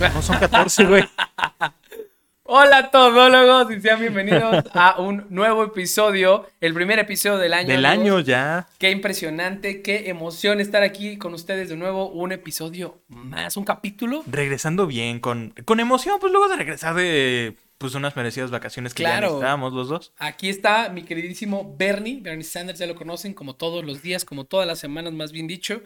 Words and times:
No 0.14 0.22
son 0.22 0.38
14, 0.38 0.84
güey. 0.86 1.04
Hola 2.44 2.90
todólogos 2.90 3.70
y 3.70 3.80
sean 3.82 4.00
bienvenidos 4.00 4.64
a 4.72 4.98
un 4.98 5.26
nuevo 5.28 5.62
episodio, 5.62 6.48
el 6.60 6.72
primer 6.72 6.98
episodio 6.98 7.36
del 7.36 7.52
año. 7.52 7.68
Del 7.68 7.84
amigos. 7.84 8.06
año 8.06 8.20
ya. 8.20 8.66
Qué 8.78 8.90
impresionante, 8.90 9.82
qué 9.82 10.08
emoción 10.08 10.58
estar 10.58 10.82
aquí 10.82 11.18
con 11.18 11.34
ustedes 11.34 11.68
de 11.68 11.76
nuevo, 11.76 12.08
un 12.08 12.32
episodio 12.32 13.02
más, 13.08 13.58
un 13.58 13.64
capítulo. 13.64 14.24
Regresando 14.26 14.86
bien, 14.86 15.20
con, 15.20 15.52
con 15.66 15.80
emoción, 15.80 16.16
pues 16.18 16.32
luego 16.32 16.48
de 16.48 16.56
regresar 16.56 16.94
de 16.94 17.56
pues 17.76 17.94
unas 17.94 18.16
merecidas 18.16 18.50
vacaciones 18.50 18.94
que 18.94 19.02
ya 19.02 19.20
necesitábamos 19.20 19.74
los 19.74 19.88
dos. 19.90 20.12
Aquí 20.16 20.48
está 20.48 20.88
mi 20.88 21.02
queridísimo 21.02 21.74
Bernie, 21.78 22.20
Bernie 22.22 22.44
Sanders, 22.44 22.78
ya 22.78 22.86
lo 22.86 22.94
conocen 22.94 23.34
como 23.34 23.54
todos 23.54 23.84
los 23.84 24.00
días, 24.00 24.24
como 24.24 24.44
todas 24.44 24.66
las 24.66 24.78
semanas, 24.78 25.12
más 25.12 25.30
bien 25.30 25.46
dicho. 25.46 25.82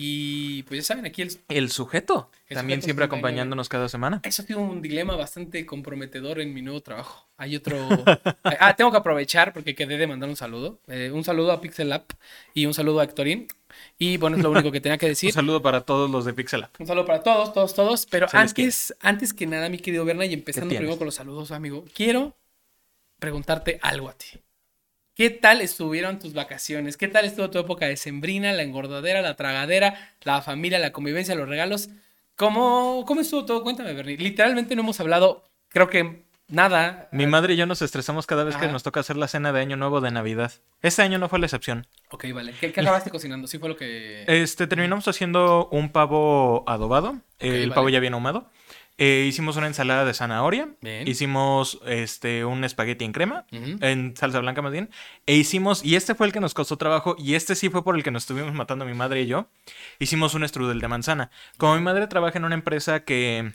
Y 0.00 0.62
pues 0.62 0.78
ya 0.78 0.84
saben, 0.84 1.06
aquí 1.06 1.22
el... 1.22 1.36
El 1.48 1.72
sujeto. 1.72 2.30
El 2.46 2.54
también 2.54 2.76
sujeto 2.78 2.84
siempre 2.84 3.04
acompañándonos 3.06 3.68
cada 3.68 3.88
semana. 3.88 4.20
Eso 4.22 4.42
ha 4.42 4.44
sido 4.44 4.60
un 4.60 4.80
dilema 4.80 5.16
bastante 5.16 5.66
comprometedor 5.66 6.38
en 6.38 6.54
mi 6.54 6.62
nuevo 6.62 6.80
trabajo. 6.80 7.28
Hay 7.36 7.56
otro... 7.56 7.76
ah, 8.44 8.76
tengo 8.76 8.92
que 8.92 8.96
aprovechar 8.96 9.52
porque 9.52 9.74
quedé 9.74 9.98
de 9.98 10.06
mandar 10.06 10.28
un 10.28 10.36
saludo. 10.36 10.78
Eh, 10.86 11.10
un 11.12 11.24
saludo 11.24 11.50
a 11.50 11.60
Pixel 11.60 11.92
App 11.92 12.12
y 12.54 12.66
un 12.66 12.74
saludo 12.74 13.00
a 13.00 13.04
Hectorín. 13.04 13.48
Y 13.98 14.18
bueno, 14.18 14.36
es 14.36 14.42
lo 14.44 14.52
único 14.52 14.70
que 14.70 14.80
tenía 14.80 14.98
que 14.98 15.06
Un 15.06 15.10
decir. 15.10 15.32
saludo 15.32 15.62
para 15.62 15.80
todos 15.80 16.08
los 16.08 16.24
de 16.24 16.32
Pixel 16.32 16.62
App. 16.62 16.80
Un 16.80 16.86
saludo 16.86 17.04
para 17.04 17.24
todos, 17.24 17.52
todos, 17.52 17.74
todos. 17.74 18.06
Pero 18.06 18.28
antes, 18.34 18.94
antes 19.00 19.34
que 19.34 19.48
nada, 19.48 19.68
mi 19.68 19.78
querido 19.78 20.04
Berna, 20.04 20.26
y 20.26 20.32
empezando 20.32 20.76
primero 20.76 20.96
con 20.96 21.06
los 21.06 21.16
saludos, 21.16 21.50
amigo, 21.50 21.84
quiero 21.92 22.36
preguntarte 23.18 23.80
algo 23.82 24.08
a 24.08 24.12
ti. 24.12 24.28
¿Qué 25.18 25.30
tal 25.30 25.62
estuvieron 25.62 26.20
tus 26.20 26.32
vacaciones? 26.32 26.96
¿Qué 26.96 27.08
tal 27.08 27.24
estuvo 27.24 27.50
tu 27.50 27.58
época 27.58 27.86
de 27.86 27.96
sembrina, 27.96 28.52
la 28.52 28.62
engordadera, 28.62 29.20
la 29.20 29.34
tragadera, 29.34 30.14
la 30.22 30.42
familia, 30.42 30.78
la 30.78 30.92
convivencia, 30.92 31.34
los 31.34 31.48
regalos? 31.48 31.88
¿Cómo, 32.36 33.02
cómo 33.04 33.22
estuvo 33.22 33.44
todo? 33.44 33.64
Cuéntame, 33.64 33.94
Bernie. 33.94 34.16
Literalmente 34.16 34.76
no 34.76 34.82
hemos 34.82 35.00
hablado, 35.00 35.42
creo 35.70 35.88
que 35.90 36.22
nada. 36.46 37.08
Mi 37.10 37.26
madre 37.26 37.54
y 37.54 37.56
yo 37.56 37.66
nos 37.66 37.82
estresamos 37.82 38.28
cada 38.28 38.44
vez 38.44 38.54
que 38.54 38.68
nos 38.68 38.84
toca 38.84 39.00
hacer 39.00 39.16
la 39.16 39.26
cena 39.26 39.52
de 39.52 39.60
Año 39.60 39.76
Nuevo 39.76 40.00
de 40.00 40.12
Navidad. 40.12 40.52
Este 40.82 41.02
año 41.02 41.18
no 41.18 41.28
fue 41.28 41.40
la 41.40 41.46
excepción. 41.46 41.88
Ok, 42.12 42.26
vale. 42.32 42.54
¿Qué, 42.60 42.70
qué 42.70 42.80
acabaste 42.80 43.10
cocinando? 43.10 43.48
Sí 43.48 43.58
fue 43.58 43.70
lo 43.70 43.76
que... 43.76 44.22
Este, 44.28 44.68
terminamos 44.68 45.08
haciendo 45.08 45.68
un 45.72 45.90
pavo 45.90 46.62
adobado. 46.68 47.16
el 47.40 47.70
vale. 47.70 47.74
pavo 47.74 47.88
ya 47.88 47.98
bien 47.98 48.14
ahumado. 48.14 48.48
Eh, 48.98 49.26
hicimos 49.28 49.56
una 49.56 49.68
ensalada 49.68 50.04
de 50.04 50.12
zanahoria. 50.12 50.68
Bien. 50.80 51.06
Hicimos 51.06 51.80
este, 51.86 52.44
un 52.44 52.64
espagueti 52.64 53.04
en 53.04 53.12
crema. 53.12 53.46
En 53.50 54.16
salsa 54.16 54.40
blanca 54.40 54.60
más 54.60 54.72
bien. 54.72 54.90
E 55.26 55.34
hicimos, 55.34 55.84
y 55.84 55.94
este 55.94 56.16
fue 56.16 56.26
el 56.26 56.32
que 56.32 56.40
nos 56.40 56.52
costó 56.52 56.76
trabajo, 56.76 57.14
y 57.16 57.34
este 57.36 57.54
sí 57.54 57.70
fue 57.70 57.84
por 57.84 57.96
el 57.96 58.02
que 58.02 58.10
nos 58.10 58.24
estuvimos 58.24 58.52
matando 58.54 58.84
mi 58.84 58.94
madre 58.94 59.22
y 59.22 59.26
yo. 59.26 59.48
Hicimos 60.00 60.34
un 60.34 60.46
strudel 60.46 60.80
de 60.80 60.88
manzana. 60.88 61.30
Como 61.56 61.76
mi 61.76 61.82
madre 61.82 62.08
trabaja 62.08 62.38
en 62.38 62.44
una 62.44 62.56
empresa 62.56 63.04
que, 63.04 63.52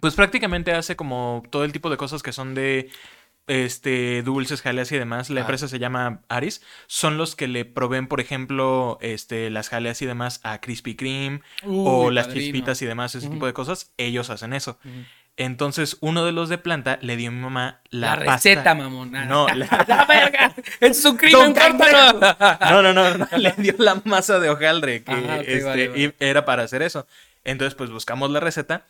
pues 0.00 0.14
prácticamente 0.14 0.72
hace 0.72 0.96
como 0.96 1.44
todo 1.50 1.64
el 1.64 1.72
tipo 1.72 1.88
de 1.88 1.96
cosas 1.96 2.22
que 2.22 2.32
son 2.32 2.54
de 2.54 2.90
este 3.46 4.22
dulces, 4.22 4.62
jaleas 4.62 4.90
y 4.92 4.98
demás. 4.98 5.30
La 5.30 5.40
Ah. 5.40 5.42
empresa 5.42 5.68
se 5.68 5.78
llama 5.78 6.20
Aris. 6.28 6.62
Son 6.86 7.16
los 7.16 7.36
que 7.36 7.46
le 7.48 7.64
proveen, 7.64 8.06
por 8.08 8.20
ejemplo, 8.20 8.98
este, 9.00 9.50
las 9.50 9.68
jaleas 9.68 10.00
y 10.02 10.06
demás 10.06 10.40
a 10.42 10.60
Krispy 10.60 10.96
Kreme 10.96 11.42
o 11.64 12.06
Uy, 12.06 12.14
las 12.14 12.26
padrino. 12.26 12.44
chispitas 12.44 12.82
y 12.82 12.86
demás, 12.86 13.14
ese 13.14 13.28
tipo 13.28 13.46
de 13.46 13.52
cosas. 13.52 13.92
Ellos 13.98 14.30
hacen 14.30 14.52
eso. 14.52 14.78
Entonces, 15.38 15.98
uno 16.00 16.24
de 16.24 16.32
los 16.32 16.48
de 16.48 16.56
planta 16.56 16.98
le 17.02 17.14
dio 17.16 17.28
a 17.28 17.32
mi 17.32 17.40
mamá 17.40 17.80
la, 17.90 18.16
La, 18.16 18.24
pasta- 18.24 18.32
receta, 18.50 18.74
mamón. 18.74 19.14
Ah, 19.14 19.26
No, 19.26 19.46
la- 19.48 19.84
¡La 19.86 20.06
verga! 20.06 20.54
¡Es 20.80 21.04
un 21.04 21.16
crimen! 21.18 21.54
No, 22.70 22.82
no, 22.82 22.92
no, 22.94 23.18
no, 23.18 23.28
le 23.36 23.52
dio 23.58 23.74
la 23.78 24.00
masa 24.06 24.38
de 24.40 24.48
hojaldre 24.48 25.04
que 25.04 25.12
Ajá, 25.12 25.40
este, 25.40 25.62
vale, 25.62 25.88
vale. 25.88 26.00
y 26.02 26.14
era 26.24 26.46
para 26.46 26.62
hacer 26.62 26.80
eso. 26.80 27.06
Entonces, 27.44 27.74
pues 27.74 27.90
buscamos 27.90 28.30
la 28.30 28.40
receta, 28.40 28.86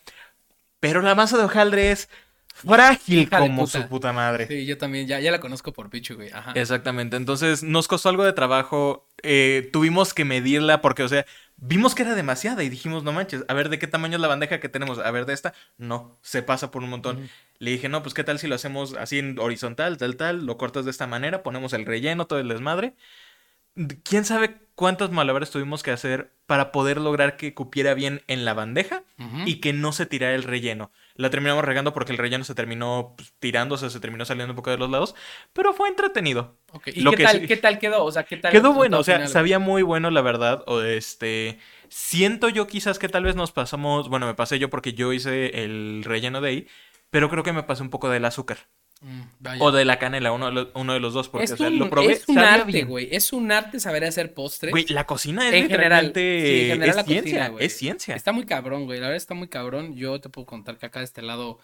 pero 0.78 1.02
la 1.02 1.14
masa 1.16 1.36
de 1.36 1.44
hojaldre 1.44 1.90
es 1.90 2.08
frágil 2.56 3.20
Hija 3.20 3.38
como 3.38 3.64
puta. 3.64 3.82
su 3.82 3.88
puta 3.88 4.12
madre. 4.12 4.46
Sí, 4.46 4.64
yo 4.66 4.78
también, 4.78 5.06
ya, 5.06 5.20
ya 5.20 5.30
la 5.30 5.40
conozco 5.40 5.72
por 5.72 5.90
Pichu, 5.90 6.14
güey. 6.14 6.30
Ajá. 6.32 6.52
Exactamente, 6.54 7.16
entonces 7.16 7.62
nos 7.62 7.88
costó 7.88 8.08
algo 8.08 8.24
de 8.24 8.32
trabajo, 8.32 9.06
eh, 9.22 9.68
tuvimos 9.72 10.14
que 10.14 10.24
medirla 10.24 10.80
porque, 10.80 11.02
o 11.02 11.08
sea, 11.08 11.26
vimos 11.56 11.94
que 11.94 12.02
era 12.02 12.14
demasiada 12.14 12.62
y 12.64 12.68
dijimos, 12.68 13.04
no 13.04 13.12
manches, 13.12 13.44
a 13.48 13.54
ver 13.54 13.68
de 13.68 13.78
qué 13.78 13.86
tamaño 13.86 14.16
es 14.16 14.20
la 14.20 14.28
bandeja 14.28 14.60
que 14.60 14.68
tenemos, 14.68 14.98
a 14.98 15.10
ver 15.10 15.26
de 15.26 15.34
esta, 15.34 15.54
no, 15.78 16.18
se 16.22 16.42
pasa 16.42 16.70
por 16.70 16.82
un 16.82 16.90
montón. 16.90 17.28
Le 17.58 17.70
dije, 17.70 17.88
no, 17.88 18.02
pues 18.02 18.14
qué 18.14 18.24
tal 18.24 18.38
si 18.38 18.46
lo 18.46 18.54
hacemos 18.54 18.94
así 18.94 19.18
en 19.18 19.38
horizontal, 19.38 19.96
tal, 19.98 20.16
tal, 20.16 20.46
lo 20.46 20.56
cortas 20.56 20.84
de 20.84 20.90
esta 20.90 21.06
manera, 21.06 21.42
ponemos 21.42 21.72
el 21.72 21.86
relleno, 21.86 22.26
todo 22.26 22.38
el 22.38 22.48
desmadre. 22.48 22.94
¿Quién 24.04 24.24
sabe 24.24 24.56
cuántos 24.74 25.10
malabares 25.10 25.50
tuvimos 25.50 25.82
que 25.82 25.90
hacer 25.90 26.32
para 26.46 26.72
poder 26.72 26.98
lograr 26.98 27.36
que 27.36 27.52
cupiera 27.52 27.92
bien 27.92 28.22
en 28.26 28.44
la 28.44 28.54
bandeja 28.54 29.02
y 29.44 29.56
que 29.56 29.72
no 29.74 29.92
se 29.92 30.06
tirara 30.06 30.34
el 30.34 30.44
relleno? 30.44 30.90
La 31.16 31.30
terminamos 31.30 31.64
regando 31.64 31.92
porque 31.92 32.12
el 32.12 32.18
relleno 32.18 32.44
se 32.44 32.54
terminó 32.54 33.14
pues, 33.16 33.32
tirándose, 33.38 33.90
se 33.90 34.00
terminó 34.00 34.24
saliendo 34.24 34.52
un 34.52 34.56
poco 34.56 34.70
de 34.70 34.78
los 34.78 34.90
lados, 34.90 35.14
pero 35.52 35.72
fue 35.72 35.88
entretenido. 35.88 36.58
¿Y 36.86 37.00
Lo 37.00 37.10
qué 37.12 37.16
que 37.16 37.22
tal, 37.24 37.40
sí- 37.40 37.46
qué 37.46 37.56
tal 37.56 37.78
quedó? 37.78 38.04
O 38.04 38.12
sea, 38.12 38.24
¿qué 38.24 38.36
tal 38.36 38.52
Quedó 38.52 38.72
bueno, 38.72 38.98
o 38.98 39.04
sea, 39.04 39.16
final, 39.16 39.28
sabía 39.30 39.58
muy 39.58 39.82
bueno, 39.82 40.10
la 40.10 40.20
verdad. 40.22 40.62
O 40.66 40.82
este. 40.82 41.58
Siento 41.88 42.48
yo 42.48 42.66
quizás 42.66 42.98
que 42.98 43.08
tal 43.08 43.24
vez 43.24 43.36
nos 43.36 43.52
pasamos. 43.52 44.08
Bueno, 44.08 44.26
me 44.26 44.34
pasé 44.34 44.58
yo 44.58 44.68
porque 44.70 44.92
yo 44.92 45.12
hice 45.12 45.62
el 45.64 46.02
relleno 46.04 46.40
de 46.40 46.48
ahí. 46.48 46.66
Pero 47.10 47.30
creo 47.30 47.42
que 47.44 47.52
me 47.52 47.62
pasé 47.62 47.82
un 47.82 47.90
poco 47.90 48.10
del 48.10 48.24
azúcar. 48.24 48.58
Mm, 49.02 49.20
vaya. 49.40 49.62
O 49.62 49.72
de 49.72 49.84
la 49.84 49.98
canela, 49.98 50.32
uno 50.32 50.46
de 50.46 50.52
los, 50.52 50.68
uno 50.74 50.94
de 50.94 51.00
los 51.00 51.12
dos. 51.12 51.28
Porque, 51.28 51.44
es, 51.44 51.52
o 51.52 51.56
sea, 51.56 51.68
un, 51.68 51.78
lo 51.78 51.90
probé. 51.90 52.12
es 52.14 52.28
un 52.28 52.38
arte, 52.38 52.72
bien. 52.72 52.88
güey. 52.88 53.08
Es 53.12 53.32
un 53.32 53.52
arte 53.52 53.78
saber 53.78 54.04
hacer 54.04 54.32
postres. 54.32 54.70
Güey, 54.72 54.86
la 54.88 55.04
cocina 55.06 55.46
es 55.48 55.54
en 55.54 55.68
general, 55.68 56.06
literalmente. 56.06 56.46
sí, 56.46 56.60
en 56.62 56.66
general 56.68 56.88
es 56.88 56.96
la 56.96 57.04
ciencia. 57.04 57.22
cocina, 57.32 57.48
güey. 57.48 57.66
es 57.66 57.76
ciencia. 57.76 58.14
Está 58.16 58.32
muy 58.32 58.46
cabrón, 58.46 58.86
güey. 58.86 58.98
La 58.98 59.06
verdad 59.06 59.16
está 59.18 59.34
muy 59.34 59.48
cabrón. 59.48 59.94
Yo 59.96 60.20
te 60.20 60.28
puedo 60.28 60.46
contar 60.46 60.78
que 60.78 60.86
acá 60.86 61.00
de 61.00 61.04
este 61.04 61.20
lado, 61.22 61.58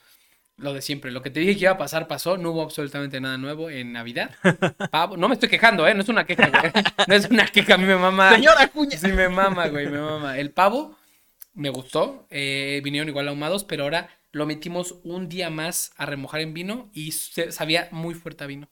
lo 0.58 0.74
de 0.74 0.82
siempre. 0.82 1.10
Lo 1.10 1.22
que 1.22 1.30
te 1.30 1.40
dije 1.40 1.54
que 1.54 1.60
iba 1.62 1.72
a 1.72 1.78
pasar, 1.78 2.06
pasó. 2.06 2.36
No 2.36 2.50
hubo 2.50 2.62
absolutamente 2.62 3.18
nada 3.20 3.38
nuevo 3.38 3.70
en 3.70 3.92
Navidad. 3.94 4.30
Pavo. 4.90 5.16
No 5.16 5.28
me 5.28 5.34
estoy 5.34 5.48
quejando, 5.48 5.88
¿eh? 5.88 5.94
No 5.94 6.02
es 6.02 6.08
una 6.10 6.26
queja, 6.26 6.48
güey. 6.50 6.72
No 7.08 7.14
es 7.14 7.30
una 7.30 7.46
queja. 7.46 7.74
A 7.74 7.78
mí 7.78 7.86
me 7.86 7.96
mama. 7.96 8.34
Señora 8.34 8.68
Cuña. 8.68 8.98
Sí, 8.98 9.08
me 9.08 9.28
mama, 9.30 9.68
güey, 9.68 9.88
me 9.88 9.98
mama. 10.00 10.38
El 10.38 10.50
pavo 10.50 10.96
me 11.54 11.70
gustó. 11.70 12.26
eh, 12.30 12.80
vinieron 12.84 13.08
igual 13.08 13.26
ahumados, 13.28 13.64
pero 13.64 13.84
ahora 13.84 14.08
lo 14.32 14.46
metimos 14.46 14.96
un 15.04 15.28
día 15.28 15.50
más 15.50 15.92
a 15.96 16.06
remojar 16.06 16.40
en 16.40 16.54
vino 16.54 16.90
y 16.92 17.12
se- 17.12 17.52
sabía 17.52 17.88
muy 17.92 18.14
fuerte 18.14 18.44
a 18.44 18.46
vino. 18.48 18.68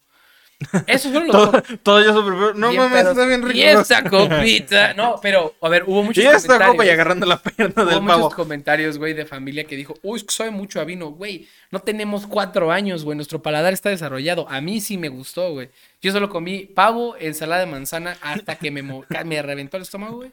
Esos 0.87 1.11
fueron 1.11 1.29
los 1.29 1.37
Todo, 1.51 1.63
todo 1.83 2.05
yo 2.05 2.13
super. 2.13 2.55
No 2.55 2.69
Bien 2.69 2.83
mames, 2.83 3.07
está 3.07 3.25
bien 3.25 3.43
rico. 3.43 3.57
Y 3.57 3.63
esta 3.63 4.05
copita. 4.11 4.93
No, 4.93 5.19
pero, 5.23 5.55
a 5.63 5.69
ver, 5.71 5.85
hubo 5.87 6.03
muchos 6.03 6.23
Y 6.23 6.27
esta 6.27 6.41
comentarios. 6.49 6.71
copa 6.75 6.85
y 6.85 6.89
agarrando 6.91 7.25
la 7.25 7.39
pierna 7.43 7.83
Hubo 7.83 7.91
del 7.91 8.01
muchos 8.03 8.17
pavo. 8.17 8.31
comentarios, 8.31 8.99
güey, 8.99 9.15
de 9.15 9.25
familia 9.25 9.65
que 9.65 9.75
dijo, 9.75 9.95
uy, 10.03 10.19
es 10.19 10.25
que 10.25 10.35
sabe 10.35 10.51
mucho 10.51 10.79
a 10.79 10.85
vino, 10.85 11.13
güey. 11.13 11.49
No 11.71 11.79
tenemos 11.81 12.27
cuatro 12.27 12.71
años, 12.73 13.05
güey. 13.05 13.17
Nuestro 13.17 13.41
paladar 13.41 13.73
está 13.73 13.89
desarrollado. 13.89 14.47
A 14.51 14.61
mí 14.61 14.83
sí 14.83 14.99
me 14.99 15.09
gustó, 15.09 15.51
güey. 15.53 15.71
Yo 16.03 16.13
solo 16.13 16.29
comí 16.29 16.67
pavo, 16.67 17.17
ensalada 17.19 17.65
de 17.65 17.71
manzana, 17.71 18.19
hasta 18.21 18.57
que 18.57 18.71
me, 18.71 18.83
me 19.25 19.41
reventó 19.43 19.79
el 19.79 19.85
estómago, 19.85 20.17
güey. 20.17 20.33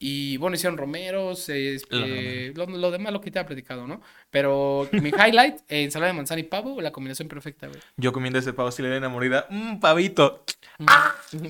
Y 0.00 0.36
bueno, 0.36 0.54
hicieron 0.54 0.78
romeros, 0.78 1.48
eh, 1.48 1.80
eh, 1.90 2.52
lo, 2.54 2.66
lo 2.66 2.90
demás 2.92 3.12
lo 3.12 3.20
que 3.20 3.32
te 3.32 3.38
había 3.38 3.48
platicado, 3.48 3.86
¿no? 3.86 4.00
Pero 4.30 4.88
mi 4.92 5.08
highlight, 5.10 5.56
eh, 5.68 5.82
ensalada 5.84 6.12
de 6.12 6.16
manzana 6.16 6.40
y 6.40 6.44
pavo, 6.44 6.80
la 6.80 6.92
combinación 6.92 7.26
perfecta, 7.26 7.66
güey. 7.66 7.80
Yo 7.96 8.12
comiendo 8.12 8.38
ese 8.38 8.52
pavo, 8.52 8.70
si 8.70 8.82
le 8.82 8.88
doy 8.88 9.08
mordida. 9.08 9.46
Mmm, 9.50 9.80
pavito. 9.80 10.44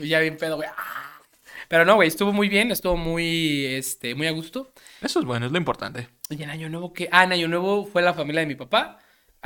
Y 0.00 0.08
ya 0.08 0.20
bien 0.20 0.38
pedo, 0.38 0.56
güey. 0.56 0.68
¡Ah! 0.76 1.20
Pero 1.68 1.84
no, 1.84 1.96
güey, 1.96 2.08
estuvo 2.08 2.32
muy 2.32 2.48
bien, 2.48 2.70
estuvo 2.70 2.96
muy, 2.96 3.66
este, 3.66 4.14
muy 4.14 4.26
a 4.26 4.30
gusto. 4.30 4.72
Eso 5.02 5.20
es 5.20 5.26
bueno, 5.26 5.44
es 5.44 5.52
lo 5.52 5.58
importante. 5.58 6.08
Y 6.30 6.42
en 6.42 6.48
Año 6.48 6.70
Nuevo, 6.70 6.94
que 6.94 7.10
Ah, 7.12 7.24
en 7.24 7.32
Año 7.32 7.48
Nuevo 7.48 7.84
fue 7.84 8.00
la 8.00 8.14
familia 8.14 8.40
de 8.40 8.46
mi 8.46 8.54
papá 8.54 8.98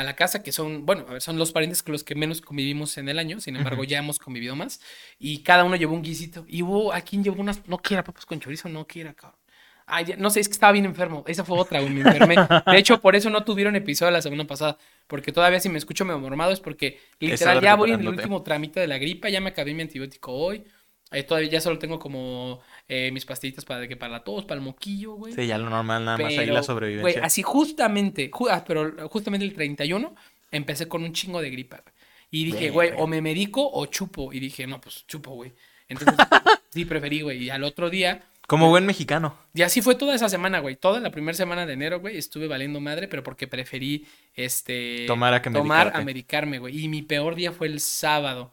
a 0.03 0.05
la 0.05 0.15
casa, 0.17 0.43
que 0.43 0.53
son, 0.53 0.85
bueno, 0.85 1.05
a 1.09 1.13
ver, 1.15 1.23
son 1.23 1.39
los 1.39 1.53
parientes 1.53 1.83
con 1.83 1.93
los 1.93 2.05
que 2.05 2.15
menos 2.15 2.41
convivimos 2.41 2.99
en 2.99 3.09
el 3.09 3.19
año, 3.19 3.41
sin 3.41 3.57
embargo, 3.57 3.85
ya 3.85 3.99
hemos 3.99 4.19
convivido 4.19 4.55
más. 4.57 4.81
Y 5.19 5.39
cada 5.39 5.65
uno 5.65 5.77
llevó 5.77 5.95
un 5.95 6.03
guisito. 6.03 6.45
Y 6.49 6.63
hubo, 6.63 6.93
¿a 6.93 7.01
quién 7.01 7.25
llevó 7.25 7.41
unas? 7.41 7.67
No 7.69 7.79
quiera 7.79 8.05
papas 8.05 8.27
con 8.27 8.39
chorizo, 8.41 8.69
no 8.69 8.87
quiera, 8.87 9.15
cabrón. 9.15 9.39
Ay, 9.87 10.05
ya- 10.05 10.17
no 10.17 10.31
sé, 10.31 10.41
es 10.41 10.49
que 10.49 10.53
estaba 10.53 10.73
bien 10.73 10.85
enfermo. 10.85 11.25
Esa 11.27 11.45
fue 11.45 11.59
otra, 11.59 11.81
me 11.83 12.01
enfermé. 12.01 12.37
De 12.67 12.79
hecho, 12.79 13.01
por 13.01 13.17
eso 13.17 13.31
no 13.31 13.45
tuvieron 13.45 13.75
episodio 13.77 14.13
la 14.13 14.23
semana 14.23 14.47
pasada. 14.47 14.79
Porque 15.09 15.33
todavía 15.33 15.59
si 15.61 15.69
me 15.69 15.77
escucho 15.79 16.05
medio 16.05 16.21
mormado 16.21 16.53
es 16.53 16.61
porque 16.61 17.01
literal 17.19 17.57
ya 17.63 17.75
voy 17.77 17.91
en 17.91 18.01
el 18.01 18.07
último 18.23 18.43
trámite 18.43 18.81
de 18.81 18.87
la 18.87 18.99
gripa, 18.99 19.29
ya 19.29 19.41
me 19.41 19.51
acabé 19.51 19.75
mi 19.75 19.83
antibiótico 19.83 20.33
hoy. 20.33 20.65
Eh, 21.13 21.23
todavía 21.25 21.51
ya 21.51 21.61
solo 21.61 21.79
tengo 21.79 21.99
como 21.99 22.61
eh, 22.89 23.11
mis 23.13 23.25
pastillitas 23.25 23.65
para, 23.65 23.87
que 23.87 23.97
para 23.97 24.13
la 24.13 24.25
tos, 24.25 24.45
para 24.45 24.59
el 24.59 24.65
moquillo, 24.65 25.13
güey. 25.15 25.33
Sí, 25.35 25.47
ya 25.47 25.59
lo 25.59 25.69
normal, 25.71 26.05
nada 26.05 26.19
más 26.19 26.33
ahí 26.33 26.47
la 26.47 26.53
Güey, 26.53 26.65
sobrevivencia. 26.65 27.25
así 27.25 27.43
justamente, 27.43 28.31
ju- 28.31 28.49
ah, 28.51 28.65
pero 28.67 29.09
justamente 29.09 29.45
el 29.47 29.53
31 29.55 30.15
empecé 30.51 30.89
con 30.89 31.03
un 31.03 31.13
chingo 31.13 31.41
de 31.41 31.51
gripa. 31.51 31.77
güey. 31.83 31.95
Y 32.31 32.45
dije, 32.47 32.71
güey, 32.71 32.93
o 32.97 33.07
me 33.07 33.21
medico 33.21 33.69
o 33.71 33.85
chupo. 33.87 34.33
Y 34.33 34.41
dije, 34.41 34.67
no, 34.67 34.81
pues 34.81 35.05
chupo, 35.07 35.33
güey. 35.33 35.53
Entonces, 35.89 36.17
sí, 36.71 36.85
preferí, 36.87 37.21
güey. 37.21 37.45
Y 37.45 37.51
al 37.51 37.63
otro 37.63 37.91
día, 37.91 38.23
Como 38.47 38.71
buen 38.71 38.87
mexicano. 38.87 39.37
y 39.53 39.61
así 39.63 39.83
fue 39.83 39.95
toda 39.97 40.15
esa 40.15 40.31
semana, 40.31 40.61
güey. 40.61 40.77
Toda 40.77 40.99
la 41.01 41.11
primera 41.11 41.37
semana 41.37 41.67
de 41.67 41.75
enero, 41.75 42.01
güey, 42.01 42.17
estuve 42.17 42.49
valiendo 42.49 42.81
madre, 42.81 43.07
pero 43.07 43.23
porque 43.23 43.47
preferí, 43.47 44.07
este... 44.35 45.05
Tomar 45.07 45.35
a 45.35 45.43
que 45.43 45.51
Tomar 45.51 45.79
medicarte. 45.87 45.99
a 46.01 46.05
medicarme, 46.05 46.59
güey. 46.59 46.85
Y 46.85 46.89
mi 46.89 47.03
peor 47.03 47.35
día 47.35 47.53
fue 47.53 47.67
el 47.67 47.81
sábado. 47.81 48.53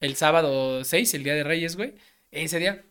El 0.00 0.16
sábado 0.16 0.84
6, 0.84 1.14
el 1.14 1.24
día 1.24 1.34
de 1.34 1.44
Reyes, 1.44 1.76
güey. 1.76 1.94
Ese 2.30 2.58
día 2.58 2.84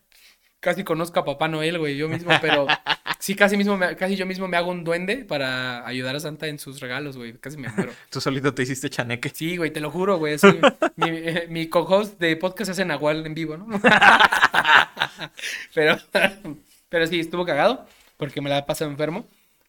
casi 0.60 0.82
conozco 0.82 1.20
a 1.20 1.24
Papá 1.24 1.46
Noel, 1.46 1.78
güey, 1.78 1.96
yo 1.96 2.08
mismo, 2.08 2.32
pero 2.40 2.66
Sí, 3.20 3.34
casi, 3.34 3.56
mismo 3.56 3.76
me- 3.76 3.96
casi 3.96 4.16
yo 4.16 4.26
mismo 4.26 4.46
me 4.48 4.56
hago 4.56 4.70
un 4.70 4.84
duende 4.84 5.24
para 5.24 5.86
ayudar 5.86 6.16
a 6.16 6.20
Santa 6.20 6.46
en 6.48 6.58
sus 6.58 6.80
regalos, 6.80 7.16
güey. 7.16 7.34
Casi 7.38 7.56
me 7.56 7.68
muero. 7.68 7.92
Tú 8.10 8.20
solito 8.20 8.52
te 8.54 8.62
hiciste 8.64 8.90
chaneque. 8.90 9.30
Sí, 9.30 9.56
güey, 9.56 9.70
te 9.72 9.80
lo 9.80 9.90
juro, 9.90 10.18
güey. 10.18 10.34
así, 10.34 10.48
mi, 10.96 11.08
eh, 11.08 11.46
mi 11.48 11.68
co-host 11.68 12.18
de 12.20 12.36
podcast 12.36 12.70
hace 12.72 12.84
Nahual 12.84 13.24
en 13.26 13.34
vivo, 13.34 13.56
¿no? 13.56 13.66
pero, 15.74 15.96
pero 16.88 17.06
sí, 17.06 17.20
estuvo 17.20 17.44
cagado 17.44 17.86
porque 18.16 18.40
me 18.40 18.50
la 18.50 18.66
pasado 18.66 18.90
enfermo. 18.90 19.26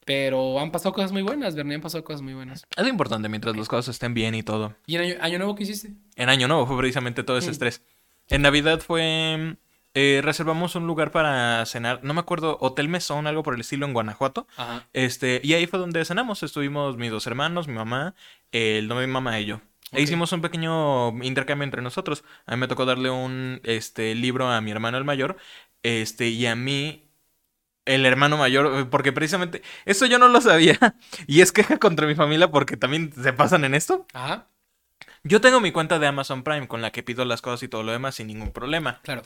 Pero 0.07 0.57
han 0.59 0.71
pasado 0.71 0.94
cosas 0.94 1.12
muy 1.12 1.21
buenas, 1.21 1.54
Bernie, 1.54 1.75
han 1.75 1.81
pasado 1.81 2.04
cosas 2.06 2.21
muy 2.21 2.33
buenas. 2.33 2.65
Es 2.75 2.83
lo 2.83 2.89
importante 2.89 3.27
mientras 3.27 3.56
las 3.57 3.68
cosas 3.68 3.94
estén 3.94 4.13
bien 4.13 4.33
y 4.36 4.42
todo. 4.42 4.74
¿Y 4.86 4.95
en 4.95 5.01
año, 5.01 5.15
año 5.19 5.38
nuevo 5.38 5.54
qué 5.56 5.63
hiciste? 5.63 5.92
En 6.15 6.30
Año 6.30 6.48
Nuevo 6.48 6.65
fue 6.65 6.77
precisamente 6.77 7.24
todo 7.24 7.38
ese 7.38 7.50
Mm. 7.50 7.51
estrés. 7.51 7.81
En 8.30 8.42
Navidad 8.42 8.80
fue... 8.80 9.57
eh, 9.94 10.21
reservamos 10.24 10.75
un 10.75 10.88
lugar 10.88 11.12
para 11.12 11.65
cenar, 11.65 12.04
no 12.04 12.13
me 12.13 12.19
acuerdo, 12.21 12.57
Hotel 12.62 12.88
Mesón, 12.88 13.27
algo 13.27 13.44
por 13.44 13.54
el 13.56 13.62
estilo 13.62 13.86
en 13.86 13.94
Guanajuato. 13.94 14.48
Ajá. 14.56 14.88
Este, 14.94 15.42
y 15.44 15.54
ahí 15.56 15.65
fue 15.68 15.77
donde 15.80 16.06
cenamos. 16.06 16.42
Estuvimos 16.44 16.95
mis 16.98 17.12
dos 17.12 17.27
hermanos, 17.27 17.68
mi 17.68 17.74
mamá, 17.74 18.15
el 18.54 18.88
novio 18.88 19.01
de 19.01 19.07
mi 19.07 19.13
mamá 19.13 19.39
y 19.42 19.45
yo. 19.45 19.59
E 19.92 20.01
hicimos 20.01 20.31
un 20.33 20.42
pequeño 20.42 21.09
intercambio 21.24 21.63
entre 21.65 21.81
nosotros. 21.81 22.24
A 22.45 22.51
mí 22.56 22.59
me 22.62 22.68
tocó 22.68 22.86
darle 22.86 23.09
un 23.09 23.59
este, 23.63 24.13
libro 24.15 24.48
a 24.50 24.62
mi 24.62 24.71
hermano 24.71 24.98
el 24.98 25.04
mayor. 25.04 25.36
Este, 25.83 26.27
y 26.30 26.45
a 26.45 26.56
mí, 26.56 27.06
el 27.88 28.06
hermano 28.06 28.38
mayor, 28.38 28.81
eh, 28.81 28.86
porque 28.86 29.12
precisamente, 29.12 29.62
eso 29.86 30.06
yo 30.06 30.19
no 30.19 30.28
lo 30.30 30.42
sabía. 30.42 30.78
Y 31.28 31.42
es 31.42 31.51
queja 31.51 31.78
contra 31.78 32.06
mi 32.07 32.16
familia 32.16 32.51
porque 32.51 32.78
también 32.78 33.12
se 33.13 33.34
pasan 33.34 33.63
en 33.66 33.74
esto. 33.75 34.06
Ajá, 34.13 34.48
Yo 35.24 35.42
tengo 35.42 35.60
mi 35.60 35.72
cuenta 35.72 36.00
de 36.00 36.07
Amazon 36.07 36.44
Prime 36.44 36.68
con 36.68 36.81
la 36.81 36.92
que 36.92 37.04
pido 37.04 37.25
las 37.25 37.42
cosas 37.42 37.63
y 37.63 37.68
todo 37.68 37.84
lo 37.84 37.92
demás 37.92 38.16
sin 38.16 38.28
ningún 38.28 38.51
problema. 38.51 39.00
claro. 39.04 39.24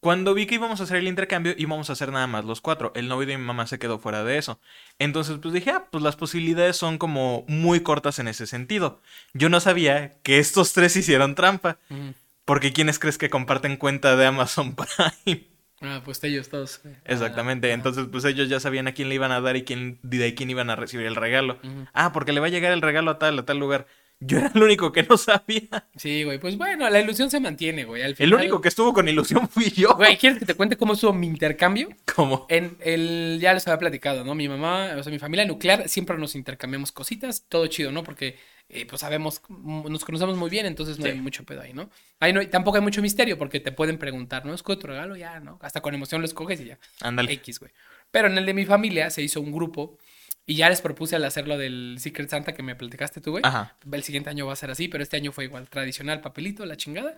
Cuando 0.00 0.32
vi 0.32 0.46
que 0.46 0.54
íbamos 0.54 0.80
a 0.80 0.84
hacer 0.84 0.98
el 0.98 1.08
intercambio, 1.08 1.54
íbamos 1.58 1.90
a 1.90 1.94
hacer 1.94 2.12
nada 2.12 2.28
más 2.28 2.44
los 2.44 2.60
cuatro. 2.60 2.92
El 2.94 3.08
novio 3.08 3.26
de 3.26 3.36
mi 3.36 3.42
mamá 3.44 3.66
se 3.66 3.80
quedó 3.80 3.98
fuera 3.98 4.22
de 4.22 4.38
eso. 4.38 4.60
Entonces, 5.00 5.38
pues 5.42 5.52
dije, 5.52 5.70
ah, 5.70 5.88
pues 5.90 6.04
las 6.04 6.14
posibilidades 6.14 6.76
son 6.76 6.98
como 6.98 7.44
muy 7.48 7.80
cortas 7.80 8.20
en 8.20 8.28
ese 8.28 8.46
sentido. 8.46 9.02
Yo 9.34 9.48
no 9.48 9.58
sabía 9.58 10.18
que 10.22 10.38
estos 10.38 10.72
tres 10.72 10.94
hicieron 10.94 11.34
trampa. 11.34 11.78
Ujú. 11.90 12.14
Porque 12.44 12.72
¿quiénes 12.72 13.00
crees 13.00 13.18
que 13.18 13.28
comparten 13.28 13.76
cuenta 13.76 14.14
de 14.14 14.24
Amazon 14.26 14.76
Prime? 15.24 15.48
Ah, 15.80 16.02
pues 16.04 16.22
ellos 16.24 16.48
todos. 16.48 16.80
Exactamente. 17.04 17.70
Ah, 17.70 17.74
Entonces, 17.74 18.06
pues 18.10 18.24
ellos 18.24 18.48
ya 18.48 18.60
sabían 18.60 18.88
a 18.88 18.92
quién 18.92 19.08
le 19.08 19.14
iban 19.14 19.30
a 19.32 19.40
dar 19.40 19.56
y 19.56 19.64
quién, 19.64 19.98
de 20.02 20.34
quién 20.34 20.50
iban 20.50 20.70
a 20.70 20.76
recibir 20.76 21.06
el 21.06 21.16
regalo. 21.16 21.58
Ah, 21.94 22.12
porque 22.12 22.32
le 22.32 22.40
va 22.40 22.46
a 22.46 22.50
llegar 22.50 22.72
el 22.72 22.82
regalo 22.82 23.10
a 23.12 23.18
tal, 23.18 23.38
a 23.38 23.44
tal 23.44 23.58
lugar. 23.58 23.86
Yo 24.20 24.38
era 24.38 24.50
el 24.52 24.62
único 24.62 24.90
que 24.90 25.04
no 25.04 25.16
sabía. 25.16 25.68
Sí, 25.94 26.24
güey, 26.24 26.40
pues 26.40 26.56
bueno, 26.56 26.90
la 26.90 27.00
ilusión 27.00 27.30
se 27.30 27.38
mantiene, 27.38 27.84
güey. 27.84 28.02
Al 28.02 28.16
El 28.18 28.34
único 28.34 28.60
que 28.60 28.66
estuvo 28.68 28.92
con 28.92 29.08
ilusión 29.08 29.48
fui 29.48 29.70
yo. 29.70 29.94
Güey, 29.94 30.16
¿quieres 30.16 30.40
que 30.40 30.46
te 30.46 30.54
cuente 30.54 30.76
cómo 30.76 30.94
estuvo 30.94 31.12
mi 31.12 31.28
intercambio? 31.28 31.88
Como. 32.16 32.46
En 32.48 32.76
el, 32.80 33.38
ya 33.40 33.54
les 33.54 33.66
había 33.68 33.78
platicado, 33.78 34.24
¿no? 34.24 34.34
Mi 34.34 34.48
mamá, 34.48 34.94
o 34.98 35.02
sea, 35.04 35.12
mi 35.12 35.20
familia 35.20 35.44
nuclear, 35.46 35.88
siempre 35.88 36.18
nos 36.18 36.34
intercambiamos 36.34 36.90
cositas, 36.90 37.44
todo 37.48 37.68
chido, 37.68 37.92
¿no? 37.92 38.02
Porque, 38.02 38.36
eh, 38.68 38.84
pues 38.86 39.00
sabemos, 39.00 39.40
mm, 39.48 39.90
nos 39.90 40.04
conocemos 40.04 40.36
muy 40.36 40.50
bien, 40.50 40.66
entonces 40.66 40.98
no 40.98 41.04
Sí. 41.06 41.10
hay 41.12 41.20
mucho 41.20 41.44
pedo 41.44 41.62
ahí, 41.62 41.72
¿no? 41.72 41.90
Ahí 42.20 42.32
no 42.32 42.46
tampoco 42.48 42.76
hay 42.76 42.82
mucho 42.82 43.00
misterio, 43.02 43.38
porque 43.38 43.60
te 43.60 43.72
pueden 43.72 43.98
preguntar, 43.98 44.44
¿no? 44.44 44.54
¿Escoge 44.54 44.78
tu 44.78 44.86
regalo? 44.86 45.16
Ya, 45.16 45.40
¿no? 45.40 45.58
Hasta 45.62 45.80
con 45.80 45.94
emoción 45.94 46.20
lo 46.20 46.26
escoges 46.26 46.60
y 46.60 46.66
ya. 46.66 46.78
Ándale. 47.00 47.32
X, 47.32 47.60
güey. 47.60 47.72
Pero 48.10 48.28
en 48.28 48.36
el 48.38 48.46
de 48.46 48.54
mi 48.54 48.66
familia 48.66 49.10
se 49.10 49.22
hizo 49.22 49.40
un 49.40 49.52
grupo 49.52 49.98
y 50.46 50.54
ya 50.54 50.68
les 50.70 50.80
propuse 50.80 51.16
al 51.16 51.24
hacerlo 51.24 51.58
del 51.58 51.96
Secret 51.98 52.28
Santa 52.30 52.54
que 52.54 52.62
me 52.62 52.74
platicaste 52.74 53.20
tú, 53.20 53.32
güey. 53.32 53.42
Ajá. 53.44 53.76
El 53.90 54.02
siguiente 54.02 54.30
año 54.30 54.46
va 54.46 54.52
a 54.54 54.56
ser 54.56 54.70
así, 54.70 54.88
pero 54.88 55.02
este 55.02 55.16
año 55.16 55.32
fue 55.32 55.44
igual, 55.44 55.68
tradicional, 55.68 56.20
papelito, 56.20 56.64
la 56.66 56.76
chingada. 56.76 57.16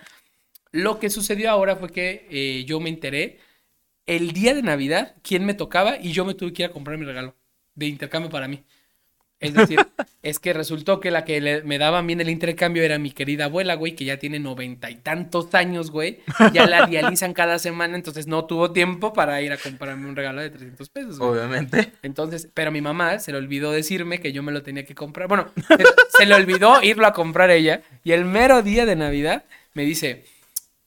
Lo 0.72 0.98
que 1.00 1.10
sucedió 1.10 1.50
ahora 1.50 1.76
fue 1.76 1.90
que 1.90 2.26
eh, 2.30 2.64
yo 2.64 2.78
me 2.80 2.90
enteré 2.90 3.38
el 4.06 4.32
día 4.32 4.54
de 4.54 4.62
Navidad 4.62 5.16
quién 5.22 5.44
me 5.44 5.54
tocaba 5.54 5.96
y 5.98 6.12
yo 6.12 6.24
me 6.24 6.34
tuve 6.34 6.52
que 6.52 6.62
ir 6.64 6.68
a 6.68 6.72
comprar 6.72 6.96
mi 6.98 7.04
regalo 7.06 7.36
de 7.74 7.86
intercambio 7.86 8.30
para 8.30 8.48
mí. 8.48 8.64
Es 9.40 9.54
decir, 9.54 9.78
es 10.22 10.38
que 10.38 10.52
resultó 10.52 11.00
que 11.00 11.10
la 11.10 11.24
que 11.24 11.40
le- 11.40 11.62
me 11.62 11.78
daba 11.78 12.02
bien 12.02 12.20
el 12.20 12.28
intercambio 12.28 12.82
era 12.82 12.98
mi 12.98 13.10
querida 13.10 13.46
abuela, 13.46 13.74
güey, 13.74 13.94
que 13.96 14.04
ya 14.04 14.18
tiene 14.18 14.38
noventa 14.38 14.90
y 14.90 14.96
tantos 14.96 15.54
años, 15.54 15.90
güey. 15.90 16.20
Ya 16.52 16.66
la 16.66 16.86
dializan 16.86 17.32
cada 17.32 17.58
semana, 17.58 17.96
entonces 17.96 18.26
no 18.26 18.44
tuvo 18.44 18.70
tiempo 18.72 19.12
para 19.12 19.40
ir 19.40 19.50
a 19.52 19.56
comprarme 19.56 20.08
un 20.08 20.14
regalo 20.16 20.42
de 20.42 20.50
300 20.50 20.88
pesos, 20.90 21.18
güey. 21.18 21.30
Obviamente. 21.30 21.92
Entonces, 22.02 22.48
pero 22.52 22.68
a 22.68 22.72
mi 22.72 22.80
mamá 22.82 23.18
se 23.18 23.32
le 23.32 23.38
olvidó 23.38 23.72
decirme 23.72 24.20
que 24.20 24.32
yo 24.32 24.42
me 24.42 24.52
lo 24.52 24.62
tenía 24.62 24.84
que 24.84 24.94
comprar. 24.94 25.26
Bueno, 25.28 25.50
se, 25.66 25.84
se 26.18 26.26
le 26.26 26.34
olvidó 26.34 26.82
irlo 26.82 27.06
a 27.06 27.12
comprar 27.12 27.50
ella. 27.50 27.82
Y 28.04 28.12
el 28.12 28.24
mero 28.26 28.62
día 28.62 28.84
de 28.86 28.96
Navidad 28.96 29.44
me 29.72 29.84
dice, 29.84 30.24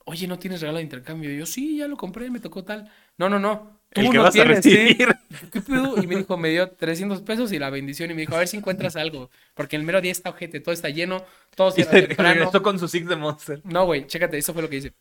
oye, 0.05 0.27
¿no 0.27 0.37
tienes 0.37 0.61
regalo 0.61 0.77
de 0.77 0.83
intercambio? 0.83 1.31
Y 1.33 1.37
yo, 1.39 1.45
sí, 1.45 1.77
ya 1.77 1.87
lo 1.87 1.97
compré, 1.97 2.29
me 2.29 2.39
tocó 2.39 2.63
tal. 2.63 2.91
No, 3.17 3.29
no, 3.29 3.39
no. 3.39 3.79
El 4.01 4.09
que 4.09 4.17
no 4.17 4.23
vas 4.23 4.29
a 4.29 4.31
tienes, 4.33 4.63
sí". 4.63 4.75
recibir. 4.75 5.15
¿Qué 5.51 5.61
pedo? 5.61 6.01
Y 6.01 6.07
me 6.07 6.15
dijo, 6.17 6.37
me 6.37 6.49
dio 6.49 6.69
300 6.71 7.21
pesos 7.21 7.51
y 7.51 7.59
la 7.59 7.69
bendición. 7.69 8.11
Y 8.11 8.13
me 8.13 8.21
dijo, 8.21 8.35
a 8.35 8.39
ver 8.39 8.47
si 8.47 8.57
encuentras 8.57 8.95
algo. 8.95 9.29
Porque 9.53 9.75
el 9.75 9.83
mero 9.83 10.01
día 10.01 10.11
está 10.11 10.29
ojete, 10.31 10.59
todo 10.59 10.73
está 10.73 10.89
lleno, 10.89 11.23
todo 11.55 11.71
se 11.71 11.83
regresó 11.83 12.61
con 12.63 12.79
su 12.79 12.87
Six 12.87 13.07
de 13.07 13.15
Monster. 13.15 13.61
No, 13.63 13.85
güey, 13.85 14.07
chécate, 14.07 14.37
eso 14.37 14.53
fue 14.53 14.61
lo 14.61 14.69
que 14.69 14.77
hice. 14.77 14.93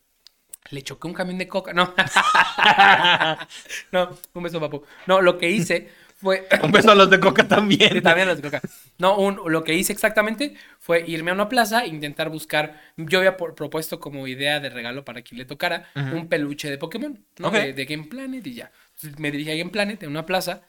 Le 0.70 0.82
choqué 0.82 1.06
un 1.08 1.14
camión 1.14 1.38
de 1.38 1.48
coca. 1.48 1.72
No. 1.72 1.92
no, 3.92 4.10
un 4.34 4.42
beso, 4.42 4.60
papu. 4.60 4.82
No, 5.06 5.20
lo 5.20 5.38
que 5.38 5.50
hice 5.50 5.88
fue. 6.16 6.46
Un 6.62 6.70
beso 6.70 6.92
a 6.92 6.94
los 6.94 7.10
de 7.10 7.18
Coca 7.18 7.42
Sí, 7.42 7.48
también. 7.48 8.00
también 8.00 8.28
las 8.28 8.36
de 8.40 8.42
coca. 8.48 8.60
No, 8.98 9.18
un- 9.18 9.40
lo 9.52 9.64
que 9.64 9.74
hice 9.74 9.92
exactamente 9.92 10.54
fue 10.78 11.02
irme 11.04 11.32
a 11.32 11.34
una 11.34 11.48
plaza 11.48 11.82
e 11.84 11.88
intentar 11.88 12.28
buscar. 12.30 12.80
Yo 12.96 13.18
había 13.18 13.36
por- 13.36 13.56
propuesto 13.56 13.98
como 13.98 14.28
idea 14.28 14.60
de 14.60 14.70
regalo 14.70 15.04
para 15.04 15.22
quien 15.22 15.38
le 15.38 15.44
tocara 15.46 15.90
un 15.96 16.28
peluche 16.28 16.70
de 16.70 16.78
Pokémon, 16.78 17.18
¿no? 17.38 17.50
De 17.50 17.84
Game 17.84 18.04
Planet 18.04 18.46
y 18.46 18.54
ya. 18.54 18.70
Me 19.18 19.30
dirigí 19.30 19.50
a 19.50 19.56
Game 19.56 19.70
Planet 19.70 20.02
en 20.02 20.10
una 20.10 20.26
plaza 20.26 20.62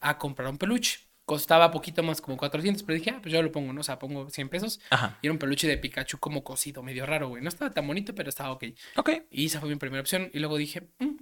a 0.00 0.18
comprar 0.18 0.48
un 0.48 0.58
peluche. 0.58 1.00
Costaba 1.24 1.70
poquito 1.70 2.02
más, 2.02 2.20
como 2.22 2.38
400, 2.38 2.82
pero 2.84 2.98
dije, 2.98 3.10
ah, 3.10 3.18
pues 3.20 3.32
yo 3.34 3.42
lo 3.42 3.52
pongo, 3.52 3.72
¿no? 3.74 3.80
O 3.82 3.84
sea, 3.84 3.98
pongo 3.98 4.30
100 4.30 4.48
pesos. 4.48 4.80
Ajá. 4.88 5.18
Y 5.20 5.26
era 5.26 5.32
un 5.32 5.38
peluche 5.38 5.68
de 5.68 5.76
Pikachu 5.76 6.18
como 6.18 6.42
cosido, 6.42 6.82
medio 6.82 7.04
raro, 7.04 7.28
güey. 7.28 7.42
No 7.42 7.48
estaba 7.50 7.70
tan 7.70 7.86
bonito, 7.86 8.14
pero 8.14 8.30
estaba 8.30 8.50
ok. 8.52 8.64
Ok. 8.96 9.10
Y 9.30 9.46
esa 9.46 9.60
fue 9.60 9.68
mi 9.68 9.76
primera 9.76 10.00
opción. 10.00 10.30
Y 10.32 10.38
luego 10.38 10.56
dije, 10.56 10.88
"Mm, 10.98 11.16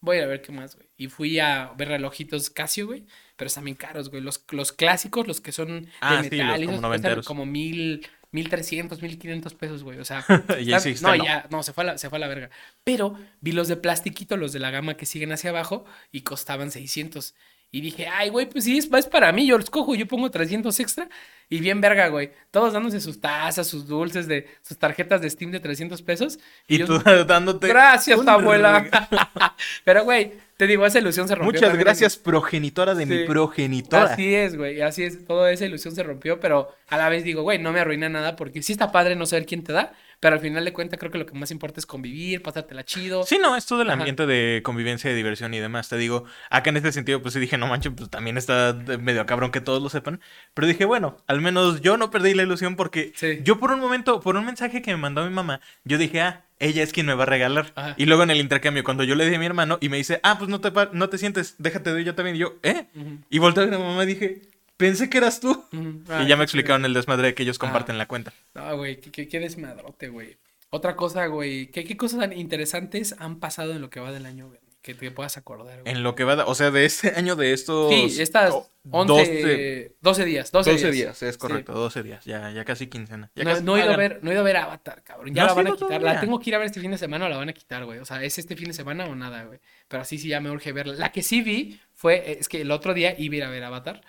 voy 0.00 0.18
a 0.18 0.26
ver 0.26 0.42
qué 0.42 0.50
más, 0.50 0.74
güey. 0.74 0.88
Y 0.96 1.06
fui 1.06 1.38
a 1.38 1.72
ver 1.76 1.88
relojitos 1.88 2.50
Casio, 2.50 2.86
güey. 2.88 3.06
Pero 3.36 3.46
están 3.46 3.64
bien 3.64 3.76
caros, 3.76 4.10
güey. 4.10 4.20
Los, 4.20 4.44
los 4.50 4.72
clásicos, 4.72 5.28
los 5.28 5.40
que 5.40 5.52
son 5.52 5.82
de 5.84 5.88
Ah, 6.00 6.22
sí, 6.24 6.30
metal, 6.30 6.48
los 6.48 6.58
y 6.60 6.64
como 6.64 6.72
esos 6.72 6.82
noventeros. 6.82 7.26
como 7.26 7.46
mil, 7.46 8.04
mil 8.32 8.48
trescientos, 8.48 9.00
mil 9.02 9.18
quinientos 9.18 9.54
pesos, 9.54 9.82
güey. 9.84 9.98
O 9.98 10.04
sea, 10.04 10.24
Y 10.58 10.72
ahí 10.72 10.72
están- 10.72 10.80
sí 10.96 11.04
no, 11.04 11.14
ya, 11.14 11.46
no, 11.50 11.62
se 11.62 11.72
fue, 11.72 11.84
a 11.84 11.86
la, 11.88 11.98
se 11.98 12.08
fue 12.08 12.18
a 12.18 12.20
la 12.20 12.28
verga. 12.28 12.50
Pero 12.82 13.16
vi 13.40 13.52
los 13.52 13.68
de 13.68 13.76
plastiquito, 13.76 14.36
los 14.36 14.52
de 14.52 14.58
la 14.58 14.70
gama 14.70 14.96
que 14.96 15.06
siguen 15.06 15.32
hacia 15.32 15.50
abajo, 15.50 15.84
y 16.10 16.22
costaban 16.22 16.70
600. 16.70 17.34
Y 17.70 17.80
dije, 17.80 18.06
ay, 18.06 18.28
güey, 18.28 18.48
pues 18.50 18.64
sí, 18.64 18.76
es, 18.76 18.90
es 18.92 19.06
para 19.06 19.32
mí, 19.32 19.46
yo 19.46 19.56
los 19.56 19.70
cojo, 19.70 19.94
yo 19.94 20.06
pongo 20.06 20.30
300 20.30 20.78
extra 20.80 21.08
y 21.54 21.60
bien 21.60 21.80
verga, 21.82 22.08
güey. 22.08 22.30
Todos 22.50 22.72
dándose 22.72 23.00
sus 23.00 23.20
tazas, 23.20 23.66
sus 23.66 23.86
dulces, 23.86 24.26
de 24.26 24.48
sus 24.62 24.78
tarjetas 24.78 25.20
de 25.20 25.28
Steam 25.28 25.50
de 25.50 25.60
300 25.60 26.00
pesos. 26.02 26.38
Y 26.66 26.78
yo- 26.78 26.86
tú 26.86 26.98
dándote. 27.26 27.68
Gracias, 27.68 28.18
un 28.18 28.28
abuela. 28.28 28.86
Pero, 29.84 30.04
güey, 30.04 30.32
te 30.56 30.66
digo, 30.66 30.86
esa 30.86 30.98
ilusión 30.98 31.28
se 31.28 31.34
rompió. 31.34 31.60
Muchas 31.60 31.76
gracias, 31.76 32.16
progenitora 32.16 32.94
de 32.94 33.04
mi 33.06 33.24
progenitora. 33.26 34.04
Así 34.14 34.34
es, 34.34 34.56
güey, 34.56 34.80
así 34.80 35.02
es. 35.04 35.26
Toda 35.26 35.50
esa 35.52 35.64
ilusión 35.66 35.94
se 35.94 36.02
rompió, 36.02 36.40
pero 36.40 36.70
a 36.88 36.96
la 36.96 37.08
vez 37.08 37.24
digo, 37.24 37.42
güey, 37.42 37.58
no 37.58 37.72
me 37.72 37.80
arruina 37.80 38.08
nada 38.08 38.36
porque 38.36 38.62
sí 38.62 38.72
está 38.72 38.92
padre 38.92 39.16
no 39.16 39.26
saber 39.26 39.44
quién 39.46 39.64
te 39.64 39.72
da, 39.72 39.92
pero 40.20 40.34
al 40.36 40.40
final 40.40 40.64
de 40.64 40.72
cuentas 40.72 41.00
creo 41.00 41.10
que 41.10 41.18
lo 41.18 41.26
que 41.26 41.34
más 41.36 41.50
importa 41.50 41.80
es 41.80 41.86
convivir, 41.86 42.42
pasártela 42.42 42.84
chido. 42.84 43.24
Sí, 43.24 43.38
no, 43.42 43.56
es 43.56 43.66
todo 43.66 43.82
el 43.82 43.88
Ajá. 43.90 43.98
ambiente 43.98 44.24
de 44.26 44.60
convivencia, 44.62 45.10
de 45.10 45.16
diversión 45.16 45.52
y 45.52 45.58
demás. 45.58 45.88
Te 45.88 45.96
digo, 45.96 46.24
acá 46.48 46.70
en 46.70 46.76
este 46.76 46.92
sentido, 46.92 47.20
pues 47.22 47.34
sí 47.34 47.40
dije, 47.40 47.58
no 47.58 47.66
manches, 47.66 47.92
pues 47.96 48.08
también 48.08 48.36
está 48.38 48.72
medio 49.00 49.26
cabrón 49.26 49.50
que 49.50 49.60
todos 49.60 49.82
lo 49.82 49.88
sepan. 49.88 50.20
Pero 50.54 50.68
dije, 50.68 50.84
bueno, 50.84 51.16
al 51.26 51.40
menos 51.42 51.80
yo 51.82 51.96
no 51.98 52.10
perdí 52.10 52.32
la 52.34 52.42
ilusión 52.44 52.74
porque 52.76 53.12
Sí. 53.14 53.40
yo 53.44 53.58
por 53.58 53.70
un 53.72 53.80
momento, 53.80 54.20
por 54.20 54.36
un 54.36 54.44
mensaje 54.46 54.80
que 54.80 54.90
me 54.92 54.96
mandó 54.96 55.24
mi 55.24 55.30
mamá, 55.34 55.60
yo 55.84 55.98
dije, 55.98 56.20
ah, 56.22 56.44
ella 56.58 56.82
es 56.82 56.92
quien 56.92 57.06
me 57.06 57.14
va 57.14 57.24
a 57.24 57.26
regalar. 57.26 57.72
Ajá. 57.74 57.94
Y 57.98 58.06
luego 58.06 58.22
en 58.22 58.30
el 58.30 58.38
intercambio, 58.40 58.84
cuando 58.84 59.04
yo 59.04 59.14
le 59.14 59.28
di 59.28 59.34
a 59.34 59.38
mi 59.38 59.46
hermano 59.46 59.78
y 59.80 59.88
me 59.90 59.96
dice, 59.98 60.20
ah, 60.22 60.38
pues 60.38 60.48
no 60.48 60.60
te, 60.60 60.72
no 60.92 61.08
te 61.08 61.18
sientes, 61.18 61.56
déjate 61.58 61.90
doy 61.90 62.04
yo 62.04 62.14
también. 62.14 62.36
Y 62.36 62.38
yo, 62.38 62.54
¿eh? 62.62 62.86
Ujú, 62.94 63.18
Y 63.28 63.38
volteé 63.40 63.64
a 63.64 63.66
mi 63.66 63.76
mamá 63.76 64.04
y 64.04 64.06
dije, 64.06 64.42
pensé 64.76 65.10
que 65.10 65.18
eras 65.18 65.40
tú. 65.40 65.64
y 65.72 66.02
Ay, 66.12 66.26
ya 66.28 66.36
me 66.36 66.44
explicaron 66.44 66.84
el 66.84 66.94
desmadre 66.94 67.28
de 67.28 67.34
que 67.34 67.42
ellos 67.42 67.58
comparten 67.58 67.98
la 67.98 68.06
cuenta. 68.06 68.32
No, 68.54 68.76
güey, 68.76 69.00
qué, 69.00 69.10
qué, 69.10 69.28
qué 69.28 69.40
desmadrote, 69.40 70.08
güey. 70.08 70.36
Otra 70.70 70.96
cosa, 70.96 71.26
güey, 71.26 71.66
¿qué, 71.66 71.84
qué 71.84 71.96
cosas 71.96 72.20
tan 72.20 72.32
interesantes 72.32 73.14
han 73.18 73.40
pasado 73.40 73.72
en 73.72 73.80
lo 73.82 73.90
que 73.90 74.00
va 74.00 74.10
del 74.12 74.24
año, 74.26 74.46
güey? 74.48 74.58
Que 74.82 74.94
te 74.94 75.10
puedas 75.12 75.36
acordar, 75.36 75.82
güey. 75.82 75.94
En 75.94 76.02
lo 76.02 76.14
que 76.16 76.24
va, 76.24 76.44
o 76.44 76.54
sea, 76.56 76.70
de 76.72 76.84
este 76.84 77.12
año 77.16 77.36
de 77.36 77.52
estos... 77.52 77.88
Sí, 77.92 78.20
estas 78.20 78.52
oh, 78.52 78.68
11, 78.90 79.94
12 80.00 80.24
días, 80.24 80.50
12, 80.50 80.70
12 80.72 80.82
días. 80.90 80.92
días, 80.92 81.22
es 81.22 81.34
Sí. 81.34 81.38
correcto, 81.38 81.72
12 81.72 82.02
días, 82.02 82.24
ya, 82.24 82.50
ya 82.50 82.64
casi 82.64 82.88
quincena. 82.88 83.30
Ya 83.36 83.44
No, 83.44 83.50
casi 83.50 83.62
no 83.62 83.76
he 83.76 83.80
ido 83.84 83.92
a 83.92 83.96
ver, 83.96 84.18
no 84.22 84.30
he 84.30 84.34
ido 84.34 84.40
a 84.40 84.44
ver 84.44 84.56
Avatar, 84.56 85.04
cabrón. 85.04 85.32
Ya 85.34 85.42
¿No 85.42 85.48
la 85.48 85.54
van 85.54 85.66
a 85.68 85.70
quitar. 85.72 85.90
La 85.90 85.98
todavía? 86.00 86.20
tengo 86.20 86.40
que 86.40 86.50
ir 86.50 86.56
a 86.56 86.58
ver 86.58 86.66
este 86.66 86.80
fin 86.80 86.90
de 86.90 86.98
semana 86.98 87.26
o 87.26 87.28
la 87.28 87.36
van 87.36 87.48
a 87.48 87.52
quitar, 87.52 87.84
güey. 87.84 88.00
O 88.00 88.04
sea, 88.04 88.22
¿es 88.24 88.38
este 88.38 88.56
fin 88.56 88.66
de 88.68 88.74
semana 88.74 89.04
o 89.06 89.14
nada, 89.14 89.44
güey? 89.44 89.60
Pero 89.86 90.02
así 90.02 90.18
sí 90.18 90.26
ya 90.28 90.40
me 90.40 90.50
urge 90.50 90.72
verla. 90.72 90.94
La 90.94 91.12
que 91.12 91.22
sí 91.22 91.42
vi 91.42 91.80
fue, 91.94 92.38
es 92.40 92.48
que 92.48 92.60
el 92.62 92.70
otro 92.72 92.92
día 92.92 93.14
iba 93.16 93.34
a 93.34 93.36
ir 93.36 93.44
a 93.44 93.50
ver 93.50 93.62
Avatar. 93.62 94.00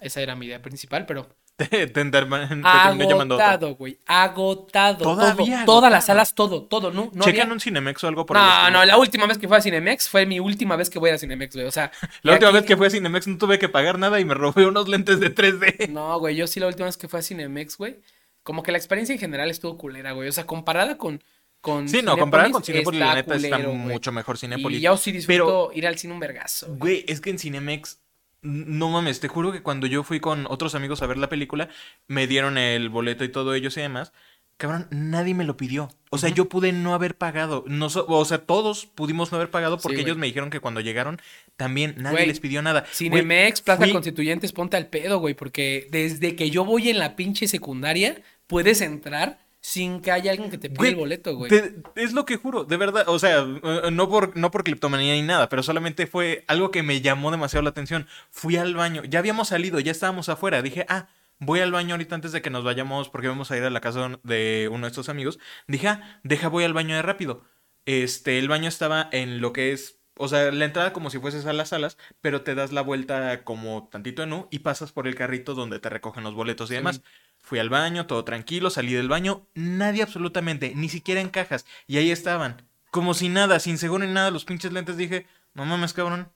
Esa 0.00 0.22
era 0.22 0.34
mi 0.36 0.46
idea 0.46 0.62
principal, 0.62 1.04
pero 1.06 1.28
te, 1.56 1.86
te. 1.86 2.00
Agotado, 2.64 3.74
güey. 3.76 3.98
Agotado. 4.06 4.98
Todavía 5.04 5.64
todo. 5.64 5.76
Todas 5.76 5.92
las 5.92 6.06
salas, 6.06 6.34
todo, 6.34 6.64
todo. 6.64 6.90
No, 6.90 7.10
no 7.12 7.24
Chequen 7.24 7.42
había- 7.42 7.52
un 7.54 7.60
Cinemex 7.60 8.02
o 8.04 8.08
algo 8.08 8.26
por 8.26 8.36
el 8.36 8.42
No, 8.42 8.70
no, 8.70 8.84
la 8.84 8.96
última 8.98 9.26
vez 9.26 9.38
que 9.38 9.46
fui 9.48 9.56
a 9.56 9.60
Cinemex 9.60 10.08
fue 10.08 10.26
mi 10.26 10.40
última 10.40 10.76
vez 10.76 10.90
que 10.90 10.98
voy 10.98 11.10
a 11.10 11.18
Cinemex, 11.18 11.54
güey. 11.54 11.66
O 11.66 11.70
sea, 11.72 11.92
La 12.22 12.32
última 12.32 12.48
aquí- 12.50 12.58
vez 12.58 12.66
que 12.66 12.76
fui 12.76 12.86
a 12.86 12.90
Cinemex 12.90 13.26
no 13.28 13.38
tuve 13.38 13.58
que 13.58 13.68
pagar 13.68 13.98
nada 13.98 14.18
y 14.20 14.24
me 14.24 14.34
robé 14.34 14.66
unos 14.66 14.88
lentes 14.88 15.20
de 15.20 15.34
3D. 15.34 15.88
No, 15.94 16.18
güey, 16.18 16.34
yo 16.36 16.46
sí 16.46 16.58
la 16.60 16.66
última 16.66 16.86
vez 16.86 16.96
que 16.96 17.08
fui 17.08 17.20
a 17.20 17.22
Cinemex, 17.22 17.76
güey. 17.78 18.00
Como 18.42 18.62
que 18.62 18.72
la 18.72 18.78
experiencia 18.78 19.12
en 19.14 19.18
general 19.20 19.48
estuvo 19.50 19.78
culera, 19.78 20.12
güey. 20.12 20.28
O 20.28 20.32
sea, 20.32 20.44
comparada 20.46 20.98
con. 20.98 21.22
con 21.60 21.88
Sí, 21.88 22.02
no, 22.02 22.16
comparado 22.18 22.50
con 22.50 22.62
Cinepolis, 22.64 23.00
la 23.00 23.14
neta 23.14 23.36
está 23.36 23.58
mucho 23.58 24.12
mejor 24.12 24.36
Cinepolis. 24.38 24.78
Y 24.78 24.82
yo 24.82 24.96
sí 24.96 25.12
Pero, 25.26 25.44
disfruto 25.46 25.70
ir 25.72 25.86
al 25.86 25.96
cine 25.98 26.12
un 26.14 26.20
vergazo. 26.20 26.66
güey. 26.76 27.04
es 27.08 27.20
que 27.22 27.30
en 27.30 27.38
Cinemex, 27.38 28.00
no 28.44 28.90
mames, 28.90 29.18
te 29.20 29.28
juro 29.28 29.50
que 29.50 29.62
cuando 29.62 29.86
yo 29.88 30.04
fui 30.04 30.20
con 30.20 30.46
otros 30.48 30.74
amigos 30.76 31.02
a 31.02 31.06
ver 31.06 31.18
la 31.18 31.28
película, 31.28 31.68
me 32.06 32.26
dieron 32.28 32.56
el 32.58 32.88
boleto 32.90 33.24
y 33.24 33.28
todo 33.28 33.54
ellos 33.54 33.76
y 33.76 33.80
demás. 33.80 34.12
Cabrón, 34.56 34.86
nadie 34.92 35.34
me 35.34 35.42
lo 35.42 35.56
pidió. 35.56 35.90
O 36.10 36.18
sea, 36.18 36.28
yo 36.30 36.48
pude 36.48 36.70
no 36.72 36.94
haber 36.94 37.16
pagado. 37.16 37.64
No 37.66 37.90
so- 37.90 38.06
o 38.08 38.24
sea, 38.24 38.38
todos 38.38 38.86
pudimos 38.86 39.32
no 39.32 39.36
haber 39.36 39.50
pagado 39.50 39.78
porque 39.78 40.02
ellos 40.02 40.16
me 40.16 40.28
dijeron 40.28 40.48
que 40.50 40.60
cuando 40.60 40.80
llegaron 40.80 41.20
también 41.56 41.96
nadie 41.98 42.18
Güey, 42.18 42.26
les 42.28 42.38
pidió 42.38 42.62
nada. 42.62 42.84
Cinemex, 42.92 43.62
Plaza 43.62 43.82
fui- 43.82 43.92
Constituyentes, 43.92 44.52
ponte 44.52 44.76
al 44.76 44.86
pedo, 44.86 45.18
güey. 45.18 45.34
Porque 45.34 45.88
desde 45.90 46.36
que 46.36 46.50
yo 46.50 46.64
voy 46.64 46.88
en 46.88 47.00
la 47.00 47.16
pinche 47.16 47.48
secundaria, 47.48 48.22
puedes 48.46 48.80
entrar 48.80 49.43
sin 49.66 50.02
que 50.02 50.10
haya 50.12 50.30
alguien 50.30 50.50
que 50.50 50.58
te 50.58 50.68
pida 50.68 50.76
Güey, 50.76 50.90
el 50.90 50.96
boleto, 50.96 51.34
güey. 51.34 51.48
te- 51.48 51.72
es 51.96 52.12
lo 52.12 52.26
que 52.26 52.36
juro, 52.36 52.64
de 52.64 52.76
verdad. 52.76 53.04
O 53.08 53.18
sea, 53.18 53.38
eh, 53.62 53.90
no 53.90 54.10
por, 54.10 54.36
no 54.36 54.50
por 54.50 54.62
cleptomanía 54.62 55.14
ni 55.14 55.22
nada, 55.22 55.48
pero 55.48 55.62
solamente 55.62 56.06
fue 56.06 56.44
algo 56.48 56.70
que 56.70 56.82
me 56.82 57.00
llamó 57.00 57.30
demasiado 57.30 57.62
la 57.62 57.70
atención. 57.70 58.06
Fui 58.30 58.56
al 58.58 58.74
baño, 58.74 59.04
ya 59.04 59.20
habíamos 59.20 59.48
salido, 59.48 59.80
ya 59.80 59.90
estábamos 59.90 60.28
afuera. 60.28 60.60
Dije, 60.60 60.84
ah, 60.90 61.08
voy 61.38 61.60
al 61.60 61.72
baño 61.72 61.94
ahorita 61.94 62.14
antes 62.14 62.32
de 62.32 62.42
que 62.42 62.50
nos 62.50 62.62
vayamos, 62.62 63.08
porque 63.08 63.28
vamos 63.28 63.50
a 63.50 63.56
ir 63.56 63.62
a 63.64 63.70
la 63.70 63.80
casa 63.80 64.18
de 64.22 64.68
uno 64.70 64.84
de 64.86 64.90
estos 64.90 65.08
amigos. 65.08 65.38
Dije, 65.66 65.88
ah, 65.88 66.20
deja, 66.24 66.48
voy 66.48 66.64
al 66.64 66.74
baño 66.74 66.94
de 66.94 67.00
rápido. 67.00 67.42
Este, 67.86 68.38
el 68.38 68.48
baño 68.48 68.68
estaba 68.68 69.08
en 69.12 69.40
lo 69.40 69.54
que 69.54 69.72
es. 69.72 69.98
O 70.16 70.28
sea, 70.28 70.52
la 70.52 70.64
entrada 70.66 70.92
como 70.92 71.10
si 71.10 71.18
fueses 71.18 71.44
a 71.46 71.52
las 71.52 71.70
salas, 71.70 71.98
pero 72.20 72.42
te 72.42 72.54
das 72.54 72.70
la 72.70 72.82
vuelta 72.82 73.42
como 73.44 73.88
tantito 73.90 74.22
en 74.22 74.32
U 74.34 74.46
y 74.50 74.60
pasas 74.60 74.92
por 74.92 75.08
el 75.08 75.16
carrito 75.16 75.54
donde 75.54 75.80
te 75.80 75.88
recogen 75.88 76.22
los 76.22 76.34
boletos 76.34 76.70
y 76.70 76.76
Sí. 76.76 77.00
Fui 77.44 77.58
al 77.58 77.68
baño, 77.68 78.06
todo 78.06 78.24
tranquilo, 78.24 78.70
salí 78.70 78.94
del 78.94 79.08
baño, 79.08 79.46
nadie 79.52 80.02
absolutamente, 80.02 80.72
ni 80.74 80.88
siquiera 80.88 81.20
en 81.20 81.28
cajas. 81.28 81.66
Y 81.86 81.98
ahí 81.98 82.10
estaban, 82.10 82.62
como 82.90 83.12
si 83.12 83.28
nada, 83.28 83.60
sin 83.60 83.76
seguro 83.76 84.06
ni 84.06 84.10
nada, 84.10 84.30
los 84.30 84.46
pinches 84.46 84.72
lentes. 84.72 84.96
Dije, 84.96 85.26
no 85.52 85.66
mames, 85.66 85.92
cabrón. 85.92 86.30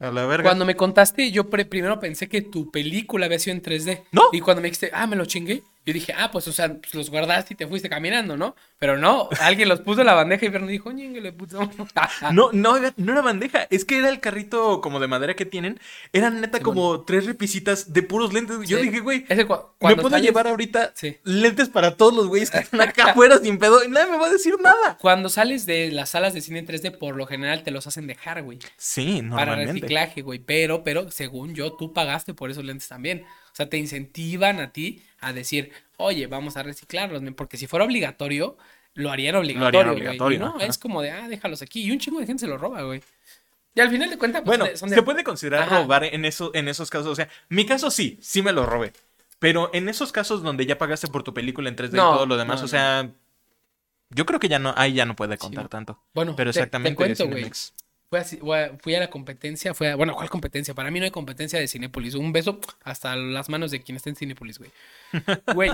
A 0.00 0.10
la 0.10 0.26
verga. 0.26 0.42
Cuando 0.42 0.64
me 0.64 0.74
contaste, 0.74 1.30
yo 1.30 1.48
primero 1.48 2.00
pensé 2.00 2.28
que 2.28 2.42
tu 2.42 2.68
película 2.72 3.26
había 3.26 3.38
sido 3.38 3.56
en 3.56 3.62
3D. 3.62 4.06
No. 4.10 4.22
Y 4.32 4.40
cuando 4.40 4.60
me 4.60 4.66
dijiste, 4.66 4.90
ah, 4.92 5.06
me 5.06 5.14
lo 5.14 5.24
chingué, 5.24 5.62
yo 5.88 5.94
dije, 5.94 6.12
ah, 6.16 6.30
pues, 6.30 6.46
o 6.48 6.52
sea, 6.52 6.68
pues 6.74 6.94
los 6.94 7.08
guardaste 7.10 7.54
y 7.54 7.56
te 7.56 7.66
fuiste 7.66 7.88
caminando, 7.88 8.36
¿no? 8.36 8.54
Pero 8.78 8.98
no, 8.98 9.28
alguien 9.40 9.68
los 9.68 9.80
puso 9.80 10.00
en 10.02 10.06
la 10.06 10.14
bandeja 10.14 10.44
y 10.44 10.50
Fernando 10.50 10.70
dijo, 10.70 10.92
le 10.92 11.32
puso. 11.32 11.58
No, 12.32 12.50
no, 12.52 12.76
no 12.96 13.12
era 13.12 13.22
bandeja, 13.22 13.66
es 13.70 13.84
que 13.84 13.98
era 13.98 14.08
el 14.10 14.20
carrito 14.20 14.80
como 14.82 15.00
de 15.00 15.06
madera 15.08 15.34
que 15.34 15.46
tienen. 15.46 15.80
Eran 16.12 16.40
neta 16.40 16.60
como 16.60 17.00
tres 17.06 17.24
repisitas 17.26 17.92
de 17.92 18.02
puros 18.02 18.32
lentes. 18.34 18.58
Yo 18.68 18.78
Sí. 18.78 18.84
dije, 18.84 19.00
güey, 19.00 19.24
¿me 19.28 19.44
puedo 19.96 20.10
sales- 20.10 20.22
llevar 20.22 20.46
ahorita 20.46 20.92
Sí. 20.94 21.16
lentes 21.24 21.68
para 21.70 21.96
todos 21.96 22.12
los 22.14 22.26
güeyes 22.28 22.50
que 22.50 22.58
están 22.58 22.82
acá 22.82 23.04
afuera 23.12 23.38
sin 23.38 23.58
pedo? 23.58 23.82
Y 23.82 23.88
nadie 23.88 24.10
me 24.12 24.18
va 24.18 24.26
a 24.26 24.30
decir 24.30 24.54
nada. 24.62 24.98
Cuando 25.00 25.28
sales 25.30 25.64
de 25.64 25.90
las 25.90 26.10
salas 26.10 26.34
de 26.34 26.42
cine 26.42 26.58
en 26.58 26.66
3D, 26.66 26.90
por 26.98 27.16
lo 27.16 27.26
general 27.26 27.62
te 27.62 27.70
los 27.70 27.86
hacen 27.86 28.06
dejar, 28.06 28.42
güey. 28.42 28.58
Sí, 28.76 29.22
Para 29.30 29.46
normalmente. 29.52 29.72
reciclaje, 29.72 30.22
güey. 30.22 30.38
Pero, 30.38 30.84
pero, 30.84 31.10
según 31.10 31.54
yo, 31.54 31.72
tú 31.72 31.92
pagaste 31.92 32.34
por 32.34 32.50
esos 32.50 32.64
lentes 32.64 32.88
también. 32.88 33.24
O 33.58 33.60
sea, 33.60 33.68
te 33.68 33.76
incentivan 33.76 34.60
a 34.60 34.70
ti 34.70 35.02
a 35.18 35.32
decir, 35.32 35.72
oye, 35.96 36.28
vamos 36.28 36.56
a 36.56 36.62
reciclarlos, 36.62 37.22
men", 37.22 37.34
porque 37.34 37.56
si 37.56 37.66
fuera 37.66 37.84
obligatorio, 37.84 38.56
lo 38.94 39.10
harían 39.10 39.34
obligatorio, 39.34 39.82
güey. 39.82 39.94
obligatorio, 39.96 40.36
Y 40.36 40.38
no, 40.38 40.46
ajá. 40.54 40.64
es 40.66 40.78
como 40.78 41.02
de, 41.02 41.10
ah, 41.10 41.26
déjalos 41.26 41.60
aquí. 41.60 41.82
Y 41.82 41.90
un 41.90 41.98
chingo 41.98 42.20
de 42.20 42.26
gente 42.26 42.42
se 42.42 42.46
lo 42.46 42.56
roba, 42.56 42.82
güey. 42.82 43.02
Y 43.74 43.80
al 43.80 43.90
final 43.90 44.10
de 44.10 44.16
cuentas, 44.16 44.42
pues, 44.44 44.56
Bueno, 44.60 44.76
son 44.76 44.90
de- 44.90 44.94
se 44.94 45.02
puede 45.02 45.24
considerar 45.24 45.62
Ajá. 45.64 45.80
robar 45.82 46.04
en, 46.04 46.24
eso, 46.24 46.52
en 46.54 46.68
esos 46.68 46.88
casos. 46.88 47.08
O 47.08 47.16
sea, 47.16 47.28
mi 47.48 47.66
caso 47.66 47.90
sí, 47.90 48.16
sí 48.22 48.42
me 48.42 48.52
lo 48.52 48.64
robé. 48.64 48.92
Pero 49.40 49.70
en 49.74 49.88
esos 49.88 50.12
casos 50.12 50.44
donde 50.44 50.64
ya 50.64 50.78
pagaste 50.78 51.08
por 51.08 51.24
tu 51.24 51.34
película 51.34 51.68
en 51.68 51.74
3D 51.74 51.96
No, 51.96 52.12
y 52.12 52.14
todo 52.14 52.26
lo 52.26 52.36
demás, 52.36 52.60
no, 52.60 52.66
o 52.66 52.68
sea, 52.68 53.10
yo 54.10 54.24
creo 54.24 54.38
que 54.38 54.48
ya 54.48 54.60
no, 54.60 54.72
ahí 54.76 54.92
ya 54.92 55.04
no 55.04 55.16
puede 55.16 55.36
contar 55.36 55.64
Sí. 55.64 55.68
tanto. 55.70 56.00
Bueno, 56.14 56.36
Pero 56.36 56.50
te- 56.52 56.54
te 56.54 56.60
exactamente 56.60 56.94
cuento, 56.94 57.26
güey. 57.26 57.50
Fui 58.10 58.18
a, 58.18 58.24
fui 58.78 58.92
la 58.94 59.10
competencia, 59.10 59.74
fue 59.74 59.90
a- 59.90 59.96
bueno, 59.96 60.14
¿cuál 60.14 60.30
competencia? 60.30 60.74
Para 60.74 60.90
mí 60.90 60.98
no 60.98 61.04
hay 61.04 61.10
competencia 61.10 61.58
de 61.58 61.68
Cinépolis. 61.68 62.14
Un 62.14 62.32
beso 62.32 62.58
hasta 62.82 63.14
las 63.16 63.48
manos 63.50 63.70
de 63.70 63.82
quien 63.82 63.96
esté 63.96 64.10
en 64.10 64.16
Cinépolis, 64.16 64.58
güey. 64.58 64.70
Güey, 65.54 65.70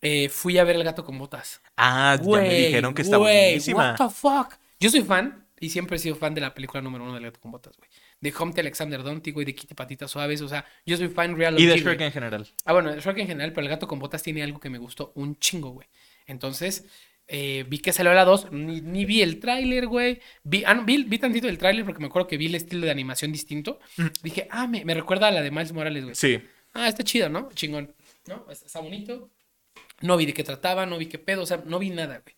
eh, 0.00 0.28
fui 0.28 0.56
a 0.58 0.64
ver 0.64 0.76
El 0.76 0.84
gato 0.84 1.04
con 1.04 1.18
botas. 1.18 1.60
Ah, 1.76 2.14
ya 2.16 2.22
me 2.22 2.26
Güey, 2.26 2.66
dijeron 2.66 2.94
que 2.94 3.02
está 3.02 3.16
güey, 3.18 3.44
buenísima. 3.48 3.96
What 3.98 4.08
the 4.08 4.14
fuck? 4.14 4.54
Yo 4.80 4.90
soy 4.90 5.02
fan 5.02 5.44
y 5.60 5.70
siempre 5.70 5.96
he 5.96 5.98
sido 5.98 6.14
fan 6.16 6.34
de 6.34 6.40
la 6.40 6.54
película 6.54 6.80
número 6.80 7.04
uno 7.04 7.14
del 7.14 7.24
gato 7.24 7.40
con 7.40 7.50
botas, 7.50 7.76
güey. 7.76 7.90
De 8.20 8.32
Humpty 8.36 8.60
Alexander 8.60 9.02
Donty, 9.02 9.30
güey, 9.32 9.44
de 9.46 9.54
Kitty 9.54 9.74
Patitas 9.74 10.10
Suaves. 10.10 10.40
O 10.40 10.48
sea, 10.48 10.64
yo 10.86 10.96
soy 10.96 11.08
fan 11.08 11.36
real 11.36 11.58
Y 11.60 11.66
de 11.66 11.76
Shrek 11.78 11.96
güey. 11.98 12.06
en 12.06 12.12
general. 12.12 12.48
Ah, 12.64 12.72
bueno, 12.72 12.92
de 12.92 13.00
Shrek 13.00 13.18
en 13.18 13.26
general, 13.28 13.52
pero 13.52 13.62
el 13.66 13.68
gato 13.70 13.86
con 13.86 13.98
botas 13.98 14.22
tiene 14.22 14.42
algo 14.42 14.58
que 14.58 14.70
me 14.70 14.78
gustó 14.78 15.12
un 15.16 15.38
chingo, 15.38 15.70
güey. 15.70 15.86
Entonces, 16.26 16.84
eh, 17.30 17.66
vi 17.68 17.78
que 17.78 17.92
salió 17.92 18.14
la 18.14 18.24
2, 18.24 18.52
ni, 18.52 18.80
ni 18.80 19.04
vi 19.04 19.20
el 19.20 19.38
tráiler, 19.38 19.86
güey. 19.86 20.20
Vi, 20.42 20.64
ah, 20.66 20.72
no, 20.72 20.84
vi, 20.84 21.04
vi 21.04 21.18
tantito 21.18 21.46
el 21.46 21.58
tráiler 21.58 21.84
porque 21.84 22.00
me 22.00 22.06
acuerdo 22.06 22.26
que 22.26 22.38
vi 22.38 22.46
el 22.46 22.54
estilo 22.54 22.86
de 22.86 22.90
animación 22.90 23.30
distinto. 23.32 23.78
Dije, 24.22 24.48
ah, 24.50 24.66
me, 24.66 24.84
me 24.84 24.94
recuerda 24.94 25.28
a 25.28 25.30
la 25.30 25.42
de 25.42 25.50
Miles 25.50 25.72
Morales, 25.72 26.04
güey. 26.04 26.14
Sí. 26.14 26.40
Ah, 26.72 26.88
está 26.88 27.04
chido, 27.04 27.28
¿no? 27.28 27.50
Chingón. 27.54 27.94
¿No? 28.26 28.46
Está, 28.50 28.80
bonito. 28.80 29.30
No 30.00 30.16
vi 30.16 30.26
de 30.26 30.32
qué 30.32 30.42
trataba, 30.42 30.86
no 30.86 30.96
vi 30.96 31.06
qué 31.06 31.18
pedo, 31.18 31.42
o 31.42 31.46
sea, 31.46 31.62
no 31.66 31.78
vi 31.78 31.90
nada, 31.90 32.22
güey. 32.24 32.34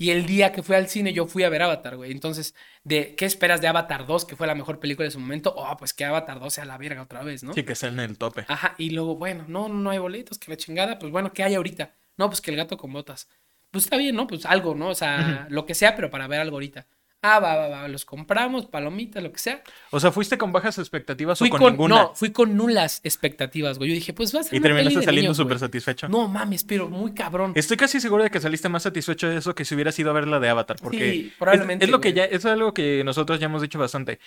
Y 0.00 0.10
el 0.10 0.26
día 0.26 0.52
que 0.52 0.62
fui 0.62 0.76
al 0.76 0.88
cine, 0.88 1.12
yo 1.12 1.26
fui 1.26 1.42
a 1.42 1.48
ver 1.48 1.62
Avatar, 1.62 1.96
güey. 1.96 2.12
Entonces, 2.12 2.54
de 2.84 3.16
¿qué 3.16 3.24
esperas 3.24 3.60
de 3.60 3.66
Avatar 3.66 4.06
2, 4.06 4.24
que 4.24 4.36
fue 4.36 4.46
la 4.46 4.54
mejor 4.54 4.78
película 4.78 5.04
de 5.04 5.10
su 5.10 5.18
momento? 5.18 5.52
Oh, 5.56 5.76
pues 5.76 5.92
que 5.92 6.04
Avatar 6.04 6.38
2 6.38 6.54
sea 6.54 6.64
la 6.64 6.78
verga 6.78 7.02
otra 7.02 7.24
vez, 7.24 7.42
¿no? 7.42 7.52
Sí, 7.52 7.64
que 7.64 7.72
está 7.72 7.88
en 7.88 7.98
el 7.98 8.16
tope. 8.16 8.44
Ajá, 8.46 8.76
y 8.78 8.90
luego, 8.90 9.16
bueno, 9.16 9.44
no, 9.48 9.68
no 9.68 9.90
hay 9.90 9.98
boletos, 9.98 10.38
que 10.38 10.52
la 10.52 10.56
chingada, 10.56 11.00
pues 11.00 11.10
bueno, 11.10 11.32
¿qué 11.32 11.42
hay 11.42 11.56
ahorita? 11.56 11.96
No, 12.16 12.28
pues 12.28 12.40
que 12.40 12.52
el 12.52 12.56
gato 12.56 12.76
con 12.76 12.92
botas. 12.92 13.28
Pues 13.70 13.84
está 13.84 13.96
bien, 13.96 14.16
¿no? 14.16 14.26
Pues 14.26 14.46
algo, 14.46 14.74
¿no? 14.74 14.88
O 14.88 14.94
sea, 14.94 15.46
lo 15.50 15.66
que 15.66 15.74
sea, 15.74 15.94
pero 15.96 16.10
para 16.10 16.26
ver 16.26 16.40
algo 16.40 16.56
ahorita. 16.56 16.86
Ah, 17.20 17.40
va, 17.40 17.56
va, 17.56 17.68
va, 17.68 17.88
los 17.88 18.04
compramos, 18.04 18.66
palomitas, 18.66 19.20
lo 19.20 19.32
que 19.32 19.40
sea. 19.40 19.60
O 19.90 19.98
sea, 19.98 20.12
¿fuiste 20.12 20.38
con 20.38 20.52
bajas 20.52 20.78
expectativas 20.78 21.40
Fui 21.40 21.48
o 21.48 21.50
con, 21.50 21.58
con, 21.60 21.72
ninguna? 21.72 21.94
no, 21.96 22.14
fui 22.14 22.30
con 22.30 22.56
nulas 22.56 23.00
expectativas, 23.02 23.76
güey. 23.76 23.90
Yo 23.90 23.94
dije, 23.96 24.12
pues 24.12 24.32
va 24.32 24.38
a 24.40 24.44
y 24.52 24.60
terminaste 24.60 25.02
saliendo 25.02 25.34
súper 25.34 25.58
satisfecho. 25.58 26.08
No 26.08 26.28
mames, 26.28 26.62
pero 26.62 26.88
muy 26.88 27.14
cabrón. 27.14 27.52
Estoy 27.56 27.76
casi 27.76 28.00
seguro 28.00 28.22
de 28.22 28.30
que 28.30 28.38
saliste 28.40 28.68
más 28.68 28.84
satisfecho 28.84 29.28
de 29.28 29.38
eso 29.38 29.52
que 29.56 29.64
si 29.64 29.74
hubieras 29.74 29.98
ido 29.98 30.10
a 30.10 30.12
ver 30.12 30.28
la 30.28 30.38
de 30.38 30.48
Avatar. 30.48 30.76
Porque 30.80 31.10
Sí, 31.10 31.32
probablemente, 31.36 31.86
Es, 31.86 31.90
lo 31.90 32.00
que 32.00 32.12
ya, 32.12 32.24
es 32.24 32.44
algo 32.46 32.72
que 32.72 33.02
nosotros 33.04 33.40
ya 33.40 33.46
hemos 33.46 33.62
dicho 33.62 33.80
bastante. 33.80 34.20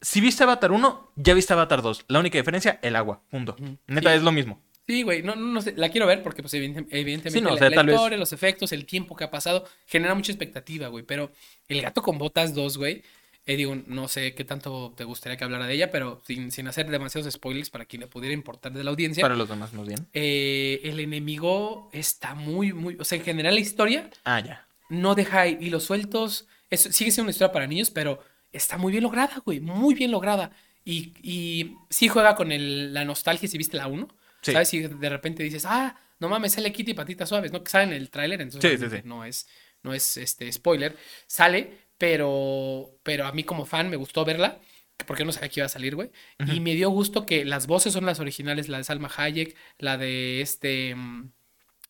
Si 0.00 0.20
viste 0.20 0.42
Avatar 0.42 0.72
1, 0.72 1.12
ya 1.14 1.32
viste 1.32 1.52
Avatar 1.52 1.80
2. 1.80 2.06
La 2.08 2.18
única 2.18 2.38
diferencia, 2.38 2.80
el 2.82 2.96
agua. 2.96 3.22
Punto. 3.30 3.54
Neta, 3.86 4.10
Sí. 4.10 4.16
es 4.16 4.22
lo 4.24 4.32
mismo. 4.32 4.60
Sí, 4.86 5.02
güey, 5.02 5.22
no, 5.22 5.34
no, 5.34 5.46
no 5.46 5.60
sé, 5.62 5.74
la 5.76 5.88
quiero 5.88 6.06
ver 6.06 6.22
porque 6.22 6.42
pues 6.42 6.54
evidente- 6.54 6.86
evidentemente 6.90 7.30
Sí, 7.38 7.40
no, 7.40 7.50
o 7.50 7.52
la, 7.54 7.58
sea, 7.58 7.70
la 7.70 7.76
tal 7.76 7.86
vez- 7.86 7.96
historia, 7.96 8.18
los 8.18 8.32
efectos, 8.32 8.70
el 8.72 8.86
tiempo 8.86 9.16
que 9.16 9.24
ha 9.24 9.30
pasado, 9.30 9.64
genera 9.86 10.14
mucha 10.14 10.30
expectativa, 10.32 10.88
güey, 10.88 11.04
pero 11.04 11.32
El 11.68 11.82
gato 11.82 12.02
con 12.02 12.18
botas 12.18 12.54
2, 12.54 12.78
güey, 12.78 13.02
eh, 13.46 13.56
digo, 13.56 13.76
no 13.86 14.06
sé 14.08 14.34
qué 14.34 14.44
tanto 14.44 14.92
te 14.96 15.02
gustaría 15.04 15.36
que 15.36 15.42
hablara 15.44 15.66
de 15.66 15.74
ella, 15.74 15.90
pero 15.90 16.20
sin, 16.26 16.50
sin 16.52 16.68
hacer 16.68 16.88
demasiados 16.88 17.32
spoilers 17.32 17.70
para 17.70 17.84
quien 17.84 18.00
le 18.00 18.06
pudiera 18.06 18.32
importar 18.34 18.72
de 18.72 18.84
la 18.84 18.90
audiencia, 18.90 19.22
Para 19.22 19.34
los 19.36 19.48
demás, 19.48 19.72
más 19.72 19.86
bien. 19.88 20.06
eh, 20.12 20.80
el 20.84 21.00
enemigo 21.00 21.90
está 21.92 22.34
muy, 22.36 22.72
muy, 22.72 22.96
o 23.00 23.04
sea, 23.04 23.18
en 23.18 23.24
general 23.24 23.54
la 23.54 23.60
historia 23.60 24.10
Ah, 24.24 24.40
ya. 24.40 24.66
no 24.88 25.14
deja 25.16 25.46
hilos 25.48 25.82
sueltos. 25.84 26.46
Es, 26.70 26.80
sigue 26.82 27.10
siendo 27.10 27.24
una 27.24 27.30
historia 27.32 27.52
para 27.52 27.66
niños, 27.66 27.90
pero 27.90 28.20
está 28.52 28.78
muy 28.78 28.90
bien 28.92 29.02
lograda, 29.04 29.40
güey. 29.44 29.60
Muy 29.60 29.94
bien 29.94 30.10
lograda. 30.12 30.50
Y, 30.84 31.14
y 31.22 31.74
sí 31.90 32.08
juega 32.08 32.34
con 32.36 32.50
el- 32.52 32.92
la 32.94 33.04
nostalgia 33.04 33.48
si 33.48 33.58
viste 33.58 33.76
la 33.76 33.86
1. 33.88 34.08
Sí. 34.46 34.52
¿Sabes? 34.52 34.68
Si 34.68 34.80
de 34.80 35.08
repente 35.08 35.42
dices, 35.42 35.64
ah, 35.66 35.98
no 36.20 36.28
mames, 36.28 36.52
sale 36.52 36.72
Kitty 36.72 36.94
Patitas 36.94 37.28
Suaves, 37.28 37.52
¿no? 37.52 37.62
Que 37.62 37.70
sale 37.70 37.84
en 37.84 37.92
el 37.92 38.10
tráiler, 38.10 38.40
entonces 38.40 38.80
Sí, 38.80 38.88
sí, 38.88 39.02
no 39.04 39.24
es, 39.24 39.48
no 39.82 39.92
es 39.92 40.16
este 40.16 40.50
spoiler. 40.52 40.96
Sale, 41.26 41.88
pero, 41.98 42.98
pero 43.02 43.26
a 43.26 43.32
mí 43.32 43.44
como 43.44 43.66
fan 43.66 43.90
me 43.90 43.96
gustó 43.96 44.24
verla. 44.24 44.58
Porque 45.06 45.26
no 45.26 45.32
sabía 45.32 45.50
que 45.50 45.60
iba 45.60 45.66
a 45.66 45.68
salir, 45.68 45.94
güey. 45.94 46.10
Y 46.38 46.60
me 46.60 46.74
dio 46.74 46.88
gusto 46.88 47.26
que 47.26 47.44
las 47.44 47.66
voces 47.66 47.92
son 47.92 48.06
las 48.06 48.18
originales, 48.18 48.70
la 48.70 48.78
de 48.78 48.84
Salma 48.84 49.10
Hayek, 49.14 49.54
la 49.78 49.98
de 49.98 50.40
este. 50.40 50.94
mm, 50.94 51.32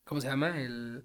¿Cómo 0.03 0.21
se 0.21 0.27
llama? 0.27 0.61
El. 0.61 1.05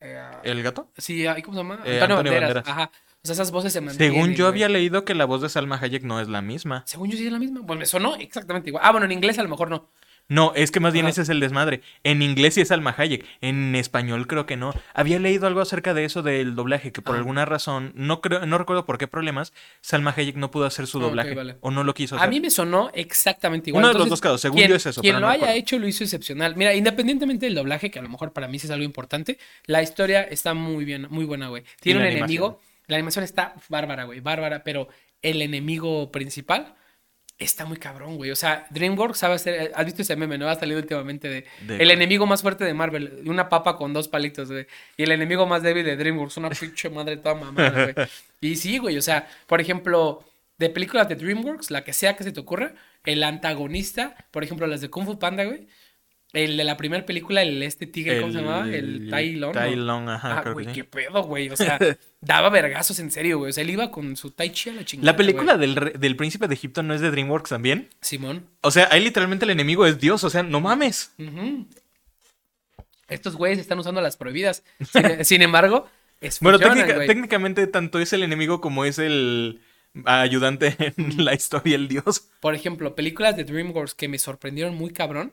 eh, 0.00 0.20
¿El 0.42 0.62
gato? 0.64 0.90
Sí, 0.98 1.24
¿cómo 1.44 1.56
se 1.56 1.62
llama? 1.62 1.74
Eh, 1.84 2.00
Antonio, 2.00 2.16
Antonio 2.16 2.32
Banderas. 2.32 2.54
Banderas. 2.54 2.68
Ajá. 2.68 2.90
O 3.22 3.26
sea, 3.26 3.34
esas 3.34 3.52
voces 3.52 3.72
se 3.72 3.80
mantienen. 3.80 4.12
Según 4.14 4.34
yo 4.34 4.46
güey. 4.46 4.54
había 4.54 4.68
leído 4.68 5.04
que 5.04 5.14
la 5.14 5.24
voz 5.24 5.40
de 5.40 5.48
Salma 5.48 5.78
Hayek 5.80 6.02
no 6.02 6.20
es 6.20 6.26
la 6.26 6.42
misma. 6.42 6.82
Según 6.84 7.10
yo 7.10 7.16
sí 7.16 7.26
es 7.26 7.32
la 7.32 7.38
misma. 7.38 7.64
Pues 7.64 7.78
me 7.78 7.86
sonó 7.86 8.16
exactamente 8.16 8.70
igual. 8.70 8.82
Ah, 8.84 8.90
bueno, 8.90 9.06
en 9.06 9.12
inglés 9.12 9.38
a 9.38 9.44
lo 9.44 9.48
mejor 9.48 9.70
no. 9.70 9.92
No, 10.28 10.52
es 10.56 10.72
que 10.72 10.80
más 10.80 10.92
bien 10.92 11.04
Ajá. 11.06 11.10
ese 11.12 11.22
es 11.22 11.28
el 11.28 11.38
desmadre. 11.38 11.82
En 12.02 12.20
inglés 12.20 12.54
sí 12.54 12.60
es 12.60 12.68
Salma 12.68 12.92
Hayek, 12.98 13.24
en 13.40 13.76
español 13.76 14.26
creo 14.26 14.44
que 14.44 14.56
no. 14.56 14.72
Había 14.92 15.20
leído 15.20 15.46
algo 15.46 15.60
acerca 15.60 15.94
de 15.94 16.04
eso 16.04 16.22
del 16.22 16.56
doblaje, 16.56 16.90
que 16.90 17.00
por 17.00 17.14
Ah. 17.14 17.18
alguna 17.18 17.44
razón, 17.44 17.92
no 17.94 18.20
creo, 18.20 18.44
no 18.44 18.58
recuerdo 18.58 18.84
por 18.86 18.98
qué 18.98 19.06
problemas, 19.06 19.52
Salma 19.80 20.12
Hayek 20.16 20.34
no 20.36 20.50
pudo 20.50 20.64
hacer 20.66 20.86
su 20.88 20.98
doblaje. 20.98 21.34
vale. 21.34 21.56
O 21.60 21.70
no 21.70 21.84
lo 21.84 21.94
quiso 21.94 22.16
A 22.16 22.18
hacer. 22.18 22.30
mí 22.30 22.40
me 22.40 22.50
sonó 22.50 22.90
exactamente 22.92 23.70
igual. 23.70 23.84
Uno 23.84 23.92
de 23.92 23.98
los 24.00 24.08
dos 24.08 24.20
casos, 24.20 24.40
según 24.40 24.56
quien- 24.58 24.70
yo 24.70 24.76
es 24.76 24.86
eso, 24.86 25.00
Quien 25.00 25.14
lo 25.14 25.20
no 25.20 25.26
haya 25.28 25.34
recuerdo. 25.42 25.56
hecho 25.58 25.78
lo 25.78 25.86
hizo 25.86 26.02
excepcional. 26.02 26.56
Mira, 26.56 26.74
independientemente 26.74 27.46
del 27.46 27.54
doblaje, 27.54 27.90
que 27.92 27.98
a 27.98 28.02
lo 28.02 28.08
mejor 28.08 28.32
para 28.32 28.48
mí 28.48 28.58
sí 28.58 28.66
es 28.66 28.70
algo 28.72 28.84
importante, 28.84 29.38
la 29.66 29.82
historia 29.82 30.22
está 30.22 30.54
muy 30.54 30.84
bien, 30.84 31.06
muy 31.08 31.24
buena, 31.24 31.48
güey. 31.48 31.62
Tiene 31.80 32.00
un 32.00 32.06
animación? 32.06 32.24
enemigo. 32.30 32.60
La 32.88 32.96
animación 32.96 33.24
está 33.24 33.54
bárbara, 33.68 34.04
güey, 34.04 34.20
bárbara, 34.20 34.62
pero 34.64 34.88
el 35.22 35.40
enemigo 35.42 36.10
principal 36.12 36.74
está 37.38 37.64
muy 37.64 37.76
cabrón, 37.76 38.16
güey. 38.16 38.30
O 38.30 38.36
sea, 38.36 38.66
DreamWorks 38.70 39.18
sabe 39.18 39.34
hacer. 39.34 39.72
¿Has 39.74 39.84
visto 39.84 40.02
ese 40.02 40.16
meme? 40.16 40.38
¿No? 40.38 40.48
Ha 40.48 40.54
salido 40.54 40.78
últimamente 40.78 41.28
de. 41.28 41.46
¿De 41.66 41.76
el 41.76 41.90
enemigo 41.90 42.26
más 42.26 42.42
fuerte 42.42 42.64
de 42.64 42.74
Marvel, 42.74 43.22
una 43.26 43.48
papa 43.48 43.76
con 43.76 43.92
dos 43.92 44.08
palitos, 44.08 44.50
güey. 44.50 44.66
Y 44.96 45.02
el 45.02 45.12
enemigo 45.12 45.46
más 45.46 45.62
débil 45.62 45.84
de 45.84 45.96
DreamWorks, 45.96 46.36
una 46.38 46.50
pinche 46.50 46.88
madre 46.90 47.16
toda 47.18 47.34
mamada, 47.34 47.92
güey. 47.92 48.08
Y 48.40 48.56
sí, 48.56 48.78
güey, 48.78 48.96
o 48.96 49.02
sea, 49.02 49.28
por 49.46 49.60
ejemplo, 49.60 50.24
de 50.58 50.70
películas 50.70 51.08
de 51.08 51.16
DreamWorks, 51.16 51.70
la 51.70 51.84
que 51.84 51.92
sea 51.92 52.16
que 52.16 52.24
se 52.24 52.32
te 52.32 52.40
ocurra, 52.40 52.74
el 53.04 53.22
antagonista, 53.22 54.16
por 54.30 54.44
ejemplo, 54.44 54.66
las 54.66 54.80
de 54.80 54.90
Kung 54.90 55.06
Fu 55.06 55.18
Panda, 55.18 55.44
güey. 55.44 55.68
El 56.36 56.56
de 56.58 56.64
la 56.64 56.76
primera 56.76 57.06
película, 57.06 57.42
el 57.42 57.62
este 57.62 57.86
tigre, 57.86 58.20
¿cómo 58.20 58.32
se 58.32 58.38
llamaba? 58.40 58.68
El 58.68 59.08
Tai 59.10 59.32
Lung. 59.36 59.40
¿no? 59.54 59.60
Tai 59.60 59.74
Lung, 59.76 60.08
ajá, 60.10 60.38
Ah, 60.38 60.42
creo 60.42 60.52
güey, 60.54 60.66
que 60.66 60.72
sí. 60.74 60.80
qué 60.80 60.84
pedo, 60.84 61.22
güey. 61.22 61.48
O 61.48 61.56
sea, 61.56 61.78
daba 62.20 62.50
vergazos 62.50 62.98
en 62.98 63.10
serio, 63.10 63.38
güey. 63.38 63.50
O 63.50 63.52
sea, 63.52 63.62
él 63.64 63.70
iba 63.70 63.90
con 63.90 64.16
su 64.16 64.30
Tai 64.32 64.50
Chi 64.50 64.70
a 64.70 64.74
la 64.74 64.84
chingada. 64.84 65.12
La 65.12 65.16
película 65.16 65.56
del, 65.56 65.74
del 65.98 66.16
príncipe 66.16 66.46
de 66.46 66.54
Egipto 66.54 66.82
no 66.82 66.92
es 66.94 67.00
de 67.00 67.10
DreamWorks 67.10 67.48
también. 67.50 67.88
Simón. 68.02 68.46
O 68.60 68.70
sea, 68.70 68.88
ahí 68.90 69.02
literalmente 69.02 69.44
el 69.46 69.50
enemigo 69.50 69.86
es 69.86 69.98
Dios, 69.98 70.22
o 70.24 70.30
sea, 70.30 70.42
no 70.42 70.60
mames. 70.60 71.12
Estos 73.08 73.36
güeyes 73.36 73.58
están 73.58 73.78
usando 73.78 74.00
las 74.00 74.16
prohibidas. 74.16 74.62
Sin, 74.92 75.24
sin 75.24 75.42
embargo, 75.42 75.88
es 76.20 76.40
Bueno, 76.40 76.58
técnica- 76.58 77.06
técnicamente 77.06 77.66
tanto 77.66 77.98
es 78.00 78.12
el 78.12 78.22
enemigo 78.22 78.60
como 78.60 78.84
es 78.84 78.98
el 78.98 79.60
ayudante 80.04 80.76
en 80.78 81.24
la 81.24 81.34
historia, 81.34 81.76
el 81.76 81.88
Dios. 81.88 82.28
Por 82.40 82.54
ejemplo, 82.54 82.94
películas 82.94 83.36
de 83.36 83.44
DreamWorks 83.44 83.94
que 83.94 84.08
me 84.08 84.18
sorprendieron 84.18 84.74
muy 84.74 84.90
cabrón. 84.92 85.32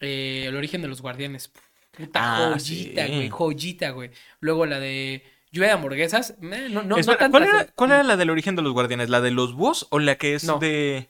Eh, 0.00 0.44
el 0.48 0.56
origen 0.56 0.82
de 0.82 0.88
los 0.88 1.00
guardianes. 1.02 1.50
Puta 1.92 2.20
Ah, 2.22 2.50
joyita, 2.58 3.06
sí. 3.06 3.12
güey. 3.14 3.28
Joyita, 3.28 3.90
güey. 3.90 4.10
Luego 4.40 4.64
la 4.66 4.78
de 4.80 5.22
lluvia 5.52 5.68
de 5.68 5.74
hamburguesas. 5.74 6.30
eh, 6.40 6.68
no, 6.70 6.82
no, 6.82 6.82
no 6.84 6.96
Espera, 6.98 7.28
¿cuál, 7.30 7.42
era, 7.42 7.66
cuál 7.74 7.90
era 7.90 8.02
la 8.02 8.16
del 8.16 8.30
origen 8.30 8.56
de 8.56 8.62
los 8.62 8.72
guardianes? 8.72 9.10
¿La 9.10 9.20
de 9.20 9.30
los 9.32 9.54
búhos 9.54 9.86
o 9.90 9.98
la 9.98 10.16
que 10.16 10.34
es 10.34 10.44
No. 10.44 10.58
de...? 10.58 11.08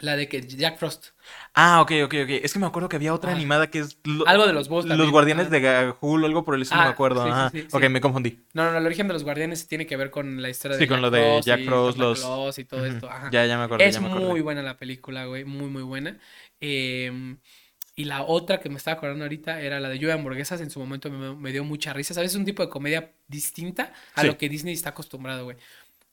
La 0.00 0.14
de 0.14 0.28
que 0.28 0.40
Jack 0.46 0.78
Frost. 0.78 1.06
Ah, 1.54 1.80
ok, 1.82 1.90
ok, 2.04 2.14
ok. 2.22 2.28
Es 2.44 2.52
que 2.52 2.60
me 2.60 2.66
acuerdo 2.66 2.88
que 2.88 2.94
había 2.94 3.12
otra 3.12 3.32
Ah. 3.32 3.34
animada 3.34 3.68
que 3.68 3.80
es... 3.80 3.98
lo- 4.04 4.28
Algo 4.28 4.46
de 4.46 4.52
los 4.52 4.68
búhos 4.68 4.84
Los 4.84 4.90
también. 4.90 5.10
guardianes 5.10 5.46
Ah. 5.48 5.50
de 5.50 5.60
Gahul 5.60 6.22
o 6.22 6.26
algo 6.26 6.44
por 6.44 6.54
el 6.54 6.62
estilo, 6.62 6.82
Ah, 6.82 6.84
me 6.84 6.90
acuerdo. 6.90 7.50
sí. 7.50 7.66
Ok, 7.72 7.88
me 7.88 8.00
confundí. 8.00 8.38
No, 8.52 8.66
no, 8.66 8.72
no, 8.72 8.78
el 8.78 8.86
origen 8.86 9.08
de 9.08 9.14
los 9.14 9.24
guardianes 9.24 9.66
tiene 9.66 9.88
que 9.88 9.96
ver 9.96 10.12
con 10.12 10.40
la 10.40 10.50
historia 10.50 10.76
de 10.76 10.84
Sí, 10.84 10.86
con 10.88 10.98
Jack 10.98 11.02
lo 11.02 11.10
de 11.10 11.40
Jack 11.42 11.64
Frost, 11.64 11.98
los- 11.98 12.58
y 12.58 12.64
todo 12.64 12.86
esto. 12.86 13.10
Ajá. 13.10 13.30
Ya, 13.32 13.44
ya 13.46 13.58
me 13.58 13.64
acordé, 13.64 13.88
Es 13.88 13.94
ya 13.96 14.00
me 14.00 14.08
muy 14.08 14.40
buena 14.40 14.62
la 14.62 14.76
película, 14.76 15.24
güey. 15.24 15.44
Muy, 15.44 15.66
muy 15.68 15.82
buena. 15.82 16.16
Eh, 16.60 17.36
y 17.98 18.04
la 18.04 18.22
otra 18.22 18.60
que 18.60 18.68
me 18.68 18.76
estaba 18.76 18.96
acordando 18.96 19.24
ahorita 19.24 19.60
era 19.60 19.80
la 19.80 19.88
de 19.88 19.96
Lluvia 19.98 20.14
de 20.14 20.20
Hamburguesas. 20.20 20.60
En 20.60 20.70
su 20.70 20.78
momento 20.78 21.10
me, 21.10 21.34
me 21.34 21.50
dio 21.52 21.64
mucha 21.64 21.92
risa. 21.92 22.14
¿Sabes? 22.14 22.30
Es 22.30 22.36
un 22.36 22.44
tipo 22.44 22.62
de 22.62 22.68
comedia 22.70 23.12
distinta 23.26 23.92
a 24.14 24.20
Sí. 24.22 24.26
lo 24.28 24.38
que 24.38 24.48
Disney 24.48 24.72
está 24.74 24.90
acostumbrado, 24.90 25.44
güey. 25.44 25.56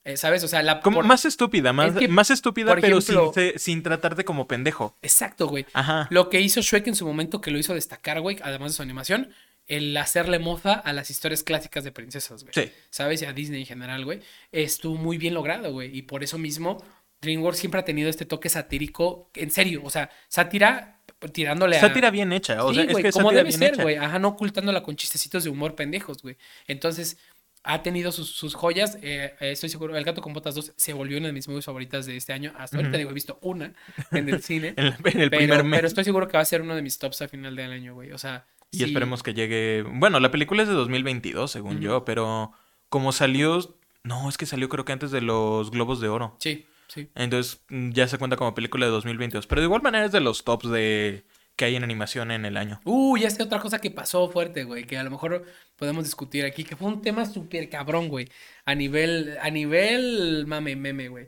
Eh, 0.04 0.18
¿Sabes? 0.18 0.44
O 0.44 0.48
sea, 0.48 0.62
la. 0.64 0.82
Como 0.82 0.98
por- 0.98 1.06
más 1.06 1.26
estúpida, 1.26 1.74
más, 1.74 1.94
Es 1.94 1.98
que, 2.00 2.08
más 2.08 2.30
estúpida, 2.32 2.76
pero 2.80 3.02
sin, 3.02 3.34
se- 3.34 3.58
sin 3.58 3.82
tratarte 3.84 4.24
como 4.26 4.48
pendejo. 4.48 4.96
Exacto, 5.02 5.48
güey. 5.48 5.66
Ajá. 5.74 6.08
Lo 6.12 6.30
que 6.30 6.42
hizo 6.42 6.62
Shrek 6.62 6.88
en 6.88 6.96
su 6.96 7.06
momento, 7.08 7.40
que 7.42 7.50
lo 7.52 7.58
hizo 7.60 7.74
destacar, 7.74 8.20
güey, 8.22 8.38
además 8.44 8.72
de 8.72 8.76
su 8.78 8.82
animación, 8.84 9.30
el 9.68 9.98
hacerle 9.98 10.38
mofa 10.40 10.74
a 10.74 10.94
las 10.94 11.10
historias 11.10 11.42
clásicas 11.44 11.84
de 11.84 11.92
princesas, 11.92 12.44
güey. 12.44 12.54
Sí. 12.54 12.72
¿Sabes? 12.92 13.22
Y 13.24 13.26
a 13.26 13.34
Disney 13.34 13.62
en 13.62 13.66
general, 13.68 14.06
güey. 14.06 14.22
Estuvo 14.52 14.96
muy 14.96 15.18
bien 15.18 15.34
logrado, 15.34 15.72
güey. 15.72 15.96
Y 15.98 16.04
por 16.04 16.24
eso 16.24 16.38
mismo, 16.38 16.84
DreamWorks 17.22 17.58
siempre 17.60 17.80
ha 17.80 17.86
tenido 17.86 18.08
este 18.10 18.26
toque 18.26 18.50
satírico, 18.50 19.32
en 19.34 19.50
serio, 19.50 19.82
o 19.84 19.90
sea, 19.90 20.12
sátira 20.28 20.95
tirándole 21.32 21.78
a... 21.78 21.82
Sátira 21.82 22.10
bien 22.12 22.32
hecha. 22.34 22.64
O 22.64 22.70
Sí, 22.70 22.76
sea, 22.76 22.84
es 22.86 22.92
güey, 22.92 23.02
que 23.04 23.08
es 23.10 23.14
como 23.16 23.30
sátira 23.30 23.44
debe 23.44 23.58
bien 23.58 23.60
ser, 23.76 23.82
güey. 23.84 23.96
Ajá, 23.98 24.20
no 24.20 24.30
ocultándola 24.30 24.84
con 24.84 24.96
chistecitos 24.96 25.44
de 25.44 25.50
humor 25.50 25.76
pendejos, 25.76 26.22
güey. 26.22 26.38
Entonces, 26.68 27.18
ha 27.64 27.82
tenido 27.82 28.12
sus, 28.12 28.30
sus 28.30 28.54
joyas. 28.54 28.96
eh, 29.02 29.36
eh, 29.40 29.52
estoy 29.52 29.70
seguro, 29.70 29.96
El 29.98 30.04
Gato 30.04 30.22
con 30.22 30.34
Botas 30.34 30.54
2 30.56 30.74
se 30.76 30.94
volvió 30.94 31.18
una 31.18 31.28
de 31.28 31.34
mis 31.34 31.48
movies 31.48 31.66
favoritas 31.66 32.06
de 32.06 32.16
este 32.18 32.32
año. 32.34 32.54
Hasta 32.58 32.78
ahorita, 32.78 32.92
Ujú. 32.92 32.98
digo, 33.00 33.10
he 33.10 33.14
visto 33.14 33.40
una 33.42 33.74
en 34.12 34.30
el 34.30 34.42
cine. 34.44 34.74
En, 34.78 34.86
la- 34.90 34.98
en 35.04 35.22
el 35.22 35.30
pero, 35.30 35.38
primer 35.40 35.64
mes. 35.64 35.78
pero 35.80 35.88
estoy 35.88 36.04
seguro 36.04 36.28
que 36.28 36.38
va 36.38 36.42
a 36.42 36.46
ser 36.46 36.62
uno 36.62 36.76
de 36.76 36.82
mis 36.82 36.98
tops 37.00 37.22
a 37.24 37.28
final 37.28 37.56
del 37.56 37.72
año, 37.72 37.94
güey. 37.96 38.12
O 38.12 38.18
sea, 38.18 38.46
Y 38.72 38.78
sí. 38.78 38.84
esperemos 38.84 39.24
que 39.24 39.34
llegue. 39.34 39.84
Bueno, 39.84 40.20
la 40.20 40.30
película 40.32 40.62
es 40.64 40.68
de 40.70 40.76
2022, 40.76 41.50
según 41.52 41.80
yo, 41.82 42.06
pero 42.06 42.52
como 42.90 43.12
salió. 43.12 43.60
No, 44.04 44.30
es 44.30 44.38
que 44.38 44.46
salió 44.46 44.70
creo 44.70 44.86
que 44.86 44.92
antes 44.94 45.10
de 45.10 45.22
los 45.22 45.72
Globos 45.72 46.00
de 46.00 46.08
Oro. 46.10 46.36
Sí, 46.40 46.68
sí. 46.88 47.10
Entonces 47.16 47.62
mm, 47.70 47.92
ya 47.92 48.08
se 48.08 48.18
cuenta 48.18 48.38
como 48.38 48.54
película 48.56 48.86
de 48.86 48.92
2022. 48.92 49.48
Pero 49.48 49.62
de 49.62 49.66
igual 49.66 49.82
manera 49.82 50.06
es 50.06 50.12
de 50.12 50.20
los 50.22 50.44
tops 50.44 50.70
de 50.70 51.26
que 51.56 51.66
hay 51.66 51.76
en 51.76 51.84
animación 51.84 52.32
en 52.32 52.46
el 52.46 52.58
año. 52.58 52.82
Uh, 52.84 53.18
ya 53.18 53.30
sé 53.30 53.42
otra 53.44 53.60
cosa 53.60 53.80
que 53.80 53.90
pasó 53.92 54.30
fuerte, 54.30 54.66
güey, 54.66 54.86
que 54.86 54.98
a 54.98 55.04
lo 55.04 55.12
mejor 55.12 55.46
podemos 55.78 56.04
discutir 56.04 56.44
aquí, 56.46 56.64
que 56.66 56.76
fue 56.76 56.90
un 56.90 57.02
tema 57.02 57.26
súper 57.26 57.70
cabrón, 57.70 58.10
güey. 58.10 58.28
A 58.66 58.76
nivel, 58.76 59.38
a 59.42 59.50
nivel 59.50 60.46
mame, 60.48 60.76
meme, 60.76 61.08
güey. 61.08 61.28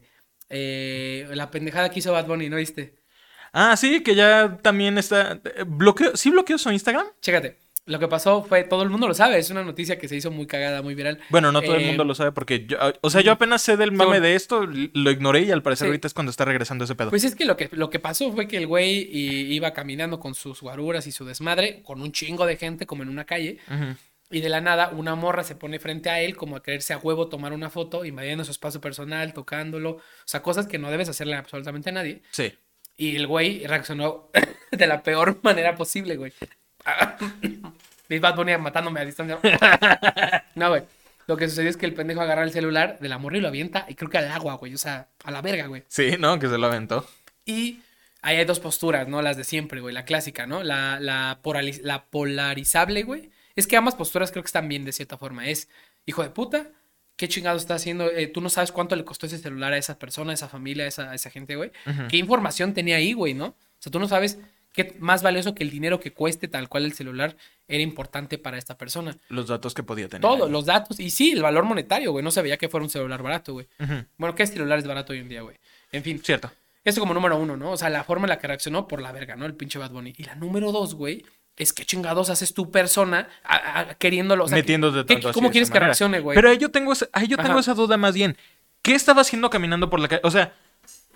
Eh, 0.50 1.28
la 1.34 1.50
pendejada 1.52 1.90
que 1.90 2.00
hizo 2.00 2.12
Bad 2.12 2.28
Bunny, 2.28 2.50
¿no 2.50 2.58
viste? 2.58 2.96
Ah, 3.54 3.76
sí, 3.78 4.02
que 4.04 4.16
ya 4.16 4.58
también 4.62 4.98
está. 4.98 5.40
eh, 5.44 5.64
Bloqueo, 5.66 6.16
¿Sí 6.18 6.30
bloqueó 6.30 6.58
su 6.58 6.72
Instagram? 6.72 7.08
Chécate, 7.22 7.58
lo 7.88 7.98
que 8.00 8.08
pasó 8.08 8.44
fue, 8.44 8.64
todo 8.64 8.84
el 8.84 8.90
mundo 8.90 9.08
lo 9.08 9.14
sabe, 9.16 9.40
es 9.40 9.50
una 9.50 9.64
noticia 9.64 9.98
que 9.98 10.08
se 10.08 10.16
hizo 10.16 10.30
muy 10.30 10.46
cagada, 10.46 10.82
muy 10.82 10.94
viral. 10.94 11.20
Bueno, 11.30 11.52
no 11.52 11.62
todo 11.62 11.76
el 11.76 11.84
Eh, 11.84 11.88
mundo 11.88 12.04
lo 12.04 12.14
sabe 12.14 12.32
porque 12.32 12.66
yo, 12.68 12.78
ah, 12.80 12.94
o 13.02 13.10
sea, 13.10 13.22
yo 13.22 13.32
apenas 13.32 13.62
sé 13.64 13.78
del 13.78 13.92
mame 13.92 14.20
de 14.20 14.36
esto, 14.36 14.66
lo 14.68 15.10
ignoré 15.12 15.42
y 15.42 15.52
al 15.52 15.64
parecer 15.64 15.86
Sí. 15.86 15.90
ahorita 15.90 16.08
es 16.08 16.14
cuando 16.14 16.30
está 16.30 16.46
regresando 16.46 16.84
ese 16.86 16.96
pedo. 16.96 17.10
Pues 17.10 17.24
es 17.24 17.36
que 17.36 17.46
lo 17.46 17.58
que, 17.58 17.70
lo 17.72 17.90
que 17.90 18.00
pasó 18.00 18.32
fue 18.32 18.48
que 18.48 18.58
el 18.58 18.68
güey 18.68 19.10
iba 19.12 19.74
caminando 19.74 20.20
con 20.20 20.36
sus 20.36 20.62
guaruras 20.62 21.08
y 21.08 21.12
su 21.12 21.26
desmadre, 21.26 21.82
con 21.84 22.02
un 22.02 22.12
chingo 22.12 22.46
de 22.46 22.58
gente 22.58 22.86
como 22.86 23.04
en 23.04 23.10
una 23.10 23.26
calle, 23.26 23.58
y 24.30 24.42
de 24.42 24.50
la 24.50 24.60
nada 24.60 24.90
una 24.90 25.16
morra 25.16 25.44
se 25.46 25.56
pone 25.56 25.80
frente 25.80 26.10
a 26.10 26.20
él 26.20 26.36
como 26.36 26.58
a 26.58 26.62
quererse 26.64 26.92
a 26.94 26.98
huevo 26.98 27.30
tomar 27.30 27.54
una 27.54 27.70
foto, 27.70 28.04
invadiendo 28.04 28.44
su 28.44 28.52
espacio 28.52 28.82
personal, 28.82 29.34
tocándolo, 29.34 29.92
o 29.92 30.02
sea, 30.26 30.42
cosas 30.42 30.68
que 30.68 30.78
no 30.78 30.92
debes 30.92 31.08
hacerle 31.08 31.36
absolutamente 31.36 31.90
a 31.90 31.94
nadie. 31.94 32.22
Sí. 32.32 32.54
Y 32.98 33.16
el 33.16 33.28
güey 33.28 33.66
reaccionó 33.66 34.30
de 34.72 34.88
la 34.88 35.02
peor 35.04 35.40
manera 35.44 35.76
posible, 35.76 36.18
güey. 36.18 36.34
Mi 38.10 38.20
Bad 38.20 38.36
Bunny 38.36 38.58
matándome 38.58 39.00
a 39.00 39.06
distancia. 39.06 39.40
No, 40.56 40.70
güey. 40.70 40.84
Lo 41.28 41.36
que 41.36 41.50
sucedió 41.50 41.70
es 41.70 41.78
que 41.78 41.86
el 41.86 41.94
pendejo 41.94 42.22
agarra 42.22 42.44
el 42.44 42.52
celular 42.52 42.98
de 43.00 43.10
la 43.10 43.18
morra 43.18 43.38
y 43.38 43.42
lo 43.42 43.50
avienta, 43.50 43.86
y 43.90 43.96
creo 43.96 44.10
que 44.10 44.18
al 44.18 44.32
agua, 44.32 44.56
güey. 44.56 44.74
O 44.74 44.78
sea, 44.78 45.10
a 45.24 45.32
la 45.32 45.42
verga, 45.42 45.68
güey. 45.68 45.84
Sí, 45.88 46.16
¿no? 46.18 46.40
Que 46.40 46.48
se 46.48 46.58
lo 46.58 46.68
aventó. 46.68 47.06
Y 47.46 47.82
ahí 48.22 48.38
hay 48.38 48.46
dos 48.46 48.60
posturas, 48.60 49.08
¿no? 49.08 49.22
Las 49.22 49.36
de 49.36 49.44
siempre, 49.44 49.82
güey. 49.82 49.94
La 49.94 50.06
clásica, 50.06 50.48
¿no? 50.48 50.64
La, 50.64 51.00
la, 51.02 51.40
polarizable, 52.10 53.04
güey. 53.04 53.30
Es 53.56 53.68
que 53.68 53.76
ambas 53.76 53.96
posturas 53.96 54.32
creo 54.32 54.42
que 54.42 54.48
están 54.48 54.70
bien 54.70 54.86
de 54.86 54.94
cierta 54.94 55.18
forma. 55.18 55.48
Es, 55.48 55.68
hijo 56.06 56.24
de 56.24 56.30
puta, 56.30 56.68
¿qué 57.18 57.28
chingado 57.28 57.58
está 57.58 57.76
haciendo? 57.76 58.10
Eh, 58.10 58.28
tú 58.28 58.40
no 58.40 58.50
sabes 58.50 58.72
cuánto 58.72 58.96
le 58.96 59.04
costó 59.04 59.26
ese 59.26 59.38
celular 59.38 59.74
a 59.74 59.78
esa 59.78 60.00
persona, 60.00 60.32
a 60.32 60.36
esa 60.36 60.48
familia, 60.48 60.86
a 60.86 60.88
esa, 60.88 61.12
a 61.12 61.16
esa 61.16 61.30
gente, 61.30 61.58
güey. 61.58 61.72
¿Qué 62.10 62.18
información 62.18 62.74
tenía 62.74 62.96
ahí, 62.96 63.12
güey, 63.12 63.34
no? 63.34 63.48
O 63.48 63.56
sea, 63.80 63.92
tú 63.92 64.00
no 64.00 64.08
sabes 64.08 64.40
qué 64.78 64.96
más 65.00 65.24
valioso 65.24 65.54
que 65.54 65.64
el 65.64 65.70
dinero 65.70 66.00
que 66.00 66.14
cueste 66.14 66.48
tal 66.48 66.70
cual 66.70 66.86
el 66.86 66.94
celular 66.94 67.36
era 67.68 67.84
importante 67.84 68.38
para 68.38 68.58
esta 68.58 68.78
persona. 68.78 69.18
Los 69.28 69.48
datos 69.48 69.74
que 69.74 69.84
podía 69.84 70.08
tener. 70.08 70.22
Todo, 70.22 70.46
ahí. 70.46 70.52
los 70.52 70.66
datos. 70.66 71.00
Y 71.02 71.10
sí, 71.10 71.32
el 71.32 71.42
valor 71.42 71.66
monetario, 71.66 72.12
güey. 72.14 72.24
No 72.24 72.32
se 72.32 72.42
veía 72.42 72.56
que 72.58 72.70
fuera 72.70 72.84
un 72.86 72.90
celular 72.90 73.22
barato, 73.22 73.52
güey. 73.54 73.68
Bueno, 74.18 74.36
¿qué 74.36 74.48
celular 74.48 74.80
es 74.80 74.88
barato 74.88 75.12
hoy 75.12 75.20
en 75.20 75.28
día, 75.30 75.42
güey? 75.42 75.58
En 75.92 76.04
fin. 76.04 76.22
Cierto. 76.24 76.50
Esto 76.86 77.02
como 77.02 77.14
número 77.14 77.36
uno, 77.38 77.58
¿no? 77.58 77.72
O 77.72 77.78
sea, 77.78 77.90
la 77.90 78.06
forma 78.06 78.26
en 78.26 78.30
la 78.30 78.40
que 78.40 78.48
reaccionó 78.48 78.88
por 78.88 79.02
la 79.02 79.12
verga, 79.12 79.36
¿no? 79.36 79.46
El 79.46 79.56
pinche 79.56 79.78
Bad 79.78 79.92
Bunny. 79.92 80.14
Y 80.18 80.24
la 80.24 80.36
número 80.36 80.72
dos, 80.72 80.96
güey, 80.96 81.26
es 81.58 81.74
que 81.74 81.84
chingados 81.84 82.30
haces 82.30 82.54
tu 82.54 82.72
persona 82.72 83.28
a- 83.44 83.80
a- 83.80 83.94
queriéndolo. 83.96 84.46
O 84.46 84.48
sea, 84.48 84.56
Metiéndote 84.58 85.00
¿qué- 85.06 85.16
tanto 85.16 85.30
así 85.30 85.34
¿Cómo 85.34 85.52
quieres 85.52 85.70
que 85.70 85.74
manera. 85.74 85.88
reaccione, 85.88 86.20
güey? 86.22 86.36
Pero 86.36 86.50
ahí 86.50 86.58
yo 86.58 86.70
tengo, 86.70 86.94
esa, 86.94 87.08
ahí 87.12 87.28
yo 87.28 87.36
tengo 87.36 87.52
Ajá. 87.52 87.60
esa 87.60 87.74
duda 87.74 87.98
más 87.98 88.14
bien. 88.14 88.38
¿Qué 88.84 88.94
estaba 88.96 89.22
haciendo 89.22 89.50
caminando 89.50 89.90
por 89.90 90.00
la 90.00 90.08
calle? 90.08 90.22
O 90.24 90.32
sea, 90.32 90.54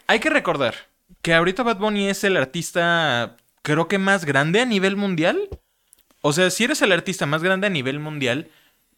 hay 0.07 0.19
que 0.19 0.29
recordar 0.29 0.73
que 1.21 1.33
ahorita 1.33 1.63
Bad 1.63 1.77
Bunny 1.77 2.09
es 2.09 2.23
el 2.25 2.35
artista, 2.35 3.37
creo 3.61 3.87
que 3.87 3.97
más 3.97 4.25
grande 4.25 4.61
a 4.61 4.65
nivel 4.65 4.95
mundial. 4.95 5.49
O 6.21 6.33
sea, 6.33 6.49
si 6.49 6.63
eres 6.63 6.81
el 6.81 6.91
artista 6.91 7.25
más 7.25 7.43
grande 7.43 7.67
a 7.67 7.71
nivel 7.71 7.99
mundial, 7.99 8.49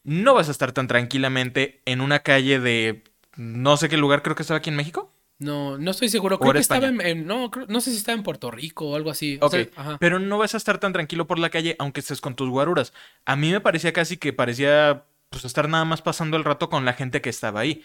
no 0.03 0.33
vas 0.33 0.49
a 0.49 0.51
estar 0.51 0.71
tan 0.73 0.87
tranquilamente 0.87 1.81
en 1.85 2.01
una 2.01 2.19
calle 2.19 2.59
de 2.59 3.03
no 3.35 3.77
sé 3.77 3.89
qué 3.89 3.97
lugar, 3.97 4.21
creo 4.21 4.35
que 4.35 4.43
estaba 4.43 4.57
aquí 4.59 4.69
en 4.69 4.75
México. 4.75 5.11
No, 5.39 5.77
no 5.77 5.91
estoy 5.91 6.09
seguro. 6.09 6.35
¿O 6.35 6.39
Creo 6.39 6.53
que 6.53 6.59
estaba 6.59 6.87
en, 6.87 7.25
no, 7.25 7.49
creo- 7.51 7.65
no 7.67 7.81
sé 7.81 7.91
si 7.91 7.97
estaba 7.97 8.15
en 8.17 8.23
Puerto 8.23 8.51
Rico 8.51 8.89
o 8.89 8.95
algo 8.95 9.09
así. 9.09 9.37
O 9.41 9.47
Ok, 9.47 9.51
sea, 9.53 9.67
ajá. 9.75 9.97
pero 9.99 10.19
no 10.19 10.37
vas 10.37 10.53
a 10.53 10.57
estar 10.57 10.77
tan 10.77 10.93
tranquilo 10.93 11.27
por 11.27 11.39
la 11.39 11.49
calle 11.49 11.75
aunque 11.79 12.01
estés 12.01 12.21
con 12.21 12.35
tus 12.35 12.49
guaruras. 12.49 12.93
A 13.25 13.35
mí 13.35 13.51
me 13.51 13.59
parecía 13.59 13.91
casi 13.93 14.17
que 14.17 14.31
parecía 14.33 15.05
pues 15.29 15.45
estar 15.45 15.67
nada 15.67 15.83
más 15.85 16.01
pasando 16.03 16.37
el 16.37 16.43
rato 16.43 16.69
con 16.69 16.85
la 16.85 16.93
gente 16.93 17.19
que 17.21 17.29
estaba 17.31 17.61
ahí. 17.61 17.83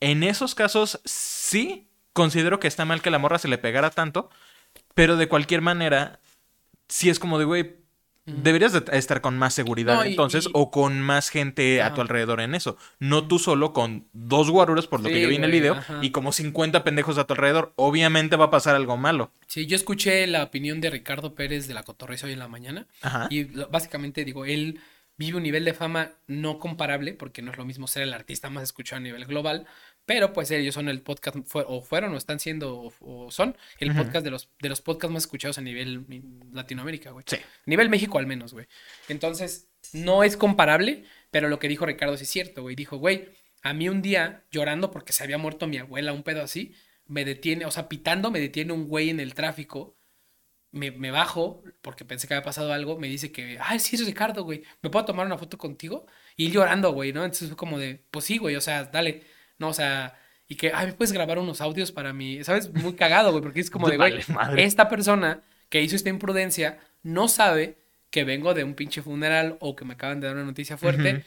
En 0.00 0.22
esos 0.22 0.54
casos 0.54 1.00
sí 1.06 1.88
considero 2.12 2.60
que 2.60 2.68
está 2.68 2.84
mal 2.84 3.00
que 3.00 3.10
la 3.10 3.18
morra 3.18 3.38
se 3.38 3.48
le 3.48 3.56
pegara 3.56 3.88
tanto, 3.90 4.28
pero 4.94 5.16
de 5.16 5.28
cualquier 5.28 5.60
manera 5.60 6.20
sí 6.88 7.08
es 7.10 7.18
como 7.18 7.38
de, 7.38 7.44
güey, 7.44 7.76
deberías 8.24 8.72
de 8.72 8.84
estar 8.96 9.20
con 9.20 9.36
más 9.36 9.52
seguridad 9.52 9.96
No, 9.96 10.04
y- 10.04 10.10
entonces 10.10 10.46
y- 10.46 10.50
o 10.52 10.70
con 10.70 11.00
más 11.00 11.28
gente 11.28 11.82
a 11.82 11.92
tu 11.92 12.00
alrededor 12.00 12.40
en 12.40 12.54
eso. 12.54 12.76
No 13.00 13.26
tú 13.26 13.38
solo 13.40 13.72
con 13.72 14.06
dos 14.12 14.48
guaruras, 14.50 14.86
por 14.86 15.00
lo 15.00 15.08
que 15.08 15.20
yo 15.20 15.28
vi 15.28 15.36
en 15.36 15.44
el 15.44 15.50
video, 15.50 15.74
ajá. 15.74 15.98
y 16.02 16.10
como 16.10 16.30
50 16.32 16.84
pendejos 16.84 17.18
a 17.18 17.24
tu 17.24 17.32
alrededor. 17.34 17.72
Obviamente 17.76 18.36
va 18.36 18.44
a 18.46 18.50
pasar 18.50 18.76
algo 18.76 18.96
malo. 18.96 19.32
Sí, 19.48 19.66
yo 19.66 19.74
escuché 19.74 20.26
la 20.28 20.44
opinión 20.44 20.80
de 20.80 20.90
Ricardo 20.90 21.34
Pérez 21.34 21.66
de 21.66 21.74
la 21.74 21.82
Cotorreza 21.82 22.26
hoy 22.26 22.32
en 22.34 22.38
la 22.38 22.48
mañana. 22.48 22.86
Ajá. 23.00 23.26
Y 23.30 23.44
básicamente 23.44 24.24
digo, 24.24 24.44
él 24.44 24.78
vive 25.18 25.36
un 25.36 25.42
nivel 25.42 25.64
de 25.64 25.74
fama 25.74 26.12
no 26.26 26.58
comparable, 26.58 27.12
porque 27.14 27.42
no 27.42 27.50
es 27.50 27.56
lo 27.58 27.64
mismo 27.64 27.86
ser 27.86 28.02
el 28.02 28.14
artista 28.14 28.50
más 28.50 28.62
escuchado 28.62 28.98
a 28.98 29.02
nivel 29.02 29.24
global, 29.26 29.66
pero 30.04 30.32
pues 30.32 30.50
ellos 30.50 30.74
son 30.74 30.88
el 30.88 31.00
podcast, 31.02 31.36
fue- 31.46 31.64
o 31.66 31.80
fueron, 31.80 32.12
o 32.14 32.16
están 32.16 32.40
siendo, 32.40 32.76
o, 32.76 32.92
o 33.00 33.30
son 33.30 33.56
el 33.78 33.90
Ujú. 33.90 33.98
podcast 34.04 34.24
de 34.24 34.30
los, 34.30 34.48
de 34.60 34.68
los 34.68 34.80
podcasts 34.80 35.12
más 35.12 35.22
escuchados 35.24 35.58
a 35.58 35.60
nivel 35.62 36.04
Latinoamérica, 36.52 37.10
güey. 37.10 37.24
Sí. 37.28 37.36
Nivel 37.66 37.88
México 37.88 38.18
al 38.18 38.26
menos, 38.26 38.52
güey. 38.52 38.66
Entonces, 39.08 39.68
no 39.92 40.24
es 40.24 40.36
comparable, 40.36 41.04
pero 41.30 41.48
lo 41.48 41.58
que 41.58 41.68
dijo 41.68 41.86
Ricardo 41.86 42.16
sí 42.16 42.24
es 42.24 42.30
cierto, 42.30 42.62
güey. 42.62 42.74
Dijo, 42.76 42.96
güey, 42.96 43.28
a 43.62 43.72
mí 43.72 43.88
un 43.88 44.02
día, 44.02 44.44
llorando 44.50 44.90
porque 44.90 45.12
se 45.12 45.22
había 45.22 45.38
muerto 45.38 45.66
mi 45.66 45.78
abuela, 45.78 46.12
un 46.12 46.22
pedo 46.24 46.42
así, 46.42 46.74
me 47.06 47.24
detiene, 47.24 47.64
o 47.66 47.70
sea, 47.70 47.88
pitando, 47.88 48.30
me 48.30 48.40
detiene 48.40 48.72
un 48.72 48.88
güey 48.88 49.10
en 49.10 49.20
el 49.20 49.34
tráfico. 49.34 49.96
Me, 50.74 50.90
me 50.90 51.10
bajo 51.10 51.62
porque 51.82 52.04
pensé 52.06 52.26
que 52.26 52.32
había 52.34 52.44
pasado 52.44 52.72
algo. 52.72 52.98
Me 52.98 53.06
dice 53.08 53.30
que, 53.30 53.58
ay, 53.60 53.78
sí, 53.78 53.96
es 53.96 54.06
Ricardo, 54.06 54.42
güey. 54.44 54.62
¿Me 54.80 54.88
puedo 54.88 55.04
tomar 55.04 55.26
una 55.26 55.36
foto 55.36 55.58
contigo? 55.58 56.06
Y 56.34 56.50
llorando, 56.50 56.92
güey, 56.92 57.12
¿no? 57.12 57.24
Entonces 57.24 57.48
fue 57.48 57.56
como 57.58 57.78
de, 57.78 58.02
pues 58.10 58.24
sí, 58.24 58.38
güey, 58.38 58.56
o 58.56 58.60
sea, 58.62 58.84
dale. 58.84 59.22
No, 59.62 59.68
o 59.68 59.72
sea, 59.74 60.14
y 60.48 60.56
que, 60.56 60.72
ay, 60.74 60.88
¿me 60.88 60.92
puedes 60.92 61.12
grabar 61.12 61.38
unos 61.38 61.60
audios 61.60 61.92
para 61.92 62.12
mí? 62.12 62.42
¿Sabes? 62.44 62.72
Muy 62.74 62.92
cagado, 62.94 63.30
güey, 63.30 63.42
porque 63.42 63.60
es 63.60 63.70
como 63.70 63.88
de, 63.88 63.96
güey, 63.98 64.20
Vale, 64.28 64.64
esta 64.64 64.88
persona 64.88 65.40
que 65.70 65.80
hizo 65.82 65.96
esta 65.96 66.10
imprudencia 66.10 66.78
no 67.02 67.28
sabe 67.28 67.76
que 68.10 68.24
vengo 68.24 68.52
de 68.52 68.64
un 68.64 68.74
pinche 68.74 69.00
funeral 69.00 69.56
o 69.60 69.74
que 69.74 69.84
me 69.86 69.94
acaban 69.94 70.20
de 70.20 70.26
dar 70.26 70.36
una 70.36 70.44
noticia 70.44 70.76
fuerte. 70.76 71.24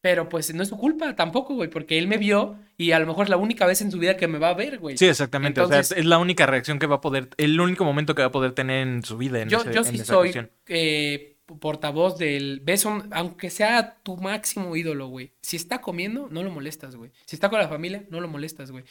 Pero 0.00 0.28
pues 0.28 0.54
no 0.54 0.62
es 0.62 0.68
su 0.68 0.76
culpa 0.78 1.16
tampoco, 1.16 1.54
güey, 1.56 1.68
porque 1.68 1.98
él 1.98 2.06
me 2.06 2.16
vio 2.16 2.56
y 2.76 2.92
a 2.92 2.98
lo 3.00 3.06
mejor 3.06 3.24
es 3.24 3.30
la 3.30 3.36
única 3.38 3.66
vez 3.66 3.80
en 3.80 3.90
su 3.90 3.98
vida 3.98 4.16
que 4.16 4.28
me 4.28 4.38
va 4.38 4.50
a 4.50 4.54
ver, 4.54 4.78
güey. 4.78 4.96
Sí, 4.96 5.06
exactamente. 5.06 5.60
o 5.60 5.64
Entonces- 5.64 5.88
sea, 5.88 5.98
es 5.98 6.04
la 6.04 6.18
única 6.18 6.46
reacción 6.46 6.78
que 6.78 6.86
va 6.86 6.96
a 6.96 7.00
poder, 7.00 7.30
el 7.38 7.58
único 7.60 7.84
momento 7.84 8.14
que 8.14 8.22
va 8.22 8.28
a 8.28 8.32
poder 8.32 8.52
tener 8.52 8.86
en 8.86 9.02
su 9.02 9.18
vida. 9.18 9.40
En 9.42 9.48
yo, 9.48 9.58
ese- 9.58 9.72
yo 9.72 9.80
en 9.80 9.84
sí 9.86 9.94
esa 9.96 10.04
soy 10.04 10.18
cuestión. 10.28 10.50
eh, 10.68 11.35
portavoz 11.46 12.18
del 12.18 12.60
beso, 12.60 13.02
aunque 13.12 13.50
sea 13.50 13.98
tu 14.02 14.16
máximo 14.16 14.74
ídolo, 14.76 15.06
güey. 15.08 15.32
Si 15.40 15.56
está 15.56 15.80
comiendo, 15.80 16.28
no 16.30 16.42
lo 16.42 16.50
molestas, 16.50 16.96
güey. 16.96 17.12
Si 17.24 17.36
está 17.36 17.48
con 17.48 17.58
la 17.60 17.68
familia, 17.68 18.04
no 18.10 18.20
lo 18.20 18.28
molestas, 18.28 18.70
güey. 18.70 18.84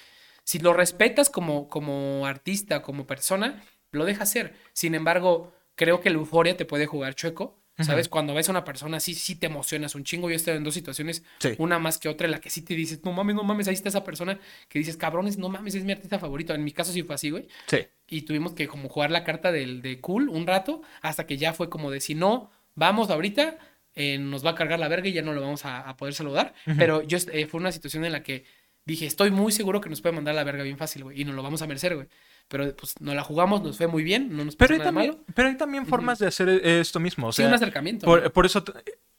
Si 0.43 0.59
lo 0.59 0.73
respetas 0.73 1.29
como, 1.29 1.67
como 1.67 2.25
artista, 2.25 2.81
como 2.81 3.05
persona, 3.05 3.63
lo 3.91 4.05
dejas 4.05 4.29
ser. 4.31 4.55
Sin 4.73 4.95
embargo, 4.95 5.53
creo 5.75 5.99
que 6.01 6.09
la 6.09 6.15
euforia 6.17 6.55
te 6.55 6.65
puede 6.65 6.85
jugar 6.85 7.15
chueco. 7.15 7.61
¿Sabes? 7.77 8.07
Cuando 8.07 8.33
ves 8.33 8.47
a 8.47 8.53
una 8.53 8.63
persona 8.63 8.95
así, 8.97 9.13
sí 9.13 9.35
te 9.35 9.47
emocionas 9.47 9.95
un 9.95 10.05
chingo. 10.05 10.29
Yo 10.29 10.35
estado 10.37 10.55
en 10.55 10.63
dos 10.63 10.73
situaciones, 10.73 11.23
Sí. 11.39 11.55
una 11.57 11.77
más 11.77 11.97
que 11.97 12.07
otra, 12.07 12.23
en 12.23 12.31
la 12.31 12.39
que 12.39 12.49
sí 12.49 12.61
te 12.61 12.73
dices, 12.73 13.03
no 13.03 13.11
mames, 13.11 13.35
no 13.35 13.43
mames, 13.43 13.67
ahí 13.67 13.73
está 13.73 13.89
esa 13.89 14.05
persona 14.05 14.39
que 14.69 14.79
dices, 14.79 14.95
cabrones, 14.95 15.37
no 15.37 15.49
mames, 15.49 15.75
es 15.75 15.83
mi 15.83 15.91
artista 15.91 16.17
favorito. 16.17 16.53
En 16.53 16.63
mi 16.63 16.71
caso 16.71 16.93
sí 16.93 17.03
fue 17.03 17.15
así, 17.15 17.31
güey 17.31 17.49
Sí. 17.67 17.79
Y 18.07 18.21
tuvimos 18.23 18.53
que 18.53 18.67
como 18.67 18.89
jugar 18.89 19.11
la 19.11 19.23
carta 19.23 19.51
del 19.51 19.81
de 19.81 19.99
cool 19.99 20.29
un 20.29 20.45
rato 20.47 20.81
hasta 21.01 21.25
que 21.25 21.37
ya 21.37 21.53
fue 21.53 21.69
como 21.69 21.91
de 21.91 21.99
si 22.01 22.15
no 22.15 22.51
vamos 22.75 23.09
ahorita 23.09 23.57
eh, 23.95 24.17
nos 24.17 24.45
va 24.45 24.51
a 24.51 24.55
cargar 24.55 24.79
la 24.79 24.87
verga 24.87 25.07
y 25.07 25.13
ya 25.13 25.21
no 25.21 25.33
lo 25.33 25.41
vamos 25.41 25.65
a, 25.65 25.81
a 25.87 25.97
poder 25.97 26.13
saludar 26.13 26.53
pero 26.77 27.01
yo 27.01 27.17
eh, 27.31 27.47
fue 27.47 27.59
una 27.59 27.71
situación 27.71 28.05
en 28.05 28.11
la 28.11 28.21
que 28.23 28.45
dije 28.85 29.05
estoy 29.07 29.31
muy 29.31 29.51
seguro 29.51 29.81
que 29.81 29.89
nos 29.89 30.01
puede 30.01 30.13
mandar 30.15 30.35
la 30.35 30.43
verga 30.43 30.63
bien 30.63 30.77
fácil 30.77 31.03
güey 31.05 31.21
y 31.21 31.25
nos 31.25 31.33
lo 31.35 31.41
vamos 31.41 31.61
a 31.61 31.67
merecer 31.67 31.95
güey 31.95 32.07
pero 32.47 32.75
pues 32.75 32.93
nos 32.99 33.15
la 33.15 33.23
jugamos 33.23 33.63
nos 33.63 33.77
fue 33.77 33.87
muy 33.87 34.03
bien 34.03 34.35
no 34.35 34.45
nos 34.45 34.55
pasó 34.55 34.67
Pero 34.67 34.73
hay, 34.75 34.79
nada 34.79 34.89
también, 34.91 35.11
malo. 35.11 35.23
pero 35.33 35.47
hay 35.47 35.57
también 35.57 35.87
formas 35.87 36.19
de 36.19 36.27
hacer 36.27 36.49
eh, 36.49 36.79
esto 36.79 36.99
mismo. 36.99 37.27
O 37.27 37.31
sí 37.31 37.37
sea, 37.37 37.47
un 37.47 37.53
acercamiento 37.55 38.05
Por, 38.05 38.31
por 38.31 38.45
eso, 38.45 38.63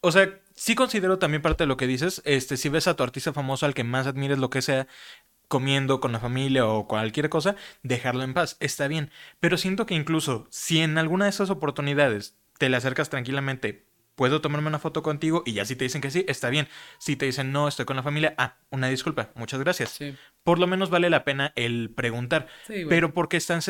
o 0.01 0.13
sea, 0.13 0.39
sí 0.55 0.77
considero 0.77 1.19
también 1.19 1.43
parte 1.43 1.65
de 1.65 1.69
lo 1.69 1.77
que 1.77 1.89
dices, 1.89 2.23
este, 2.25 2.57
si 2.57 2.69
ves 2.69 2.87
a 2.87 2.95
tu 2.95 3.03
artista 3.03 3.33
famoso 3.33 3.67
al 3.67 3.75
que 3.75 3.83
más 3.83 4.07
admires, 4.07 4.39
lo 4.39 4.51
que 4.51 4.63
sea, 4.63 4.87
comiendo 5.49 6.01
con 6.01 6.13
la 6.13 6.21
familia 6.21 6.67
o 6.67 6.87
cualquier 6.87 7.29
cosa, 7.29 7.57
dejarlo 7.83 8.23
en 8.23 8.35
paz, 8.35 8.57
está 8.61 8.89
bien. 8.89 9.11
Pero 9.41 9.57
siento 9.57 9.87
que 9.87 9.95
incluso 9.95 10.47
si 10.51 10.81
en 10.81 10.99
alguna 10.99 11.27
de 11.27 11.31
esas 11.31 11.51
oportunidades 11.51 12.37
te 12.59 12.69
le 12.69 12.77
acercas 12.77 13.11
tranquilamente, 13.11 13.87
puedo 14.17 14.41
tomarme 14.41 14.69
una 14.69 14.79
foto 14.79 15.03
contigo 15.03 15.43
y 15.47 15.53
ya 15.53 15.65
si 15.65 15.77
te 15.77 15.85
dicen 15.85 16.01
que 16.01 16.11
sí, 16.11 16.25
está 16.27 16.51
bien. 16.51 16.67
Si 16.99 17.15
te 17.17 17.27
dicen 17.27 17.53
no, 17.53 17.69
estoy 17.69 17.85
con 17.85 17.97
la 17.97 18.03
familia, 18.03 18.35
ah, 18.39 18.57
una 18.71 18.89
disculpa, 18.89 19.31
muchas 19.35 19.61
gracias. 19.61 19.91
sí 19.91 20.17
Por 20.43 20.59
lo 20.59 20.67
menos 20.67 20.91
vale 20.91 21.11
la 21.11 21.25
pena 21.25 21.53
el 21.55 21.91
preguntar. 21.95 22.49
Sí, 22.67 22.85
pero 22.89 23.13
porque, 23.13 23.37
están, 23.37 23.61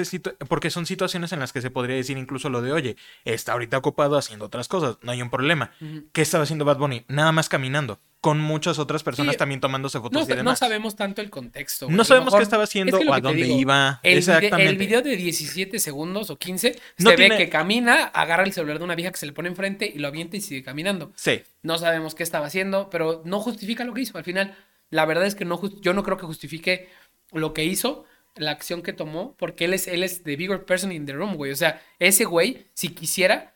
porque 0.48 0.70
son 0.70 0.86
situaciones 0.86 1.32
en 1.32 1.40
las 1.40 1.52
que 1.52 1.60
se 1.60 1.70
podría 1.70 1.96
decir 1.96 2.16
incluso 2.16 2.48
lo 2.48 2.62
de, 2.62 2.72
oye, 2.72 2.96
está 3.24 3.52
ahorita 3.52 3.76
ocupado 3.76 4.16
haciendo 4.16 4.46
otras 4.46 4.68
cosas, 4.68 4.98
no 5.02 5.12
hay 5.12 5.20
un 5.20 5.30
problema. 5.30 5.72
¿Qué 6.12 6.22
estaba 6.22 6.44
haciendo 6.44 6.64
Bad 6.64 6.78
Bunny? 6.78 7.04
Nada 7.08 7.32
más 7.32 7.48
caminando, 7.48 8.00
con 8.26 8.40
muchas 8.40 8.80
otras 8.80 9.04
personas 9.04 9.34
Sí, 9.34 9.38
también 9.38 9.60
tomándose 9.60 9.98
no, 9.98 10.02
fotos 10.02 10.22
y 10.22 10.26
sa- 10.26 10.34
demás. 10.34 10.52
no 10.52 10.56
sabemos 10.66 10.96
tanto 10.96 11.22
el 11.22 11.30
contexto 11.30 11.86
güey. 11.86 11.96
No 11.96 12.04
sabemos 12.04 12.34
qué 12.34 12.42
estaba 12.42 12.64
es 12.64 12.70
haciendo 12.70 12.98
que 12.98 13.06
o 13.08 13.14
a 13.14 13.20
dónde 13.20 13.44
digo, 13.44 13.56
iba. 13.60 14.00
El, 14.02 14.18
Exactamente. 14.18 14.68
el 14.68 14.76
video 14.76 15.00
de 15.02 15.16
17 15.16 15.78
segundos 15.78 16.28
o 16.30 16.36
15 16.36 16.76
No 16.98 17.10
se 17.10 17.16
tiene- 17.16 17.36
ve 17.36 17.44
que 17.44 17.48
camina, 17.48 18.04
agarra 18.06 18.42
el 18.42 18.52
celular 18.52 18.78
de 18.78 18.84
una 18.84 18.96
vieja 18.96 19.12
que 19.12 19.18
se 19.18 19.26
le 19.26 19.32
pone 19.32 19.48
enfrente 19.48 19.90
y 19.94 19.98
lo 20.00 20.08
avienta 20.08 20.36
y 20.36 20.40
sigue 20.40 20.62
caminando. 20.62 21.12
Sí, 21.14 21.42
No 21.62 21.78
sabemos 21.78 22.14
qué 22.14 22.22
estaba 22.22 22.46
haciendo, 22.46 22.90
pero 22.90 23.22
no 23.24 23.40
justifica 23.40 23.84
lo 23.84 23.94
que 23.94 24.00
hizo. 24.00 24.18
Al 24.18 24.24
final, 24.24 24.56
la 24.90 25.04
verdad 25.06 25.26
es 25.26 25.34
que 25.34 25.44
no 25.44 25.60
yo 25.80 25.94
no 25.94 26.02
creo 26.02 26.16
que 26.16 26.26
justifique 26.26 26.88
lo 27.32 27.54
que 27.54 27.64
hizo, 27.64 28.04
la 28.36 28.50
acción 28.50 28.82
que 28.82 28.92
tomó, 28.92 29.34
porque 29.38 29.64
él 29.64 29.74
es, 29.74 29.88
él 29.88 30.02
es 30.02 30.22
the 30.22 30.36
bigger 30.36 30.64
person 30.64 30.92
in 30.92 31.06
the 31.06 31.12
room, 31.14 31.36
güey. 31.36 31.52
O 31.52 31.56
sea, 31.56 31.80
ese 31.98 32.24
güey, 32.24 32.66
si 32.74 32.90
quisiera, 32.90 33.55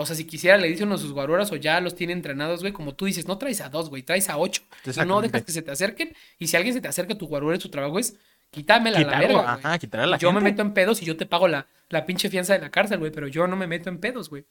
o 0.00 0.06
sea, 0.06 0.16
si 0.16 0.24
quisiera, 0.24 0.56
le 0.56 0.68
dice 0.68 0.84
uno 0.84 0.96
de 0.96 1.02
sus 1.02 1.12
guaruras 1.12 1.52
o 1.52 1.56
ya 1.56 1.80
los 1.80 1.94
tiene 1.94 2.12
entrenados, 2.12 2.60
güey. 2.60 2.72
Como 2.72 2.94
tú 2.94 3.06
dices, 3.06 3.26
no 3.26 3.38
traes 3.38 3.60
a 3.60 3.68
dos, 3.68 3.90
güey, 3.90 4.02
traes 4.02 4.28
a 4.28 4.38
ocho. 4.38 4.62
No 5.06 5.20
dejas 5.20 5.44
que 5.44 5.52
se 5.52 5.62
te 5.62 5.70
acerquen. 5.70 6.14
Y 6.38 6.48
si 6.48 6.56
alguien 6.56 6.74
se 6.74 6.80
te 6.80 6.88
acerca, 6.88 7.16
tu 7.16 7.26
guarura, 7.26 7.58
tu 7.58 7.68
trabajo 7.68 7.98
es 7.98 8.16
quítame 8.50 8.90
la 8.90 9.18
verga, 9.18 9.52
ajá, 9.52 9.78
quitar 9.78 10.00
a 10.00 10.06
la 10.06 10.18
yo 10.18 10.32
me 10.32 10.40
meto 10.40 10.62
en 10.62 10.74
pedos 10.74 11.00
y 11.02 11.04
yo 11.04 11.16
te 11.16 11.24
pago 11.24 11.46
la, 11.46 11.68
la 11.88 12.04
pinche 12.04 12.28
fianza 12.28 12.52
de 12.54 12.58
la 12.58 12.70
cárcel, 12.70 12.98
güey, 12.98 13.12
pero 13.12 13.28
yo 13.28 13.46
no 13.46 13.56
me 13.56 13.66
meto 13.66 13.88
en 13.88 13.98
pedos, 13.98 14.28
güey. 14.28 14.44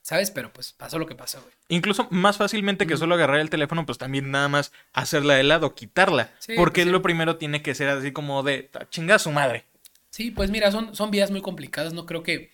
¿Sabes? 0.00 0.30
Pero 0.30 0.52
pues 0.52 0.72
pasó 0.72 1.00
lo 1.00 1.06
que 1.06 1.16
pasó, 1.16 1.40
güey. 1.40 1.52
incluso 1.68 2.06
más 2.10 2.36
fácilmente 2.36 2.86
que 2.86 2.96
solo 2.96 3.16
agarrar 3.16 3.40
el 3.40 3.50
teléfono, 3.50 3.84
pues 3.84 3.98
también 3.98 4.30
nada 4.30 4.46
más 4.46 4.70
hacerla 4.92 5.34
de 5.34 5.42
lado, 5.42 5.74
quitarla. 5.74 6.30
Sí, 6.38 6.52
porque 6.56 6.82
pues 6.82 6.86
sí. 6.86 6.92
lo 6.92 7.02
primero 7.02 7.38
tiene 7.38 7.60
que 7.60 7.74
ser 7.74 7.88
así 7.88 8.12
como 8.12 8.44
de, 8.44 8.70
chinga 8.90 9.18
su 9.18 9.32
madre. 9.32 9.64
Sí, 10.10 10.30
pues 10.30 10.48
mira, 10.48 10.70
son, 10.70 10.94
son 10.94 11.10
vías 11.10 11.32
muy 11.32 11.42
complicadas. 11.42 11.92
No 11.92 12.06
creo 12.06 12.22
que. 12.22 12.52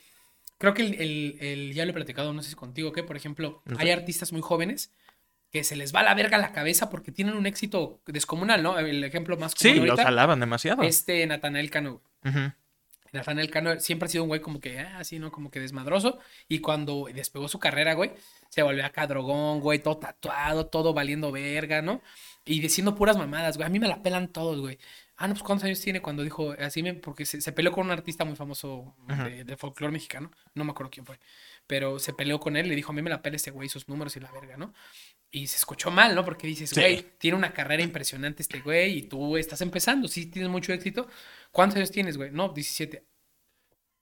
Creo 0.63 0.75
que 0.75 0.83
el, 0.83 0.95
el- 0.95 1.37
el- 1.41 1.75
ya 1.75 1.85
lo 1.85 1.91
he 1.91 1.95
platicado, 1.95 2.33
no 2.33 2.41
sé 2.41 2.51
si 2.51 2.55
contigo, 2.55 2.93
que 2.93 3.03
por 3.03 3.17
ejemplo, 3.17 3.63
hay 3.79 3.91
artistas 3.91 4.31
muy 4.31 4.43
jóvenes 4.43 4.93
que 5.51 5.65
se 5.65 5.75
les 5.75 5.93
va 5.93 6.05
la 6.05 6.15
verga 6.15 6.39
la 6.39 6.53
cabeza 6.53 6.89
porque 6.89 7.11
tienen 7.11 7.35
un 7.35 7.47
éxito 7.47 8.01
descomunal, 8.07 8.63
¿no? 8.63 8.79
El 8.79 9.03
ejemplo 9.03 9.37
más 9.37 9.55
Sí, 9.57 9.71
común 9.71 9.89
los 9.89 9.91
ahorita, 9.99 10.09
alaban 10.09 10.39
demasiado. 10.39 10.85
este 10.85 11.27
Natanael 11.27 11.69
Cano. 11.69 12.01
Ujú. 12.25 12.53
Natanael 13.13 13.51
Cano 13.51 13.79
siempre 13.81 14.07
ha 14.07 14.09
sido 14.09 14.23
un 14.25 14.29
güey 14.29 14.41
como 14.41 14.61
que, 14.61 14.79
ah, 14.79 14.99
así, 15.01 15.19
¿no? 15.19 15.33
Como 15.33 15.51
que 15.51 15.59
desmadroso. 15.61 16.19
Y 16.49 16.61
cuando 16.61 17.09
despegó 17.13 17.49
su 17.49 17.59
carrera, 17.59 17.95
güey, 17.95 18.13
se 18.49 18.63
volvió 18.63 18.87
acá 18.87 19.07
drogón, 19.09 19.59
güey, 19.61 19.81
todo 19.81 19.99
tatuado, 19.99 20.67
todo 20.69 20.95
valiendo 20.95 21.31
verga, 21.33 21.83
¿no? 21.83 22.01
Y 22.47 22.61
diciendo 22.61 22.95
puras 22.95 23.19
mamadas, 23.19 23.57
güey. 23.59 23.67
A 23.67 23.71
mí 23.71 23.79
me 23.79 23.89
la 23.89 24.01
pelan 24.03 24.29
todos, 24.29 24.61
güey. 24.61 24.79
Ah, 25.17 25.29
no, 25.29 25.35
pues 25.35 25.43
¿cuántos 25.43 25.65
años 25.67 25.81
tiene 25.81 26.01
cuando 26.01 26.23
dijo 26.23 26.53
así? 26.59 26.83
Me, 26.83 26.95
porque 26.95 27.25
se, 27.27 27.41
se 27.41 27.53
peleó 27.53 27.71
con 27.71 27.85
un 27.87 27.93
artista 27.93 28.25
muy 28.25 28.35
famoso 28.35 28.97
de, 29.07 29.45
de 29.45 29.57
folclore 29.57 29.93
mexicano. 29.93 30.31
No 30.55 30.65
me 30.65 30.71
acuerdo 30.73 30.91
quién 30.91 31.07
fue. 31.07 31.21
Pero 31.67 31.99
se 31.99 32.13
peleó 32.13 32.41
con 32.41 32.57
él, 32.57 32.69
le 32.69 32.75
dijo, 32.75 32.91
a 32.93 32.95
mí 32.95 33.03
me 33.03 33.11
la 33.11 33.23
pela 33.23 33.37
este 33.37 33.51
güey, 33.51 33.69
sus 33.69 33.89
números 33.89 34.17
y 34.17 34.21
la 34.21 34.33
verga, 34.33 34.57
¿no? 34.57 34.73
Y 35.31 35.47
se 35.47 35.57
escuchó 35.57 35.91
mal, 35.91 36.15
¿no? 36.15 36.25
Porque 36.25 36.47
dices, 36.47 36.71
Sí. 36.71 36.81
güey, 36.81 37.07
tiene 37.19 37.37
una 37.37 37.53
carrera 37.53 37.83
impresionante 37.83 38.43
este 38.43 38.61
güey 38.61 38.99
y 38.99 39.03
tú 39.03 39.37
estás 39.37 39.61
empezando, 39.61 40.09
sí 40.09 40.27
tienes 40.27 40.51
mucho 40.51 40.73
éxito. 40.73 41.07
¿Cuántos 41.53 41.77
años 41.77 41.91
tienes, 41.91 42.17
güey? 42.17 42.31
No, 42.31 42.49
17. 42.49 43.05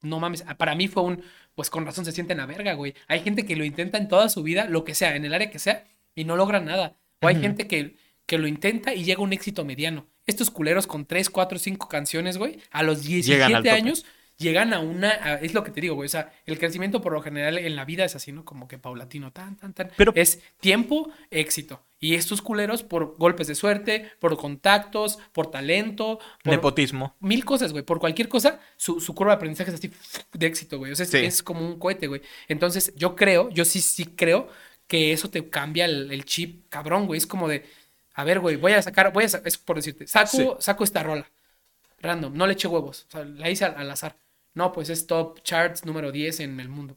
No 0.03 0.18
mames, 0.18 0.44
ah, 0.46 0.57
para 0.57 0.75
mí 0.75 0.88
fue 0.88 1.03
un, 1.03 1.23
pues 1.55 1.68
con 1.68 1.85
razón 1.85 2.05
se 2.07 2.12
sienten 2.12 2.40
a 2.40 2.46
verga, 2.46 2.73
güey. 2.73 2.94
Hay 3.07 3.20
gente 3.20 3.44
que 3.44 3.57
lo 3.57 3.64
intenta 3.64 3.99
en 3.99 4.09
toda 4.09 4.29
su 4.31 4.42
vida, 4.42 4.64
lo 4.64 4.85
que 4.85 4.94
sea, 4.94 5.14
en 5.14 5.25
el 5.27 5.35
área 5.35 5.51
que 5.51 5.59
sea, 5.59 5.87
y 6.14 6.25
no 6.25 6.37
logra 6.37 6.61
nada. 6.61 6.96
O 7.20 7.27
hay 7.29 7.38
gente 7.38 7.66
que, 7.68 7.96
que 8.25 8.38
lo 8.38 8.46
intenta 8.46 8.94
y 8.94 9.05
llega 9.05 9.20
a 9.20 9.25
un 9.25 9.35
éxito 9.35 9.64
mediano. 9.64 10.07
Estos 10.31 10.51
culeros 10.51 10.87
con 10.87 11.05
3, 11.05 11.29
4, 11.29 11.59
5 11.59 11.88
canciones, 11.88 12.38
güey, 12.38 12.59
a 12.71 12.83
los 12.83 13.05
Llegan 13.05 13.43
al 13.43 13.49
17 13.53 13.57
tope. 13.59 13.71
años 13.71 14.05
llegan 14.38 14.73
a 14.73 14.79
una, 14.81 15.11
a- 15.11 15.35
es 15.35 15.53
lo 15.53 15.62
que 15.62 15.71
te 15.71 15.83
digo, 15.83 15.97
güey, 15.97 16.07
o 16.07 16.09
sea, 16.09 16.33
el 16.47 16.59
crecimiento 16.59 17.03
por 17.03 17.12
lo 17.12 17.21
general 17.21 17.59
en 17.59 17.77
la 17.77 17.85
vida 17.85 18.07
es 18.07 18.16
así, 18.16 18.33
¿no? 18.33 18.43
Como 18.47 18.66
que 18.69 18.79
paulatino, 18.79 19.33
tan, 19.35 19.55
tan, 19.59 19.75
tan. 19.75 19.90
Pero- 19.99 20.14
es 20.16 20.40
tiempo, 20.61 21.11
éxito. 21.31 21.83
Y 21.99 22.14
estos 22.14 22.40
culeros 22.40 22.83
por 22.83 23.16
golpes 23.19 23.49
de 23.49 23.55
suerte, 23.55 24.11
por 24.19 24.38
contactos, 24.38 25.19
por 25.35 25.51
talento, 25.51 26.21
por 26.43 26.55
Nepotismo. 26.55 27.14
mil 27.21 27.45
cosas, 27.45 27.73
güey. 27.73 27.85
Por 27.85 27.99
cualquier 28.01 28.29
cosa, 28.31 28.61
su, 28.79 28.99
su 29.01 29.14
curva 29.14 29.33
de 29.33 29.37
aprendizaje 29.37 29.71
es 29.73 29.77
así 29.77 29.90
de 30.33 30.47
éxito, 30.47 30.79
güey. 30.79 30.93
O 30.93 30.97
sea, 30.97 31.05
es, 31.05 31.11
Sí. 31.11 31.19
es 31.19 31.43
como 31.43 31.61
un 31.61 31.79
cohete, 31.79 32.07
güey. 32.07 32.23
Entonces, 32.49 32.95
yo 32.97 33.14
creo, 33.16 33.51
yo 33.51 33.66
sí, 33.66 33.83
sí 33.83 34.07
creo 34.07 34.49
que 34.87 35.12
eso 35.12 35.29
te 35.29 35.51
cambia 35.51 35.85
el, 35.85 36.11
el 36.11 36.25
chip 36.25 36.64
cabrón, 36.71 37.07
güey. 37.07 37.19
Es 37.19 37.27
como 37.27 37.47
de, 37.47 37.64
a 38.14 38.25
ver, 38.25 38.40
güey, 38.40 38.57
voy 38.57 38.73
a 38.73 38.83
sacar, 38.83 39.12
voy 39.12 39.25
a, 39.25 39.27
es 39.27 39.59
por 39.59 39.77
decirte, 39.77 40.07
saco, 40.07 40.37
Sí. 40.37 40.49
saco 40.59 40.85
esta 40.85 41.03
rola. 41.03 41.31
Random, 42.01 42.35
no 42.35 42.46
le 42.46 42.55
eché 42.55 42.66
huevos. 42.68 43.07
O 43.09 43.11
sea, 43.12 43.25
la 43.25 43.51
hice 43.51 43.64
al, 43.66 43.77
al 43.77 43.90
azar. 43.90 44.16
No, 44.55 44.73
pues 44.73 44.88
es 44.90 45.07
top 45.07 45.42
charts 45.42 45.85
número 45.85 46.11
10 46.11 46.40
en 46.40 46.59
el 46.61 46.68
mundo. 46.68 46.96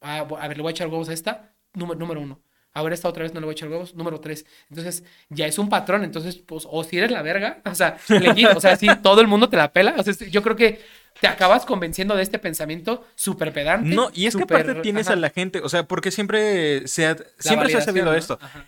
Ah, 0.00 0.18
a 0.18 0.48
ver, 0.48 0.56
le 0.56 0.62
voy 0.62 0.70
a 0.70 0.72
echar 0.72 0.88
huevos 0.88 1.08
a 1.08 1.12
esta, 1.12 1.52
número, 1.74 1.98
número 1.98 2.20
uno. 2.20 2.40
A 2.72 2.82
ver, 2.82 2.92
esta 2.92 3.08
otra 3.08 3.24
vez 3.24 3.34
no 3.34 3.40
le 3.40 3.46
voy 3.46 3.52
a 3.52 3.56
echar 3.56 3.68
huevos, 3.68 3.94
número 3.94 4.20
tres. 4.20 4.46
Entonces, 4.70 5.02
ya 5.30 5.46
es 5.46 5.58
un 5.58 5.68
patrón. 5.68 6.04
Entonces, 6.04 6.36
pues, 6.36 6.64
o 6.70 6.84
si 6.84 6.98
eres 6.98 7.10
la 7.10 7.22
verga, 7.22 7.60
o 7.64 7.74
sea, 7.74 7.98
legit, 8.08 8.48
o 8.54 8.60
sea, 8.60 8.76
si 8.76 8.86
todo 9.02 9.20
el 9.20 9.26
mundo 9.26 9.48
te 9.48 9.56
la 9.56 9.72
pela. 9.72 9.96
O 9.98 10.02
sea, 10.04 10.14
yo 10.28 10.42
creo 10.42 10.54
que 10.54 10.80
te 11.20 11.26
acabas 11.26 11.66
convenciendo 11.66 12.14
de 12.14 12.22
este 12.22 12.38
pensamiento 12.38 13.04
súper 13.16 13.52
pedante. 13.52 13.88
No, 13.88 14.10
y 14.14 14.26
es 14.26 14.36
que 14.36 14.44
aparte 14.44 14.76
tienes 14.76 15.08
ajá, 15.08 15.14
a 15.14 15.16
la 15.20 15.30
gente, 15.30 15.60
o 15.60 15.68
sea, 15.68 15.88
porque 15.88 16.12
siempre 16.12 16.86
se 16.86 17.06
ha, 17.06 17.16
siempre 17.40 17.70
se 17.70 17.78
ha 17.78 17.80
sabido 17.80 18.06
¿no? 18.06 18.14
esto. 18.14 18.38
Ajá. 18.40 18.64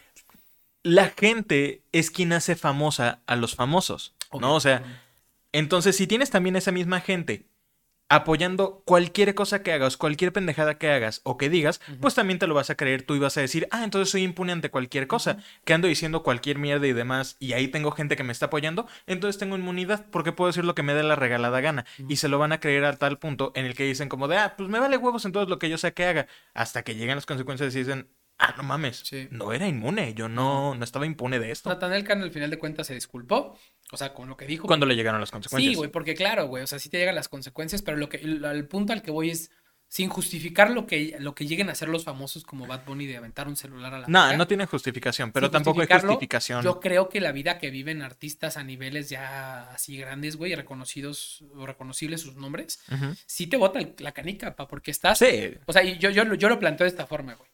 La 0.82 1.10
gente 1.10 1.82
es 1.92 2.10
quien 2.10 2.32
hace 2.32 2.56
famosa 2.56 3.20
a 3.26 3.36
los 3.36 3.54
famosos, 3.54 4.14
¿no? 4.32 4.54
O 4.54 4.60
sea, 4.60 4.82
entonces 5.52 5.96
si 5.96 6.06
tienes 6.06 6.30
también 6.30 6.56
esa 6.56 6.72
misma 6.72 7.00
gente 7.00 7.50
apoyando 8.10 8.82
cualquier 8.84 9.36
cosa 9.36 9.62
que 9.62 9.72
hagas, 9.72 9.96
cualquier 9.96 10.32
pendejada 10.32 10.78
que 10.78 10.90
hagas 10.90 11.20
o 11.22 11.38
que 11.38 11.48
digas, 11.48 11.80
pues 12.00 12.16
también 12.16 12.40
te 12.40 12.48
lo 12.48 12.54
vas 12.54 12.68
a 12.68 12.74
creer. 12.74 13.02
Tú 13.02 13.14
y 13.14 13.20
vas 13.20 13.36
a 13.36 13.40
decir, 13.40 13.68
ah, 13.70 13.84
entonces 13.84 14.10
soy 14.10 14.24
impune 14.24 14.50
ante 14.50 14.68
cualquier 14.68 15.06
cosa, 15.06 15.38
que 15.64 15.74
ando 15.74 15.86
diciendo 15.86 16.24
cualquier 16.24 16.58
mierda 16.58 16.88
y 16.88 16.92
demás, 16.92 17.36
y 17.38 17.52
ahí 17.52 17.68
tengo 17.68 17.92
gente 17.92 18.16
que 18.16 18.24
me 18.24 18.32
está 18.32 18.46
apoyando, 18.46 18.88
entonces 19.06 19.38
tengo 19.38 19.56
inmunidad 19.56 20.06
porque 20.10 20.32
puedo 20.32 20.48
decir 20.48 20.64
lo 20.64 20.74
que 20.74 20.82
me 20.82 20.92
dé 20.92 21.04
la 21.04 21.14
regalada 21.14 21.60
gana, 21.60 21.86
y 22.08 22.16
se 22.16 22.26
lo 22.26 22.40
van 22.40 22.50
a 22.50 22.58
creer 22.58 22.84
a 22.84 22.96
tal 22.96 23.18
punto 23.18 23.52
en 23.54 23.64
el 23.64 23.76
que 23.76 23.84
dicen 23.84 24.08
como 24.08 24.26
de, 24.26 24.38
ah, 24.38 24.54
pues 24.56 24.68
me 24.68 24.80
vale 24.80 24.96
huevos 24.96 25.24
entonces 25.24 25.48
lo 25.48 25.60
que 25.60 25.68
yo 25.68 25.78
sea 25.78 25.92
que 25.92 26.04
haga, 26.04 26.26
hasta 26.52 26.82
que 26.82 26.96
llegan 26.96 27.16
las 27.16 27.26
consecuencias 27.26 27.72
y 27.76 27.78
dicen, 27.78 28.08
ah, 28.40 28.54
no 28.56 28.62
mames, 28.62 29.02
Sí. 29.04 29.28
no 29.30 29.52
era 29.52 29.68
inmune, 29.68 30.14
yo 30.14 30.28
no, 30.28 30.74
no 30.74 30.84
estaba 30.84 31.06
impune 31.06 31.38
de 31.38 31.50
esto. 31.50 31.68
Nathaniel 31.68 32.04
Kahn 32.04 32.22
al 32.22 32.30
final 32.30 32.50
de 32.50 32.58
cuentas 32.58 32.86
se 32.86 32.94
disculpó, 32.94 33.58
o 33.92 33.96
sea, 33.96 34.12
con 34.14 34.28
lo 34.28 34.36
que 34.36 34.46
dijo. 34.46 34.66
Cuando 34.66 34.86
le 34.86 34.96
llegaron 34.96 35.20
las 35.20 35.30
consecuencias. 35.30 35.72
Sí, 35.72 35.76
güey, 35.76 35.90
porque 35.90 36.14
claro, 36.14 36.46
güey, 36.46 36.64
o 36.64 36.66
sea, 36.66 36.78
sí 36.78 36.88
te 36.88 36.98
llegan 36.98 37.14
las 37.14 37.28
consecuencias, 37.28 37.82
pero 37.82 37.96
lo 37.96 38.08
que, 38.08 38.16
el, 38.18 38.44
al 38.44 38.66
punto 38.66 38.92
al 38.92 39.02
que 39.02 39.10
voy 39.10 39.30
es, 39.30 39.50
sin 39.88 40.08
justificar 40.08 40.70
lo 40.70 40.86
que, 40.86 41.16
lo 41.18 41.34
que 41.34 41.48
lleguen 41.48 41.68
a 41.68 41.72
hacer 41.72 41.88
los 41.88 42.04
famosos 42.04 42.44
como 42.44 42.64
Bad 42.64 42.84
Bunny 42.86 43.06
de 43.06 43.16
aventar 43.16 43.48
un 43.48 43.56
celular 43.56 43.92
a 43.92 43.98
la 43.98 44.06
No, 44.06 44.36
no 44.36 44.46
tiene 44.46 44.64
justificación, 44.66 45.32
pero 45.32 45.46
sin 45.48 45.52
tampoco 45.52 45.80
hay 45.80 45.88
justificación. 45.88 46.62
Yo 46.62 46.78
creo 46.78 47.08
que 47.08 47.20
la 47.20 47.32
vida 47.32 47.58
que 47.58 47.70
viven 47.70 48.00
artistas 48.00 48.56
a 48.56 48.62
niveles 48.62 49.10
ya 49.10 49.72
así 49.72 49.96
grandes, 49.96 50.36
güey, 50.36 50.54
reconocidos 50.54 51.44
o 51.56 51.66
reconocibles 51.66 52.20
sus 52.20 52.36
nombres, 52.36 52.80
sí 53.26 53.48
te 53.48 53.56
bota 53.56 53.80
la 53.98 54.12
canica, 54.12 54.54
pa, 54.54 54.68
porque 54.68 54.92
estás... 54.92 55.18
Sí, 55.18 55.54
O 55.66 55.72
sea, 55.72 55.82
yo, 55.82 56.10
yo, 56.10 56.34
yo 56.34 56.48
lo 56.48 56.60
planteo 56.60 56.84
de 56.84 56.90
esta 56.90 57.06
forma, 57.06 57.34
güey. 57.34 57.50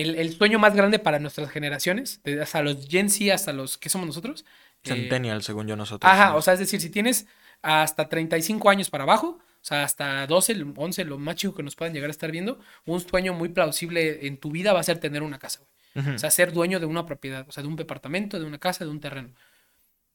El, 0.00 0.16
el 0.16 0.32
sueño 0.34 0.58
más 0.58 0.74
grande 0.74 0.98
para 0.98 1.18
nuestras 1.18 1.50
generaciones, 1.50 2.20
de- 2.24 2.40
hasta 2.42 2.62
los 2.62 2.86
Gen 2.88 3.10
Z, 3.10 3.34
hasta 3.34 3.52
los 3.52 3.78
que 3.78 3.88
somos 3.88 4.06
nosotros. 4.06 4.44
eh, 4.84 4.88
Centennial, 4.88 5.42
según 5.42 5.66
yo 5.66 5.76
nosotros. 5.76 6.10
Ajá, 6.10 6.30
¿no? 6.30 6.36
o 6.36 6.42
sea, 6.42 6.54
es 6.54 6.60
decir, 6.60 6.80
si 6.80 6.90
tienes 6.90 7.26
hasta 7.62 8.08
35 8.08 8.70
años 8.70 8.88
para 8.90 9.04
abajo, 9.04 9.38
o 9.38 9.62
sea, 9.64 9.84
hasta 9.84 10.26
12, 10.26 10.64
11, 10.76 11.04
lo 11.04 11.18
más 11.18 11.36
chico 11.36 11.54
que 11.54 11.62
nos 11.62 11.76
puedan 11.76 11.92
llegar 11.92 12.08
a 12.08 12.12
estar 12.12 12.30
viendo, 12.30 12.58
un 12.86 13.00
sueño 13.00 13.34
muy 13.34 13.50
plausible 13.50 14.26
en 14.26 14.38
tu 14.38 14.50
vida 14.50 14.72
va 14.72 14.80
a 14.80 14.84
ser 14.84 14.98
tener 14.98 15.22
una 15.22 15.38
casa, 15.38 15.60
güey. 15.60 16.14
O 16.14 16.18
sea, 16.18 16.30
ser 16.30 16.52
dueño 16.52 16.78
de 16.80 16.86
una 16.86 17.04
propiedad, 17.04 17.44
o 17.48 17.52
sea, 17.52 17.62
de 17.62 17.68
un 17.68 17.76
departamento, 17.76 18.38
de 18.38 18.44
una 18.46 18.58
casa, 18.58 18.84
de 18.84 18.90
un 18.90 19.00
terreno. 19.00 19.30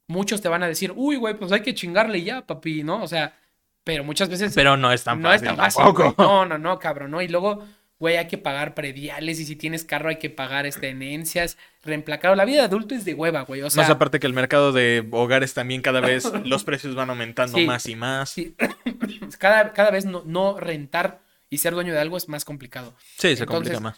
Muchos 0.07 0.41
te 0.41 0.49
van 0.49 0.61
a 0.63 0.67
decir, 0.67 0.93
uy, 0.95 1.15
güey, 1.15 1.33
pues 1.37 1.51
hay 1.51 1.61
que 1.61 1.73
chingarle 1.73 2.23
ya, 2.23 2.45
papi, 2.45 2.83
¿no? 2.83 3.01
O 3.03 3.07
sea, 3.07 3.37
pero 3.83 4.03
muchas 4.03 4.29
veces 4.29 4.53
pero 4.55 4.77
no 4.77 4.91
es 4.91 5.03
tan 5.03 5.21
no 5.21 5.29
fácil. 5.29 5.47
es 5.49 5.55
tan 5.55 5.57
fácil. 5.63 5.83
tampoco. 5.83 6.15
No, 6.23 6.45
no, 6.45 6.57
no, 6.57 6.77
cabrón, 6.79 7.11
¿no? 7.11 7.21
Y 7.21 7.27
luego, 7.27 7.65
güey, 7.99 8.17
hay 8.17 8.27
que 8.27 8.37
pagar 8.37 8.73
prediales 8.75 9.39
y 9.39 9.45
si 9.45 9.55
tienes 9.55 9.83
carro 9.85 10.09
hay 10.09 10.17
que 10.17 10.29
pagar 10.29 10.65
este, 10.65 10.81
tenencias, 10.81 11.57
reemplacado. 11.83 12.35
La 12.35 12.45
vida 12.45 12.57
de 12.57 12.63
adulto 12.63 12.93
es 12.95 13.05
de 13.05 13.13
hueva, 13.13 13.41
güey. 13.41 13.61
O 13.61 13.69
sea, 13.69 13.83
Más 13.83 13.89
aparte 13.91 14.19
que 14.19 14.27
el 14.27 14.33
mercado 14.33 14.71
de 14.73 15.07
hogares 15.11 15.53
también 15.53 15.81
cada 15.81 16.01
vez 16.01 16.25
los 16.45 16.63
precios 16.63 16.95
van 16.95 17.09
aumentando 17.09 17.57
Sí. 17.57 17.65
más 17.65 17.85
y 17.87 17.95
más. 17.95 18.29
sí, 18.29 18.55
cada, 19.39 19.73
cada 19.73 19.91
vez 19.91 20.05
no, 20.05 20.23
no 20.25 20.59
rentar 20.59 21.21
y 21.49 21.59
ser 21.59 21.73
dueño 21.73 21.93
de 21.93 21.99
algo 21.99 22.17
es 22.17 22.27
más 22.27 22.43
complicado. 22.43 22.95
Sí, 23.17 23.35
se 23.35 23.45
complica 23.45 23.79
más. 23.79 23.97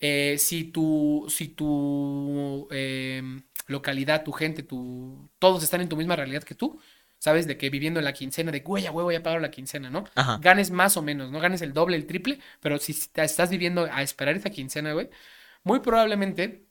Eh, 0.00 0.36
si 0.38 0.64
tu, 0.64 1.26
si 1.28 1.48
tu 1.48 2.66
eh, 2.70 3.22
localidad, 3.66 4.24
tu 4.24 4.32
gente, 4.32 4.62
tu, 4.62 5.30
todos 5.38 5.62
están 5.62 5.80
en 5.82 5.88
tu 5.88 5.96
misma 5.96 6.16
realidad 6.16 6.42
que 6.42 6.54
tú, 6.54 6.80
sabes 7.20 7.46
de 7.46 7.56
que 7.56 7.70
viviendo 7.70 8.00
en 8.00 8.04
la 8.04 8.12
quincena, 8.12 8.50
de 8.50 8.60
güey, 8.60 8.86
a 8.86 8.90
huevo, 8.90 9.04
voy 9.06 9.14
a 9.14 9.22
pagar 9.22 9.40
la 9.40 9.52
quincena, 9.52 9.90
¿no? 9.90 10.04
Ajá. 10.16 10.38
Ganes 10.42 10.72
más 10.72 10.96
o 10.96 11.02
menos, 11.02 11.30
¿no? 11.30 11.38
Ganes 11.38 11.62
el 11.62 11.72
doble, 11.72 11.96
el 11.96 12.06
triple, 12.06 12.40
pero 12.60 12.78
si 12.78 12.92
te 13.12 13.22
estás 13.22 13.50
viviendo 13.50 13.88
a 13.92 14.02
esperar 14.02 14.34
esa 14.36 14.50
quincena, 14.50 14.92
güey, 14.92 15.08
muy 15.62 15.78
probablemente 15.78 16.64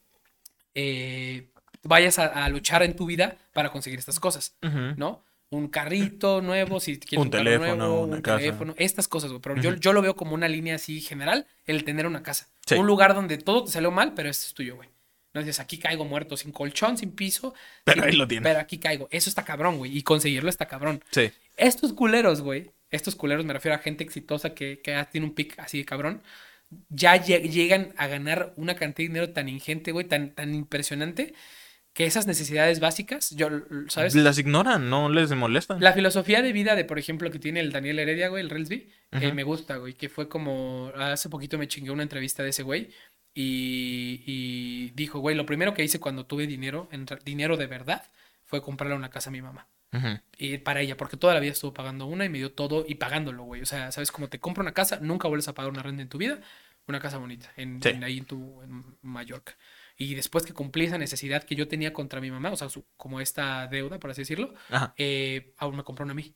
eh, 0.75 1.49
vayas 1.83 2.19
a, 2.19 2.25
a 2.45 2.49
luchar 2.49 2.83
en 2.83 2.95
tu 2.95 3.05
vida 3.05 3.38
para 3.53 3.69
conseguir 3.69 3.99
estas 3.99 4.19
cosas. 4.19 4.55
¿no? 4.62 5.23
Un 5.51 5.67
carrito 5.67 6.41
nuevo, 6.41 6.79
si 6.79 6.99
quieres 6.99 7.25
Un 7.25 7.31
carro 7.31 7.43
teléfono, 7.43 7.75
nuevo, 7.75 8.01
una 8.01 8.15
un 8.17 8.21
casa. 8.21 8.38
teléfono, 8.39 8.73
estas 8.77 9.07
cosas, 9.07 9.31
güey. 9.31 9.41
Pero 9.41 9.55
yo, 9.57 9.73
yo 9.75 9.93
lo 9.93 10.01
veo 10.01 10.15
como 10.15 10.35
una 10.35 10.47
línea 10.47 10.75
así 10.75 11.01
general, 11.01 11.47
el 11.65 11.83
tener 11.83 12.05
una 12.05 12.21
casa. 12.21 12.49
Sí. 12.65 12.75
Un 12.75 12.85
lugar 12.85 13.15
donde 13.15 13.38
todo 13.38 13.63
te 13.63 13.71
salió 13.71 13.91
mal, 13.91 14.13
pero 14.13 14.29
este 14.29 14.45
es 14.47 14.53
tuyo, 14.53 14.75
güey. 14.75 14.89
No 15.39 15.45
dices, 15.45 15.60
aquí 15.60 15.78
caigo 15.78 16.06
muerto, 16.06 16.38
sin 16.38 16.52
colchón, 16.52 16.97
sin 16.97 17.12
piso. 17.12 17.54
Pero 17.84 18.02
sin- 18.02 18.10
ahí 18.12 18.15
lo 18.17 18.28
tienes. 18.28 18.47
Pero 18.47 18.60
aquí 18.60 18.78
caigo. 18.80 19.08
Eso 19.12 19.30
está 19.30 19.43
cabrón, 19.45 19.78
güey. 19.78 19.97
Y 19.97 20.04
conseguirlo 20.04 20.49
está 20.49 20.67
cabrón. 20.67 21.04
Sí. 21.12 21.32
Estos 21.58 21.93
culeros, 21.93 22.41
güey. 22.41 22.71
Estos 22.91 23.15
culeros, 23.15 23.45
me 23.45 23.54
refiero 23.54 23.75
a 23.75 23.80
gente 23.80 24.04
exitosa 24.04 24.54
que, 24.54 24.80
que 24.82 25.06
tiene 25.12 25.28
un 25.28 25.34
pick 25.36 25.58
así 25.60 25.78
de 25.80 25.86
cabrón. 25.86 26.21
Ya 26.89 27.15
lle- 27.17 27.49
llegan 27.49 27.93
a 27.97 28.08
ganar 28.08 28.54
una 28.56 28.75
cantidad 28.75 29.08
de 29.08 29.13
dinero 29.13 29.34
tan 29.34 29.49
ingente, 29.49 29.91
güey, 29.91 30.08
tan, 30.08 30.32
tan 30.36 30.54
impresionante, 30.54 31.34
que 31.99 32.05
esas 32.05 32.27
necesidades 32.27 32.79
básicas, 32.79 33.31
yo, 33.31 33.49
¿sabes? 33.89 34.15
Las 34.15 34.38
ignoran, 34.39 34.89
no 34.89 35.09
les 35.09 35.31
molestan. 35.31 35.81
La 35.81 35.91
filosofía 35.91 36.41
de 36.41 36.53
vida 36.53 36.75
de, 36.77 36.85
por 36.85 36.97
ejemplo, 36.97 37.29
que 37.29 37.39
tiene 37.39 37.59
el 37.59 37.73
Daniel 37.73 37.99
Heredia, 37.99 38.29
güey, 38.29 38.41
el 38.41 38.49
Relsby, 38.49 38.89
eh, 39.12 39.17
Ujú. 39.27 39.35
me 39.35 39.43
gusta, 39.43 39.75
güey, 39.75 39.95
que 39.95 40.07
fue 40.07 40.29
como, 40.29 40.93
hace 40.95 41.27
poquito 41.27 41.57
me 41.57 41.67
chingué 41.67 41.91
una 41.91 42.03
entrevista 42.03 42.41
de 42.41 42.51
ese 42.51 42.63
güey 42.63 42.89
y, 43.33 44.23
y 44.25 44.89
dijo, 44.91 45.19
güey, 45.19 45.35
lo 45.35 45.45
primero 45.45 45.73
que 45.73 45.83
hice 45.83 45.99
cuando 45.99 46.25
tuve 46.25 46.47
dinero, 46.47 46.88
en 46.93 47.05
dinero 47.25 47.57
de 47.57 47.67
verdad, 47.67 48.09
fue 48.45 48.62
comprarle 48.62 48.95
una 48.95 49.09
casa 49.09 49.29
a 49.29 49.33
mi 49.33 49.41
mamá. 49.41 49.67
Y 50.38 50.59
para 50.59 50.79
ella, 50.79 50.95
porque 50.95 51.17
toda 51.17 51.33
la 51.33 51.41
vida 51.41 51.51
estuvo 51.51 51.73
pagando 51.73 52.05
una 52.05 52.23
y 52.23 52.29
me 52.29 52.38
dio 52.38 52.53
todo 52.53 52.85
y 52.88 52.95
pagándolo, 52.95 53.43
güey. 53.43 53.62
O 53.62 53.65
sea, 53.65 53.91
¿sabes? 53.91 54.09
Como 54.12 54.29
te 54.29 54.39
compra 54.39 54.62
una 54.62 54.71
casa, 54.73 54.99
nunca 55.01 55.27
vuelves 55.27 55.49
a 55.49 55.53
pagar 55.53 55.69
una 55.69 55.83
renta 55.83 56.01
en 56.01 56.07
tu 56.07 56.17
vida, 56.17 56.39
una 56.88 56.99
casa 57.01 57.17
bonita, 57.17 57.51
en, 57.57 57.81
Sí. 57.83 57.89
en- 57.89 58.03
ahí 58.05 58.19
en 58.19 58.25
tu 58.25 58.62
en 58.62 58.83
Mallorca. 59.01 59.57
Y 60.01 60.15
después 60.15 60.45
que 60.45 60.53
cumplí 60.53 60.85
esa 60.85 60.97
necesidad 60.97 61.43
que 61.43 61.55
yo 61.55 61.67
tenía 61.67 61.91
contra 61.93 62.21
mi 62.21 62.31
mamá, 62.31 62.51
o 62.51 62.55
sea, 62.55 62.69
su- 62.69 62.85
como 62.97 63.19
esta 63.19 63.67
deuda, 63.67 63.99
por 63.99 64.09
así 64.12 64.21
decirlo, 64.21 64.53
Ajá. 64.71 64.93
eh, 64.97 65.53
aún 65.57 65.75
me 65.75 65.83
compró 65.83 66.05
una 66.05 66.13
a 66.13 66.15
mí. 66.15 66.33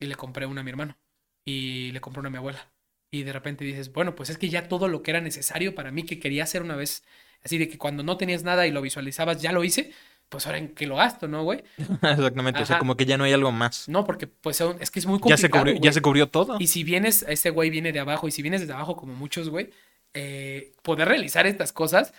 Y 0.00 0.06
le 0.06 0.14
compré 0.14 0.46
una 0.46 0.62
a 0.62 0.64
mi 0.64 0.70
hermano. 0.70 0.96
Y 1.44 1.92
le 1.92 2.00
compré 2.00 2.20
una 2.20 2.28
a 2.28 2.32
mi 2.32 2.38
abuela. 2.38 2.72
Y 3.10 3.22
de 3.24 3.32
repente 3.32 3.64
dices, 3.64 3.92
bueno, 3.92 4.14
pues 4.14 4.30
es 4.30 4.38
que 4.38 4.48
ya 4.48 4.68
todo 4.68 4.88
lo 4.88 5.02
que 5.02 5.10
era 5.10 5.20
necesario 5.20 5.74
para 5.74 5.90
mí, 5.90 6.04
que 6.04 6.18
quería 6.18 6.44
hacer 6.44 6.62
una 6.62 6.76
vez, 6.76 7.04
así 7.42 7.58
de 7.58 7.68
que 7.68 7.76
cuando 7.78 8.02
no 8.02 8.16
tenías 8.16 8.42
nada 8.42 8.66
y 8.66 8.70
lo 8.70 8.80
visualizabas, 8.82 9.42
ya 9.42 9.52
lo 9.52 9.64
hice, 9.64 9.92
pues 10.30 10.46
ahora 10.46 10.58
en 10.58 10.74
que 10.74 10.86
lo 10.86 10.96
gasto, 10.96 11.28
¿no, 11.28 11.42
güey? 11.42 11.64
Exactamente. 12.02 12.62
O 12.62 12.66
sea, 12.66 12.76
Ajá. 12.76 12.80
como 12.80 12.96
que 12.96 13.04
ya 13.06 13.18
no 13.18 13.24
hay 13.24 13.32
algo 13.34 13.52
más. 13.52 13.86
No, 13.88 14.04
porque 14.04 14.26
pues 14.26 14.60
es 14.80 14.90
que 14.90 14.98
es 15.00 15.06
muy 15.06 15.18
Ya 15.18 15.20
complicado. 15.22 15.38
se 15.38 15.50
cubrió, 15.50 15.74
ya 15.82 15.92
se 15.92 16.00
cubrió 16.02 16.28
todo. 16.30 16.56
Y 16.58 16.68
si 16.68 16.84
vienes, 16.84 17.22
ese 17.28 17.50
güey 17.50 17.68
viene 17.70 17.92
de 17.92 18.00
abajo, 18.00 18.28
y 18.28 18.30
si 18.30 18.40
vienes 18.42 18.60
desde 18.62 18.72
abajo 18.74 18.96
como 18.96 19.14
muchos, 19.14 19.48
güey, 19.50 19.70
eh, 20.14 20.72
poder 20.82 21.08
realizar 21.08 21.46
estas 21.46 21.72
cosas, 21.72 22.12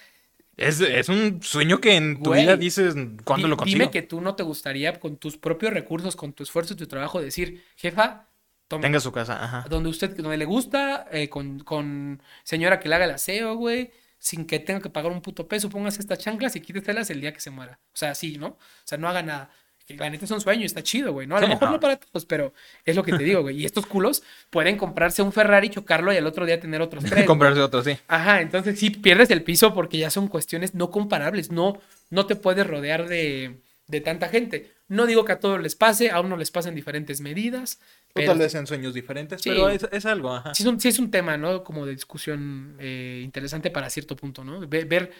Es, 0.59 0.81
es 0.81 1.07
un 1.09 1.41
sueño 1.41 1.79
que 1.79 1.95
en 1.95 2.21
tu 2.21 2.31
Güey, 2.31 2.41
vida 2.41 2.57
dices, 2.57 2.93
¿cuándo 3.23 3.47
lo 3.47 3.55
consigo? 3.57 3.79
dime 3.79 3.91
que 3.91 4.01
tú 4.01 4.19
no 4.19 4.35
te 4.35 4.43
gustaría 4.43 4.99
con 4.99 5.17
tus 5.17 5.37
propios 5.37 5.71
recursos, 5.73 6.15
con 6.15 6.33
tu 6.33 6.43
esfuerzo 6.43 6.73
y 6.73 6.77
tu 6.77 6.85
trabajo 6.87 7.21
decir, 7.21 7.63
jefa, 7.77 8.27
toma, 8.67 8.81
Tenga 8.81 8.99
su 8.99 9.11
casa, 9.11 9.41
ajá. 9.43 9.65
donde 9.69 9.89
usted, 9.89 10.15
donde 10.17 10.37
le 10.37 10.45
gusta, 10.45 11.07
eh, 11.11 11.29
con, 11.29 11.59
con 11.59 12.21
señora 12.43 12.79
que 12.79 12.89
le 12.89 12.95
haga 12.95 13.05
el 13.05 13.11
aseo, 13.11 13.55
güey, 13.55 13.91
sin 14.17 14.45
que 14.45 14.59
tenga 14.59 14.81
que 14.81 14.89
pagar 14.89 15.11
un 15.13 15.21
puto 15.21 15.47
peso, 15.47 15.69
póngase 15.69 16.01
estas 16.01 16.19
chanclas 16.19 16.55
y 16.57 16.61
quíteselas 16.61 17.09
el 17.09 17.21
día 17.21 17.31
que 17.33 17.39
se 17.39 17.51
muera. 17.51 17.79
O 17.93 17.97
sea, 17.97 18.13
sí, 18.13 18.37
¿no? 18.37 18.47
O 18.47 18.57
sea, 18.83 18.97
no 18.97 19.07
haga 19.07 19.23
nada. 19.23 19.49
Que 19.97 20.03
La 20.03 20.09
neta 20.09 20.25
es 20.25 20.31
un 20.31 20.39
sueño, 20.41 20.65
está 20.65 20.83
chido, 20.83 21.11
güey, 21.13 21.25
¿no? 21.27 21.35
A 21.35 21.41
lo 21.41 21.47
mejor 21.47 21.67
no. 21.69 21.71
no 21.73 21.79
para 21.79 21.97
todos, 21.97 22.25
pero 22.25 22.53
es 22.85 22.95
lo 22.95 23.03
que 23.03 23.11
te 23.13 23.23
digo, 23.23 23.41
güey. 23.41 23.59
Y 23.61 23.65
estos 23.65 23.85
culos 23.85 24.23
pueden 24.49 24.77
comprarse 24.77 25.21
un 25.21 25.31
Ferrari, 25.33 25.69
chocarlo 25.69 26.13
y 26.13 26.17
al 26.17 26.27
otro 26.27 26.45
día 26.45 26.59
tener 26.59 26.81
otros 26.81 27.03
tres. 27.09 27.25
Comprarse 27.25 27.59
otro, 27.61 27.83
sí. 27.83 27.97
Ajá, 28.07 28.41
entonces 28.41 28.79
sí 28.79 28.91
pierdes 28.91 29.29
el 29.31 29.43
piso 29.43 29.73
porque 29.73 29.97
ya 29.97 30.09
son 30.09 30.27
cuestiones 30.27 30.75
no 30.75 30.91
comparables. 30.91 31.51
No, 31.51 31.79
no 32.09 32.25
te 32.27 32.35
puedes 32.35 32.65
rodear 32.67 33.07
de, 33.07 33.61
de 33.87 34.01
tanta 34.01 34.29
gente. 34.29 34.71
No 34.87 35.05
digo 35.05 35.25
que 35.25 35.31
a 35.33 35.39
todos 35.39 35.61
les 35.61 35.75
pase, 35.75 36.09
a 36.11 36.19
unos 36.19 36.37
les 36.39 36.51
pasan 36.51 36.73
diferentes 36.75 37.21
medidas. 37.21 37.79
O 38.09 38.11
Pero 38.15 38.31
tal 38.31 38.39
vez 38.39 38.51
sean 38.51 38.65
sueños 38.67 38.93
diferentes, 38.93 39.41
Sí. 39.41 39.49
pero 39.49 39.69
es, 39.69 39.87
es 39.91 40.05
algo, 40.07 40.33
ajá. 40.33 40.53
sí 40.55 40.63
es, 40.63 40.69
un, 40.69 40.79
sí 40.79 40.87
es 40.87 40.97
un 40.97 41.11
tema, 41.11 41.37
¿no? 41.37 41.63
Como 41.63 41.85
de 41.85 41.91
discusión 41.93 42.75
eh, 42.79 43.21
interesante 43.23 43.69
para 43.69 43.89
cierto 43.91 44.15
punto, 44.15 44.43
¿no? 44.43 44.59
Ve- 44.67 44.85
ver 44.85 45.11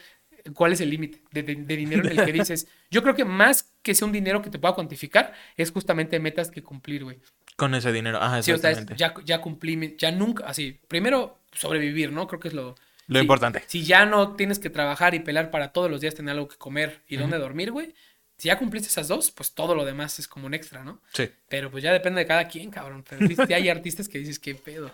cuál 0.54 0.72
es 0.72 0.80
el 0.80 0.90
límite 0.90 1.22
de, 1.30 1.42
de- 1.44 1.54
de 1.54 1.76
dinero 1.76 2.02
en 2.08 2.18
el 2.18 2.24
que 2.26 2.32
dices. 2.40 2.66
Yo 2.90 3.02
creo 3.02 3.14
que 3.14 3.24
más 3.24 3.69
que 3.82 3.94
sea 3.94 4.06
un 4.06 4.12
dinero 4.12 4.42
que 4.42 4.50
te 4.50 4.58
pueda 4.58 4.74
cuantificar, 4.74 5.32
es 5.56 5.70
justamente 5.70 6.18
metas 6.20 6.50
que 6.50 6.62
cumplir, 6.62 7.04
güey. 7.04 7.18
Con 7.56 7.74
ese 7.74 7.92
dinero, 7.92 8.18
ajá, 8.22 8.42
Sí, 8.42 8.52
o 8.52 8.58
sea, 8.58 8.70
exactamente. 8.70 8.98
ya, 9.00 9.14
ya 9.24 9.40
cumplí, 9.40 9.96
ya 9.98 10.10
nunca, 10.10 10.44
así, 10.46 10.80
primero 10.88 11.38
sobrevivir, 11.52 12.12
¿no? 12.12 12.26
Creo 12.26 12.40
que 12.40 12.48
es 12.48 12.54
lo... 12.54 12.74
Lo 13.06 13.18
importante. 13.20 13.64
Si 13.66 13.82
ya 13.84 14.06
no 14.06 14.36
tienes 14.36 14.58
que 14.60 14.70
trabajar 14.70 15.14
y 15.14 15.20
pelar 15.20 15.50
para 15.50 15.72
todos 15.72 15.90
los 15.90 16.00
días 16.00 16.14
tener 16.14 16.32
algo 16.32 16.46
que 16.46 16.56
comer 16.56 17.02
y 17.08 17.16
dónde 17.16 17.38
dormir, 17.38 17.72
güey. 17.72 17.92
Si 18.38 18.46
ya 18.46 18.56
cumpliste 18.56 18.88
esas 18.88 19.08
dos, 19.08 19.32
pues 19.32 19.52
todo 19.52 19.74
lo 19.74 19.84
demás 19.84 20.18
es 20.20 20.28
como 20.28 20.46
un 20.46 20.54
extra, 20.54 20.84
¿no? 20.84 21.02
Sí. 21.12 21.28
Pero 21.48 21.70
pues 21.72 21.82
ya 21.82 21.92
depende 21.92 22.20
de 22.20 22.26
cada 22.26 22.46
quien, 22.46 22.70
cabrón. 22.70 23.04
Pero 23.08 23.26
sí 23.46 23.52
hay 23.52 23.68
artistas 23.68 24.08
que 24.08 24.18
dices, 24.18 24.38
qué 24.38 24.54
pedo. 24.54 24.92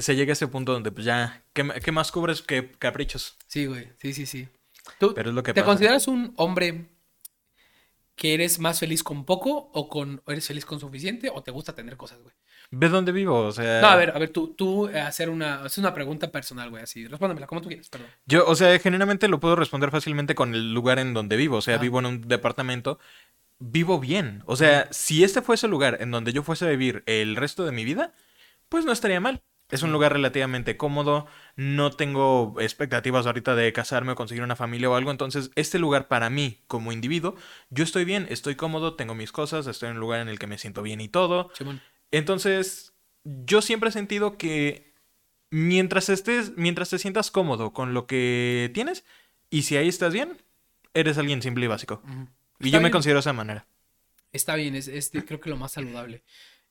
Se 0.00 0.16
llega 0.16 0.32
a 0.32 0.34
ese 0.34 0.48
punto 0.48 0.72
donde 0.72 0.90
pues 0.90 1.06
ya, 1.06 1.42
¿qué, 1.52 1.66
qué 1.82 1.92
más 1.92 2.10
cubres 2.12 2.42
que 2.42 2.72
caprichos? 2.72 3.38
Sí, 3.46 3.66
güey. 3.66 3.88
Sí, 4.00 4.12
sí, 4.12 4.26
sí. 4.26 4.48
¿Tú 4.98 5.14
Pero 5.14 5.30
es 5.30 5.34
lo 5.36 5.42
que 5.44 5.54
te 5.54 5.60
pasa. 5.60 5.66
consideras 5.70 6.08
un 6.08 6.34
hombre 6.36 6.86
que 8.14 8.34
eres 8.34 8.58
más 8.58 8.78
feliz 8.80 9.02
con 9.02 9.24
poco 9.24 9.70
o 9.72 9.88
con 9.88 10.22
o 10.24 10.32
eres 10.32 10.46
feliz 10.46 10.64
con 10.64 10.78
suficiente 10.78 11.30
o 11.34 11.42
te 11.42 11.50
gusta 11.50 11.74
tener 11.74 11.96
cosas, 11.96 12.20
güey? 12.22 12.34
¿Ves 12.70 12.90
dónde 12.90 13.12
vivo? 13.12 13.38
O 13.40 13.52
sea... 13.52 13.80
No, 13.80 13.88
a 13.88 13.96
ver, 13.96 14.10
a 14.14 14.18
ver, 14.18 14.30
tú, 14.30 14.54
tú 14.54 14.88
eh, 14.88 15.00
hacer 15.00 15.28
una, 15.30 15.62
hacer 15.62 15.82
una 15.82 15.92
pregunta 15.92 16.30
personal, 16.30 16.70
güey, 16.70 16.82
así. 16.82 17.06
Respóndemela 17.06 17.46
como 17.46 17.60
tú 17.60 17.68
quieras, 17.68 17.88
perdón. 17.88 18.08
Yo, 18.26 18.46
o 18.46 18.54
sea, 18.54 18.78
generalmente 18.78 19.28
lo 19.28 19.40
puedo 19.40 19.56
responder 19.56 19.90
fácilmente 19.90 20.34
con 20.34 20.54
el 20.54 20.72
lugar 20.72 20.98
en 20.98 21.14
donde 21.14 21.36
vivo. 21.36 21.56
O 21.56 21.62
sea, 21.62 21.74
Ah. 21.76 21.78
vivo 21.78 21.98
en 21.98 22.06
un 22.06 22.20
departamento. 22.22 22.98
Vivo 23.58 23.98
bien. 24.00 24.42
O 24.46 24.56
sea, 24.56 24.88
si 24.90 25.22
este 25.22 25.42
fuese 25.42 25.66
el 25.66 25.70
lugar 25.70 25.98
en 26.00 26.10
donde 26.10 26.32
yo 26.32 26.42
fuese 26.42 26.64
a 26.66 26.70
vivir 26.70 27.02
el 27.06 27.36
resto 27.36 27.64
de 27.64 27.72
mi 27.72 27.84
vida, 27.84 28.12
pues 28.68 28.84
no 28.84 28.92
estaría 28.92 29.20
mal. 29.20 29.42
Es 29.72 29.82
un 29.82 29.90
lugar 29.90 30.12
relativamente 30.12 30.76
cómodo. 30.76 31.26
No 31.56 31.90
tengo 31.90 32.54
expectativas 32.60 33.24
ahorita 33.26 33.54
de 33.54 33.72
casarme 33.72 34.12
o 34.12 34.14
conseguir 34.14 34.44
una 34.44 34.54
familia 34.54 34.90
o 34.90 34.94
algo. 34.94 35.10
Entonces, 35.10 35.50
este 35.54 35.78
lugar 35.78 36.08
para 36.08 36.28
mí, 36.28 36.60
como 36.66 36.92
individuo, 36.92 37.36
yo 37.70 37.82
estoy 37.82 38.04
bien, 38.04 38.26
estoy 38.28 38.54
cómodo, 38.54 38.96
tengo 38.96 39.14
mis 39.14 39.32
cosas, 39.32 39.66
estoy 39.66 39.88
en 39.88 39.94
un 39.94 40.00
lugar 40.00 40.20
en 40.20 40.28
el 40.28 40.38
que 40.38 40.46
me 40.46 40.58
siento 40.58 40.82
bien 40.82 41.00
y 41.00 41.08
todo. 41.08 41.50
Entonces, 42.10 42.92
yo 43.24 43.62
siempre 43.62 43.88
he 43.88 43.92
sentido 43.92 44.36
que 44.36 44.92
mientras 45.48 46.10
estés, 46.10 46.52
mientras 46.56 46.90
te 46.90 46.98
sientas 46.98 47.30
cómodo 47.30 47.72
con 47.72 47.94
lo 47.94 48.06
que 48.06 48.70
tienes, 48.74 49.04
y 49.48 49.62
si 49.62 49.78
ahí 49.78 49.88
estás 49.88 50.12
bien, 50.12 50.36
eres 50.92 51.16
alguien 51.16 51.40
simple 51.40 51.64
y 51.64 51.68
básico. 51.68 52.02
Y 52.60 52.70
yo 52.70 52.82
me 52.82 52.90
considero 52.90 53.16
de 53.16 53.20
esa 53.20 53.32
manera. 53.32 53.66
Está 54.32 54.54
bien, 54.54 54.74
es, 54.74 54.86
es 54.86 55.10
creo 55.26 55.40
que 55.40 55.48
lo 55.48 55.56
más 55.56 55.72
saludable. 55.72 56.22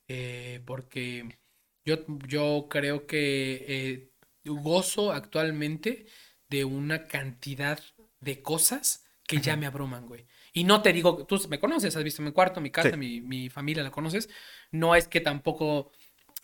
Eh, 0.08 0.62
porque 0.66 1.40
yo, 1.86 1.98
yo 2.28 2.67
creo 2.70 3.06
que 3.08 3.65
eh, 3.67 4.12
gozo 4.46 5.12
actualmente 5.12 6.06
de 6.50 6.65
una 6.65 7.06
cantidad 7.06 7.80
de 8.20 8.41
cosas 8.41 9.06
que 9.28 9.39
ya 9.39 9.56
me 9.56 9.65
abruman, 9.65 10.08
güey. 10.08 10.26
Y 10.54 10.65
no 10.65 10.82
te 10.82 10.91
digo, 10.91 11.26
tú 11.26 11.39
me 11.50 11.60
conoces, 11.60 11.96
has 11.96 12.04
visto 12.04 12.22
mi 12.22 12.34
cuarto, 12.34 12.60
mi 12.60 12.70
casa, 12.72 12.91
Sí. 12.91 12.98
mi, 12.98 13.22
mi 13.22 13.50
familia 13.50 13.84
la 13.84 13.91
conoces. 13.91 14.28
No 14.72 14.94
es 14.96 15.08
que 15.08 15.22
tampoco 15.22 15.91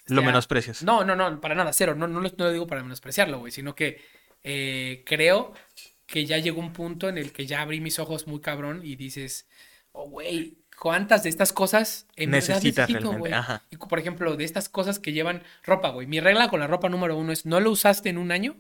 Lo 0.06 0.22
menosprecias. 0.24 0.84
No, 0.84 1.04
no, 1.04 1.16
no, 1.18 1.42
para 1.42 1.54
nada, 1.56 1.74
cero. 1.74 1.94
No, 1.96 2.08
no, 2.08 2.22
lo- 2.22 2.30
no 2.30 2.46
lo 2.46 2.52
digo 2.54 2.66
para 2.68 2.82
menospreciarlo, 2.84 3.40
güey, 3.40 3.52
sino 3.52 3.76
que 3.76 4.02
eh, 4.44 5.04
creo 5.06 5.54
que 6.06 6.26
ya 6.26 6.38
llegó 6.38 6.62
un 6.62 6.72
punto 6.72 7.10
en 7.10 7.18
el 7.18 7.34
que 7.34 7.46
ya 7.46 7.62
abrí 7.62 7.82
mis 7.82 8.00
ojos 8.00 8.28
muy 8.28 8.40
cabrón 8.40 8.80
y 8.86 8.96
dices, 8.96 9.50
oh, 9.92 10.08
güey, 10.10 10.60
¿cuántas 10.80 11.24
de 11.24 11.30
estas 11.30 11.54
cosas 11.54 12.06
en 12.16 12.32
Necesitas 12.32 12.88
necesito, 12.90 13.00
realmente, 13.12 13.20
güey? 13.20 13.34
ajá. 13.34 13.64
Y 13.72 13.78
por 13.78 14.00
ejemplo, 14.00 14.36
de 14.36 14.44
estas 14.44 14.70
cosas 14.70 15.00
que 15.00 15.12
llevan 15.14 15.44
ropa, 15.64 15.90
güey. 15.90 16.08
Mi 16.08 16.20
regla 16.20 16.50
con 16.50 16.60
la 16.60 16.68
ropa 16.68 16.90
número 16.90 17.18
uno 17.18 17.32
es, 17.32 17.46
no 17.46 17.60
lo 17.60 17.72
usaste 17.72 18.10
en 18.10 18.18
un 18.18 18.32
año, 18.32 18.56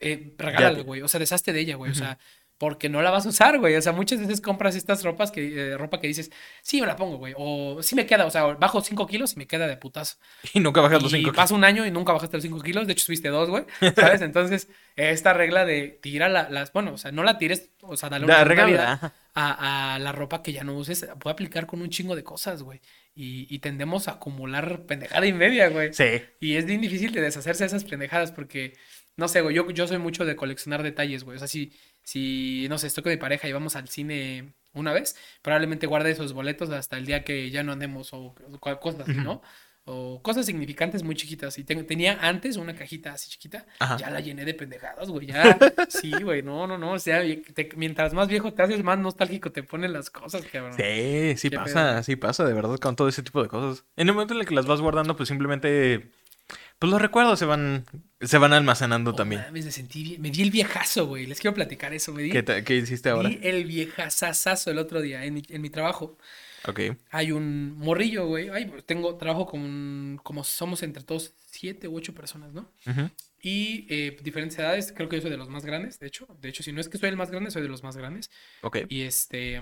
eh, 0.00 0.34
regálala, 0.38 0.82
güey. 0.82 1.02
O 1.02 1.08
sea, 1.08 1.20
deshazte 1.20 1.52
de 1.52 1.60
ella, 1.60 1.76
güey. 1.76 1.90
O 1.90 1.94
sea, 1.94 2.18
porque 2.58 2.88
no 2.88 3.02
la 3.02 3.10
vas 3.10 3.26
a 3.26 3.30
usar, 3.30 3.58
güey. 3.58 3.74
O 3.76 3.82
sea, 3.82 3.92
muchas 3.92 4.20
veces 4.20 4.40
compras 4.40 4.74
estas 4.76 5.02
ropas 5.02 5.30
que, 5.30 5.72
eh, 5.72 5.76
ropa 5.78 6.00
que 6.00 6.06
dices, 6.06 6.30
sí, 6.62 6.80
me 6.80 6.86
la 6.86 6.96
pongo, 6.96 7.16
güey. 7.18 7.34
O 7.36 7.82
sí 7.82 7.94
me 7.94 8.06
queda, 8.06 8.26
o 8.26 8.30
sea, 8.30 8.44
bajo 8.54 8.80
5 8.80 9.06
kilos 9.06 9.34
y 9.34 9.38
me 9.38 9.46
queda 9.46 9.66
de 9.66 9.76
putazo. 9.76 10.16
Y 10.54 10.60
nunca 10.60 10.80
bajas 10.80 11.02
los 11.02 11.12
Y 11.12 11.16
cinco. 11.18 11.32
pasa 11.32 11.54
un 11.54 11.64
año 11.64 11.84
y 11.86 11.90
nunca 11.90 12.12
bajaste 12.12 12.36
los 12.36 12.44
5 12.44 12.60
kilos, 12.60 12.86
de 12.86 12.92
hecho 12.92 13.04
subiste 13.06 13.28
2, 13.28 13.50
güey, 13.50 13.64
¿sabes? 13.96 14.20
Entonces, 14.20 14.68
esta 14.96 15.32
regla 15.32 15.64
de 15.64 15.98
tira 16.02 16.28
la- 16.28 16.48
las, 16.48 16.72
bueno, 16.72 16.92
o 16.94 16.98
sea, 16.98 17.10
no 17.12 17.22
la 17.24 17.38
tires, 17.38 17.70
o 17.82 17.96
sea, 17.96 18.08
dale 18.08 18.24
una 18.24 18.44
vida 18.44 18.92
ajá. 18.92 19.12
A, 19.34 19.94
a 19.94 19.98
la 19.98 20.12
ropa 20.12 20.42
que 20.42 20.52
ya 20.52 20.64
no 20.64 20.74
uses, 20.74 21.06
puede 21.18 21.32
aplicar 21.32 21.66
con 21.66 21.82
un 21.82 21.90
chingo 21.90 22.14
de 22.14 22.22
cosas, 22.22 22.62
güey. 22.62 22.80
Y, 23.14 23.52
y 23.52 23.58
tendemos 23.58 24.08
a 24.08 24.12
acumular 24.12 24.86
pendejada 24.86 25.26
y 25.26 25.32
media, 25.32 25.68
güey. 25.68 25.92
Sí. 25.92 26.22
Y 26.40 26.56
es 26.56 26.66
bien 26.66 26.80
difícil 26.80 27.12
de 27.12 27.20
deshacerse 27.20 27.64
de 27.64 27.68
esas 27.68 27.84
pendejadas 27.84 28.32
porque, 28.32 28.74
no 29.16 29.28
sé, 29.28 29.40
güey, 29.40 29.54
yo, 29.54 29.70
yo 29.70 29.86
soy 29.86 29.98
mucho 29.98 30.24
de 30.24 30.36
coleccionar 30.36 30.82
detalles, 30.82 31.24
güey. 31.24 31.36
O 31.36 31.38
sea, 31.38 31.48
si, 31.48 31.72
si, 32.02 32.66
no 32.68 32.78
sé, 32.78 32.86
estoy 32.86 33.02
con 33.02 33.12
mi 33.12 33.18
pareja 33.18 33.48
y 33.48 33.52
vamos 33.52 33.76
al 33.76 33.88
cine 33.88 34.54
una 34.72 34.92
vez, 34.92 35.16
probablemente 35.42 35.86
guarde 35.86 36.10
esos 36.10 36.32
boletos 36.32 36.70
hasta 36.70 36.96
el 36.96 37.06
día 37.06 37.24
que 37.24 37.50
ya 37.50 37.62
no 37.62 37.72
andemos 37.72 38.12
o, 38.12 38.34
o 38.60 38.80
cosas 38.80 39.08
así, 39.08 39.14
¿no? 39.14 39.42
O 39.86 40.22
cosas 40.22 40.46
significantes 40.46 41.02
muy 41.02 41.14
chiquitas. 41.14 41.58
Y 41.58 41.64
tenía 41.64 42.18
antes 42.22 42.56
una 42.56 42.74
cajita 42.74 43.12
así 43.12 43.28
chiquita, 43.28 43.66
Ajá. 43.78 43.98
ya 43.98 44.08
la 44.08 44.20
llené 44.20 44.46
de 44.46 44.54
pendejadas, 44.54 45.08
güey. 45.10 45.26
Ya, 45.26 45.58
sí, 45.90 46.10
güey, 46.22 46.42
no, 46.42 46.66
no, 46.66 46.78
no. 46.78 46.92
O 46.92 46.98
sea, 46.98 47.20
te- 47.54 47.68
mientras 47.76 48.14
más 48.14 48.28
viejo 48.28 48.52
te 48.54 48.62
haces, 48.62 48.82
más 48.82 48.98
nostálgico 48.98 49.52
te 49.52 49.62
ponen 49.62 49.92
las 49.92 50.08
cosas, 50.08 50.42
cabrón. 50.50 50.72
Sí, 50.74 51.34
sí 51.36 51.50
pasa, 51.50 51.90
pedo. 51.92 52.02
sí 52.02 52.16
pasa, 52.16 52.44
de 52.46 52.54
verdad, 52.54 52.78
con 52.78 52.96
todo 52.96 53.08
ese 53.08 53.22
tipo 53.22 53.42
de 53.42 53.48
cosas. 53.48 53.84
En 53.96 54.08
el 54.08 54.14
momento 54.14 54.32
en 54.32 54.40
el 54.40 54.46
que 54.46 54.54
las 54.54 54.64
vas 54.64 54.80
guardando, 54.80 55.16
pues 55.16 55.28
simplemente, 55.28 56.10
pues 56.78 56.90
los 56.90 57.02
recuerdos 57.02 57.38
se 57.38 57.44
van, 57.44 57.84
se 58.22 58.38
van 58.38 58.54
almacenando 58.54 59.10
Oh, 59.10 59.14
también. 59.14 59.42
mames, 59.42 59.66
me 59.66 59.70
sentí 59.70 60.02
bien- 60.02 60.22
me 60.22 60.30
di 60.30 60.40
el 60.40 60.50
viejazo, 60.50 61.06
güey. 61.06 61.26
Les 61.26 61.38
quiero 61.40 61.54
platicar 61.54 61.92
eso, 61.92 62.10
me 62.14 62.22
di. 62.22 62.30
¿Qué, 62.30 62.42
te- 62.42 62.64
qué 62.64 62.76
hiciste 62.76 63.10
ahora? 63.10 63.28
Vi 63.28 63.38
el 63.42 63.64
viejazazazo 63.66 64.70
el 64.70 64.78
otro 64.78 65.02
día 65.02 65.26
en 65.26 65.34
mi, 65.34 65.42
en 65.50 65.60
mi 65.60 65.68
trabajo. 65.68 66.16
Ok. 66.66 66.80
Hay 67.10 67.32
un 67.32 67.76
morrillo, 67.78 68.26
güey. 68.26 68.48
Ay, 68.48 68.72
tengo 68.86 69.16
trabajo 69.16 69.46
con, 69.46 70.18
como 70.22 70.44
somos 70.44 70.82
entre 70.82 71.02
todos 71.02 71.32
siete 71.46 71.88
u 71.88 71.96
ocho 71.96 72.14
personas, 72.14 72.52
¿no? 72.52 72.70
Y 73.42 73.86
eh, 73.90 74.16
diferentes 74.22 74.58
edades, 74.58 74.92
creo 74.96 75.08
que 75.08 75.16
yo 75.16 75.22
soy 75.22 75.30
de 75.30 75.36
los 75.36 75.50
más 75.50 75.64
grandes, 75.66 75.98
de 75.98 76.06
hecho. 76.06 76.26
De 76.40 76.48
hecho, 76.48 76.62
si 76.62 76.72
no 76.72 76.80
es 76.80 76.88
que 76.88 76.96
soy 76.96 77.10
el 77.10 77.16
más 77.16 77.30
grande, 77.30 77.50
soy 77.50 77.60
de 77.62 77.68
los 77.68 77.82
más 77.82 77.96
grandes. 77.96 78.30
Ok. 78.62 78.78
Y 78.88 79.02
este, 79.02 79.60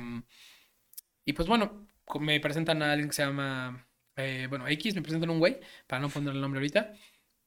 y 1.24 1.32
pues 1.32 1.48
bueno, 1.48 1.86
me 2.20 2.40
presentan 2.40 2.82
a 2.82 2.92
alguien 2.92 3.08
que 3.08 3.14
se 3.16 3.22
llama, 3.24 3.86
eh, 4.16 4.46
bueno, 4.48 4.66
X, 4.68 4.94
me 4.94 5.02
presentan 5.02 5.30
un 5.30 5.38
güey, 5.38 5.58
para 5.86 6.00
no 6.00 6.08
poner 6.08 6.34
el 6.34 6.40
nombre 6.40 6.58
ahorita. 6.60 6.92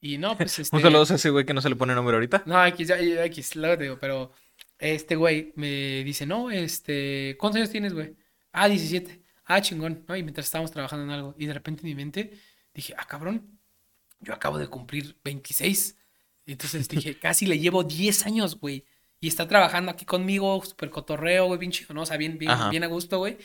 Y 0.02 0.18
no, 0.18 0.38
pues 0.38 0.60
este... 0.60 0.76
Un 0.76 0.82
saludo 0.82 1.06
a 1.10 1.16
ese 1.16 1.30
güey 1.30 1.46
que 1.46 1.54
no 1.54 1.62
se 1.62 1.70
le 1.70 1.76
pone 1.76 1.96
nombre 1.96 2.16
ahorita. 2.16 2.44
No, 2.46 2.66
X, 2.66 2.88
ya- 2.88 3.02
ya- 3.02 3.26
X, 3.26 3.56
luego 3.56 3.78
te 3.78 3.84
digo, 3.84 3.98
pero 4.00 4.32
este 4.78 5.16
güey 5.16 5.54
me 5.56 6.04
dice, 6.04 6.26
no, 6.26 6.52
este, 6.52 7.36
¿cuántos 7.40 7.58
años 7.60 7.70
tienes, 7.72 7.94
güey? 7.94 8.14
Ah, 8.52 8.68
17. 8.68 9.22
Ah, 9.46 9.62
chingón, 9.62 10.04
¿no? 10.08 10.16
Y 10.16 10.24
mientras 10.24 10.48
estábamos 10.48 10.72
trabajando 10.72 11.06
en 11.06 11.12
algo, 11.12 11.36
y 11.38 11.46
de 11.46 11.54
repente 11.54 11.82
en 11.82 11.88
mi 11.88 11.96
mente 11.96 12.32
dije, 12.74 12.94
ah, 12.98 13.06
cabrón, 13.08 13.60
yo 14.20 14.34
acabo 14.34 14.58
de 14.58 14.68
cumplir 14.68 15.20
26. 15.24 15.98
Y 16.46 16.52
entonces 16.54 16.88
dije, 16.90 17.18
casi 17.20 17.46
le 17.46 17.60
llevo 17.60 17.84
10 17.84 18.26
años, 18.26 18.60
güey. 18.60 18.86
Y 19.20 19.28
está 19.28 19.48
trabajando 19.48 19.92
aquí 19.92 20.06
conmigo, 20.06 20.62
súper 20.64 20.90
cotorreo, 20.90 21.48
güey, 21.48 21.60
bien 21.60 21.72
chido, 21.72 21.94
¿no? 21.94 22.02
O 22.02 22.06
sea, 22.06 22.18
bien, 22.18 22.38
bien, 22.38 22.52
Ajá. 22.52 22.70
bien 22.70 22.84
a 22.84 22.88
gusto, 22.88 23.18
güey. 23.20 23.38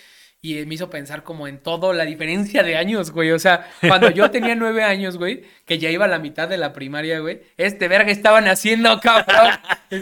Y 0.43 0.65
me 0.65 0.75
hizo 0.75 0.89
pensar 0.89 1.23
como 1.23 1.47
en 1.47 1.59
todo 1.59 1.93
la 1.93 2.07
diferencia 2.07 2.63
de 2.63 2.75
años, 2.75 3.11
güey. 3.11 3.31
O 3.31 3.39
sea, 3.39 3.71
cuando 3.87 4.09
yo 4.09 4.31
tenía 4.33 4.55
nueve 4.55 4.83
años, 4.83 5.19
güey, 5.19 5.45
que 5.67 5.79
ya 5.79 5.91
iba 5.91 6.07
a 6.07 6.09
la 6.09 6.19
mitad 6.19 6.49
de 6.49 6.57
la 6.57 6.73
primaria, 6.73 7.19
güey, 7.19 7.43
este 7.59 7.89
verga 7.89 8.11
estaban 8.11 8.49
haciendo, 8.49 8.99
cabrón. 9.01 9.53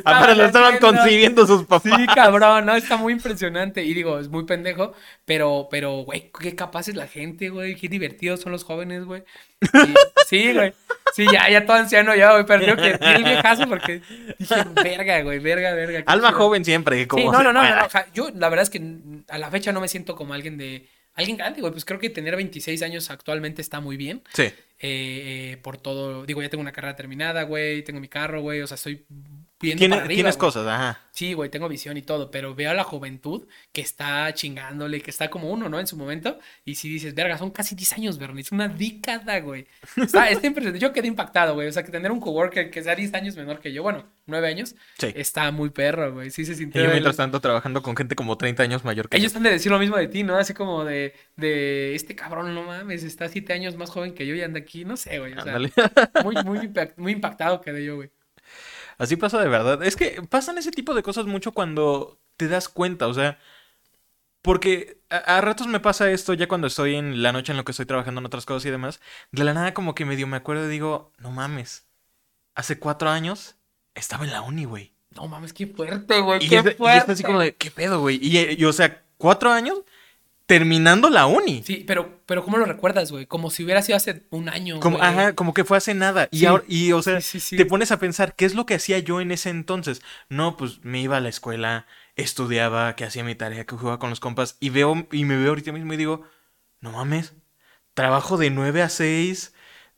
Apenas 0.04 0.36
lo 0.36 0.44
estaban 0.44 0.78
concibiendo 0.78 1.44
sus 1.44 1.64
papás. 1.64 1.92
Sí, 1.96 2.06
cabrón, 2.14 2.66
no, 2.66 2.76
está 2.76 2.96
muy 2.96 3.14
impresionante. 3.14 3.82
Y 3.82 3.94
digo, 3.94 4.20
es 4.20 4.28
muy 4.28 4.44
pendejo, 4.44 4.92
pero, 5.24 5.66
pero, 5.72 6.04
güey, 6.04 6.30
qué 6.40 6.54
capaz 6.54 6.86
es 6.86 6.94
la 6.94 7.08
gente, 7.08 7.48
güey, 7.48 7.74
qué 7.74 7.88
divertidos 7.88 8.40
son 8.40 8.52
los 8.52 8.62
jóvenes, 8.62 9.06
güey. 9.06 9.24
Sí, 10.28 10.52
güey. 10.52 10.72
Sí, 11.14 11.26
ya, 11.32 11.48
ya 11.48 11.64
todo 11.64 11.76
anciano 11.76 12.14
ya, 12.14 12.32
güey, 12.32 12.44
pero 12.46 12.64
digo 12.64 12.76
que 12.76 12.90
el 13.14 13.24
viejazo 13.24 13.66
porque 13.66 14.02
dije, 14.38 14.54
verga, 14.82 15.22
güey, 15.22 15.38
verga, 15.38 15.72
verga. 15.72 16.02
Alma 16.06 16.28
chido". 16.28 16.38
joven 16.38 16.64
siempre, 16.64 17.08
como 17.08 17.22
Sí, 17.22 17.28
no, 17.28 17.42
no, 17.42 17.52
no, 17.52 17.62
no, 17.62 17.88
ja- 17.88 18.06
Yo, 18.12 18.28
la 18.34 18.48
verdad 18.50 18.62
es 18.64 18.70
que 18.70 18.82
a 19.28 19.38
la 19.38 19.50
fecha 19.50 19.72
no 19.72 19.80
me 19.80 19.88
siento 19.88 20.14
como 20.16 20.34
alguien 20.34 20.58
de. 20.58 20.86
Alguien 21.14 21.36
grande, 21.36 21.60
güey. 21.60 21.72
Pues 21.72 21.84
creo 21.84 21.98
que 21.98 22.10
tener 22.10 22.36
26 22.36 22.80
años 22.82 23.10
actualmente 23.10 23.60
está 23.60 23.80
muy 23.80 23.96
bien. 23.96 24.22
Sí. 24.34 24.42
eh, 24.42 24.54
eh, 24.80 25.58
por 25.62 25.76
todo. 25.78 26.24
Digo, 26.26 26.40
ya 26.42 26.48
tengo 26.48 26.62
una 26.62 26.70
carrera 26.72 26.94
terminada, 26.94 27.42
güey. 27.42 27.82
Tengo 27.82 27.98
mi 27.98 28.06
carro, 28.08 28.40
güey. 28.42 28.60
O 28.60 28.66
sea, 28.68 28.76
estoy 28.76 29.04
viendo 29.60 29.80
Tiene- 29.80 29.94
para 29.96 30.04
arriba, 30.04 30.16
tienes 30.16 30.36
güey. 30.36 30.46
cosas, 30.48 30.66
ajá. 30.66 31.00
Sí, 31.10 31.32
güey, 31.32 31.50
tengo 31.50 31.68
visión 31.68 31.96
y 31.96 32.02
todo, 32.02 32.30
pero 32.30 32.54
veo 32.54 32.70
a 32.70 32.74
la 32.74 32.84
juventud 32.84 33.48
que 33.72 33.80
está 33.80 34.32
chingándole, 34.32 35.00
que 35.00 35.10
está 35.10 35.30
como 35.30 35.50
uno, 35.50 35.68
¿no? 35.68 35.80
En 35.80 35.86
su 35.88 35.96
momento. 35.96 36.38
Y 36.64 36.76
si 36.76 36.88
dices, 36.88 37.12
verga, 37.14 37.36
son 37.38 37.50
casi 37.50 37.74
10 37.74 37.92
años, 37.94 38.18
Bernie, 38.18 38.42
es 38.42 38.52
una 38.52 38.68
década, 38.68 39.40
güey. 39.40 39.66
Está, 39.96 40.28
está 40.30 40.46
impresionante. 40.46 40.78
Yo 40.78 40.92
quedé 40.92 41.08
impactado, 41.08 41.54
güey. 41.54 41.66
O 41.66 41.72
sea, 41.72 41.82
que 41.82 41.90
tener 41.90 42.12
un 42.12 42.20
coworker 42.20 42.70
que 42.70 42.82
sea 42.84 42.94
10 42.94 43.12
años 43.14 43.34
menor 43.36 43.58
que 43.58 43.72
yo, 43.72 43.82
bueno, 43.82 44.06
9 44.26 44.46
años, 44.46 44.76
Sí. 44.98 45.08
está 45.16 45.50
muy 45.50 45.70
perro, 45.70 46.12
güey. 46.14 46.30
Sí 46.30 46.44
se 46.44 46.52
Y 46.52 46.54
sintió. 46.54 46.80
yo 46.82 46.86
el- 46.86 46.92
mientras 46.92 47.16
tanto 47.16 47.40
trabajando 47.40 47.82
con 47.82 47.96
gente 47.96 48.14
como 48.14 48.38
30 48.38 48.62
años 48.62 48.84
mayor 48.84 49.08
que 49.08 49.16
Ellos 49.16 49.32
yo. 49.32 49.38
han 49.38 49.42
de 49.42 49.50
decir 49.50 49.72
lo 49.72 49.80
mismo 49.80 49.96
de 49.96 50.06
ti, 50.06 50.22
¿no? 50.22 50.36
Así 50.36 50.54
como 50.54 50.84
de, 50.84 51.14
de 51.36 51.96
este 51.96 52.14
cabrón, 52.14 52.54
no 52.54 52.62
mames, 52.62 53.02
está 53.02 53.28
7 53.28 53.52
años 53.54 53.74
más 53.76 53.90
joven 53.90 54.14
que 54.14 54.24
yo 54.24 54.36
y 54.36 54.42
anda 54.42 54.60
aquí, 54.60 54.84
no 54.84 54.96
sé, 54.96 55.18
güey. 55.18 55.32
O 55.34 55.42
sea, 55.42 55.58
muy, 56.22 56.36
muy, 56.44 56.58
impact- 56.58 56.94
muy 56.96 57.10
impactado 57.12 57.60
quedé 57.60 57.84
yo, 57.84 57.96
güey. 57.96 58.10
Así 58.98 59.16
pasa 59.16 59.40
de 59.40 59.48
verdad. 59.48 59.82
Es 59.82 59.96
que 59.96 60.22
pasan 60.28 60.58
ese 60.58 60.70
tipo 60.72 60.94
de 60.94 61.02
cosas 61.02 61.26
mucho 61.26 61.52
cuando 61.52 62.18
te 62.36 62.48
das 62.48 62.68
cuenta, 62.68 63.06
o 63.06 63.14
sea, 63.14 63.38
porque 64.42 65.00
a, 65.10 65.16
a 65.36 65.40
ratos 65.40 65.66
me 65.66 65.80
pasa 65.80 66.10
esto 66.10 66.34
ya 66.34 66.48
cuando 66.48 66.66
estoy 66.66 66.94
en 66.96 67.22
la 67.22 67.32
noche 67.32 67.52
en 67.52 67.58
lo 67.58 67.64
que 67.64 67.72
estoy 67.72 67.86
trabajando 67.86 68.20
en 68.20 68.26
otras 68.26 68.46
cosas 68.46 68.66
y 68.66 68.70
demás. 68.70 69.00
De 69.32 69.44
la 69.44 69.54
nada 69.54 69.74
como 69.74 69.94
que 69.94 70.04
medio 70.04 70.26
me 70.26 70.36
acuerdo 70.36 70.66
y 70.66 70.70
digo, 70.70 71.12
no 71.18 71.30
mames, 71.30 71.86
hace 72.54 72.78
cuatro 72.78 73.10
años 73.10 73.56
estaba 73.94 74.24
en 74.24 74.32
la 74.32 74.42
uni, 74.42 74.64
güey. 74.64 74.92
No 75.14 75.26
mames, 75.26 75.52
qué 75.52 75.66
fuerte, 75.66 76.20
güey, 76.20 76.46
qué 76.48 76.58
es, 76.58 76.64
de- 76.64 76.70
y 76.72 76.74
fuerte. 76.74 76.98
es 77.04 77.08
así 77.08 77.22
como 77.24 77.40
de, 77.40 77.54
¿qué 77.56 77.70
pedo, 77.70 78.00
güey? 78.00 78.18
Y, 78.22 78.38
y, 78.60 78.64
o 78.64 78.72
sea, 78.72 79.02
cuatro 79.16 79.50
años 79.50 79.80
terminando 80.48 81.10
la 81.10 81.26
uni. 81.26 81.62
Sí, 81.62 81.84
pero, 81.86 82.22
pero 82.24 82.42
¿cómo 82.42 82.56
lo 82.56 82.64
recuerdas, 82.64 83.12
güey? 83.12 83.26
Como 83.26 83.50
si 83.50 83.62
hubiera 83.64 83.82
sido 83.82 83.96
hace 83.98 84.22
un 84.30 84.48
año. 84.48 84.80
Como, 84.80 84.96
güey. 84.96 85.06
ajá, 85.06 85.34
como 85.34 85.52
que 85.52 85.62
fue 85.62 85.76
hace 85.76 85.92
nada. 85.92 86.26
Y 86.30 86.46
ahora, 86.46 86.64
y 86.66 86.92
o 86.92 87.02
sea, 87.02 87.20
Sí, 87.20 87.38
sí, 87.38 87.50
sí. 87.50 87.56
te 87.58 87.66
pones 87.66 87.92
a 87.92 87.98
pensar, 87.98 88.34
¿qué 88.34 88.46
es 88.46 88.54
lo 88.54 88.64
que 88.64 88.74
hacía 88.74 88.98
yo 88.98 89.20
en 89.20 89.30
ese 89.30 89.50
entonces? 89.50 90.00
No, 90.30 90.56
pues 90.56 90.82
me 90.82 91.02
iba 91.02 91.18
a 91.18 91.20
la 91.20 91.28
escuela, 91.28 91.86
estudiaba, 92.16 92.96
que 92.96 93.04
hacía 93.04 93.24
mi 93.24 93.34
tarea, 93.34 93.66
que 93.66 93.76
jugaba 93.76 93.98
con 93.98 94.08
los 94.08 94.20
compas, 94.20 94.56
y 94.58 94.70
veo, 94.70 95.06
y 95.12 95.26
me 95.26 95.36
veo 95.36 95.50
ahorita 95.50 95.70
mismo 95.70 95.92
y 95.92 95.98
digo, 95.98 96.22
no 96.80 96.92
mames, 96.92 97.34
trabajo 97.92 98.38
de 98.38 98.48
9 98.48 98.80
a 98.80 98.88
6, 98.88 99.52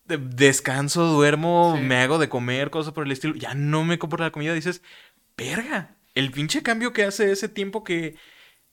de- 0.04 0.18
descanso, 0.18 1.04
duermo, 1.06 1.74
Sí. 1.78 1.82
me 1.84 1.98
hago 1.98 2.18
de 2.18 2.28
comer, 2.28 2.70
cosas 2.70 2.92
por 2.92 3.06
el 3.06 3.12
estilo, 3.12 3.36
ya 3.36 3.54
no 3.54 3.84
me 3.84 4.00
compro 4.00 4.24
la 4.24 4.32
comida, 4.32 4.52
dices, 4.52 4.82
verga, 5.36 5.94
el 6.16 6.32
pinche 6.32 6.64
cambio 6.64 6.92
que 6.92 7.04
hace 7.04 7.30
ese 7.30 7.48
tiempo 7.48 7.84
que 7.84 8.16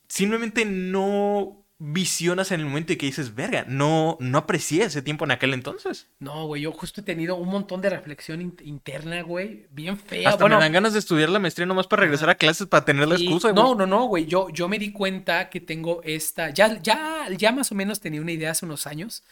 simplemente 0.07 0.65
no 0.65 1.63
visionas 1.80 2.51
en 2.51 2.59
el 2.61 2.65
momento 2.65 2.91
y 2.93 2.95
que 2.95 3.05
dices, 3.05 3.36
verga, 3.36 3.63
no, 3.67 4.17
no 4.19 4.39
aprecié 4.39 4.84
ese 4.86 5.03
tiempo 5.03 5.25
en 5.25 5.32
aquel 5.32 5.53
entonces. 5.53 6.07
No, 6.19 6.47
güey, 6.47 6.63
yo 6.63 6.71
justo 6.71 7.01
he 7.01 7.03
tenido 7.03 7.36
un 7.36 7.49
montón 7.49 7.82
de 7.82 7.89
reflexión 7.91 8.41
in- 8.41 8.57
interna, 8.63 9.21
güey, 9.21 9.67
bien 9.69 9.97
fea. 9.97 10.30
Hasta 10.30 10.43
Bueno, 10.43 10.57
me 10.57 10.63
dan 10.63 10.71
ganas 10.71 10.93
de 10.93 10.99
estudiar 10.99 11.30
la 11.30 11.38
maestría 11.38 11.67
nomás 11.67 11.86
para 11.86 12.01
regresar 12.01 12.30
a 12.32 12.36
clases 12.36 12.65
para 12.67 12.84
tener 12.84 13.07
la 13.07 13.19
y- 13.19 13.23
excusa, 13.25 13.53
no, 13.53 13.75
no, 13.75 13.86
no, 13.86 14.05
güey, 14.07 14.25
yo, 14.25 14.49
yo 14.49 14.67
me 14.67 14.80
di 14.80 14.91
cuenta 14.91 15.49
que 15.51 15.61
tengo 15.61 16.01
esta, 16.03 16.49
ya, 16.49 16.82
ya, 16.82 17.28
ya 17.38 17.51
más 17.51 17.71
o 17.71 17.75
menos 17.75 17.99
tenía 17.99 18.21
una 18.21 18.32
idea 18.32 18.51
hace 18.51 18.65
unos 18.65 18.88
años. 18.88 19.23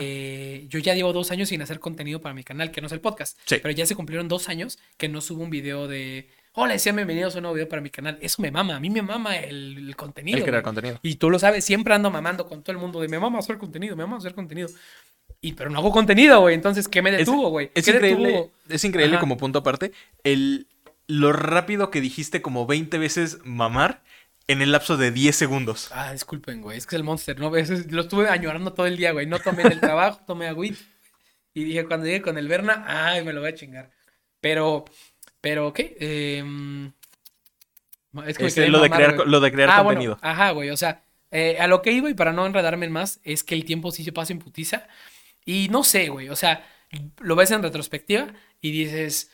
Eh, 0.00 0.66
yo 0.68 0.78
ya 0.78 0.94
llevo 0.94 1.12
dos 1.12 1.30
años 1.30 1.48
sin 1.48 1.62
hacer 1.62 1.80
contenido 1.80 2.20
para 2.20 2.34
mi 2.34 2.44
canal, 2.44 2.70
que 2.70 2.80
no 2.80 2.86
es 2.88 2.92
el 2.92 3.00
podcast. 3.00 3.38
Sí. 3.46 3.56
Pero 3.62 3.70
ya 3.72 3.86
se 3.86 3.94
cumplieron 3.94 4.28
dos 4.28 4.48
años 4.48 4.78
que 4.96 5.08
no 5.08 5.20
subo 5.20 5.42
un 5.44 5.50
video 5.50 5.88
de. 5.88 6.28
Hola, 6.58 6.78
sean 6.78 6.96
bienvenidos 6.96 7.34
a 7.34 7.38
un 7.38 7.42
nuevo 7.42 7.54
video 7.54 7.68
para 7.68 7.82
mi 7.82 7.90
canal. 7.90 8.16
Eso 8.20 8.40
me 8.40 8.50
mama, 8.50 8.76
a 8.76 8.80
mí 8.80 8.88
me 8.88 9.02
mama 9.02 9.36
el, 9.36 9.76
el 9.88 9.96
contenido. 9.96 10.38
El 10.38 10.44
crear 10.44 10.62
güey. 10.62 10.64
contenido. 10.74 10.98
Y 11.02 11.16
tú 11.16 11.28
lo 11.28 11.38
sabes, 11.38 11.64
siempre 11.66 11.92
ando 11.94 12.10
mamando 12.10 12.46
con 12.46 12.62
todo 12.62 12.72
el 12.72 12.78
mundo 12.78 12.98
de 13.00 13.08
me 13.08 13.18
mama 13.18 13.38
hacer 13.38 13.58
contenido, 13.58 13.94
me 13.94 14.04
mama 14.04 14.16
hacer 14.16 14.34
contenido. 14.34 14.68
Y 15.42 15.52
pero 15.52 15.68
no 15.68 15.78
hago 15.78 15.90
contenido, 15.92 16.40
güey. 16.40 16.54
Entonces, 16.54 16.88
¿qué 16.88 17.02
me 17.02 17.10
Es- 17.10 17.18
detuvo, 17.18 17.50
güey? 17.50 17.70
Es 17.74 17.84
¿Qué 17.84 17.90
increíble, 17.90 18.28
detuvo? 18.28 18.52
es 18.70 18.84
increíble 18.84 19.16
Ajá. 19.16 19.20
como 19.20 19.36
punto 19.36 19.58
aparte, 19.58 19.92
el, 20.24 20.66
lo 21.06 21.34
rápido 21.34 21.90
que 21.90 22.00
dijiste 22.00 22.40
como 22.40 22.66
20 22.66 22.96
veces 22.96 23.38
mamar 23.44 24.02
en 24.48 24.62
el 24.62 24.72
lapso 24.72 24.96
de 24.96 25.10
10 25.10 25.36
segundos. 25.36 25.90
Ah, 25.92 26.12
disculpen, 26.12 26.62
güey. 26.62 26.78
Es 26.78 26.86
que 26.86 26.96
es 26.96 27.00
el 27.00 27.04
monster, 27.04 27.38
¿no? 27.38 27.54
Es- 27.54 27.92
lo 27.92 28.00
estuve 28.00 28.30
añorando 28.30 28.72
todo 28.72 28.86
el 28.86 28.96
día, 28.96 29.12
güey. 29.12 29.26
No 29.26 29.38
tomé 29.40 29.62
en 29.64 29.72
el 29.72 29.80
trabajo, 29.80 30.20
tomé 30.26 30.46
agüita. 30.48 30.78
Y 31.52 31.64
dije, 31.64 31.84
cuando 31.84 32.06
llegue 32.06 32.22
con 32.22 32.38
el 32.38 32.48
Berna, 32.48 32.84
ay, 32.86 33.22
me 33.24 33.34
lo 33.34 33.40
voy 33.42 33.50
a 33.50 33.54
chingar. 33.54 33.90
Pero, 34.40 34.84
pero, 35.46 35.72
¿qué? 35.72 35.96
Em, 36.00 36.92
es 38.26 38.36
que 38.36 38.46
Este, 38.46 38.68
lo, 38.68 38.80
de 38.80 38.90
crear, 38.90 39.14
lo 39.28 39.38
de 39.38 39.52
crear 39.52 39.70
Ah, 39.70 39.82
bueno, 39.82 40.00
contenido. 40.00 40.18
ajá, 40.20 40.50
güey. 40.50 40.70
O 40.70 40.76
sea, 40.76 41.04
eh, 41.30 41.56
a 41.60 41.68
lo 41.68 41.82
que 41.82 41.92
iba 41.92 42.10
y 42.10 42.14
para 42.14 42.32
no 42.32 42.44
enredarme 42.46 42.88
más, 42.88 43.20
es 43.22 43.44
que 43.44 43.54
el 43.54 43.64
tiempo 43.64 43.92
sí 43.92 44.02
se 44.02 44.12
pasa 44.12 44.32
en 44.32 44.40
putiza. 44.40 44.88
Y 45.44 45.68
no 45.70 45.84
sé, 45.84 46.08
güey. 46.08 46.28
O 46.30 46.36
sea, 46.36 46.66
lo 47.20 47.36
ves 47.36 47.52
en 47.52 47.62
retrospectiva 47.62 48.34
y 48.60 48.72
dices, 48.72 49.30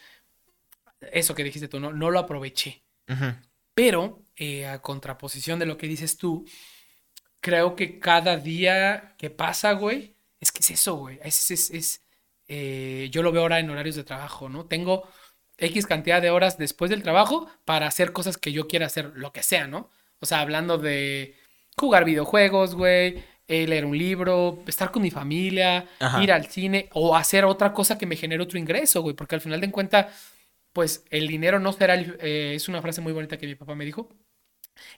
eso 1.13 1.35
que 1.35 1.45
dijiste 1.45 1.69
tú, 1.69 1.81
no, 1.81 1.93
no 1.93 2.11
lo 2.11 2.19
aproveché. 2.19 2.83
Ujú. 3.09 3.35
Pero, 3.75 4.23
eh, 4.37 4.67
a 4.67 4.83
contraposición 4.83 5.59
de 5.59 5.67
lo 5.67 5.79
que 5.79 5.87
dices 5.89 6.19
tú, 6.19 6.45
creo 7.41 7.77
que 7.77 7.99
cada 7.99 8.37
día 8.37 9.15
que 9.19 9.31
pasa, 9.31 9.73
güey, 9.73 10.17
es 10.41 10.53
que 10.53 10.61
es 10.61 10.71
eso, 10.71 10.97
güey. 10.97 11.19
Es, 11.23 11.51
es, 11.51 11.71
es, 11.71 12.03
eh, 12.49 13.09
yo 13.11 13.23
lo 13.23 13.33
veo 13.33 13.43
ahora 13.43 13.61
en 13.61 13.71
horarios 13.71 13.97
de 13.97 14.05
trabajo, 14.05 14.49
¿no? 14.49 14.67
Tengo 14.67 15.09
X 15.63 15.87
cantidad 15.87 16.21
de 16.21 16.31
horas 16.31 16.59
después 16.59 16.91
del 16.91 17.03
trabajo 17.03 17.49
para 17.65 17.87
hacer 17.87 18.13
cosas 18.13 18.37
que 18.37 18.53
yo 18.53 18.69
quiera 18.69 18.87
hacer, 18.87 19.13
lo 19.15 19.33
que 19.33 19.43
sea, 19.43 19.67
¿no? 19.67 19.89
O 20.21 20.27
sea, 20.27 20.41
hablando 20.41 20.77
de 20.79 21.35
jugar 21.77 22.05
videojuegos, 22.05 22.75
güey, 22.75 23.23
eh, 23.49 23.67
leer 23.67 23.85
un 23.85 23.97
libro, 23.97 24.63
estar 24.67 24.91
con 24.91 25.03
mi 25.03 25.11
familia, 25.11 25.87
Ajá. 26.01 26.23
ir 26.23 26.33
al 26.33 26.47
cine 26.47 26.89
o 26.93 27.17
hacer 27.17 27.45
otra 27.45 27.73
cosa 27.73 27.99
que 27.99 28.07
me 28.07 28.17
genere 28.17 28.43
otro 28.43 28.59
ingreso, 28.59 29.03
güey, 29.03 29.15
porque 29.17 29.35
al 29.35 29.41
final 29.41 29.61
de 29.61 29.71
cuentas, 29.71 30.07
pues 30.73 31.05
el 31.11 31.27
dinero 31.29 31.59
no 31.59 31.73
será, 31.73 31.95
el- 31.95 32.17
eh, 32.21 32.53
es 32.55 32.69
una 32.69 32.81
frase 32.83 33.01
muy 33.01 33.13
bonita 33.13 33.37
que 33.39 33.47
mi 33.47 33.55
papá 33.55 33.75
me 33.75 33.85
dijo, 33.85 34.09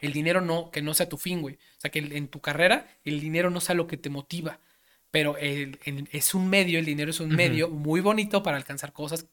el 0.01 0.13
dinero 0.13 0.41
no, 0.41 0.71
que 0.71 0.83
no 0.83 0.95
sea 0.95 1.09
tu 1.09 1.17
fin, 1.19 1.41
güey. 1.43 1.55
O 1.57 1.81
sea, 1.81 1.91
que 1.91 1.99
en 1.99 2.29
tu 2.29 2.41
carrera 2.41 2.87
el 3.05 3.21
dinero 3.21 3.51
no 3.51 3.61
sea 3.61 3.75
lo 3.75 3.87
que 3.87 3.97
te 3.97 4.09
motiva. 4.11 4.61
Pero 5.11 5.37
el- 5.39 5.79
el- 5.85 6.09
es 6.13 6.35
un 6.35 6.49
medio, 6.49 6.79
el 6.79 6.85
dinero 6.85 7.11
es 7.11 7.21
un 7.21 7.35
medio 7.35 7.69
muy 7.69 8.01
bonito 8.01 8.43
para 8.43 8.57
alcanzar 8.57 8.93
cosas 8.93 9.27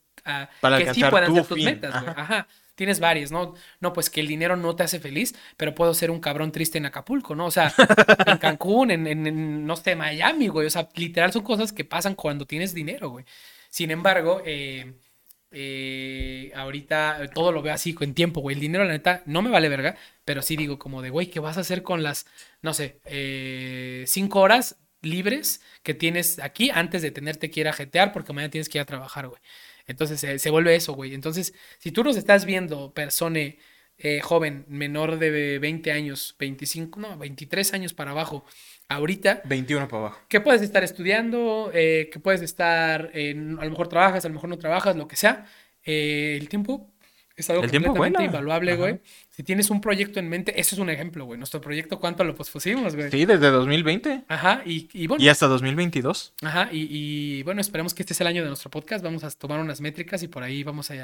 Para 0.59 0.77
que 0.77 0.83
sí 0.93 1.01
puedan 1.11 1.29
ser 1.33 1.45
tus 1.47 1.57
fin, 1.57 1.65
metas, 1.65 1.91
güey. 1.91 2.09
ajá. 2.11 2.21
Ajá. 2.21 2.47
Tienes 2.75 2.99
varias, 2.99 3.31
¿no? 3.31 3.53
No, 3.79 3.93
pues 3.93 4.09
que 4.09 4.21
el 4.21 4.27
dinero 4.27 4.55
no 4.55 4.75
te 4.75 4.83
hace 4.83 4.99
feliz, 4.99 5.35
pero 5.57 5.75
puedo 5.75 5.93
ser 5.93 6.09
un 6.09 6.19
cabrón 6.19 6.51
triste 6.51 6.77
en 6.79 6.85
Acapulco, 6.87 7.35
¿no? 7.35 7.45
O 7.47 7.51
sea, 7.51 7.71
en 8.25 8.37
Cancún, 8.37 8.91
en, 8.91 9.05
en- 9.07 9.27
en, 9.27 9.65
no 9.67 9.75
sé, 9.75 9.95
Miami, 9.95 10.47
güey. 10.47 10.67
O 10.67 10.69
sea, 10.69 10.87
literal 10.95 11.31
son 11.31 11.43
cosas 11.43 11.73
que 11.73 11.83
pasan 11.85 12.15
cuando 12.15 12.45
tienes 12.47 12.73
dinero, 12.73 13.09
güey. 13.09 13.25
Sin 13.69 13.91
embargo, 13.91 14.41
eh, 14.45 14.93
eh, 15.51 16.51
ahorita 16.55 17.29
todo 17.33 17.51
lo 17.51 17.61
veo 17.61 17.73
así 17.73 17.95
en 17.99 18.13
tiempo, 18.13 18.41
güey. 18.41 18.55
El 18.55 18.61
dinero, 18.61 18.83
la 18.85 18.91
neta, 18.93 19.21
no 19.25 19.41
me 19.41 19.49
vale 19.49 19.69
verga, 19.69 19.95
pero 20.25 20.41
sí 20.41 20.55
digo 20.55 20.79
como 20.79 21.01
de, 21.01 21.09
güey, 21.09 21.27
¿qué 21.29 21.39
vas 21.39 21.57
a 21.57 21.61
hacer 21.61 21.83
con 21.83 22.03
las, 22.03 22.25
no 22.61 22.73
sé, 22.73 22.99
eh, 23.05 24.03
cinco 24.07 24.39
horas 24.39 24.77
libres 25.01 25.61
que 25.83 25.93
tienes 25.93 26.39
aquí 26.39 26.69
antes 26.73 27.01
de 27.01 27.11
tenerte 27.11 27.49
que 27.51 27.59
ir 27.61 27.67
a 27.67 27.73
jetear 27.73 28.13
porque 28.13 28.33
mañana 28.33 28.51
tienes 28.51 28.69
que 28.69 28.77
ir 28.77 28.81
a 28.83 28.85
trabajar, 28.85 29.27
güey? 29.27 29.41
Entonces 29.91 30.19
se, 30.19 30.39
se 30.39 30.49
vuelve 30.49 30.75
eso, 30.75 30.93
güey. 30.93 31.13
Entonces, 31.13 31.53
si 31.79 31.91
tú 31.91 32.03
nos 32.03 32.17
estás 32.17 32.45
viendo, 32.45 32.93
persona 32.93 33.39
eh, 34.03 34.19
joven, 34.21 34.65
menor 34.67 35.19
de 35.19 35.59
20 35.59 35.91
años, 35.91 36.35
25, 36.39 36.99
no, 36.99 37.17
23 37.17 37.73
años 37.75 37.93
para 37.93 38.11
abajo, 38.11 38.43
ahorita, 38.87 39.43
21 39.45 39.87
para 39.87 39.99
abajo. 39.99 40.21
que 40.27 40.41
puedes 40.41 40.63
estar 40.63 40.83
estudiando, 40.83 41.69
eh, 41.73 42.09
que 42.11 42.19
puedes 42.19 42.41
estar, 42.41 43.11
a 43.13 43.33
lo 43.33 43.69
mejor 43.69 43.89
trabajas, 43.89 44.25
a 44.25 44.29
lo 44.29 44.33
mejor 44.33 44.49
no 44.49 44.57
trabajas, 44.57 44.95
lo 44.95 45.07
que 45.07 45.15
sea. 45.15 45.45
eh, 45.83 46.37
el 46.39 46.49
tiempo 46.49 46.90
es 47.41 47.49
algo 47.49 47.63
El 47.63 47.69
completamente 47.71 48.23
invaluable, 48.23 48.75
güey. 48.75 49.01
Si 49.29 49.43
tienes 49.43 49.69
un 49.69 49.81
proyecto 49.81 50.19
en 50.19 50.29
mente, 50.29 50.59
eso 50.59 50.75
es 50.75 50.79
un 50.79 50.89
ejemplo, 50.89 51.25
güey. 51.25 51.37
Nuestro 51.37 51.59
proyecto, 51.61 51.99
¿cuánto 51.99 52.23
lo 52.23 52.33
pospusimos, 52.35 52.95
güey? 52.95 53.11
Sí, 53.11 53.25
desde 53.25 53.49
2020 53.51 54.23
Ajá, 54.27 54.61
y, 54.65 54.89
y 54.93 55.07
bueno, 55.07 55.23
y 55.23 55.29
hasta 55.29 55.47
2022. 55.47 56.33
ajá, 56.41 56.69
y, 56.71 56.87
y 56.89 57.43
bueno, 57.43 57.61
esperemos 57.61 57.93
que 57.93 58.03
este 58.03 58.13
sea 58.13 58.23
el 58.25 58.29
año 58.29 58.41
de 58.43 58.47
nuestro 58.49 58.69
podcast. 58.71 59.03
Vamos 59.03 59.23
a 59.23 59.31
tomar 59.31 59.59
unas 59.59 59.81
métricas 59.81 60.23
y 60.23 60.27
por 60.27 60.43
ahí 60.43 60.63
vamos 60.63 60.89
a, 60.91 60.93
a 60.93 60.97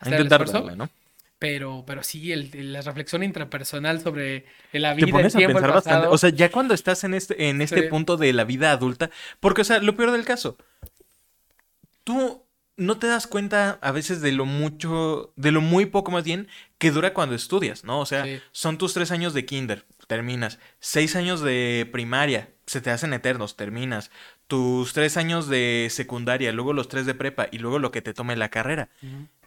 A 0.00 0.08
el 0.08 0.12
intentar 0.12 0.42
esfuerzo. 0.42 0.64
darle, 0.66 0.76
¿no? 0.76 0.90
Pero, 1.38 1.84
pero 1.86 2.02
sí, 2.02 2.32
el- 2.32 2.50
el- 2.54 2.72
la 2.72 2.80
reflexión 2.80 3.22
intrapersonal 3.22 4.00
sobre 4.00 4.46
la 4.72 4.90
Te 4.94 4.96
vida, 4.96 5.06
el 5.06 5.12
pones 5.12 5.34
a 5.34 5.38
tiempo, 5.38 5.58
el 5.58 5.62
pensar 5.64 5.74
bastante. 5.74 6.06
O 6.08 6.16
sea, 6.16 6.30
ya 6.30 6.50
cuando 6.50 6.72
estás 6.74 7.04
en 7.04 7.12
este, 7.12 7.48
en 7.50 7.60
este 7.60 7.82
Sí. 7.82 7.88
punto 7.88 8.16
de 8.16 8.32
la 8.32 8.44
vida 8.44 8.70
adulta, 8.70 9.10
porque, 9.40 9.60
o 9.60 9.64
sea, 9.64 9.78
lo 9.80 9.94
peor 9.96 10.12
del 10.12 10.24
caso, 10.24 10.56
tú 12.04 12.43
no 12.76 12.98
te 12.98 13.06
das 13.06 13.26
cuenta 13.26 13.78
a 13.82 13.92
veces 13.92 14.20
de 14.20 14.32
lo 14.32 14.46
mucho, 14.46 15.32
de 15.36 15.52
lo 15.52 15.60
muy 15.60 15.86
poco 15.86 16.10
más 16.10 16.24
bien 16.24 16.48
que 16.78 16.90
dura 16.90 17.14
cuando 17.14 17.34
estudias, 17.34 17.84
¿no? 17.84 18.00
O 18.00 18.06
sea, 18.06 18.24
Sí. 18.24 18.40
son 18.52 18.78
tus 18.78 18.94
tres 18.94 19.10
años 19.10 19.32
de 19.34 19.44
kinder, 19.44 19.86
terminas. 20.08 20.58
Seis 20.80 21.14
años 21.16 21.40
de 21.40 21.88
primaria, 21.92 22.50
se 22.66 22.80
te 22.80 22.90
hacen 22.90 23.12
eternos, 23.12 23.56
terminas. 23.56 24.10
Tus 24.48 24.92
tres 24.92 25.16
años 25.16 25.48
de 25.48 25.88
secundaria, 25.90 26.52
luego 26.52 26.72
los 26.72 26.88
tres 26.88 27.06
de 27.06 27.14
prepa 27.14 27.46
y 27.52 27.58
luego 27.58 27.78
lo 27.78 27.90
que 27.92 28.02
te 28.02 28.12
tome 28.14 28.36
la 28.36 28.48
carrera. 28.50 28.88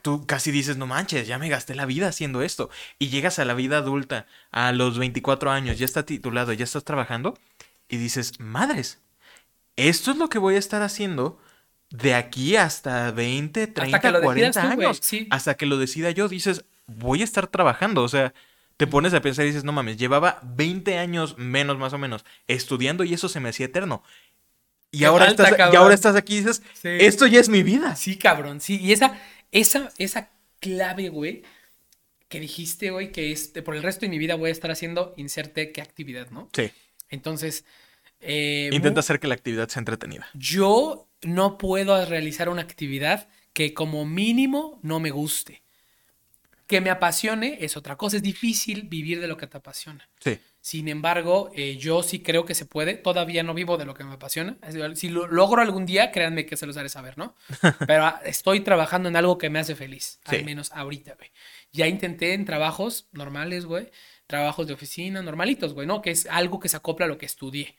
Tú 0.01 0.25
casi 0.25 0.51
dices, 0.51 0.77
no 0.77 0.87
manches, 0.87 1.27
ya 1.27 1.37
me 1.37 1.49
gasté 1.49 1.75
la 1.75 1.85
vida 1.85 2.07
haciendo 2.07 2.41
esto. 2.41 2.69
Y 2.97 3.09
llegas 3.09 3.39
a 3.39 3.45
la 3.45 3.55
vida 3.55 3.79
adulta, 3.79 4.25
a 4.51 4.71
los 4.71 4.97
24 4.97 5.51
años, 5.51 5.77
ya 5.77 5.85
estás 5.85 6.05
titulado, 6.05 6.53
ya 6.53 6.63
estás 6.63 6.85
trabajando, 6.85 7.37
y 7.89 7.97
dices, 7.97 8.39
madres, 8.39 9.01
esto 9.75 10.11
es 10.11 10.17
lo 10.17 10.29
que 10.29 10.39
voy 10.39 10.55
a 10.55 10.59
estar 10.59 10.81
haciendo 10.81 11.39
de 11.89 12.13
aquí 12.15 12.55
hasta 12.55 13.11
20, 13.11 13.67
30, 13.67 13.99
que 13.99 14.11
lo 14.11 14.21
40 14.21 14.47
decidas 14.47 14.69
tú, 14.69 14.75
güey, 14.75 14.87
años. 14.87 14.99
sí. 15.01 15.27
Hasta 15.29 15.55
que 15.55 15.65
lo 15.65 15.77
decida 15.77 16.11
yo, 16.11 16.27
dices, 16.27 16.65
voy 16.85 17.21
a 17.21 17.23
estar 17.23 17.47
trabajando. 17.47 18.03
O 18.03 18.07
sea, 18.09 18.33
te 18.75 18.87
pones 18.87 19.13
a 19.13 19.21
pensar 19.21 19.45
y 19.45 19.49
dices, 19.49 19.63
no 19.63 19.71
mames, 19.71 19.97
llevaba 19.97 20.39
20 20.43 20.97
años 20.97 21.37
menos 21.37 21.77
más 21.77 21.93
o 21.93 21.97
menos 21.97 22.25
estudiando 22.47 23.03
y 23.03 23.13
eso 23.13 23.29
se 23.29 23.39
me 23.39 23.49
hacía 23.49 23.65
eterno. 23.67 24.03
Y 24.91 24.99
Qué 24.99 25.05
ahora, 25.05 25.27
estás, 25.27 25.53
y 25.73 25.75
ahora 25.75 25.93
estás 25.93 26.15
aquí 26.15 26.35
y 26.35 26.37
dices, 26.39 26.61
Sí. 26.73 26.89
esto 27.01 27.27
ya 27.27 27.39
es 27.39 27.49
mi 27.49 27.63
vida. 27.63 27.95
Sí, 27.95 28.17
cabrón, 28.17 28.61
sí. 28.61 28.79
Y 28.81 28.91
esa, 28.93 29.19
esa, 29.51 29.91
esa 29.97 30.29
clave, 30.59 31.09
güey, 31.09 31.43
que 32.29 32.39
dijiste, 32.39 32.91
güey, 32.91 33.11
que 33.11 33.31
es, 33.31 33.53
de- 33.53 33.61
por 33.63 33.75
el 33.75 33.83
resto 33.83 34.01
de 34.01 34.09
mi 34.09 34.17
vida 34.17 34.35
voy 34.35 34.49
a 34.49 34.51
estar 34.53 34.71
haciendo 34.71 35.13
inserte 35.17 35.71
qué 35.71 35.81
actividad, 35.81 36.29
¿no? 36.29 36.49
Sí. 36.53 36.71
Entonces, 37.09 37.65
eh, 38.21 38.69
Intenta 38.73 38.99
hacer 39.01 39.19
que 39.19 39.27
la 39.27 39.33
actividad 39.35 39.67
sea 39.69 39.79
entretenida. 39.81 40.27
yo 40.33 41.06
no 41.21 41.57
puedo 41.57 42.05
realizar 42.05 42.49
una 42.49 42.61
actividad 42.61 43.27
que 43.53 43.73
como 43.73 44.05
mínimo 44.05 44.79
no 44.83 44.99
me 44.99 45.09
guste. 45.09 45.63
Que 46.67 46.81
me 46.81 46.89
apasione 46.89 47.57
es 47.61 47.77
otra 47.77 47.95
cosa. 47.95 48.17
Es 48.17 48.23
difícil 48.23 48.83
vivir 48.83 49.21
de 49.21 49.27
lo 49.27 49.37
que 49.37 49.47
te 49.47 49.57
apasiona. 49.57 50.09
Sí. 50.19 50.37
Sin 50.59 50.89
embargo, 50.89 51.49
eh, 51.55 51.77
yo 51.77 52.03
sí 52.03 52.19
creo 52.19 52.43
que 52.43 52.53
se 52.53 52.65
puede. 52.65 52.95
Todavía 52.95 53.41
no 53.41 53.53
vivo 53.53 53.77
de 53.77 53.85
lo 53.85 53.93
que 53.93 54.03
me 54.03 54.13
apasiona. 54.13 54.57
Si 54.95 55.07
lo 55.07 55.25
logro 55.27 55.61
algún 55.61 55.85
día, 55.85 56.11
créanme 56.11 56.45
que 56.45 56.57
se 56.57 56.65
los 56.65 56.75
haré 56.75 56.89
saber, 56.89 57.17
¿no? 57.17 57.35
Pero 57.87 58.05
ah, 58.05 58.21
estoy 58.25 58.59
trabajando 58.59 59.07
en 59.07 59.15
algo 59.15 59.37
que 59.37 59.49
me 59.49 59.59
hace 59.59 59.75
feliz. 59.75 60.19
Sí. 60.29 60.35
Al 60.35 60.45
menos 60.45 60.71
ahorita, 60.73 61.15
güey. 61.15 61.31
Ya 61.71 61.87
intenté 61.87 62.33
en 62.33 62.43
trabajos 62.43 63.07
normales, 63.13 63.65
güey. 63.65 63.89
trabajos 64.27 64.67
de 64.67 64.73
oficina 64.73 65.21
normalitos, 65.21 65.73
güey, 65.73 65.87
¿no? 65.87 66.01
Que 66.01 66.11
es 66.11 66.27
algo 66.27 66.59
que 66.59 66.67
se 66.67 66.75
acopla 66.75 67.05
a 67.05 67.09
lo 67.09 67.17
que 67.17 67.25
estudié. 67.25 67.77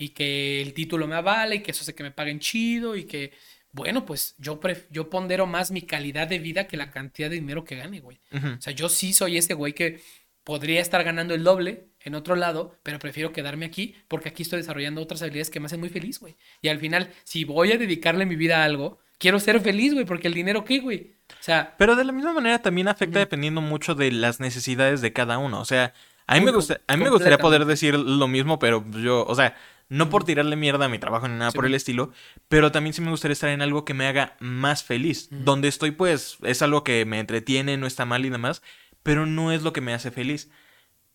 Y 0.00 0.10
que 0.10 0.62
el 0.62 0.72
título 0.72 1.06
me 1.06 1.14
avale 1.16 1.56
y 1.56 1.60
que 1.60 1.72
eso 1.72 1.82
hace 1.82 1.94
que 1.94 2.02
me 2.02 2.10
paguen 2.10 2.40
chido 2.40 2.96
y 2.96 3.04
que, 3.04 3.32
bueno, 3.72 4.06
pues 4.06 4.34
yo, 4.38 4.58
pref- 4.58 4.86
yo 4.90 5.10
pondero 5.10 5.46
más 5.46 5.70
mi 5.70 5.82
calidad 5.82 6.26
de 6.26 6.38
vida 6.38 6.66
que 6.66 6.76
la 6.76 6.90
cantidad 6.90 7.28
de 7.28 7.36
dinero 7.36 7.64
que 7.64 7.76
gane, 7.76 8.00
güey. 8.00 8.18
O 8.32 8.60
sea, 8.60 8.72
yo 8.72 8.88
sí 8.88 9.12
soy 9.12 9.36
ese 9.36 9.54
güey 9.54 9.74
que 9.74 10.00
podría 10.42 10.80
estar 10.80 11.04
ganando 11.04 11.34
el 11.34 11.44
doble 11.44 11.90
en 12.00 12.14
otro 12.14 12.34
lado, 12.34 12.74
pero 12.82 12.98
prefiero 12.98 13.30
quedarme 13.32 13.66
aquí 13.66 13.94
porque 14.08 14.30
aquí 14.30 14.42
estoy 14.42 14.60
desarrollando 14.60 15.02
otras 15.02 15.20
habilidades 15.20 15.50
que 15.50 15.60
me 15.60 15.66
hacen 15.66 15.80
muy 15.80 15.90
feliz, 15.90 16.18
güey. 16.18 16.34
Y 16.62 16.68
al 16.68 16.78
final, 16.78 17.10
si 17.24 17.44
voy 17.44 17.72
a 17.72 17.76
dedicarle 17.76 18.24
mi 18.24 18.36
vida 18.36 18.62
a 18.62 18.64
algo, 18.64 18.98
quiero 19.18 19.38
ser 19.38 19.60
feliz, 19.60 19.92
güey, 19.92 20.06
porque 20.06 20.28
el 20.28 20.34
dinero, 20.34 20.64
¿qué, 20.64 20.80
güey? 20.80 21.16
O 21.28 21.42
sea, 21.42 21.74
Pero 21.76 21.94
de 21.94 22.04
la 22.04 22.12
misma 22.12 22.32
manera 22.32 22.60
también 22.60 22.88
afecta 22.88 23.18
dependiendo 23.18 23.60
mucho 23.60 23.94
de 23.94 24.10
las 24.12 24.40
necesidades 24.40 25.02
de 25.02 25.12
cada 25.12 25.36
uno. 25.36 25.60
O 25.60 25.64
sea, 25.66 25.92
a 26.26 26.34
mí, 26.38 26.44
me, 26.44 26.52
gusta, 26.52 26.80
a 26.86 26.96
mí 26.96 27.04
me 27.04 27.10
gustaría 27.10 27.38
poder 27.38 27.64
decir 27.64 27.94
lo 27.94 28.26
mismo, 28.28 28.58
pero 28.58 28.84
yo, 28.92 29.24
o 29.26 29.34
sea, 29.34 29.56
no 29.90 30.08
por 30.08 30.24
tirarle 30.24 30.56
mierda 30.56 30.86
a 30.86 30.88
mi 30.88 30.98
trabajo 30.98 31.28
ni 31.28 31.34
nada 31.34 31.50
Sí, 31.50 31.56
por 31.56 31.66
el 31.66 31.74
estilo, 31.74 32.12
pero 32.48 32.72
también 32.72 32.94
sí 32.94 33.02
me 33.02 33.10
gustaría 33.10 33.34
estar 33.34 33.50
en 33.50 33.60
algo 33.60 33.84
que 33.84 33.92
me 33.92 34.06
haga 34.06 34.36
más 34.40 34.82
feliz. 34.82 35.28
Donde 35.30 35.68
estoy, 35.68 35.90
pues, 35.90 36.38
es 36.42 36.62
algo 36.62 36.84
que 36.84 37.04
me 37.04 37.18
entretiene, 37.20 37.76
no 37.76 37.86
está 37.86 38.06
mal 38.06 38.24
y 38.24 38.30
demás, 38.30 38.62
pero 39.02 39.26
no 39.26 39.52
es 39.52 39.62
lo 39.62 39.72
que 39.72 39.80
me 39.82 39.92
hace 39.92 40.10
feliz. 40.10 40.48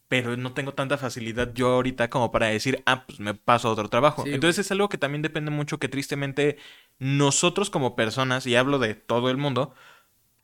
Pero 0.07 0.37
no 0.37 0.53
tengo 0.53 0.73
tanta 0.73 0.99
facilidad 0.99 1.51
yo 1.55 1.69
ahorita 1.69 2.11
como 2.11 2.31
para 2.31 2.47
decir, 2.47 2.83
ah, 2.85 3.05
pues 3.07 3.19
me 3.19 3.33
paso 3.33 3.69
a 3.69 3.71
otro 3.71 3.89
trabajo. 3.89 4.23
Sí, 4.23 4.33
Entonces 4.33 4.65
es 4.65 4.71
algo 4.71 4.87
que 4.87 4.99
también 4.99 5.23
depende 5.23 5.49
mucho 5.49 5.79
que 5.79 5.87
tristemente 5.87 6.57
nosotros 6.99 7.71
como 7.71 7.95
personas, 7.95 8.45
y 8.45 8.55
hablo 8.55 8.77
de 8.77 8.93
todo 8.93 9.31
el 9.31 9.37
mundo, 9.37 9.73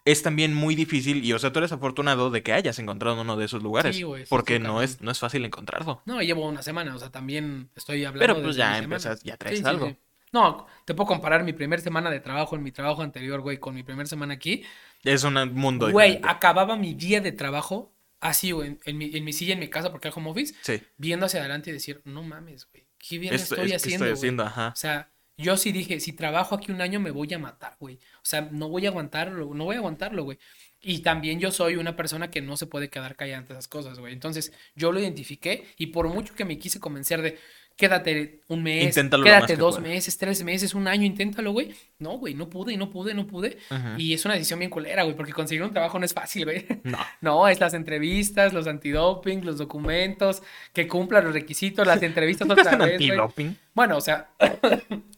es 0.05 0.23
también 0.23 0.53
muy 0.53 0.75
difícil, 0.75 1.23
y 1.23 1.33
o 1.33 1.39
sea, 1.39 1.51
tú 1.51 1.59
eres 1.59 1.71
afortunado 1.71 2.29
de 2.31 2.41
que 2.43 2.53
hayas 2.53 2.79
encontrado 2.79 3.21
uno 3.21 3.37
de 3.37 3.45
esos 3.45 3.61
lugares. 3.61 3.95
Sí, 3.95 4.03
güey, 4.03 4.25
porque 4.27 4.59
no 4.59 4.81
es, 4.81 5.01
no 5.01 5.11
es 5.11 5.19
fácil 5.19 5.45
encontrarlo. 5.45 6.01
no, 6.05 6.21
llevo 6.21 6.47
una 6.47 6.61
semana, 6.63 6.95
o 6.95 6.99
sea, 6.99 7.11
también 7.11 7.69
estoy 7.75 8.03
hablando 8.05 8.19
Pero, 8.19 8.33
pues, 8.43 8.55
desde 8.55 8.59
ya 8.59 8.77
empezas- 8.79 9.23
ya 9.23 9.37
traes 9.37 9.59
Sí, 9.59 9.65
algo. 9.65 9.87
sí. 9.89 9.97
No, 10.33 10.65
te 10.85 10.93
puedo 10.93 11.07
comparar 11.07 11.43
mi 11.43 11.51
primer 11.53 11.81
semana 11.81 12.09
de 12.09 12.21
trabajo 12.21 12.55
en 12.55 12.63
mi 12.63 12.71
trabajo 12.71 13.01
anterior, 13.01 13.41
güey, 13.41 13.57
con 13.57 13.75
mi 13.75 13.83
primer 13.83 14.07
semana 14.07 14.33
aquí. 14.35 14.63
Es 15.03 15.23
un 15.25 15.33
mundo 15.53 15.91
Güey, 15.91 16.11
diferente. 16.11 16.29
acababa 16.29 16.77
mi 16.77 16.93
día 16.93 17.19
de 17.19 17.33
trabajo 17.33 17.93
así, 18.21 18.51
güey, 18.51 18.77
en, 18.85 18.97
mi, 18.97 19.15
en 19.15 19.25
mi 19.25 19.33
silla 19.33 19.53
en 19.53 19.59
mi 19.59 19.67
casa, 19.67 19.91
porque 19.91 20.07
era 20.07 20.15
home 20.15 20.29
office, 20.29 20.55
Sí. 20.61 20.81
viendo 20.97 21.25
hacia 21.25 21.41
adelante 21.41 21.69
y 21.69 21.73
decir, 21.73 22.01
no 22.05 22.23
mames, 22.23 22.65
güey, 22.71 22.85
qué 22.97 23.17
bien 23.17 23.33
Esto- 23.33 23.55
estoy 23.55 23.65
es 23.65 23.71
que 23.71 23.75
haciendo, 23.75 24.05
estoy 24.05 24.09
güey". 24.09 24.17
haciendo, 24.19 24.43
ajá. 24.45 24.67
O 24.69 24.75
sea, 24.77 25.11
yo 25.41 25.57
sí 25.57 25.71
dije, 25.71 25.99
si 25.99 26.13
trabajo 26.13 26.55
aquí 26.55 26.71
un 26.71 26.81
año 26.81 26.99
me 26.99 27.11
voy 27.11 27.33
a 27.33 27.39
matar, 27.39 27.75
güey. 27.79 27.95
O 27.95 28.25
sea, 28.25 28.41
no 28.51 28.69
voy 28.69 28.85
a 28.85 28.89
aguantarlo, 28.89 29.53
no 29.53 29.65
voy 29.65 29.75
a 29.75 29.79
aguantarlo, 29.79 30.23
güey. 30.23 30.37
Y 30.81 30.99
también 30.99 31.39
yo 31.39 31.51
soy 31.51 31.75
una 31.75 31.95
persona 31.95 32.31
que 32.31 32.41
no 32.41 32.57
se 32.57 32.65
puede 32.65 32.89
quedar 32.89 33.15
callada 33.15 33.39
ante 33.39 33.53
esas 33.53 33.67
cosas, 33.67 33.99
güey. 33.99 34.13
Entonces, 34.13 34.51
yo 34.75 34.91
lo 34.91 34.99
identifiqué 34.99 35.67
y 35.77 35.87
por 35.87 36.07
mucho 36.07 36.33
que 36.33 36.45
me 36.45 36.57
quise 36.57 36.79
convencer 36.79 37.21
de 37.21 37.37
quédate 37.81 38.39
un 38.47 38.61
mes, 38.61 38.85
Inténtalo 38.85 39.23
quédate 39.23 39.55
dos 39.57 39.79
meses, 39.81 40.15
tres 40.17 40.43
meses, 40.43 40.75
un 40.75 40.87
año, 40.87 41.03
inténtalo, 41.05 41.51
güey. 41.51 41.73
No, 41.99 42.11
güey, 42.19 42.35
no 42.35 42.47
pude, 42.47 42.77
no 42.77 42.89
pude, 42.91 43.13
no 43.15 43.25
pude. 43.25 43.57
Y 43.97 44.13
es 44.13 44.23
una 44.23 44.35
decisión 44.35 44.59
bien 44.59 44.69
culera, 44.69 45.01
güey, 45.03 45.15
porque 45.15 45.33
conseguir 45.33 45.63
un 45.63 45.71
trabajo 45.71 45.97
no 45.97 46.05
es 46.05 46.13
fácil, 46.13 46.45
güey. 46.45 46.65
No. 46.83 46.97
No, 47.21 47.47
es 47.47 47.59
las 47.59 47.73
entrevistas, 47.73 48.53
los 48.53 48.67
antidoping, 48.67 49.43
los 49.45 49.57
documentos, 49.57 50.43
que 50.73 50.87
cumplan 50.87 51.23
los 51.25 51.33
requisitos, 51.33 51.85
las 51.87 52.01
entrevistas 52.03 52.47
¿Nunca 52.47 52.61
otra 52.61 52.77
vez, 52.77 52.93
antidoping? 52.93 53.57
Bueno, 53.73 53.97
o 53.97 54.01
sea, 54.01 54.29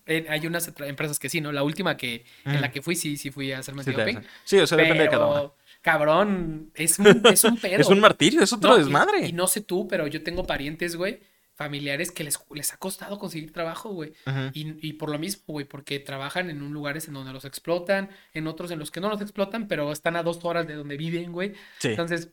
hay 0.08 0.48
unas 0.48 0.72
empresas 0.80 1.20
que 1.20 1.30
sí, 1.30 1.42
¿no? 1.42 1.52
La 1.52 1.64
última 1.64 1.98
que 1.98 2.24
en 2.46 2.62
la 2.62 2.72
que 2.72 2.82
fui, 2.82 2.96
sí, 2.96 3.18
sí 3.18 3.30
fui 3.32 3.52
a 3.52 3.60
hacerme 3.60 3.84
Sí, 3.84 3.92
te 3.94 4.02
antidoping. 4.02 4.18
hacen. 4.18 4.30
Sí, 4.46 4.60
o 4.60 4.68
sea, 4.68 4.78
depende 4.78 5.04
de 5.04 5.10
cada 5.10 5.26
uno. 5.28 5.54
Cabrón, 5.82 6.72
es 6.76 6.98
un, 6.98 7.22
es 7.26 7.44
un 7.44 7.58
pedo. 7.58 7.76
Es 7.82 7.88
un 7.90 8.00
martirio, 8.00 8.42
es 8.42 8.54
otro 8.54 8.70
No, 8.70 8.76
y- 8.78 8.80
desmadre. 8.80 9.28
Y, 9.28 9.34
no 9.34 9.48
sé 9.48 9.60
tú, 9.60 9.86
pero 9.88 10.08
yo 10.08 10.24
tengo 10.24 10.46
parientes, 10.48 10.96
güey, 10.96 11.20
familiares 11.56 12.12
que 12.12 12.24
les, 12.24 12.40
les 12.54 12.74
ha 12.74 12.78
costado 12.78 13.20
conseguir 13.20 13.54
trabajo, 13.54 13.90
güey. 13.90 14.14
Y, 14.54 14.88
y 14.88 14.94
por 14.94 15.10
lo 15.12 15.20
mismo, 15.20 15.44
güey, 15.48 15.66
porque 15.66 16.00
trabajan 16.00 16.50
en 16.50 16.62
un 16.64 16.74
lugares 16.74 17.08
en 17.08 17.14
donde 17.14 17.32
los 17.34 17.46
explotan, 17.46 18.10
en 18.34 18.48
otros 18.48 18.72
en 18.72 18.80
los 18.80 18.90
que 18.92 19.00
no 19.02 19.10
los 19.10 19.22
explotan, 19.22 19.68
pero 19.68 19.92
están 19.92 20.16
a 20.16 20.24
dos 20.24 20.40
horas 20.44 20.68
de 20.68 20.74
donde 20.76 20.98
viven, 20.98 21.32
güey. 21.32 21.54
Sí. 21.80 21.90
Entonces, 21.90 22.30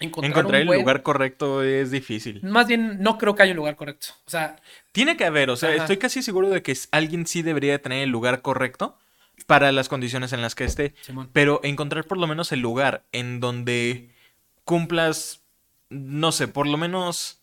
encontrar, 0.00 0.30
Encontrar 0.32 0.56
un 0.56 0.62
el 0.62 0.66
buen- 0.66 0.80
lugar 0.80 1.02
correcto 1.02 1.62
es 1.62 1.90
difícil. 1.92 2.40
Más 2.42 2.66
bien, 2.66 3.00
no 3.00 3.16
creo 3.18 3.34
que 3.34 3.42
haya 3.44 3.52
un 3.52 3.58
lugar 3.58 3.76
correcto. 3.76 4.08
O 4.26 4.30
sea, 4.30 4.56
Tiene 4.92 5.16
que 5.16 5.24
haber, 5.24 5.50
o 5.50 5.56
sea, 5.56 5.70
Ajá. 5.70 5.82
estoy 5.82 5.96
casi 5.98 6.22
seguro 6.22 6.48
de 6.50 6.62
que 6.62 6.76
alguien 6.90 7.26
sí 7.26 7.42
debería 7.42 7.80
tener 7.80 8.02
el 8.02 8.10
lugar 8.10 8.42
correcto 8.42 8.98
para 9.46 9.70
las 9.70 9.88
condiciones 9.88 10.32
en 10.32 10.42
las 10.42 10.56
que 10.56 10.64
esté. 10.64 10.94
Simón. 11.02 11.30
Pero 11.32 11.60
encontrar 11.62 12.04
por 12.06 12.18
lo 12.18 12.26
menos 12.26 12.50
el 12.50 12.58
lugar 12.60 13.04
en 13.12 13.38
donde 13.38 14.10
cumplas, 14.64 15.42
no 15.90 16.32
sé, 16.32 16.48
por 16.48 16.66
lo 16.66 16.76
menos... 16.76 17.36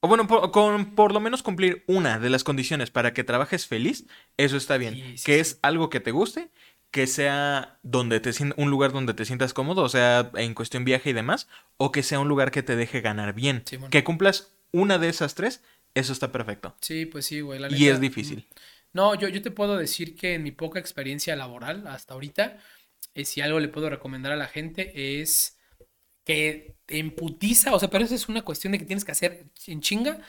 O 0.00 0.08
bueno, 0.08 0.26
por, 0.26 0.50
con 0.50 0.94
por 0.94 1.12
lo 1.12 1.20
menos 1.20 1.42
cumplir 1.42 1.84
una 1.86 2.18
de 2.18 2.30
las 2.30 2.44
condiciones 2.44 2.90
para 2.90 3.12
que 3.12 3.24
trabajes 3.24 3.66
feliz, 3.66 4.06
eso 4.36 4.56
está 4.56 4.76
bien. 4.76 4.94
Sí, 4.94 5.18
sí, 5.18 5.24
que 5.24 5.34
sí. 5.34 5.40
es 5.40 5.58
algo 5.62 5.90
que 5.90 6.00
te 6.00 6.10
guste, 6.10 6.50
que 6.90 7.06
sea 7.06 7.78
donde 7.82 8.20
te 8.20 8.30
un 8.56 8.70
lugar 8.70 8.92
donde 8.92 9.14
te 9.14 9.24
sientas 9.24 9.52
cómodo, 9.52 9.82
o 9.82 9.88
sea, 9.88 10.30
en 10.34 10.54
cuestión 10.54 10.84
viaje 10.84 11.10
y 11.10 11.12
demás, 11.12 11.48
o 11.76 11.92
que 11.92 12.02
sea 12.02 12.20
un 12.20 12.28
lugar 12.28 12.50
que 12.50 12.62
te 12.62 12.76
deje 12.76 13.00
ganar 13.00 13.34
bien. 13.34 13.64
Que 13.90 14.04
cumplas 14.04 14.54
una 14.72 14.98
de 14.98 15.08
esas 15.08 15.34
tres, 15.34 15.62
eso 15.94 16.12
está 16.12 16.32
perfecto. 16.32 16.74
Sí, 16.80 17.06
pues 17.06 17.26
sí, 17.26 17.40
güey. 17.40 17.58
la 17.58 17.68
Y 17.68 17.72
neta, 17.72 17.92
es 17.92 18.00
difícil. 18.00 18.46
No, 18.92 19.14
yo, 19.14 19.28
yo 19.28 19.42
te 19.42 19.50
puedo 19.50 19.76
decir 19.76 20.16
que 20.16 20.34
en 20.34 20.42
mi 20.42 20.52
poca 20.52 20.78
experiencia 20.78 21.36
laboral 21.36 21.86
hasta 21.86 22.14
ahorita, 22.14 22.58
eh, 23.14 23.24
si 23.24 23.40
algo 23.40 23.60
le 23.60 23.68
puedo 23.68 23.90
recomendar 23.90 24.32
a 24.32 24.36
la 24.36 24.46
gente 24.46 25.20
es 25.20 25.55
que 26.26 26.76
en 26.88 27.14
putiza, 27.14 27.74
o 27.74 27.78
sea, 27.80 27.88
pero 27.88 28.04
eso 28.04 28.14
es 28.16 28.28
una 28.28 28.42
cuestión 28.42 28.72
de 28.72 28.78
que 28.80 28.84
tienes 28.84 29.04
que 29.06 29.12
hacer 29.12 29.46
en 29.68 29.80
chinga. 29.80 30.20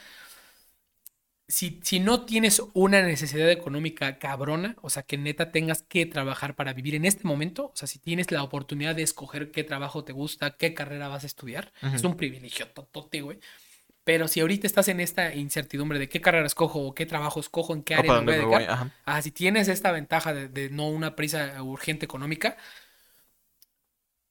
Si, 1.50 1.80
si 1.82 1.98
no 1.98 2.26
tienes 2.26 2.62
una 2.74 3.00
necesidad 3.00 3.50
económica 3.50 4.18
cabrona, 4.18 4.76
o 4.82 4.90
sea, 4.90 5.02
que 5.02 5.16
neta 5.16 5.50
tengas 5.50 5.80
que 5.82 6.04
trabajar 6.04 6.54
para 6.56 6.74
vivir 6.74 6.94
en 6.94 7.06
este 7.06 7.26
momento, 7.26 7.68
o 7.68 7.72
sea, 7.74 7.88
si 7.88 7.98
tienes 7.98 8.30
la 8.30 8.42
oportunidad 8.42 8.94
de 8.94 9.02
escoger 9.02 9.50
qué 9.50 9.64
trabajo 9.64 10.04
te 10.04 10.12
gusta, 10.12 10.58
qué 10.58 10.74
carrera 10.74 11.08
vas 11.08 11.24
a 11.24 11.26
estudiar, 11.26 11.72
es 11.94 12.04
un 12.04 12.16
privilegio 12.18 12.68
totote, 12.68 13.22
güey. 13.22 13.38
Pero 14.04 14.28
si 14.28 14.40
ahorita 14.40 14.66
estás 14.66 14.88
en 14.88 15.00
esta 15.00 15.34
incertidumbre 15.34 15.98
de 15.98 16.08
qué 16.08 16.20
carrera 16.20 16.46
escojo 16.46 16.80
o 16.80 16.94
qué 16.94 17.06
trabajo 17.06 17.40
escojo, 17.40 17.74
en 17.74 17.82
qué 17.84 17.94
área 17.94 18.14
me 18.14 18.22
voy 18.22 18.34
a 18.34 18.36
voy, 18.36 18.36
dedicar, 18.38 18.66
ajá. 18.68 18.94
Ah, 19.04 19.22
si 19.22 19.32
tienes 19.32 19.68
esta 19.68 19.92
ventaja 19.92 20.34
de, 20.34 20.48
de 20.48 20.70
no 20.70 20.88
una 20.88 21.16
prisa 21.16 21.62
urgente 21.62 22.06
económica, 22.06 22.56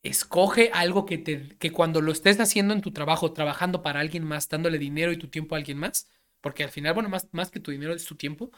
escoge 0.03 0.71
algo 0.73 1.05
que 1.05 1.17
te, 1.17 1.57
que 1.57 1.71
cuando 1.71 2.01
lo 2.01 2.11
estés 2.11 2.39
haciendo 2.39 2.73
en 2.73 2.81
tu 2.81 2.91
trabajo, 2.91 3.33
trabajando 3.33 3.81
para 3.81 3.99
alguien 3.99 4.23
más, 4.23 4.49
dándole 4.49 4.77
dinero 4.77 5.11
y 5.11 5.17
tu 5.17 5.27
tiempo 5.27 5.55
a 5.55 5.57
alguien 5.57 5.77
más, 5.77 6.09
porque 6.41 6.63
al 6.63 6.69
final, 6.69 6.93
bueno, 6.93 7.09
más, 7.09 7.27
más 7.31 7.51
que 7.51 7.59
tu 7.59 7.71
dinero 7.71 7.93
es 7.93 8.05
tu 8.05 8.15
tiempo, 8.15 8.51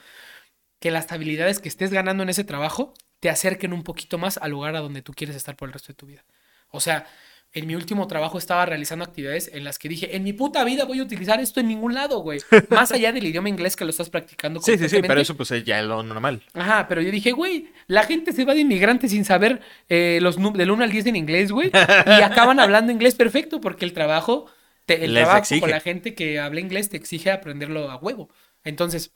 que 0.79 0.91
las 0.91 1.11
habilidades 1.11 1.59
que 1.59 1.69
estés 1.69 1.91
ganando 1.91 2.23
en 2.23 2.29
ese 2.29 2.43
trabajo 2.43 2.93
te 3.19 3.29
acerquen 3.29 3.73
un 3.73 3.83
poquito 3.83 4.17
más 4.17 4.37
al 4.37 4.51
lugar 4.51 4.75
a 4.75 4.79
donde 4.79 5.01
tú 5.01 5.13
quieres 5.13 5.35
estar 5.35 5.55
por 5.55 5.69
el 5.69 5.73
resto 5.73 5.89
de 5.89 5.95
tu 5.95 6.05
vida. 6.05 6.25
O 6.69 6.79
sea, 6.79 7.07
en 7.51 7.65
mi 7.65 7.75
último 7.75 8.05
trabajo 8.07 8.37
estaba 8.37 8.65
realizando 8.65 9.03
actividades 9.03 9.49
en 9.53 9.63
las 9.63 9.79
que 9.79 9.89
dije, 9.89 10.15
en 10.15 10.23
mi 10.23 10.33
puta 10.33 10.63
vida 10.63 10.85
voy 10.85 10.99
a 10.99 11.03
utilizar 11.03 11.39
esto 11.39 11.59
en 11.59 11.67
ningún 11.67 11.95
lado, 11.95 12.19
güey. 12.19 12.39
Más 12.69 12.91
allá 12.91 13.11
del 13.11 13.25
idioma 13.25 13.49
inglés 13.49 13.75
que 13.75 13.85
lo 13.85 13.89
estás 13.89 14.09
practicando 14.09 14.61
Sí, 14.61 14.77
sí, 14.77 14.87
sí, 14.87 15.01
pero 15.01 15.19
eso 15.19 15.35
pues 15.35 15.49
es 15.51 15.63
ya 15.63 15.81
lo 15.81 16.03
normal. 16.03 16.43
Ajá, 16.53 16.87
pero 16.87 17.01
yo 17.01 17.09
dije, 17.11 17.31
güey, 17.31 17.71
la 17.87 18.03
gente 18.03 18.33
se 18.33 18.45
va 18.45 18.53
de 18.53 18.61
inmigrante 18.61 19.09
sin 19.09 19.25
saber 19.25 19.61
eh, 19.87 20.19
los 20.21 20.37
num- 20.39 20.55
del 20.55 20.69
1 20.71 20.83
al 20.83 20.91
10 20.91 21.07
en 21.07 21.15
inglés, 21.15 21.51
güey. 21.51 21.71
Y 21.73 22.11
acaban 22.21 22.59
hablando 22.59 22.91
inglés 22.91 23.15
perfecto 23.15 23.59
porque 23.59 23.83
el 23.85 23.93
trabajo, 23.93 24.45
te- 24.85 25.03
el 25.05 25.13
Les 25.15 25.23
trabajo 25.23 25.39
exige. 25.39 25.61
con 25.61 25.71
la 25.71 25.79
gente 25.79 26.13
que 26.13 26.39
habla 26.39 26.59
inglés 26.59 26.89
te 26.89 26.97
exige 26.97 27.31
aprenderlo 27.31 27.89
a 27.89 27.95
huevo. 27.97 28.29
Entonces, 28.63 29.15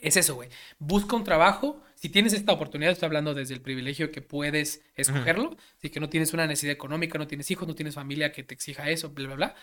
es 0.00 0.16
eso, 0.16 0.34
güey. 0.34 0.48
Busca 0.78 1.14
un 1.14 1.22
trabajo. 1.22 1.80
Si 2.02 2.08
tienes 2.08 2.32
esta 2.32 2.50
oportunidad, 2.50 2.90
estoy 2.90 3.06
hablando 3.06 3.32
desde 3.32 3.54
el 3.54 3.60
privilegio 3.60 4.10
que 4.10 4.22
puedes 4.22 4.82
escogerlo. 4.96 5.56
Si 5.80 5.88
que 5.88 6.00
no 6.00 6.08
tienes 6.08 6.32
una 6.32 6.48
necesidad 6.48 6.72
económica, 6.72 7.16
no 7.16 7.28
tienes 7.28 7.48
hijos, 7.52 7.68
no 7.68 7.76
tienes 7.76 7.94
familia 7.94 8.32
que 8.32 8.42
te 8.42 8.54
exija 8.54 8.90
eso, 8.90 9.10
bla, 9.10 9.28
bla, 9.28 9.36
bla. 9.36 9.54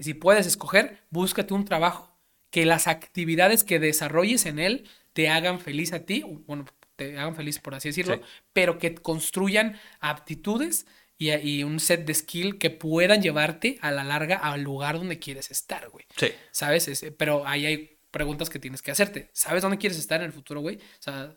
Si 0.00 0.12
puedes 0.12 0.44
escoger, 0.44 1.04
búscate 1.10 1.54
un 1.54 1.64
trabajo 1.64 2.12
que 2.50 2.66
las 2.66 2.88
actividades 2.88 3.62
que 3.62 3.78
desarrolles 3.78 4.44
en 4.46 4.58
él 4.58 4.88
te 5.12 5.28
hagan 5.28 5.60
feliz 5.60 5.92
a 5.92 6.00
ti, 6.04 6.24
bueno, 6.48 6.64
te 6.96 7.16
hagan 7.16 7.36
feliz 7.36 7.60
por 7.60 7.76
así 7.76 7.90
decirlo, 7.90 8.16
Sí. 8.16 8.20
pero 8.52 8.80
que 8.80 8.96
construyan 8.96 9.78
aptitudes 10.00 10.86
y, 11.16 11.30
y 11.30 11.62
un 11.62 11.78
set 11.78 12.04
de 12.06 12.14
skill 12.14 12.58
que 12.58 12.70
puedan 12.70 13.22
llevarte 13.22 13.78
a 13.82 13.92
la 13.92 14.02
larga 14.02 14.34
al 14.38 14.62
lugar 14.62 14.96
donde 14.98 15.20
quieres 15.20 15.52
estar, 15.52 15.88
güey. 15.90 16.06
Sí. 16.16 16.26
¿Sabes? 16.50 16.88
Es- 16.88 17.06
pero 17.16 17.46
ahí 17.46 17.66
hay 17.66 17.98
preguntas 18.10 18.50
que 18.50 18.58
tienes 18.58 18.82
que 18.82 18.90
hacerte. 18.90 19.30
¿Sabes 19.32 19.62
dónde 19.62 19.78
quieres 19.78 19.98
estar 19.98 20.18
en 20.20 20.26
el 20.26 20.32
futuro, 20.32 20.60
güey? 20.60 20.76
O 20.76 21.02
sea, 21.02 21.36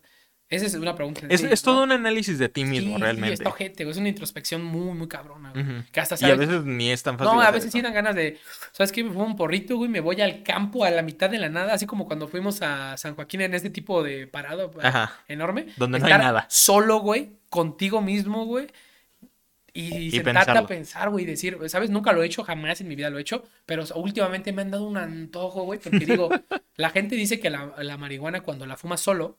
esa 0.49 0.65
es 0.65 0.73
una 0.75 0.95
pregunta. 0.95 1.21
Es, 1.29 1.43
es 1.43 1.61
todo 1.61 1.83
un 1.83 1.91
análisis 1.91 2.39
de 2.39 2.47
ti 2.47 2.61
Sí, 2.63 2.67
mismo, 2.69 2.95
sí, 2.95 3.01
realmente. 3.01 3.33
está 3.33 3.49
ojete, 3.49 3.83
güey. 3.83 3.91
Es 3.91 3.97
una 3.97 4.07
introspección 4.07 4.63
muy, 4.63 4.95
muy 4.97 5.07
cabrona, 5.07 5.51
güey. 5.51 5.65
Que 5.91 5.99
hasta 5.99 6.15
Y 6.19 6.31
a 6.31 6.35
veces 6.35 6.63
ni 6.63 6.89
es 6.89 7.03
tan 7.03 7.17
fácil. 7.17 7.33
No, 7.35 7.41
a 7.41 7.51
veces 7.51 7.71
sí 7.71 7.81
dan 7.81 7.93
ganas 7.93 8.15
de, 8.15 8.39
¿sabes 8.71 8.91
qué? 8.91 9.03
Me 9.03 9.11
fumo 9.11 9.25
un 9.25 9.35
porrito, 9.35 9.75
güey, 9.75 9.89
me 9.89 9.99
voy 9.99 10.21
al 10.21 10.43
campo 10.43 10.85
a 10.85 10.89
la 10.89 11.01
mitad 11.01 11.29
de 11.29 11.37
la 11.39 11.49
nada, 11.49 11.73
así 11.73 11.85
como 11.85 12.05
cuando 12.07 12.27
fuimos 12.29 12.61
a 12.61 12.95
San 12.97 13.15
Joaquín 13.15 13.41
en 13.41 13.53
este 13.53 13.69
tipo 13.69 14.03
de 14.03 14.25
parado 14.27 14.71
Ajá. 14.81 15.19
enorme. 15.27 15.67
Donde 15.75 15.99
no 15.99 16.05
hay 16.05 16.13
nada. 16.13 16.45
Solo, 16.49 16.99
güey, 16.99 17.31
contigo 17.49 18.01
mismo, 18.01 18.45
güey. 18.45 18.67
y, 19.73 19.95
Y 19.95 20.11
sentarte 20.11 20.57
a 20.57 20.65
pensar, 20.65 21.09
güey, 21.09 21.25
y 21.25 21.27
decir, 21.27 21.57
¿sabes? 21.67 21.89
Nunca 21.89 22.13
lo 22.13 22.23
he 22.23 22.25
hecho, 22.25 22.43
jamás 22.43 22.79
en 22.81 22.87
mi 22.87 22.95
vida 22.95 23.09
lo 23.09 23.17
he 23.17 23.21
hecho, 23.21 23.43
pero 23.65 23.83
últimamente 23.95 24.53
me 24.53 24.61
han 24.61 24.71
dado 24.71 24.85
un 24.85 24.97
antojo, 24.97 25.63
güey, 25.63 25.79
porque 25.79 26.05
digo, 26.05 26.29
la 26.77 26.89
gente 26.89 27.15
dice 27.15 27.39
que 27.39 27.49
la, 27.49 27.73
la 27.79 27.97
marihuana 27.97 28.41
cuando 28.41 28.65
la 28.65 28.77
fumas 28.77 29.01
solo 29.01 29.37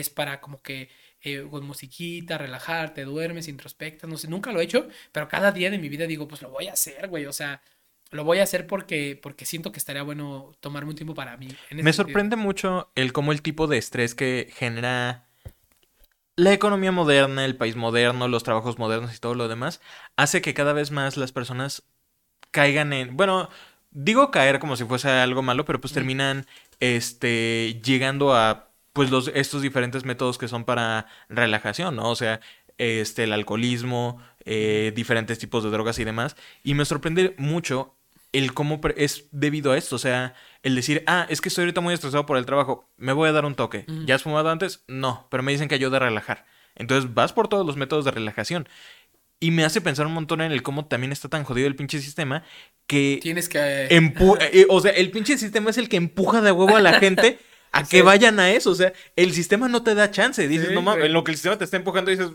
es 0.00 0.10
para 0.10 0.40
como 0.40 0.62
que 0.62 0.90
eh, 1.22 1.46
con 1.50 1.64
musiquita, 1.66 2.38
relajarte, 2.38 3.04
duermes, 3.04 3.48
introspectas, 3.48 4.08
no 4.10 4.16
sé, 4.16 4.28
nunca 4.28 4.52
lo 4.52 4.60
he 4.60 4.64
hecho, 4.64 4.88
pero 5.12 5.28
cada 5.28 5.52
día 5.52 5.70
de 5.70 5.78
mi 5.78 5.88
vida 5.88 6.06
digo, 6.06 6.26
pues 6.28 6.42
lo 6.42 6.50
voy 6.50 6.68
a 6.68 6.72
hacer, 6.72 7.08
güey, 7.08 7.26
o 7.26 7.32
sea, 7.32 7.62
lo 8.10 8.24
voy 8.24 8.38
a 8.40 8.44
hacer 8.44 8.66
porque, 8.66 9.18
porque 9.22 9.44
siento 9.46 9.72
que 9.72 9.78
estaría 9.78 10.02
bueno 10.02 10.52
tomarme 10.60 10.90
un 10.90 10.96
tiempo 10.96 11.14
para 11.14 11.36
mí. 11.36 11.48
en 11.70 11.78
Me 11.78 11.92
sentido. 11.92 11.96
sorprende 11.96 12.36
mucho 12.36 12.90
el 12.94 13.12
cómo 13.12 13.32
el 13.32 13.42
tipo 13.42 13.66
de 13.66 13.78
estrés 13.78 14.14
que 14.14 14.50
genera 14.54 15.26
la 16.36 16.52
economía 16.52 16.92
moderna, 16.92 17.44
el 17.44 17.56
país 17.56 17.76
moderno, 17.76 18.28
los 18.28 18.42
trabajos 18.44 18.78
modernos 18.78 19.14
y 19.14 19.18
todo 19.18 19.34
lo 19.34 19.48
demás, 19.48 19.80
hace 20.16 20.40
que 20.40 20.54
cada 20.54 20.72
vez 20.72 20.90
más 20.90 21.16
las 21.16 21.32
personas 21.32 21.82
caigan 22.52 22.92
en, 22.94 23.16
bueno, 23.16 23.50
digo 23.92 24.30
caer 24.32 24.60
como 24.60 24.76
si 24.76 24.84
fuese 24.86 25.10
algo 25.10 25.42
malo, 25.42 25.66
pero 25.66 25.80
pues 25.80 25.94
terminan 25.94 26.46
este 26.80 27.80
llegando 27.84 28.34
a 28.34 28.69
pues 28.92 29.10
los 29.10 29.30
estos 29.34 29.62
diferentes 29.62 30.04
métodos 30.04 30.38
que 30.38 30.48
son 30.48 30.64
para 30.64 31.06
relajación, 31.28 31.96
¿no? 31.96 32.10
O 32.10 32.16
sea, 32.16 32.40
este 32.78 33.24
el 33.24 33.32
alcoholismo, 33.32 34.20
eh, 34.44 34.92
diferentes 34.94 35.38
tipos 35.38 35.62
de 35.64 35.70
drogas 35.70 35.98
y 35.98 36.04
demás, 36.04 36.36
y 36.64 36.74
me 36.74 36.84
sorprende 36.84 37.34
mucho 37.38 37.94
el 38.32 38.54
cómo 38.54 38.80
es 38.96 39.24
debido 39.32 39.72
a 39.72 39.78
esto, 39.78 39.96
o 39.96 39.98
sea, 39.98 40.34
el 40.62 40.76
decir, 40.76 41.02
ah, 41.06 41.26
es 41.28 41.40
que 41.40 41.48
estoy 41.48 41.62
ahorita 41.62 41.80
muy 41.80 41.94
estresado 41.94 42.26
por 42.26 42.36
el 42.36 42.46
trabajo, 42.46 42.88
me 42.96 43.12
voy 43.12 43.28
a 43.28 43.32
dar 43.32 43.44
un 43.44 43.56
toque. 43.56 43.84
¿Ya 44.06 44.14
has 44.14 44.22
fumado 44.22 44.50
antes? 44.50 44.84
No, 44.86 45.26
pero 45.30 45.42
me 45.42 45.50
dicen 45.50 45.66
que 45.68 45.74
ayuda 45.74 45.96
a 45.96 46.00
relajar. 46.00 46.46
Entonces 46.76 47.12
vas 47.12 47.32
por 47.32 47.48
todos 47.48 47.66
los 47.66 47.76
métodos 47.76 48.04
de 48.04 48.12
relajación. 48.12 48.68
Y 49.40 49.50
me 49.50 49.64
hace 49.64 49.80
pensar 49.80 50.06
un 50.06 50.12
montón 50.12 50.42
en 50.42 50.52
el 50.52 50.62
cómo 50.62 50.84
también 50.84 51.12
está 51.12 51.28
tan 51.28 51.42
jodido 51.44 51.66
el 51.66 51.74
pinche 51.74 51.98
sistema 52.00 52.44
que 52.86 53.18
Tienes 53.22 53.48
que... 53.48 53.88
empu- 53.90 54.38
eh, 54.52 54.66
o 54.68 54.80
sea, 54.80 54.92
el 54.92 55.10
pinche 55.10 55.36
sistema 55.36 55.70
es 55.70 55.78
el 55.78 55.88
que 55.88 55.96
empuja 55.96 56.40
de 56.40 56.52
huevo 56.52 56.76
a 56.76 56.80
la 56.80 57.00
gente 57.00 57.38
a 57.72 57.82
que 57.84 57.98
Sí. 57.98 58.02
vayan 58.02 58.38
a 58.40 58.50
eso. 58.52 58.70
O 58.70 58.74
sea, 58.74 58.92
el 59.16 59.32
sistema 59.32 59.68
no 59.68 59.82
te 59.82 59.94
da 59.94 60.10
chance. 60.10 60.46
Dices, 60.48 60.68
Sí, 60.68 60.74
no 60.74 60.82
mames, 60.82 61.04
en 61.06 61.12
lo 61.12 61.22
que 61.24 61.30
el 61.32 61.36
sistema 61.36 61.56
te 61.58 61.64
está 61.64 61.76
empujando, 61.76 62.10
dices, 62.10 62.30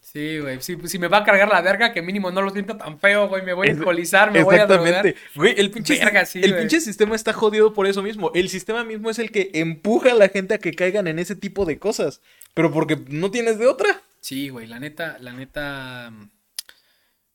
Sí, 0.00 0.40
güey. 0.40 0.60
Si, 0.60 0.76
si 0.88 0.98
me 0.98 1.08
va 1.08 1.18
a 1.18 1.24
cargar 1.24 1.48
la 1.48 1.62
verga, 1.62 1.94
que 1.94 2.02
mínimo 2.02 2.30
no 2.30 2.42
lo 2.42 2.50
siento 2.50 2.76
tan 2.76 2.98
feo, 3.00 3.28
güey. 3.28 3.42
Me 3.42 3.54
voy 3.54 3.68
a 3.68 3.70
alcoholizar, 3.72 4.30
me 4.30 4.42
voy 4.42 4.56
a 4.56 4.66
drogar. 4.66 4.88
Exactamente. 5.06 5.20
Güey, 5.34 5.54
el 5.58 5.70
pinche, 5.70 5.98
Verga, 5.98 6.26
sí, 6.26 6.40
el 6.42 6.50
güey. 6.50 6.60
pinche 6.62 6.80
sistema 6.82 7.16
está 7.16 7.32
jodido 7.32 7.72
por 7.72 7.86
eso 7.86 8.02
mismo. 8.02 8.30
El 8.34 8.50
sistema 8.50 8.84
mismo 8.84 9.08
es 9.08 9.18
el 9.18 9.30
que 9.30 9.50
empuja 9.54 10.12
a 10.12 10.14
la 10.14 10.28
gente 10.28 10.52
a 10.52 10.58
que 10.58 10.74
caigan 10.74 11.06
en 11.06 11.18
ese 11.18 11.34
tipo 11.34 11.64
de 11.64 11.78
cosas. 11.78 12.20
Pero 12.52 12.70
porque 12.70 12.98
no 13.08 13.30
tienes 13.30 13.58
de 13.58 13.66
otra. 13.66 14.02
Sí, 14.20 14.50
güey. 14.50 14.66
La 14.66 14.78
neta, 14.80 15.16
la 15.18 15.32
neta. 15.32 16.10
mm, 16.12 16.28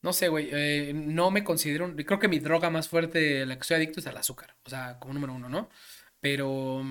No 0.03 0.13
sé, 0.13 0.27
güey. 0.27 0.49
eh, 0.51 0.91
no 0.93 1.31
me 1.31 1.43
considero. 1.43 1.91
Creo 2.05 2.19
que 2.19 2.27
mi 2.27 2.37
droga 2.37 2.69
más 2.69 2.87
fuerte, 2.89 3.43
la 3.47 3.57
que 3.57 3.63
soy 3.63 3.77
adicto, 3.77 3.99
es 4.01 4.05
al 4.07 4.17
azúcar. 4.17 4.53
O 4.65 4.69
sea, 4.69 4.97
como 4.99 5.15
número 5.15 5.33
uno, 5.33 5.49
¿no? 5.49 5.67
Pero. 6.27 6.83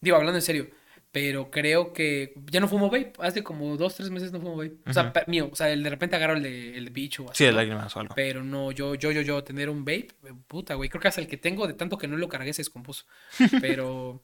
Digo, 0.00 0.16
hablando 0.16 0.38
en 0.38 0.42
serio. 0.42 0.68
Pero 1.10 1.50
creo 1.50 1.92
que 1.92 2.34
ya 2.50 2.60
no 2.60 2.68
fumo 2.68 2.90
vape. 2.90 3.12
Hace 3.18 3.42
como 3.42 3.76
dos, 3.76 3.94
tres 3.94 4.10
meses 4.10 4.32
no 4.32 4.40
fumo 4.40 4.56
vape. 4.56 4.76
O 4.86 4.92
sea, 4.92 5.12
mío. 5.26 5.48
O 5.52 5.56
sea, 5.56 5.70
el 5.70 5.82
de 5.82 5.90
repente 5.90 6.16
agarro 6.16 6.34
el 6.34 6.42
de, 6.42 6.76
el 6.76 6.84
de 6.86 6.90
bicho 6.90 7.24
o 7.24 7.30
así. 7.30 7.44
Sí, 7.44 7.50
¿no? 7.50 7.56
lágrimas 7.56 7.94
o 7.96 8.00
algo. 8.00 8.14
Pero 8.14 8.42
no, 8.42 8.72
yo, 8.72 8.94
yo, 8.94 9.10
yo, 9.12 9.20
yo, 9.22 9.42
tener 9.42 9.68
un 9.68 9.84
vape, 9.84 10.08
eh, 10.24 10.32
puta, 10.46 10.74
güey. 10.74 10.88
Creo 10.88 11.00
que 11.00 11.08
hasta 11.08 11.20
el 11.20 11.28
que 11.28 11.36
tengo, 11.36 11.66
de 11.66 11.74
tanto 11.74 11.98
que 11.98 12.08
no 12.08 12.16
lo 12.16 12.28
cargué, 12.28 12.52
se 12.52 12.62
descompuso. 12.62 13.04
Pero 13.60 14.22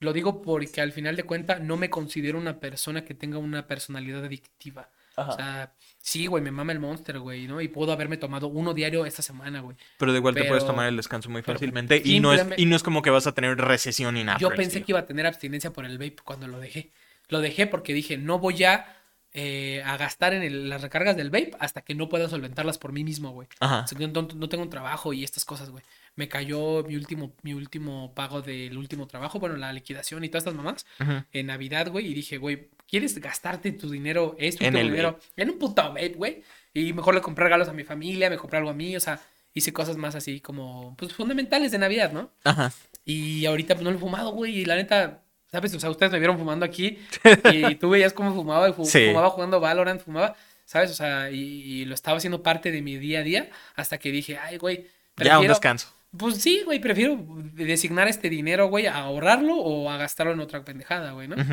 lo 0.00 0.12
digo 0.12 0.42
porque 0.42 0.80
al 0.80 0.92
final 0.92 1.16
de 1.16 1.24
cuentas 1.24 1.60
no 1.60 1.76
me 1.76 1.90
considero 1.90 2.38
una 2.38 2.60
persona 2.60 3.04
que 3.04 3.14
tenga 3.14 3.38
una 3.38 3.66
personalidad 3.66 4.24
adictiva. 4.24 4.90
O 5.16 5.32
sea, 5.32 5.72
sí, 5.98 6.26
güey, 6.26 6.42
me 6.44 6.50
mama 6.50 6.72
el 6.72 6.78
monster, 6.78 7.18
güey, 7.18 7.46
¿no? 7.46 7.60
Y 7.60 7.68
puedo 7.68 7.90
haberme 7.92 8.16
tomado 8.18 8.48
uno 8.48 8.74
diario 8.74 9.06
esta 9.06 9.22
semana, 9.22 9.60
güey. 9.60 9.76
Pero 9.98 10.12
de 10.12 10.18
igual 10.18 10.34
te 10.34 10.44
puedes 10.44 10.62
pero- 10.62 10.72
tomar 10.74 10.88
el 10.88 10.96
descanso 10.96 11.30
muy 11.30 11.42
pero 11.42 11.54
fácilmente. 11.58 12.00
Y 12.04 12.20
no, 12.20 12.32
es, 12.34 12.46
y 12.56 12.66
no 12.66 12.76
es 12.76 12.82
como 12.82 13.00
que 13.02 13.10
vas 13.10 13.26
a 13.26 13.32
tener 13.32 13.56
recesión 13.56 14.14
ni 14.14 14.24
nada. 14.24 14.38
Yo 14.38 14.50
pensé 14.50 14.82
que 14.82 14.92
iba 14.92 15.00
a 15.00 15.06
tener 15.06 15.26
abstinencia 15.26 15.72
por 15.72 15.84
el 15.86 15.98
vape 15.98 16.16
cuando 16.22 16.46
lo 16.48 16.58
dejé. 16.60 16.90
Lo 17.28 17.40
dejé 17.40 17.66
porque 17.66 17.94
dije, 17.94 18.18
no 18.18 18.38
voy 18.38 18.62
a, 18.64 18.94
eh, 19.32 19.82
a 19.84 19.96
gastar 19.96 20.32
en 20.34 20.42
el- 20.42 20.68
las 20.68 20.82
recargas 20.82 21.16
del 21.16 21.30
vape 21.30 21.52
hasta 21.60 21.80
que 21.82 21.94
no 21.94 22.08
pueda 22.08 22.28
solventarlas 22.28 22.78
por 22.78 22.92
mí 22.92 23.02
mismo, 23.02 23.30
güey. 23.32 23.48
Ajá. 23.60 23.80
O 23.84 23.86
sea, 23.86 23.98
yo 23.98 24.08
no, 24.08 24.28
no 24.34 24.48
tengo 24.48 24.62
un 24.62 24.70
trabajo 24.70 25.12
y 25.12 25.24
estas 25.24 25.44
cosas, 25.44 25.70
güey. 25.70 25.82
Me 26.14 26.28
cayó 26.28 26.82
mi 26.84 26.94
último, 26.96 27.32
mi 27.42 27.52
último 27.54 28.14
pago 28.14 28.40
del 28.42 28.78
último 28.78 29.06
trabajo, 29.06 29.38
bueno, 29.38 29.56
la 29.56 29.72
liquidación 29.72 30.24
y 30.24 30.28
todas 30.28 30.42
estas 30.44 30.54
mamás, 30.54 30.86
en 31.32 31.46
Navidad, 31.46 31.90
güey, 31.90 32.06
y 32.06 32.14
dije, 32.14 32.38
güey, 32.38 32.68
¿quieres 32.88 33.18
gastarte 33.18 33.72
tu 33.72 33.90
dinero, 33.90 34.36
este 34.38 34.66
En 34.66 34.76
el 34.76 34.90
dinero, 34.90 35.18
en 35.36 35.50
un 35.50 35.58
puto 35.58 35.82
vape, 35.82 36.10
güey? 36.10 36.42
Y 36.74 36.92
mejor 36.92 37.14
le 37.14 37.20
compré 37.20 37.44
regalos 37.44 37.68
a 37.68 37.72
mi 37.72 37.84
familia, 37.84 38.28
me 38.30 38.36
compré 38.36 38.58
algo 38.58 38.70
a 38.70 38.74
mí, 38.74 38.96
o 38.96 39.00
sea, 39.00 39.20
hice 39.54 39.72
cosas 39.72 39.96
más 39.96 40.14
así 40.14 40.40
como, 40.40 40.94
pues, 40.98 41.12
fundamentales 41.14 41.72
de 41.72 41.78
Navidad, 41.78 42.12
¿no? 42.12 42.30
Ajá. 42.44 42.72
Y 43.04 43.46
ahorita 43.46 43.74
pues, 43.74 43.84
no 43.84 43.90
lo 43.90 43.96
he 43.96 44.00
fumado, 44.00 44.30
güey. 44.32 44.58
Y 44.58 44.64
la 44.66 44.74
neta, 44.76 45.22
¿sabes? 45.50 45.72
O 45.74 45.80
sea, 45.80 45.88
ustedes 45.90 46.12
me 46.12 46.18
vieron 46.18 46.36
fumando 46.38 46.64
aquí. 46.66 46.98
Y 47.52 47.76
tú 47.76 47.88
veías 47.90 48.12
cómo 48.12 48.34
fumaba. 48.34 48.68
y 48.68 48.72
fu- 48.72 48.84
Sí. 48.84 49.06
Fumaba 49.08 49.30
jugando 49.30 49.60
Valorant, 49.60 50.00
fumaba. 50.02 50.34
¿Sabes? 50.64 50.90
O 50.90 50.94
sea, 50.94 51.30
y, 51.30 51.38
y 51.38 51.84
lo 51.84 51.94
estaba 51.94 52.16
haciendo 52.18 52.42
parte 52.42 52.72
de 52.72 52.82
mi 52.82 52.98
día 52.98 53.20
a 53.20 53.22
día. 53.22 53.50
Hasta 53.76 53.98
que 53.98 54.10
dije, 54.10 54.36
ay, 54.38 54.58
güey. 54.58 54.76
Ya 54.78 54.82
un 54.82 55.44
prefiero- 55.44 55.48
descanso. 55.54 55.92
Pues 56.16 56.38
sí, 56.38 56.62
güey. 56.64 56.80
Prefiero 56.80 57.24
designar 57.54 58.08
este 58.08 58.28
dinero, 58.28 58.66
güey, 58.68 58.86
a 58.86 58.96
ahorrarlo 58.98 59.54
o 59.56 59.88
a 59.90 59.96
gastarlo 59.96 60.32
en 60.32 60.40
otra 60.40 60.64
pendejada, 60.64 61.12
güey, 61.12 61.28
¿no? 61.28 61.36
X, 61.36 61.46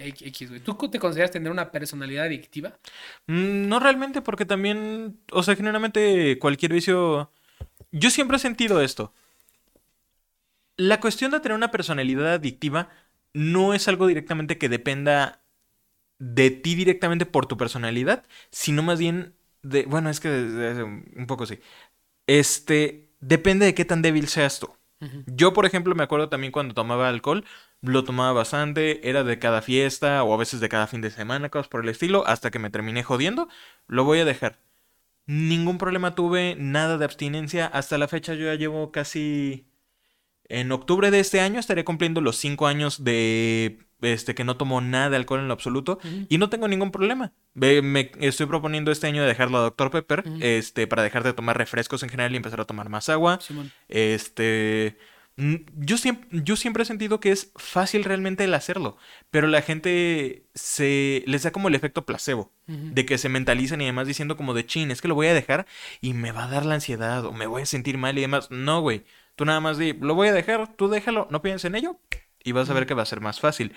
X, 0.00 0.48
güey. 0.48 0.60
¿Tú 0.60 0.74
te 0.90 0.98
consideras 0.98 1.30
tener 1.30 1.50
una 1.52 1.70
personalidad 1.70 2.24
adictiva? 2.26 2.78
Mm, 3.26 3.68
No 3.68 3.80
realmente, 3.80 4.22
porque 4.22 4.44
también, 4.46 5.20
o 5.32 5.42
sea, 5.42 5.56
generalmente 5.56 6.38
cualquier 6.38 6.72
vicio... 6.72 7.30
Yo 7.92 8.10
siempre 8.10 8.36
he 8.36 8.40
sentido 8.40 8.80
esto. 8.82 9.12
La 10.76 11.00
cuestión 11.00 11.30
de 11.30 11.40
tener 11.40 11.56
una 11.56 11.70
personalidad 11.70 12.34
adictiva 12.34 12.88
no 13.34 13.74
es 13.74 13.86
algo 13.88 14.06
directamente 14.06 14.58
que 14.58 14.68
dependa 14.68 15.42
de 16.18 16.50
ti 16.50 16.74
directamente 16.76 17.26
por 17.26 17.46
tu 17.46 17.56
personalidad, 17.58 18.24
sino 18.50 18.82
más 18.82 18.98
bien 19.00 19.34
de... 19.62 19.84
Bueno, 19.86 20.10
es 20.10 20.20
que 20.20 20.28
un 20.30 21.26
poco 21.28 21.46
sí. 21.46 21.60
Este, 22.26 23.10
depende 23.20 23.66
de 23.66 23.74
qué 23.74 23.84
tan 23.86 24.02
débil 24.02 24.28
seas 24.28 24.60
tú. 24.60 24.70
Yo, 25.26 25.52
por 25.52 25.64
ejemplo, 25.64 25.94
me 25.94 26.02
acuerdo 26.02 26.28
también 26.28 26.52
cuando 26.52 26.74
tomaba 26.74 27.08
alcohol, 27.08 27.44
lo 27.80 28.04
tomaba 28.04 28.32
bastante, 28.32 29.08
era 29.08 29.24
de 29.24 29.38
cada 29.38 29.62
fiesta 29.62 30.22
o 30.24 30.34
a 30.34 30.36
veces 30.36 30.60
de 30.60 30.68
cada 30.68 30.86
fin 30.86 31.00
de 31.00 31.10
semana, 31.10 31.48
cosas 31.48 31.68
por 31.68 31.82
el 31.82 31.88
estilo, 31.88 32.26
hasta 32.26 32.50
que 32.50 32.58
me 32.58 32.70
terminé 32.70 33.02
jodiendo, 33.02 33.48
lo 33.86 34.04
voy 34.04 34.20
a 34.20 34.24
dejar. 34.26 34.58
Ningún 35.26 35.78
problema 35.78 36.14
tuve, 36.14 36.56
nada 36.58 36.98
de 36.98 37.04
abstinencia, 37.04 37.66
hasta 37.66 37.98
la 37.98 38.08
fecha 38.08 38.34
yo 38.34 38.46
ya 38.46 38.54
llevo 38.56 38.92
casi... 38.92 39.66
En 40.48 40.72
octubre 40.72 41.10
de 41.12 41.20
este 41.20 41.40
año 41.40 41.60
estaré 41.60 41.84
cumpliendo 41.84 42.20
los 42.20 42.36
cinco 42.36 42.66
años 42.66 43.04
de 43.04 43.78
este 44.02 44.34
que 44.34 44.44
no 44.44 44.56
tomo 44.56 44.80
nada 44.80 45.10
de 45.10 45.16
alcohol 45.16 45.40
en 45.40 45.48
lo 45.48 45.54
absoluto 45.54 45.98
y 46.28 46.38
no 46.38 46.48
tengo 46.48 46.68
ningún 46.68 46.90
problema. 46.90 47.32
Ve, 47.54 47.82
me 47.82 48.12
estoy 48.20 48.46
proponiendo 48.46 48.90
este 48.90 49.06
año 49.06 49.24
dejar 49.24 49.50
la 49.50 49.58
Dr. 49.60 49.90
Pepper, 49.90 50.24
este, 50.40 50.86
para 50.86 51.02
dejar 51.02 51.24
de 51.24 51.32
tomar 51.32 51.56
refrescos 51.58 52.02
en 52.02 52.08
general 52.08 52.32
y 52.32 52.36
empezar 52.36 52.60
a 52.60 52.64
tomar 52.64 52.88
más 52.88 53.08
agua. 53.08 53.40
Simón. 53.40 53.72
Este. 53.88 54.96
Yo 55.36 55.96
siempre, 55.96 56.28
yo 56.32 56.54
siempre 56.54 56.82
he 56.82 56.86
sentido 56.86 57.18
que 57.18 57.30
es 57.30 57.52
fácil 57.56 58.04
realmente 58.04 58.44
el 58.44 58.52
hacerlo, 58.52 58.98
pero 59.30 59.46
la 59.46 59.62
gente 59.62 60.44
se 60.54 61.24
les 61.26 61.44
da 61.44 61.50
como 61.50 61.68
el 61.68 61.74
efecto 61.74 62.04
placebo, 62.04 62.52
de 62.66 63.06
que 63.06 63.16
se 63.16 63.30
mentalizan 63.30 63.80
y 63.80 63.86
demás 63.86 64.06
diciendo 64.06 64.36
como 64.36 64.52
de 64.52 64.66
chin, 64.66 64.90
es 64.90 65.00
que 65.00 65.08
lo 65.08 65.14
voy 65.14 65.28
a 65.28 65.34
dejar 65.34 65.66
y 66.02 66.12
me 66.12 66.32
va 66.32 66.44
a 66.44 66.48
dar 66.48 66.66
la 66.66 66.74
ansiedad 66.74 67.24
o 67.24 67.32
me 67.32 67.46
voy 67.46 67.62
a 67.62 67.66
sentir 67.66 67.96
mal 67.96 68.18
y 68.18 68.20
demás. 68.20 68.50
No, 68.50 68.82
güey, 68.82 69.04
tú 69.34 69.46
nada 69.46 69.60
más 69.60 69.78
di, 69.78 69.94
lo 69.94 70.14
voy 70.14 70.28
a 70.28 70.34
dejar, 70.34 70.76
tú 70.76 70.88
déjalo, 70.88 71.26
no 71.30 71.40
pienses 71.40 71.64
en 71.64 71.76
ello 71.76 71.98
y 72.44 72.52
vas 72.52 72.70
a 72.70 72.74
ver 72.74 72.86
que 72.86 72.94
va 72.94 73.02
a 73.02 73.06
ser 73.06 73.20
más 73.20 73.40
fácil. 73.40 73.74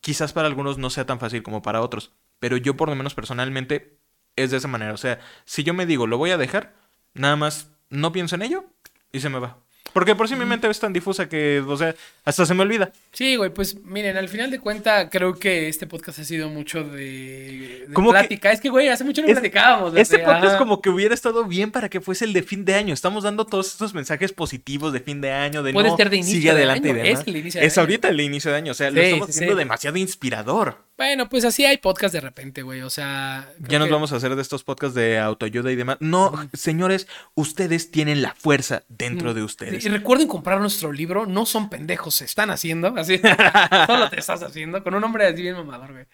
Quizás 0.00 0.32
para 0.32 0.48
algunos 0.48 0.78
no 0.78 0.90
sea 0.90 1.06
tan 1.06 1.20
fácil 1.20 1.42
como 1.42 1.62
para 1.62 1.82
otros, 1.82 2.12
pero 2.38 2.56
yo 2.56 2.76
por 2.76 2.88
lo 2.88 2.94
menos 2.94 3.14
personalmente 3.14 3.98
es 4.36 4.50
de 4.50 4.56
esa 4.56 4.68
manera. 4.68 4.92
O 4.92 4.96
sea, 4.96 5.20
si 5.44 5.62
yo 5.64 5.74
me 5.74 5.86
digo, 5.86 6.06
lo 6.06 6.18
voy 6.18 6.30
a 6.30 6.38
dejar, 6.38 6.74
nada 7.14 7.36
más 7.36 7.72
no 7.90 8.12
pienso 8.12 8.36
en 8.36 8.42
ello 8.42 8.64
y 9.12 9.20
se 9.20 9.28
me 9.28 9.38
va. 9.38 9.58
Porque 9.92 10.14
por 10.14 10.28
sí 10.28 10.36
mi 10.36 10.44
mente 10.44 10.68
es 10.70 10.78
tan 10.78 10.92
difusa 10.92 11.28
que, 11.28 11.62
o 11.66 11.76
sea, 11.76 11.94
hasta 12.24 12.46
se 12.46 12.54
me 12.54 12.62
olvida. 12.62 12.92
Sí, 13.12 13.36
güey, 13.36 13.50
pues 13.50 13.76
miren, 13.84 14.16
al 14.16 14.28
final 14.28 14.50
de 14.50 14.60
cuentas 14.60 15.08
creo 15.10 15.34
que 15.34 15.68
este 15.68 15.86
podcast 15.86 16.18
ha 16.20 16.24
sido 16.24 16.48
mucho 16.48 16.84
de, 16.84 17.84
de 17.88 17.92
Como 17.92 18.10
que- 18.12 18.18
plática. 18.18 18.52
Es 18.52 18.60
que, 18.60 18.68
güey, 18.68 18.88
hace 18.88 19.02
mucho 19.04 19.20
no 19.22 19.28
Es- 19.28 19.34
platicábamos. 19.34 19.96
Este 19.96 20.18
de- 20.18 20.24
podcast 20.24 20.44
ajá. 20.46 20.58
como 20.58 20.80
que 20.80 20.90
hubiera 20.90 21.14
estado 21.14 21.44
bien 21.44 21.70
para 21.70 21.88
que 21.88 22.00
fuese 22.00 22.24
el 22.24 22.32
de 22.32 22.42
fin 22.42 22.64
de 22.64 22.74
año. 22.74 22.94
Estamos 22.94 23.24
dando 23.24 23.44
todos 23.46 23.66
estos 23.72 23.94
mensajes 23.94 24.32
positivos 24.32 24.92
de 24.92 25.00
fin 25.00 25.20
de 25.20 25.32
año, 25.32 25.62
de 25.62 25.72
Puede 25.72 25.88
no, 25.88 25.96
ser 25.96 26.08
de 26.10 26.16
inicio 26.18 26.34
sigue 26.36 26.50
de 26.50 26.56
adelante 26.56 26.90
año, 26.90 26.98
y 26.98 27.02
demás. 27.02 27.20
es 27.22 27.26
el 27.26 27.36
inicio 27.36 27.60
de 27.60 27.66
Es 27.66 27.76
año. 27.78 27.82
ahorita 27.82 28.08
el 28.08 28.20
inicio 28.20 28.50
de 28.50 28.56
año, 28.58 28.72
o 28.72 28.74
sea, 28.74 28.90
lo 28.90 29.00
estamos 29.00 29.26
sí, 29.26 29.30
haciendo 29.32 29.54
sí. 29.54 29.58
demasiado 29.58 29.96
inspirador. 29.98 30.78
Bueno, 31.00 31.30
pues 31.30 31.46
así 31.46 31.64
hay 31.64 31.78
podcast 31.78 32.12
de 32.12 32.20
repente, 32.20 32.60
güey. 32.60 32.82
O 32.82 32.90
sea. 32.90 33.50
Ya 33.58 33.78
nos 33.78 33.88
que- 33.88 33.94
vamos 33.94 34.12
a 34.12 34.16
hacer 34.16 34.36
de 34.36 34.42
estos 34.42 34.64
podcasts 34.64 34.94
de 34.94 35.18
autoayuda 35.18 35.72
y 35.72 35.76
demás. 35.76 35.96
No, 36.00 36.30
señores, 36.52 37.08
ustedes 37.34 37.90
tienen 37.90 38.20
la 38.20 38.34
fuerza 38.34 38.82
dentro 38.90 39.32
de 39.32 39.42
ustedes. 39.42 39.82
Y 39.82 39.88
recuerden 39.88 40.28
comprar 40.28 40.60
nuestro 40.60 40.92
libro. 40.92 41.24
No 41.24 41.46
son 41.46 41.70
pendejos, 41.70 42.16
se 42.16 42.26
están 42.26 42.50
haciendo. 42.50 42.88
Así. 42.98 43.18
Solo 43.86 44.10
te 44.10 44.20
estás 44.20 44.42
haciendo. 44.42 44.84
Con 44.84 44.94
un 44.94 45.00
nombre 45.00 45.24
así 45.26 45.40
bien 45.40 45.54
mamador, 45.54 45.90
güey. 45.92 46.04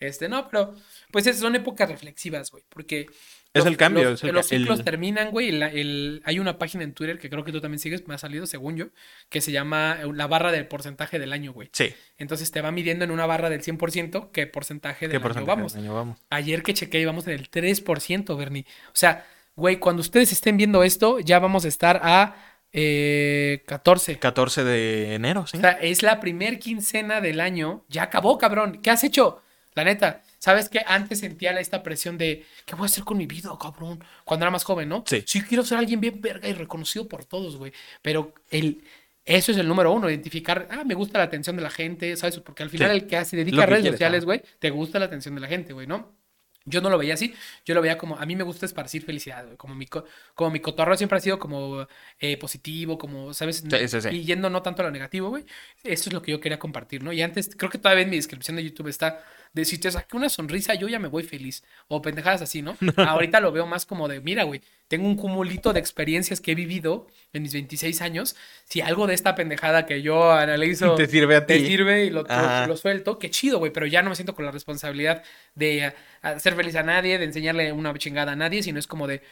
Este, 0.00 0.28
no, 0.28 0.48
pero. 0.48 0.74
Pues 1.12 1.24
es- 1.28 1.38
son 1.38 1.54
épocas 1.54 1.88
reflexivas, 1.88 2.50
güey. 2.50 2.64
Porque 2.68 3.06
Es 3.54 3.64
Los- 3.64 3.66
el 3.66 3.76
cambio. 3.76 4.04
Los, 4.10 4.22
es 4.22 4.28
el, 4.28 4.34
los 4.34 4.50
el- 4.50 4.60
ciclos 4.60 4.82
terminan, 4.82 5.30
güey. 5.30 5.48
el- 5.50 6.22
hay 6.24 6.38
una 6.38 6.58
página 6.58 6.84
en 6.84 6.94
Twitter 6.94 7.18
que 7.18 7.28
creo 7.28 7.44
que 7.44 7.52
tú 7.52 7.60
también 7.60 7.78
sigues, 7.78 8.06
me 8.08 8.14
ha 8.14 8.18
salido, 8.18 8.46
según 8.46 8.76
yo, 8.76 8.86
que 9.28 9.40
se 9.42 9.52
llama 9.52 9.98
eh, 10.02 10.06
la 10.14 10.26
barra 10.26 10.50
del 10.52 10.66
porcentaje 10.66 11.18
del 11.18 11.32
año, 11.34 11.52
güey. 11.52 11.68
Sí. 11.72 11.92
Entonces 12.16 12.50
te 12.50 12.62
va 12.62 12.70
midiendo 12.72 13.04
en 13.04 13.10
una 13.10 13.26
barra 13.26 13.50
del 13.50 13.60
100% 13.62 14.30
qué 14.32 14.46
porcentaje 14.46 15.00
¿Qué 15.00 15.08
del 15.08 15.16
año 15.18 15.22
porcentaje 15.22 15.56
vamos. 15.56 15.72
del 15.74 15.82
año 15.84 15.94
vamos? 15.94 16.18
Ayer 16.30 16.62
que 16.62 16.72
chequé 16.72 17.00
íbamos 17.00 17.26
en 17.26 17.34
el 17.34 17.50
3%, 17.50 18.36
Bernie. 18.38 18.64
O 18.86 18.90
sea, 18.94 19.26
güey, 19.54 19.76
cuando 19.76 20.00
ustedes 20.00 20.32
estén 20.32 20.56
viendo 20.56 20.82
esto, 20.82 21.20
ya 21.20 21.38
vamos 21.38 21.66
a 21.66 21.68
estar 21.68 22.00
a 22.02 22.36
eh, 22.72 23.62
14. 23.66 24.18
14 24.18 24.64
de 24.64 25.14
enero, 25.14 25.46
sí. 25.46 25.58
O 25.58 25.60
sea, 25.60 25.72
es 25.72 26.02
la 26.02 26.20
primer 26.20 26.58
quincena 26.58 27.20
del 27.20 27.38
año. 27.40 27.84
Ya 27.88 28.04
acabó, 28.04 28.38
cabrón. 28.38 28.80
¿Qué 28.82 28.90
has 28.90 29.04
hecho? 29.04 29.42
La 29.74 29.84
neta. 29.84 30.22
¿Sabes 30.44 30.68
qué? 30.68 30.80
Antes 30.84 31.20
sentía 31.20 31.52
esta 31.60 31.84
presión 31.84 32.18
de 32.18 32.44
¿qué 32.66 32.74
voy 32.74 32.82
a 32.82 32.86
hacer 32.86 33.04
con 33.04 33.16
mi 33.16 33.26
vida, 33.26 33.50
cabrón? 33.60 34.02
Cuando 34.24 34.42
era 34.42 34.50
más 34.50 34.64
joven, 34.64 34.88
¿no? 34.88 35.04
Sí. 35.06 35.22
Sí, 35.24 35.40
quiero 35.42 35.62
ser 35.62 35.78
alguien 35.78 36.00
bien 36.00 36.20
verga 36.20 36.48
y 36.48 36.52
reconocido 36.52 37.06
por 37.06 37.24
todos, 37.24 37.56
güey. 37.56 37.72
Pero 38.02 38.34
el, 38.50 38.82
eso 39.24 39.52
es 39.52 39.58
el 39.58 39.68
número 39.68 39.92
uno, 39.92 40.10
identificar, 40.10 40.66
ah, 40.72 40.82
me 40.84 40.94
gusta 40.94 41.18
la 41.18 41.24
atención 41.24 41.54
de 41.54 41.62
la 41.62 41.70
gente, 41.70 42.16
¿sabes? 42.16 42.40
Porque 42.40 42.64
al 42.64 42.70
final 42.70 42.90
Sí. 42.90 42.96
el 42.96 43.06
que 43.06 43.24
se 43.24 43.36
dedica 43.36 43.56
Lo 43.58 43.62
a 43.62 43.66
que 43.66 43.70
redes 43.70 43.82
quieres, 43.82 43.98
sociales, 43.98 44.24
güey, 44.24 44.42
te 44.58 44.70
gusta 44.70 44.98
la 44.98 45.04
atención 45.04 45.36
de 45.36 45.42
la 45.42 45.46
gente, 45.46 45.72
güey, 45.74 45.86
¿no? 45.86 46.20
Yo 46.64 46.80
no 46.80 46.90
lo 46.90 46.98
veía 46.98 47.14
así, 47.14 47.34
yo 47.64 47.74
lo 47.74 47.82
veía 47.82 47.98
como, 47.98 48.16
a 48.16 48.24
mí 48.24 48.36
me 48.36 48.44
gusta 48.44 48.66
esparcir 48.66 49.02
felicidad, 49.04 49.44
güey, 49.44 49.56
como 49.56 49.74
mi, 49.74 49.86
co- 49.86 50.04
como 50.34 50.50
mi 50.50 50.60
cotorreo 50.60 50.96
siempre 50.96 51.18
ha 51.18 51.20
sido 51.20 51.38
como 51.40 51.88
eh, 52.20 52.36
positivo, 52.36 52.98
como, 52.98 53.34
¿sabes? 53.34 53.64
Sí, 53.68 53.88
sí, 53.88 54.00
sí. 54.00 54.08
Y 54.10 54.24
yendo 54.24 54.48
no 54.48 54.62
tanto 54.62 54.82
a 54.82 54.84
lo 54.84 54.92
negativo, 54.92 55.28
güey. 55.28 55.44
Eso 55.82 56.08
es 56.08 56.12
lo 56.12 56.22
que 56.22 56.30
yo 56.30 56.40
quería 56.40 56.60
compartir, 56.60 57.02
¿no? 57.02 57.12
Y 57.12 57.20
antes, 57.22 57.50
creo 57.56 57.68
que 57.68 57.78
todavía 57.78 58.04
en 58.04 58.10
mi 58.10 58.16
descripción 58.16 58.56
de 58.56 58.62
YouTube 58.64 58.86
está 58.88 59.24
de 59.52 59.64
si 59.64 59.78
te 59.78 59.90
saqué 59.90 60.16
una 60.16 60.28
sonrisa, 60.28 60.74
yo 60.74 60.88
ya 60.88 60.98
me 60.98 61.08
voy 61.08 61.22
feliz. 61.22 61.62
O 61.88 62.02
pendejadas 62.02 62.42
así, 62.42 62.62
¿no? 62.62 62.76
Ahorita 62.96 63.40
lo 63.40 63.52
veo 63.52 63.66
más 63.66 63.86
como 63.86 64.08
de, 64.08 64.20
mira, 64.20 64.44
güey, 64.44 64.62
tengo 64.92 65.08
un 65.08 65.16
cumulito 65.16 65.72
de 65.72 65.80
experiencias 65.80 66.42
que 66.42 66.52
he 66.52 66.54
vivido 66.54 67.06
en 67.32 67.42
mis 67.42 67.54
26 67.54 68.02
años. 68.02 68.36
Si 68.68 68.82
algo 68.82 69.06
de 69.06 69.14
esta 69.14 69.34
pendejada 69.34 69.86
que 69.86 70.02
yo 70.02 70.30
analizo 70.32 70.96
Te 70.96 71.06
sirve 71.06 71.34
a 71.36 71.46
te 71.46 71.58
ti. 71.58 71.66
sirve 71.66 72.04
y 72.04 72.10
lo, 72.10 72.24
lo- 72.24 72.30
Ajá. 72.30 72.66
lo 72.66 72.76
suelto, 72.76 73.18
qué 73.18 73.30
chido, 73.30 73.58
güey, 73.58 73.72
pero 73.72 73.86
ya 73.86 74.02
no 74.02 74.10
me 74.10 74.16
siento 74.16 74.34
con 74.34 74.44
la 74.44 74.50
responsabilidad 74.50 75.22
de 75.54 75.94
hacer 76.20 76.54
feliz 76.54 76.76
a 76.76 76.82
nadie, 76.82 77.16
de 77.18 77.24
enseñarle 77.24 77.72
una 77.72 77.94
chingada 77.96 78.32
a 78.32 78.36
nadie, 78.36 78.62
sino 78.62 78.78
es 78.78 78.86
como 78.86 79.06
de, 79.06 79.14
eh, 79.14 79.22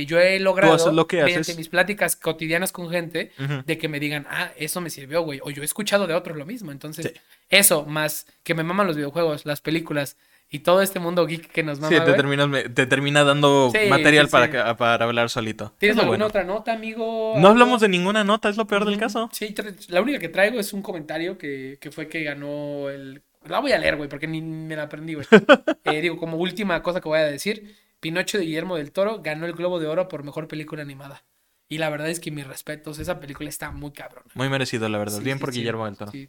eh, 0.00 0.06
yo 0.06 0.18
he 0.18 0.40
logrado, 0.40 0.90
lo 0.90 1.06
que 1.06 1.18
mediante 1.18 1.40
haces. 1.52 1.56
mis 1.56 1.68
pláticas 1.68 2.16
cotidianas 2.16 2.72
con 2.72 2.90
gente, 2.90 3.30
de 3.64 3.78
que 3.78 3.88
me 3.88 4.00
digan, 4.00 4.26
ah, 4.28 4.50
eso 4.56 4.80
me 4.80 4.90
sirvió, 4.90 5.22
güey, 5.22 5.38
o 5.44 5.50
yo 5.50 5.62
he 5.62 5.64
escuchado 5.64 6.08
de 6.08 6.14
otros 6.14 6.36
lo 6.36 6.46
mismo, 6.46 6.72
entonces, 6.72 7.12
Sí. 7.14 7.20
eso, 7.48 7.84
más 7.86 8.26
que 8.42 8.54
me 8.54 8.64
maman 8.64 8.88
los 8.88 8.96
videojuegos, 8.96 9.46
las 9.46 9.60
películas 9.60 10.16
y 10.48 10.60
todo 10.60 10.80
este 10.80 11.00
mundo 11.00 11.26
geek 11.26 11.48
que 11.50 11.62
nos 11.62 11.80
mama, 11.80 11.96
Sí, 11.96 12.02
te, 12.04 12.12
terminas, 12.14 12.48
te 12.74 12.86
termina 12.86 13.24
dando 13.24 13.70
Sí, 13.72 13.88
material 13.88 14.26
sí, 14.26 14.32
para, 14.32 14.46
sí. 14.46 14.52
ca- 14.52 14.76
para 14.76 15.04
hablar 15.04 15.28
solito. 15.28 15.74
¿Tienes 15.78 15.96
alguna 15.98 16.10
bueno. 16.18 16.26
otra 16.26 16.44
nota, 16.44 16.72
amigo? 16.72 17.34
No 17.38 17.48
hablamos 17.48 17.80
de 17.80 17.88
ninguna 17.88 18.22
nota, 18.24 18.48
es 18.48 18.56
lo 18.56 18.66
peor 18.66 18.84
del 18.84 18.96
caso. 18.98 19.28
Sí, 19.32 19.54
la 19.88 20.00
única 20.02 20.18
que 20.18 20.28
traigo 20.28 20.60
es 20.60 20.72
un 20.72 20.82
comentario 20.82 21.36
que, 21.36 21.78
que 21.80 21.90
fue 21.90 22.08
que 22.08 22.22
ganó 22.22 22.88
el... 22.90 23.22
La 23.46 23.60
voy 23.60 23.72
a 23.72 23.78
leer, 23.78 23.96
güey, 23.96 24.08
porque 24.08 24.26
ni 24.26 24.40
me 24.40 24.74
la 24.76 24.84
aprendí, 24.84 25.14
güey. 25.14 25.26
Eh, 25.84 26.00
digo, 26.00 26.16
como 26.16 26.36
última 26.36 26.82
cosa 26.82 27.00
que 27.00 27.08
voy 27.08 27.18
a 27.18 27.24
decir, 27.24 27.76
Pinocho 28.00 28.38
de 28.38 28.44
Guillermo 28.44 28.76
del 28.76 28.90
Toro 28.92 29.20
ganó 29.22 29.46
el 29.46 29.52
Globo 29.52 29.78
de 29.80 29.86
Oro 29.86 30.08
por 30.08 30.24
Mejor 30.24 30.48
Película 30.48 30.82
Animada. 30.82 31.24
Y 31.68 31.78
la 31.78 31.90
verdad 31.90 32.08
es 32.08 32.20
que 32.20 32.30
mis 32.30 32.46
respetos, 32.46 32.98
esa 33.00 33.18
película 33.20 33.48
está 33.48 33.70
muy 33.72 33.90
cabrona. 33.92 34.26
Muy 34.34 34.48
merecido, 34.48 34.88
la 34.88 34.98
verdad. 34.98 35.20
Bien 35.20 35.38
por 35.40 35.52
Guillermo 35.52 35.84
del 35.86 35.96
Toro. 35.96 36.12
sí. 36.12 36.28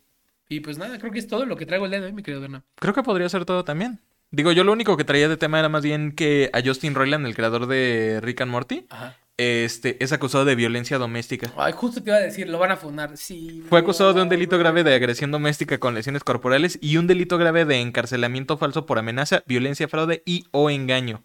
Y 0.49 0.61
pues 0.61 0.77
nada, 0.77 0.97
creo 0.97 1.11
que 1.11 1.19
es 1.19 1.27
todo 1.27 1.45
lo 1.45 1.57
que 1.57 1.65
traigo 1.65 1.83
el 1.85 1.91
día 1.91 1.99
de 1.99 2.05
hoy, 2.05 2.13
mi 2.13 2.23
querido 2.23 2.39
Bernard. 2.39 2.61
Creo 2.75 2.93
que 2.93 3.03
podría 3.03 3.27
ser 3.27 3.43
todo 3.43 3.65
también. 3.65 3.99
Digo, 4.31 4.51
yo 4.51 4.63
lo 4.63 4.73
único 4.73 4.97
que 4.97 5.03
traía 5.05 5.29
de 5.29 5.37
tema 5.37 5.59
era 5.59 5.69
más 5.69 5.83
bien 5.83 6.11
que 6.11 6.49
a 6.53 6.61
Justin 6.63 6.95
Roiland, 6.95 7.25
el 7.25 7.35
creador 7.35 7.65
de 7.67 8.19
Rick 8.21 8.41
and 8.41 8.51
Morty, 8.51 8.85
Ajá. 8.89 9.15
este, 9.37 10.03
es 10.03 10.11
acusado 10.11 10.43
de 10.43 10.55
violencia 10.55 10.97
doméstica. 10.97 11.53
Ay, 11.57 11.71
justo 11.73 12.03
te 12.03 12.09
iba 12.09 12.17
a 12.17 12.21
decir, 12.21 12.49
lo 12.49 12.59
van 12.59 12.71
a 12.71 12.77
fundar. 12.77 13.15
Sí. 13.15 13.63
Fue 13.69 13.79
acusado 13.79 14.13
de 14.13 14.21
un 14.21 14.27
delito 14.29 14.57
grave 14.57 14.83
de 14.83 14.93
agresión 14.93 15.31
doméstica 15.31 15.77
con 15.77 15.95
lesiones 15.95 16.25
corporales 16.25 16.77
y 16.81 16.97
un 16.97 17.07
delito 17.07 17.37
grave 17.37 17.63
de 17.63 17.79
encarcelamiento 17.79 18.57
falso 18.57 18.85
por 18.85 18.99
amenaza, 18.99 19.43
violencia, 19.47 19.87
fraude 19.87 20.23
y 20.25 20.45
o 20.51 20.69
engaño. 20.69 21.23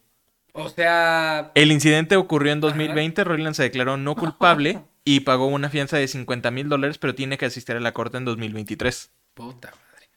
O 0.53 0.69
sea, 0.69 1.51
El 1.55 1.73
incidente 1.73 2.17
ocurrió 2.17 2.53
en 2.53 2.61
2020, 2.61 3.25
Roiland 3.25 3.57
se 3.57 3.63
declaró 3.65 3.97
no 3.97 4.15
culpable 4.15 4.81
y 5.05 5.21
pagó 5.21 5.47
una 5.47 5.71
fianza 5.71 5.97
de 5.97 6.07
50 6.07 6.51
mil 6.53 6.69
dólares, 6.69 6.99
pero 6.99 7.15
tiene 7.17 7.37
que 7.37 7.47
asistir 7.47 7.75
a 7.75 7.81
la 7.81 7.93
corte 7.93 8.19
en 8.19 8.27
2023. 8.27 9.11
puta. 9.35 9.73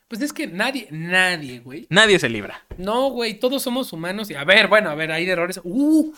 Pues 0.08 0.20
es 0.22 0.32
que 0.32 0.46
nadie, 0.46 0.86
nadie, 0.90 1.58
güey. 1.60 1.86
Nadie 1.90 2.18
se 2.18 2.28
libra. 2.28 2.64
No, 2.78 3.10
güey, 3.10 3.38
todos 3.40 3.62
somos 3.62 3.92
humanos. 3.92 4.30
Y 4.30 4.34
a 4.34 4.44
ver, 4.44 4.68
bueno, 4.68 4.90
a 4.90 4.94
ver, 4.94 5.10
hay 5.10 5.28
errores. 5.28 5.60
Uh, 5.64 6.14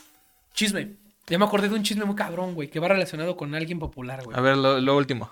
chisme. 0.53 0.97
Ya 1.27 1.39
me 1.39 1.45
acordé 1.45 1.69
de 1.69 1.75
un 1.75 1.83
chisme 1.83 2.05
muy 2.05 2.15
cabrón, 2.17 2.55
güey, 2.55 2.69
que 2.69 2.81
va 2.81 2.89
relacionado 2.89 3.37
con 3.37 3.55
alguien 3.55 3.79
popular, 3.79 4.23
güey. 4.25 4.37
A 4.37 4.41
ver, 4.41 4.57
lo, 4.57 4.81
lo 4.81 4.97
último. 4.97 5.31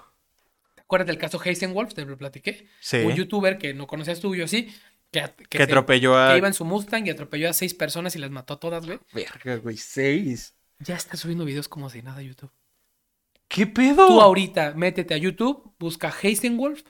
¿Te 0.75 0.83
acuerdas 0.83 1.07
del 1.07 1.19
caso 1.19 1.41
Heisenwolf? 1.43 1.93
Te 1.95 2.05
lo 2.05 2.17
platiqué. 2.17 2.67
Sí. 2.81 2.99
Un 2.99 3.15
youtuber 3.15 3.59
que 3.59 3.75
no 3.75 3.87
conocías 3.87 4.21
tú, 4.21 4.35
yo 4.35 4.47
sí. 4.49 4.75
Que, 5.11 5.25
Que 5.49 5.59
se- 5.59 5.65
atropelló 5.65 6.19
a... 6.19 6.33
que 6.33 6.39
iba 6.39 6.49
en 6.49 6.55
su 6.55 6.65
Mustang 6.65 7.07
y 7.07 7.11
atropelló 7.11 7.49
a 7.51 7.53
seis 7.53 7.75
personas 7.75 8.15
y 8.17 8.19
las 8.19 8.31
mató 8.31 8.55
a 8.55 8.61
todas, 8.61 8.85
güey. 8.87 8.99
Verga, 9.13 9.57
güey, 9.57 9.77
seis. 9.77 10.55
Ya 10.81 10.97
está 10.97 11.17
subiendo 11.17 11.45
videos 11.45 11.69
como 11.69 11.89
si 11.91 12.03
nada 12.03 12.19
a 12.19 12.23
YouTube. 12.23 12.51
¿Qué 13.49 13.67
pedo? 13.67 14.07
Tú 14.07 14.21
ahorita 14.21 14.73
métete 14.75 15.15
a 15.15 15.19
YouTube, 15.19 15.73
busca 15.79 16.13
Heisenwolf 16.23 16.83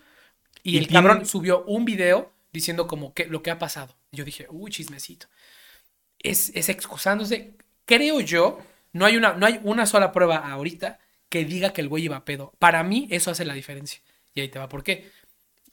y, 0.67 0.75
Y 0.75 0.79
el 0.79 0.89
tiene- 0.89 1.07
cabrón 1.09 1.27
subió 1.27 1.65
un 1.65 1.85
video 1.85 2.33
diciendo 2.53 2.87
como 2.87 3.15
que 3.15 3.27
lo 3.27 3.43
que 3.43 3.51
ha 3.51 3.59
pasado. 3.59 3.97
Yo 4.11 4.25
dije, 4.25 4.47
uy, 4.51 4.71
chismecito. 4.71 5.29
Es, 6.19 6.51
es 6.55 6.69
excusándose. 6.69 7.55
Creo 7.85 8.21
yo, 8.21 8.59
no 8.93 9.05
hay, 9.05 9.17
una, 9.17 9.35
no 9.35 9.47
hay 9.47 9.61
una 9.63 9.87
sola 9.87 10.11
prueba 10.11 10.39
ahorita 10.39 10.99
que 11.29 11.45
diga 11.45 11.73
que 11.73 11.83
el 11.83 11.89
güey 11.89 12.05
iba 12.05 12.17
a 12.17 12.25
pedo. 12.25 12.53
Para 12.59 12.83
mí 12.83 13.07
eso 13.11 13.31
hace 13.31 13.45
la 13.45 13.55
diferencia. 13.55 14.01
Y 14.35 14.41
ahí 14.41 14.49
te 14.49 14.59
va. 14.59 14.69
¿Por 14.69 14.83
qué? 14.83 15.11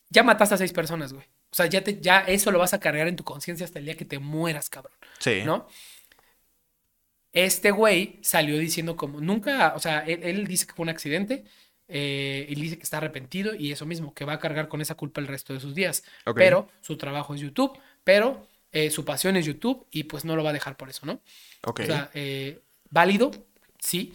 Ya 0.10 0.22
mataste 0.24 0.56
a 0.56 0.58
seis 0.60 0.74
personas, 0.74 1.12
güey. 1.14 1.26
O 1.52 1.56
sea, 1.56 1.66
ya, 1.68 1.84
te, 1.84 2.00
ya 2.00 2.20
eso 2.22 2.52
lo 2.52 2.60
vas 2.60 2.74
a 2.74 2.80
cargar 2.80 3.08
en 3.08 3.16
tu 3.16 3.24
conciencia 3.24 3.66
hasta 3.66 3.80
el 3.80 3.86
día 3.86 3.96
que 3.98 4.06
te 4.06 4.20
mueras, 4.20 4.70
cabrón. 4.70 4.94
Sí. 5.20 5.42
¿no? 5.46 5.68
Este 7.32 7.72
güey 7.72 8.20
salió 8.22 8.58
diciendo 8.60 8.96
como, 8.96 9.20
nunca, 9.22 9.74
o 9.76 9.80
sea, 9.80 10.00
él, 10.02 10.20
él 10.24 10.46
dice 10.48 10.68
que 10.68 10.74
fue 10.74 10.84
un 10.84 10.90
accidente, 10.90 11.46
eh, 11.88 12.46
él 12.50 12.56
dice 12.56 12.78
que 12.78 12.84
está 12.84 12.98
arrepentido 12.98 13.56
y 13.56 13.72
eso 13.72 13.86
mismo, 13.86 14.14
que 14.14 14.26
va 14.26 14.34
a 14.34 14.40
cargar 14.40 14.68
con 14.68 14.82
esa 14.82 14.96
culpa 14.96 15.22
el 15.22 15.28
resto 15.28 15.54
de 15.54 15.60
sus 15.60 15.76
días. 15.76 16.04
Pero 16.36 16.70
su 16.82 16.98
trabajo 16.98 17.36
es 17.36 17.42
YouTube, 17.42 17.78
pero 18.04 18.48
eh, 18.72 18.90
su 18.90 19.06
pasión 19.06 19.36
es 19.36 19.46
YouTube 19.46 19.86
y 19.92 20.04
pues 20.04 20.26
no 20.26 20.36
lo 20.36 20.44
va 20.44 20.50
a 20.52 20.54
dejar 20.54 20.78
por 20.78 20.90
eso, 20.90 21.06
¿no? 21.06 21.22
Ok. 21.64 21.82
O 21.82 21.86
sea, 21.86 22.10
eh, 22.14 22.60
válido, 22.90 23.32
sí, 23.80 24.14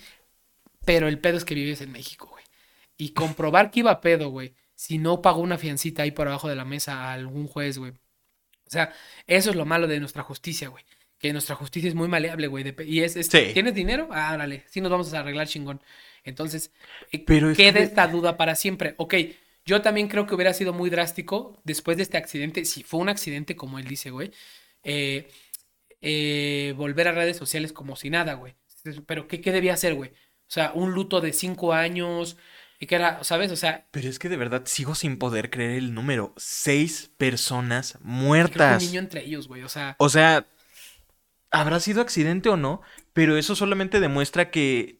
pero 0.85 1.09
el 1.09 1.19
pedo 1.19 1.37
es 1.37 1.45
que 1.45 1.55
vives 1.55 1.81
en 1.81 1.93
México, 1.93 2.27
güey. 2.27 2.45
Y 2.97 3.11
comprobar 3.11 3.71
que 3.71 3.81
iba 3.81 3.91
a 3.91 4.01
pedo, 4.01 4.31
güey, 4.31 4.55
si 4.75 4.99
no 4.99 5.23
pagó 5.23 5.41
una 5.41 5.59
fiancita 5.59 6.03
ahí 6.03 6.11
por 6.11 6.29
abajo 6.29 6.49
de 6.49 6.57
la 6.57 6.65
mesa 6.65 7.05
a 7.05 7.13
algún 7.13 7.47
juez, 7.47 7.79
güey. 7.79 7.93
O 7.93 8.71
sea, 8.71 8.93
eso 9.27 9.51
es 9.51 9.57
lo 9.57 9.65
malo 9.65 9.87
de 9.87 10.01
nuestra 10.01 10.23
justicia, 10.23 10.69
güey. 10.69 10.85
Que 11.19 11.33
nuestra 11.33 11.57
justicia 11.57 11.89
es 11.89 11.95
muy 11.95 12.09
maleable, 12.09 12.47
güey. 12.47 12.75
Y 12.87 13.01
es, 13.01 13.17
es- 13.17 13.27
Sí. 13.27 13.51
¿tienes 13.53 13.75
dinero? 13.75 14.09
Ah, 14.13 14.33
órale, 14.35 14.65
sí 14.69 14.81
nos 14.81 14.91
vamos 14.91 15.13
a 15.13 15.21
arreglar 15.21 15.49
chingón. 15.49 15.81
Entonces, 16.25 16.71
eh, 17.13 17.25
Pero 17.27 17.53
queda 17.55 17.73
que- 17.75 17.83
esta 17.83 18.07
duda 18.07 18.37
para 18.37 18.55
siempre. 18.55 18.95
Ok, 18.99 19.15
yo 19.65 19.83
también 19.83 20.09
creo 20.09 20.27
que 20.27 20.35
hubiera 20.35 20.53
sido 20.55 20.73
muy 20.73 20.91
drástico 20.91 21.61
después 21.65 21.97
de 21.97 22.03
este 22.05 22.17
accidente, 22.19 22.65
si 22.65 22.83
fue 22.85 23.01
un 23.01 23.09
accidente 23.09 23.57
como 23.57 23.79
él 23.79 23.87
dice, 23.87 24.11
güey, 24.11 24.31
eh, 24.85 25.29
eh, 26.01 26.75
volver 26.77 27.09
a 27.09 27.13
redes 27.13 27.37
sociales 27.37 27.73
como 27.73 27.97
si 27.97 28.11
nada, 28.11 28.35
güey. 28.35 28.55
Pero 29.07 29.27
¿qué, 29.29 29.41
qué 29.41 29.53
debía 29.53 29.75
hacer, 29.75 29.95
güey? 29.95 30.11
O 30.11 30.51
sea, 30.51 30.73
un 30.75 30.93
luto 30.93 31.21
de 31.21 31.33
cinco 31.33 31.73
años, 31.73 32.37
y 32.81 32.87
que 32.87 32.95
era, 32.95 33.23
¿sabes? 33.25 33.51
O 33.51 33.57
sea, 33.57 33.87
Pero 33.91 34.09
es 34.09 34.19
que 34.19 34.29
de 34.29 34.37
verdad 34.37 34.63
sigo 34.67 34.95
sin 34.95 35.19
poder 35.19 35.51
creer 35.51 35.73
el 35.73 35.95
número. 35.95 36.33
Seis 36.37 37.11
personas 37.19 37.93
que 37.95 37.99
un 38.05 38.11
muertas. 38.11 38.83
niño 38.83 39.01
entre 39.01 39.25
ellos, 39.25 39.49
güey. 39.49 39.63
O 39.65 39.69
sea, 39.69 39.97
O 39.99 40.09
sea, 40.09 40.47
habrá 41.51 41.81
sido 41.81 42.01
accidente 42.01 42.49
o 42.49 42.57
no, 42.57 42.83
pero 43.13 43.37
eso 43.37 43.55
solamente 43.55 44.01
demuestra 44.01 44.51
que 44.51 44.99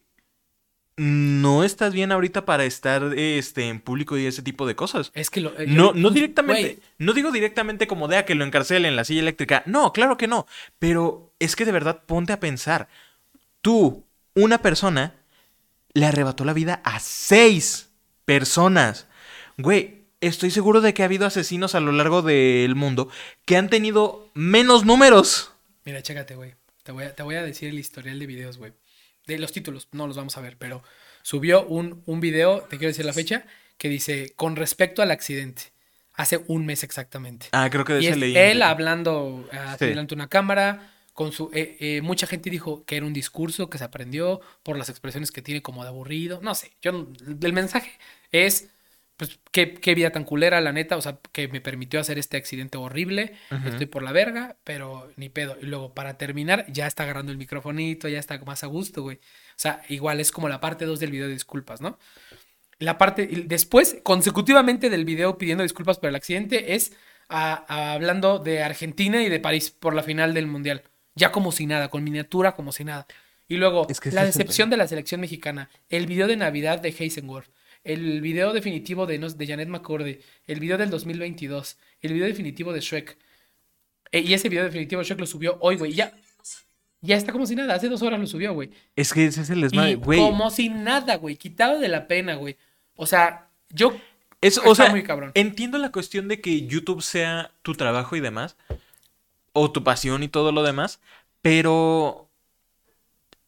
no 0.97 1.63
estás 1.63 1.93
bien 1.93 2.11
ahorita 2.11 2.43
para 2.43 2.65
estar 2.65 3.13
este, 3.15 3.69
en 3.69 3.79
público 3.79 4.17
y 4.17 4.25
ese 4.25 4.41
tipo 4.41 4.67
de 4.67 4.75
cosas. 4.75 5.11
es 5.13 5.29
que 5.29 5.39
lo... 5.39 5.57
eh, 5.57 5.65
No, 5.65 5.93
no 5.93 6.09
directamente, 6.09 6.79
no 6.97 7.13
digo 7.13 7.31
directamente 7.31 7.87
como 7.87 8.09
de 8.09 8.17
a 8.17 8.25
que 8.25 8.35
lo 8.35 8.43
encarcelen 8.43 8.85
en 8.85 8.95
la 8.97 9.05
silla 9.05 9.21
eléctrica. 9.21 9.63
No, 9.65 9.93
claro 9.93 10.17
que 10.17 10.27
no. 10.27 10.45
Pero 10.77 11.33
es 11.39 11.55
que 11.55 11.63
de 11.63 11.71
verdad 11.71 12.03
ponte 12.05 12.33
a 12.33 12.41
pensar. 12.41 12.89
Tú, 13.61 14.05
una 14.35 14.61
persona, 14.61 15.15
le 15.93 16.05
arrebató 16.05 16.43
la 16.43 16.53
vida 16.53 16.81
a 16.83 16.99
seis 16.99 17.91
personas. 18.25 19.07
Güey, 19.57 20.05
estoy 20.19 20.51
seguro 20.51 20.81
de 20.81 20.93
que 20.93 21.03
ha 21.03 21.05
habido 21.05 21.25
asesinos 21.25 21.75
a 21.75 21.79
lo 21.79 21.93
largo 21.93 22.21
del 22.21 22.75
mundo 22.75 23.09
que 23.45 23.55
han 23.55 23.69
tenido 23.69 24.29
menos 24.33 24.85
números. 24.85 25.53
Mira, 25.89 26.03
chécate, 26.03 26.35
güey. 26.35 26.53
Te 26.83 26.91
voy, 26.91 27.03
a, 27.05 27.15
te 27.15 27.23
voy 27.23 27.35
a 27.35 27.41
decir 27.43 27.69
el 27.69 27.79
historial 27.79 28.19
de 28.19 28.25
videos, 28.27 28.57
güey. 28.59 28.73
De 29.25 29.39
los 29.39 29.51
títulos, 29.51 29.87
no 29.91 30.05
los 30.05 30.15
vamos 30.17 30.37
a 30.37 30.41
ver, 30.41 30.55
pero 30.57 30.83
subió 31.23 31.65
un, 31.65 32.03
un 32.05 32.19
video, 32.19 32.61
te 32.61 32.77
quiero 32.77 32.89
decir 32.89 33.05
la 33.05 33.13
fecha, 33.13 33.45
que 33.77 33.89
dice, 33.89 34.33
con 34.35 34.55
respecto 34.55 35.01
al 35.01 35.09
accidente, 35.11 35.63
hace 36.13 36.41
un 36.47 36.65
mes 36.65 36.83
exactamente. 36.83 37.47
Ah, 37.51 37.69
creo 37.71 37.85
que 37.85 37.93
de 37.93 38.01
Y 38.03 38.05
ese 38.05 38.13
es 38.13 38.17
leí. 38.19 38.37
él 38.37 38.61
hablando 38.61 39.47
ah, 39.51 39.75
Sí. 39.79 39.85
delante 39.87 40.15
de 40.15 40.21
una 40.21 40.29
cámara, 40.29 40.93
con 41.13 41.31
su... 41.31 41.49
eh, 41.53 41.75
eh, 41.79 42.01
mucha 42.01 42.27
gente 42.27 42.49
dijo 42.51 42.85
que 42.85 42.97
era 42.97 43.05
un 43.05 43.13
discurso 43.13 43.69
que 43.69 43.77
se 43.79 43.83
aprendió 43.83 44.41
por 44.63 44.77
las 44.77 44.89
expresiones 44.89 45.31
que 45.31 45.41
tiene 45.41 45.61
como 45.61 45.81
de 45.83 45.89
aburrido. 45.89 46.39
No 46.43 46.53
sé, 46.55 46.71
yo... 46.81 47.07
El 47.41 47.53
mensaje 47.53 47.91
es... 48.31 48.69
Pues 49.19 49.37
qué, 49.51 49.73
qué 49.73 49.95
vida 49.95 50.11
tan 50.11 50.23
culera, 50.23 50.61
la 50.61 50.71
neta. 50.71 50.95
O 50.95 51.01
sea, 51.01 51.19
que 51.33 51.49
me 51.49 51.59
permitió 51.59 51.99
hacer 51.99 52.17
este 52.17 52.37
accidente 52.37 52.77
horrible. 52.77 53.33
Estoy 53.67 53.85
por 53.85 54.01
la 54.01 54.13
verga, 54.13 54.55
pero 54.63 55.11
ni 55.17 55.27
pedo. 55.27 55.57
Y 55.61 55.65
luego, 55.65 55.93
para 55.93 56.17
terminar, 56.17 56.65
ya 56.71 56.87
está 56.87 57.03
agarrando 57.03 57.33
el 57.33 57.37
microfonito, 57.37 58.07
ya 58.07 58.17
está 58.17 58.37
más 58.45 58.63
a 58.63 58.67
gusto, 58.67 59.01
güey. 59.01 59.17
O 59.17 59.57
sea, 59.57 59.81
igual 59.89 60.21
es 60.21 60.31
como 60.31 60.47
la 60.47 60.61
parte 60.61 60.85
2 60.85 61.01
del 61.01 61.11
video 61.11 61.27
de 61.27 61.33
disculpas, 61.33 61.81
¿no? 61.81 61.99
La 62.77 62.97
parte, 62.97 63.27
después, 63.45 63.97
consecutivamente 64.03 64.89
del 64.89 65.03
video 65.03 65.37
pidiendo 65.37 65.63
disculpas 65.63 65.97
por 65.99 66.07
el 66.07 66.15
accidente, 66.15 66.75
es 66.75 66.93
a- 67.27 67.65
a- 67.67 67.91
hablando 67.93 68.39
de 68.39 68.63
Argentina 68.63 69.21
y 69.21 69.27
de 69.27 69.41
París 69.41 69.69
por 69.69 69.93
la 69.93 70.01
final 70.03 70.33
del 70.33 70.47
Mundial. 70.47 70.83
Ya 71.13 71.33
como 71.33 71.51
si 71.51 71.65
nada, 71.65 71.89
con 71.89 72.05
miniatura 72.05 72.53
como 72.53 72.71
si 72.71 72.85
nada. 72.85 73.05
Y 73.49 73.57
luego, 73.57 73.85
Es 73.89 73.99
que 73.99 74.09
ese 74.09 74.15
la 74.15 74.23
decepción 74.23 74.69
de 74.69 74.77
la 74.77 74.87
selección 74.87 75.19
mexicana, 75.19 75.69
el 75.89 76.05
video 76.07 76.27
de 76.27 76.37
Navidad 76.37 76.79
de 76.79 76.95
Heisenworth, 76.97 77.49
el 77.93 78.21
video 78.21 78.53
definitivo 78.53 79.05
de, 79.05 79.17
nos- 79.19 79.37
de 79.37 79.47
Janet 79.47 79.67
McCordy, 79.69 80.19
el 80.47 80.59
video 80.59 80.77
del 80.77 80.89
2022, 80.89 81.77
el 82.01 82.13
video 82.13 82.27
definitivo 82.27 82.71
de 82.73 82.79
Shrek. 82.81 83.17
Eh, 84.11 84.21
y 84.21 84.33
ese 84.33 84.49
video 84.49 84.63
definitivo 84.63 84.99
de 85.01 85.07
Shrek 85.07 85.19
lo 85.19 85.25
subió 85.27 85.57
hoy, 85.61 85.75
güey. 85.77 85.93
Ya, 85.93 86.13
ya 87.01 87.15
está 87.15 87.31
como 87.31 87.45
si 87.45 87.55
nada, 87.55 87.75
hace 87.75 87.89
dos 87.89 88.01
horas 88.01 88.19
lo 88.19 88.27
subió, 88.27 88.53
güey. 88.53 88.71
Es 88.95 89.13
que 89.13 89.25
ese 89.25 89.41
es 89.41 89.49
el 89.49 89.61
desmadre, 89.61 89.95
güey. 89.95 90.19
como 90.19 90.49
si 90.51 90.69
nada, 90.69 91.15
güey. 91.17 91.35
Quitado 91.35 91.79
de 91.79 91.87
la 91.87 92.07
pena, 92.07 92.35
güey. 92.35 92.57
O 92.95 93.05
sea, 93.05 93.49
yo. 93.69 93.95
Es, 94.41 94.57
o 94.57 94.73
sea, 94.73 94.89
muy 94.89 95.03
cabrón. 95.03 95.31
entiendo 95.33 95.77
la 95.77 95.91
cuestión 95.91 96.29
de 96.29 96.39
que 96.39 96.65
YouTube 96.65 97.01
sea 97.01 97.51
tu 97.61 97.73
trabajo 97.73 98.15
y 98.15 98.21
demás, 98.21 98.55
o 99.51 99.71
tu 99.71 99.83
pasión 99.83 100.23
y 100.23 100.29
todo 100.29 100.51
lo 100.53 100.63
demás, 100.63 101.01
pero 101.41 102.28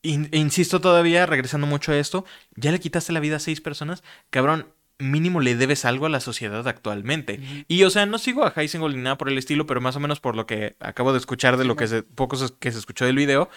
in- 0.02 0.30
insisto 0.32 0.82
todavía, 0.82 1.26
regresando 1.26 1.68
mucho 1.68 1.91
a 1.91 1.97
esto, 1.97 2.26
ya 2.56 2.72
le 2.72 2.80
quitaste 2.80 3.14
la 3.14 3.20
vida 3.20 3.38
a 3.38 3.39
seis 3.39 3.62
personas, 3.62 4.04
cabrón, 4.30 4.68
mínimo 4.99 5.39
le 5.41 5.56
debes 5.56 5.84
algo 5.86 6.06
a 6.06 6.10
la 6.10 6.20
sociedad 6.20 6.68
actualmente. 6.68 7.39
Y 7.68 7.84
o 7.84 7.89
sea, 7.89 8.06
no 8.06 8.18
sigo 8.20 8.45
a 8.45 8.54
Heisengold 8.56 8.95
ni 8.95 9.02
nada 9.02 9.18
por 9.18 9.30
el 9.30 9.38
estilo, 9.38 9.66
pero 9.66 9.82
más 9.82 9.95
o 9.95 9.99
menos 9.99 10.20
por 10.20 10.36
lo 10.36 10.45
que 10.45 10.76
acabo 10.80 11.12
de 11.12 11.18
escuchar 11.20 11.58
de 11.58 11.66
lo 11.66 11.76
que 11.76 11.88
se, 11.88 12.04
poco 12.04 12.36
se- 12.36 12.54
que 12.60 12.72
se 12.72 12.78
escuchó 12.80 13.06
del 13.06 13.16
video, 13.16 13.49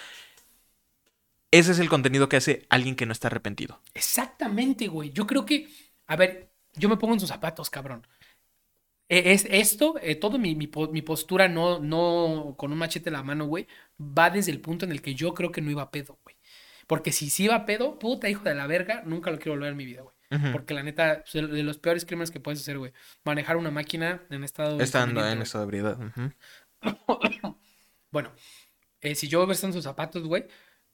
ese 1.50 1.72
es 1.72 1.78
el 1.78 1.88
contenido 1.88 2.28
que 2.28 2.36
hace 2.36 2.66
alguien 2.68 2.96
que 2.96 3.06
no 3.06 3.12
está 3.12 3.28
arrepentido. 3.28 3.80
Exactamente, 3.94 4.88
güey. 4.88 5.12
Yo 5.12 5.26
creo 5.26 5.44
que. 5.46 5.68
A 6.06 6.16
ver, 6.16 6.50
yo 6.74 6.88
me 6.88 6.96
pongo 6.96 7.14
en 7.14 7.20
sus 7.20 7.28
zapatos, 7.28 7.70
cabrón. 7.70 8.06
E- 9.08 9.32
Es 9.32 9.46
esto, 9.50 9.94
eh, 10.02 10.16
todo 10.16 10.38
mi, 10.38 10.54
mi 10.54 10.66
po- 10.66 10.88
mi 10.88 11.02
postura, 11.02 11.46
no, 11.48 11.78
no 11.78 12.54
con 12.56 12.72
un 12.72 12.78
machete 12.78 13.10
en 13.10 13.14
la 13.14 13.22
mano, 13.22 13.46
güey, 13.46 13.66
va 14.00 14.30
desde 14.30 14.50
el 14.50 14.60
punto 14.60 14.84
en 14.84 14.92
el 14.92 15.02
que 15.02 15.14
yo 15.14 15.34
creo 15.34 15.52
que 15.52 15.60
no 15.60 15.70
iba 15.70 15.82
a 15.82 15.90
pedo. 15.90 16.18
Porque 16.86 17.12
si 17.12 17.30
sí 17.30 17.44
iba 17.44 17.54
a 17.54 17.66
pedo, 17.66 17.98
puta 17.98 18.28
hijo 18.28 18.44
de 18.44 18.54
la 18.54 18.66
verga, 18.66 19.02
nunca 19.06 19.30
lo 19.30 19.38
quiero 19.38 19.52
volver 19.52 19.70
en 19.70 19.76
mi 19.76 19.84
vida, 19.86 20.02
güey. 20.02 20.14
Porque 20.52 20.74
la 20.74 20.82
neta, 20.82 21.22
pues, 21.30 21.48
de 21.50 21.62
los 21.62 21.78
peores 21.78 22.04
crímenes 22.04 22.32
que 22.32 22.40
puedes 22.40 22.60
hacer, 22.60 22.76
güey. 22.78 22.92
Manejar 23.24 23.56
una 23.56 23.70
máquina 23.70 24.22
en 24.30 24.42
estado. 24.42 24.80
Estando 24.80 25.24
en 25.28 25.42
estado 25.42 25.64
de 25.64 25.68
ebriedad. 25.78 25.98
Bueno, 28.10 28.30
eh, 29.00 29.14
si 29.14 29.28
yo 29.28 29.50
estado 29.50 29.68
en 29.70 29.74
sus 29.74 29.84
zapatos, 29.84 30.22
güey, 30.24 30.44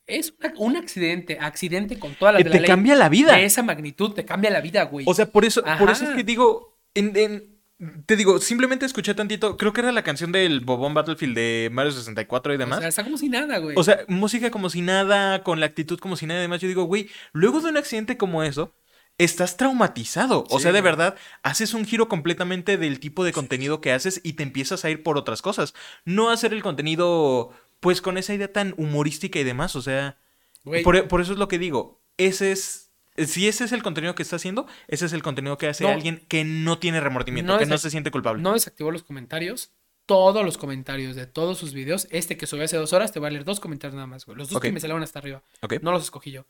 es 0.07 0.35
una- 0.41 0.55
un 0.57 0.77
accidente, 0.77 1.39
accidente 1.41 1.99
con 1.99 2.15
todas 2.15 2.35
las 2.35 2.41
Eh, 2.41 2.45
de 2.45 2.51
te 2.51 2.57
la 2.57 2.61
ley. 2.63 2.69
cambia 2.69 2.95
la 2.97 3.09
vida. 3.09 3.37
De 3.37 3.45
esa 3.45 3.63
magnitud, 3.63 4.13
te 4.15 4.25
cambia 4.25 4.51
la 4.51 4.61
vida, 4.61 4.85
güey. 4.85 5.05
O 5.09 5.15
sea, 5.15 5.27
por 5.27 5.45
eso, 5.45 5.63
por 5.79 5.91
eso 5.91 6.05
es 6.05 6.17
que 6.17 6.25
digo, 6.25 6.79
en- 6.95 7.17
en- 7.17 7.60
te 8.07 8.17
digo, 8.17 8.39
simplemente 8.41 8.85
escuché 8.85 9.15
tantito, 9.15 9.57
creo 9.57 9.73
que 9.73 9.81
era 9.81 9.93
la 9.93 10.03
canción 10.03 10.33
del 10.33 10.61
Bobón 10.61 10.93
Battlefield 10.95 11.35
de 11.35 11.71
Mario 11.73 11.93
64 11.93 12.53
y 12.53 12.57
O 12.57 12.59
demás. 12.59 12.79
sea, 12.81 12.89
está 12.89 13.05
como 13.05 13.17
si 13.17 13.29
nada, 13.29 13.59
güey. 13.59 13.75
O 13.79 13.83
sea, 13.85 14.01
música 14.09 14.51
como 14.51 14.69
si 14.69 14.83
nada, 14.83 15.43
con 15.43 15.61
la 15.61 15.67
actitud 15.67 15.99
como 15.99 16.17
si 16.17 16.27
nada 16.27 16.41
y 16.41 16.43
demás. 16.43 16.61
Yo 16.61 16.69
digo, 16.69 16.85
güey, 16.85 17.09
luego 17.33 17.61
de 17.61 17.71
un 17.71 17.77
accidente 17.79 18.17
como 18.19 18.43
eso, 18.43 18.75
estás 19.17 19.57
traumatizado. 19.57 20.45
O 20.51 20.59
Sí, 20.59 20.65
sea, 20.65 20.73
de 20.73 20.81
güey. 20.81 20.91
verdad, 20.93 21.17
haces 21.43 21.73
un 21.73 21.85
giro 21.87 22.09
completamente 22.09 22.77
del 22.77 23.01
tipo 23.01 23.25
de 23.25 23.33
contenido 23.33 23.81
que 23.81 23.93
haces 23.93 24.21
y 24.25 24.35
te 24.35 24.43
empiezas 24.43 24.85
a 24.85 24.91
ir 24.91 25.03
por 25.03 25.17
otras 25.17 25.41
cosas. 25.41 25.73
No 26.05 26.31
hacer 26.31 26.53
el 26.53 26.63
contenido, 26.63 27.51
pues, 27.81 28.03
con 28.03 28.19
esa 28.19 28.35
idea 28.35 28.53
tan 28.53 28.75
humorística 28.77 29.39
y 29.39 29.45
demás. 29.45 29.75
O 29.77 29.83
sea, 29.83 30.19
Güey, 30.65 30.83
por, 30.83 31.09
por 31.09 31.23
eso 31.23 31.33
es 31.33 31.39
lo 31.39 31.49
que 31.49 31.59
digo. 31.59 32.03
Ese 32.19 32.53
es. 32.53 32.90
Si 33.27 33.49
ese 33.49 33.65
es 33.65 33.73
el 33.73 33.83
contenido 33.83 34.15
que 34.15 34.23
está 34.23 34.37
haciendo, 34.37 34.67
ese 34.89 35.07
es 35.07 35.13
el 35.13 35.23
contenido 35.23 35.59
que 35.59 35.67
hace 35.69 35.85
No. 35.85 35.91
alguien 35.91 36.25
que 36.29 36.45
no 36.45 36.79
tiene 36.79 37.01
remordimiento, 37.01 37.53
No 37.53 37.59
que 37.59 37.67
no 37.67 37.79
se 37.79 37.91
siente 37.91 38.11
culpable. 38.11 38.43
no 38.43 38.53
desactivó 38.55 38.91
los 38.91 39.03
comentarios. 39.03 39.73
Todos 40.07 40.45
los 40.45 40.59
comentarios 40.59 41.15
de 41.15 41.27
todos 41.27 41.57
sus 41.59 41.73
videos. 41.73 42.09
Este 42.11 42.37
que 42.37 42.47
subió 42.47 42.65
hace 42.65 42.77
dos 42.77 42.93
horas, 42.93 43.13
te 43.13 43.21
voy 43.21 43.29
a 43.29 43.31
leer 43.31 43.45
dos 43.45 43.61
comentarios 43.61 43.95
nada 43.95 44.09
más, 44.09 44.27
güey. 44.27 44.37
Los 44.37 44.49
dos 44.51 44.61
que 44.61 44.73
me 44.73 44.81
salieron 44.81 45.03
hasta 45.05 45.21
arriba. 45.21 45.43
No 45.83 45.93
los 45.93 46.03
escogí 46.05 46.33
yo. 46.33 46.47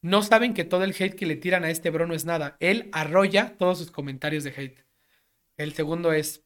No 0.00 0.22
saben 0.22 0.54
que 0.54 0.64
todo 0.64 0.84
el 0.84 0.94
hate 0.98 1.14
que 1.14 1.26
le 1.26 1.36
tiran 1.36 1.64
a 1.64 1.70
este 1.70 1.90
bro 1.90 2.06
no 2.06 2.14
es 2.14 2.24
nada. 2.24 2.56
Él 2.60 2.88
arrolla 2.92 3.56
todos 3.58 3.78
sus 3.78 3.90
comentarios 3.90 4.44
de 4.44 4.50
hate. 4.56 4.84
El 5.56 5.72
segundo 5.74 6.12
es. 6.12 6.42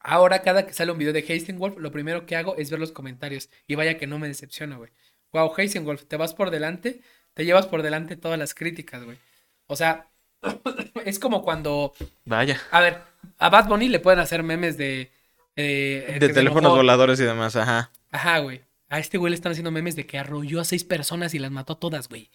Ahora, 0.00 0.42
cada 0.42 0.66
que 0.66 0.72
sale 0.72 0.92
un 0.92 0.98
video 0.98 1.12
de 1.12 1.20
Heisenwolf, 1.26 1.78
lo 1.78 1.90
primero 1.90 2.26
que 2.26 2.36
hago 2.36 2.56
es 2.56 2.70
ver 2.70 2.78
los 2.80 2.92
comentarios. 2.92 3.48
Y 3.66 3.74
vaya 3.74 3.96
que 3.96 4.06
no 4.06 4.18
me 4.18 4.28
decepciona, 4.28 4.76
güey. 4.76 4.90
Wow, 5.32 5.52
Heisenwolf, 5.56 6.04
te 6.06 6.16
vas 6.16 6.34
por 6.34 6.50
delante, 6.50 7.00
te 7.34 7.44
llevas 7.44 7.66
por 7.66 7.82
delante 7.82 8.16
todas 8.16 8.38
las 8.38 8.54
críticas, 8.54 9.04
güey. 9.04 9.18
O 9.66 9.76
sea, 9.76 10.08
es 11.04 11.18
como 11.18 11.42
cuando. 11.42 11.92
Vaya. 12.24 12.60
A 12.70 12.80
ver, 12.80 13.02
a 13.38 13.48
Bad 13.50 13.68
Bunny 13.68 13.88
le 13.88 14.00
pueden 14.00 14.20
hacer 14.20 14.42
memes 14.42 14.76
de. 14.76 15.10
eh, 15.56 16.04
que 16.18 16.26
De 16.26 16.32
teléfonos 16.32 16.74
voladores 16.74 17.20
y 17.20 17.24
demás, 17.24 17.56
ajá. 17.56 17.90
Ajá, 18.10 18.38
güey. 18.38 18.62
A 18.88 18.98
este 18.98 19.18
güey 19.18 19.30
le 19.30 19.34
están 19.34 19.52
haciendo 19.52 19.70
memes 19.70 19.96
de 19.96 20.06
que 20.06 20.18
arrolló 20.18 20.60
a 20.60 20.64
seis 20.64 20.84
personas 20.84 21.34
y 21.34 21.38
las 21.38 21.50
mató 21.50 21.72
a 21.74 21.80
todas, 21.80 22.08
güey. 22.08 22.30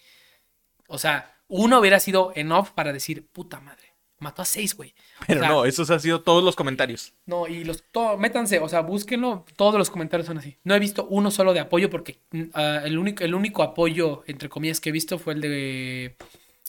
O 0.88 0.98
sea, 0.98 1.34
uno 1.48 1.78
hubiera 1.78 2.00
sido 2.00 2.32
enough 2.34 2.68
para 2.74 2.92
decir, 2.92 3.26
puta 3.32 3.60
madre, 3.60 3.89
mató 4.20 4.42
a 4.42 4.44
seis, 4.44 4.76
güey. 4.76 4.94
O 5.20 5.24
Pero 5.26 5.40
sea, 5.40 5.48
no, 5.48 5.64
esos 5.64 5.90
han 5.90 6.00
sido 6.00 6.20
todos 6.20 6.44
los 6.44 6.54
comentarios. 6.54 7.14
No, 7.26 7.48
y 7.48 7.64
los, 7.64 7.82
todo, 7.90 8.16
métanse, 8.16 8.60
o 8.60 8.68
sea, 8.68 8.80
búsquenlo, 8.80 9.44
todos 9.56 9.76
los 9.76 9.90
comentarios 9.90 10.26
son 10.26 10.38
así. 10.38 10.56
No 10.62 10.74
he 10.74 10.78
visto 10.78 11.06
uno 11.10 11.30
solo 11.30 11.52
de 11.52 11.60
apoyo 11.60 11.90
porque 11.90 12.20
mm, 12.30 12.42
ah, 12.54 12.82
el, 12.84 12.98
único, 12.98 13.24
el 13.24 13.34
único 13.34 13.62
apoyo, 13.62 14.22
entre 14.26 14.48
comillas, 14.48 14.80
que 14.80 14.90
he 14.90 14.92
visto 14.92 15.18
fue 15.18 15.34
el 15.34 15.40
de 15.40 16.16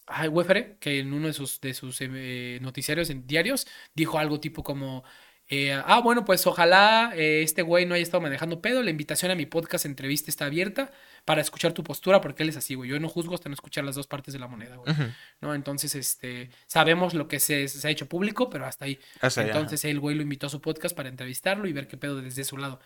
ay, 0.07 0.27
Wefere, 0.27 0.77
que 0.79 0.99
en 0.99 1.13
uno 1.13 1.27
de 1.27 1.33
sus, 1.33 1.61
de 1.61 1.73
sus 1.73 1.97
eh, 2.01 2.59
noticiarios 2.61 3.09
en 3.09 3.27
diarios 3.27 3.67
dijo 3.93 4.17
algo 4.17 4.39
tipo 4.39 4.63
como, 4.63 5.03
eh, 5.47 5.73
ah, 5.85 5.99
bueno, 6.01 6.25
pues 6.25 6.45
ojalá 6.47 7.11
eh, 7.15 7.41
este 7.43 7.61
güey 7.61 7.85
no 7.85 7.95
haya 7.95 8.03
estado 8.03 8.21
manejando 8.21 8.61
pedo, 8.61 8.83
la 8.83 8.91
invitación 8.91 9.31
a 9.31 9.35
mi 9.35 9.45
podcast 9.45 9.85
entrevista 9.85 10.29
está 10.31 10.45
abierta 10.45 10.91
para 11.25 11.41
escuchar 11.41 11.73
tu 11.73 11.83
postura 11.83 12.21
porque 12.21 12.43
él 12.43 12.49
es 12.49 12.57
así, 12.57 12.75
güey. 12.75 12.89
Yo 12.89 12.99
no 12.99 13.09
juzgo 13.09 13.35
hasta 13.35 13.49
no 13.49 13.53
escuchar 13.53 13.83
las 13.83 13.95
dos 13.95 14.07
partes 14.07 14.33
de 14.33 14.39
la 14.39 14.47
moneda, 14.47 14.77
güey. 14.77 14.95
¿No? 15.39 15.53
Entonces, 15.53 15.95
este, 15.95 16.49
sabemos 16.67 17.13
lo 17.13 17.27
que 17.27 17.39
se, 17.39 17.67
se 17.67 17.87
ha 17.87 17.91
hecho 17.91 18.07
público, 18.07 18.49
pero 18.49 18.65
hasta 18.65 18.85
ahí. 18.85 18.99
Hasta. 19.21 19.45
Entonces 19.45 19.85
el 19.85 19.99
güey 19.99 20.15
lo 20.15 20.23
invitó 20.23 20.47
a 20.47 20.49
su 20.49 20.61
podcast 20.61 20.95
para 20.95 21.09
entrevistarlo 21.09 21.67
y 21.67 21.73
ver 21.73 21.87
qué 21.87 21.97
pedo 21.97 22.21
desde 22.21 22.43
su 22.43 22.57
lado. 22.57 22.79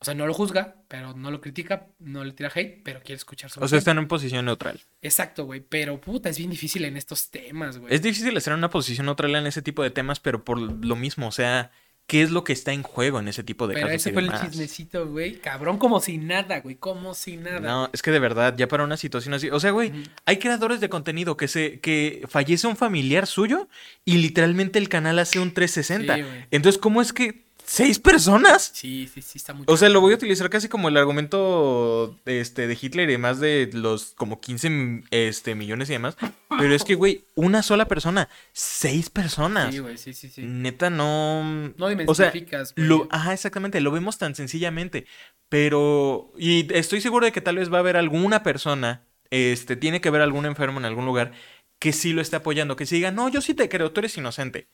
O 0.00 0.04
sea, 0.04 0.14
no 0.14 0.26
lo 0.28 0.34
juzga, 0.34 0.76
pero 0.86 1.12
no 1.14 1.32
lo 1.32 1.40
critica, 1.40 1.88
no 1.98 2.22
le 2.22 2.32
tira 2.32 2.52
hate, 2.54 2.82
pero 2.84 3.00
quiere 3.00 3.16
escuchar 3.16 3.50
su 3.50 3.60
O 3.60 3.66
sea, 3.66 3.78
están 3.78 3.98
en 3.98 4.06
posición 4.06 4.44
neutral. 4.44 4.80
Exacto, 5.02 5.44
güey. 5.44 5.60
Pero 5.60 6.00
puta, 6.00 6.28
es 6.28 6.38
bien 6.38 6.50
difícil 6.50 6.84
en 6.84 6.96
estos 6.96 7.30
temas, 7.30 7.78
güey. 7.78 7.92
Es 7.92 8.00
difícil 8.00 8.36
estar 8.36 8.52
en 8.52 8.58
una 8.58 8.70
posición 8.70 9.06
neutral 9.06 9.34
en 9.34 9.48
ese 9.48 9.60
tipo 9.60 9.82
de 9.82 9.90
temas, 9.90 10.20
pero 10.20 10.44
por 10.44 10.60
lo 10.60 10.94
mismo, 10.94 11.26
o 11.26 11.32
sea, 11.32 11.72
¿qué 12.08 12.22
es 12.22 12.30
lo 12.30 12.42
que 12.42 12.54
está 12.54 12.72
en 12.72 12.82
juego 12.82 13.20
en 13.20 13.28
ese 13.28 13.44
tipo 13.44 13.68
de 13.68 13.74
Pero 13.74 13.86
casos? 13.86 14.00
ese 14.00 14.10
y 14.10 14.12
fue 14.14 14.22
el 14.22 14.28
demás? 14.28 14.42
chismecito, 14.50 15.06
güey. 15.06 15.38
Cabrón, 15.40 15.78
como 15.78 16.00
si 16.00 16.16
nada, 16.18 16.60
güey. 16.60 16.74
Como 16.74 17.14
si 17.14 17.36
nada. 17.36 17.60
No, 17.60 17.90
es 17.92 18.02
que 18.02 18.10
de 18.10 18.18
verdad, 18.18 18.54
ya 18.56 18.66
para 18.66 18.82
una 18.82 18.96
situación 18.96 19.34
así. 19.34 19.50
O 19.50 19.60
sea, 19.60 19.70
güey, 19.70 19.92
hay 20.24 20.38
creadores 20.38 20.80
de 20.80 20.88
contenido 20.88 21.36
que 21.36 21.46
se, 21.48 21.80
que 21.80 22.24
fallece 22.28 22.66
un 22.66 22.76
familiar 22.76 23.26
suyo 23.26 23.68
y 24.06 24.16
literalmente 24.16 24.78
el 24.78 24.88
canal 24.88 25.18
hace 25.18 25.38
un 25.38 25.52
360. 25.52 26.16
Sí. 26.16 26.22
Entonces, 26.50 26.80
¿cómo 26.80 27.02
es 27.02 27.12
que 27.12 27.46
seis 27.68 27.98
personas? 27.98 28.70
Sí, 28.74 29.08
sí, 29.12 29.20
sí, 29.20 29.36
está 29.36 29.52
muy 29.52 29.64
O 29.68 29.76
sea, 29.76 29.88
lo 29.90 30.00
voy 30.00 30.12
a 30.12 30.16
utilizar 30.16 30.48
casi 30.48 30.68
como 30.68 30.88
el 30.88 30.96
argumento 30.96 32.18
de, 32.24 32.40
este, 32.40 32.66
de 32.66 32.78
Hitler 32.80 33.08
y 33.08 33.12
demás 33.12 33.40
de 33.40 33.68
los 33.72 34.14
como 34.14 34.40
15 34.40 35.04
este, 35.10 35.54
millones 35.54 35.90
y 35.90 35.92
demás. 35.92 36.16
Pero 36.48 36.74
es 36.74 36.84
que, 36.84 36.94
güey, 36.94 37.26
una 37.34 37.62
sola 37.62 37.86
persona, 37.86 38.28
seis 38.52 39.10
personas. 39.10 39.72
Sí, 39.72 39.80
güey, 39.80 39.98
sí, 39.98 40.14
sí, 40.14 40.28
sí. 40.28 40.42
Neta, 40.42 40.88
no. 40.88 41.44
No 41.76 41.86
o 42.06 42.14
sea, 42.14 42.30
dimensificas, 42.30 42.72
lo, 42.76 43.06
ajá, 43.10 43.34
exactamente, 43.34 43.80
lo 43.80 43.90
vemos 43.90 44.18
tan 44.18 44.34
sencillamente. 44.34 45.06
Pero. 45.48 46.32
Y 46.38 46.72
estoy 46.74 47.00
seguro 47.00 47.26
de 47.26 47.32
que 47.32 47.40
tal 47.40 47.56
vez 47.56 47.70
va 47.72 47.76
a 47.76 47.80
haber 47.80 47.96
alguna 47.96 48.42
persona. 48.42 49.04
Este, 49.30 49.76
tiene 49.76 50.00
que 50.00 50.08
haber 50.08 50.22
algún 50.22 50.46
enfermo 50.46 50.78
en 50.78 50.86
algún 50.86 51.04
lugar 51.04 51.32
que 51.78 51.92
sí 51.92 52.14
lo 52.14 52.22
esté 52.22 52.36
apoyando. 52.36 52.76
Que 52.76 52.86
sí 52.86 52.96
diga, 52.96 53.10
no, 53.10 53.28
yo 53.28 53.42
sí 53.42 53.52
te 53.52 53.68
creo, 53.68 53.92
tú 53.92 54.00
eres 54.00 54.16
inocente. 54.16 54.68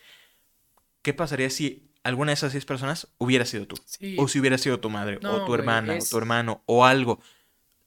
¿Qué 1.02 1.12
pasaría 1.12 1.50
si 1.50 1.90
alguna 2.04 2.30
de 2.30 2.34
esas 2.34 2.52
seis 2.52 2.64
personas 2.64 3.08
hubiera 3.18 3.44
sido 3.44 3.66
tú? 3.66 3.76
Sí. 3.84 4.14
O 4.18 4.28
si 4.28 4.38
hubiera 4.38 4.56
sido 4.58 4.78
tu 4.78 4.90
madre, 4.90 5.18
No, 5.20 5.42
o 5.42 5.44
tu 5.44 5.54
hermana, 5.54 5.96
es- 5.96 6.06
o 6.06 6.10
tu 6.10 6.18
hermano, 6.18 6.62
o 6.66 6.84
algo. 6.84 7.20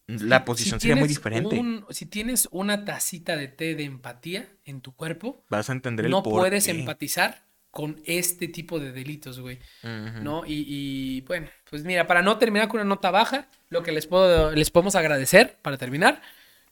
La 0.07 0.39
Si- 0.39 0.43
posición 0.45 0.79
si 0.79 0.87
sería 0.87 0.95
muy 0.99 1.07
diferente. 1.09 1.57
un- 1.59 1.85
si 1.89 2.05
tienes 2.05 2.47
una 2.51 2.85
tacita 2.85 3.35
de 3.35 3.47
té 3.49 3.75
de 3.75 3.83
empatía 3.83 4.47
en 4.65 4.81
tu 4.81 4.93
cuerpo, 4.95 5.43
Vas 5.49 5.69
a 5.69 5.73
entender 5.73 6.05
el 6.05 6.11
no 6.11 6.23
puedes 6.23 6.65
qué. 6.65 6.71
empatizar 6.71 7.43
con 7.71 8.01
este 8.05 8.47
tipo 8.47 8.79
de 8.79 8.91
delitos, 8.91 9.39
güey. 9.39 9.59
¿no? 9.83 10.45
Y, 10.45 10.65
y, 10.67 11.21
bueno, 11.21 11.47
pues 11.69 11.83
mira, 11.83 12.07
para 12.07 12.21
no 12.21 12.37
terminar 12.37 12.69
con 12.69 12.79
una 12.79 12.87
nota 12.89 13.11
baja, 13.11 13.49
lo 13.69 13.83
que 13.83 13.91
les 13.91 14.07
puedo, 14.07 14.51
les 14.51 14.71
podemos 14.71 14.95
agradecer 14.95 15.57
para 15.61 15.77
terminar 15.77 16.21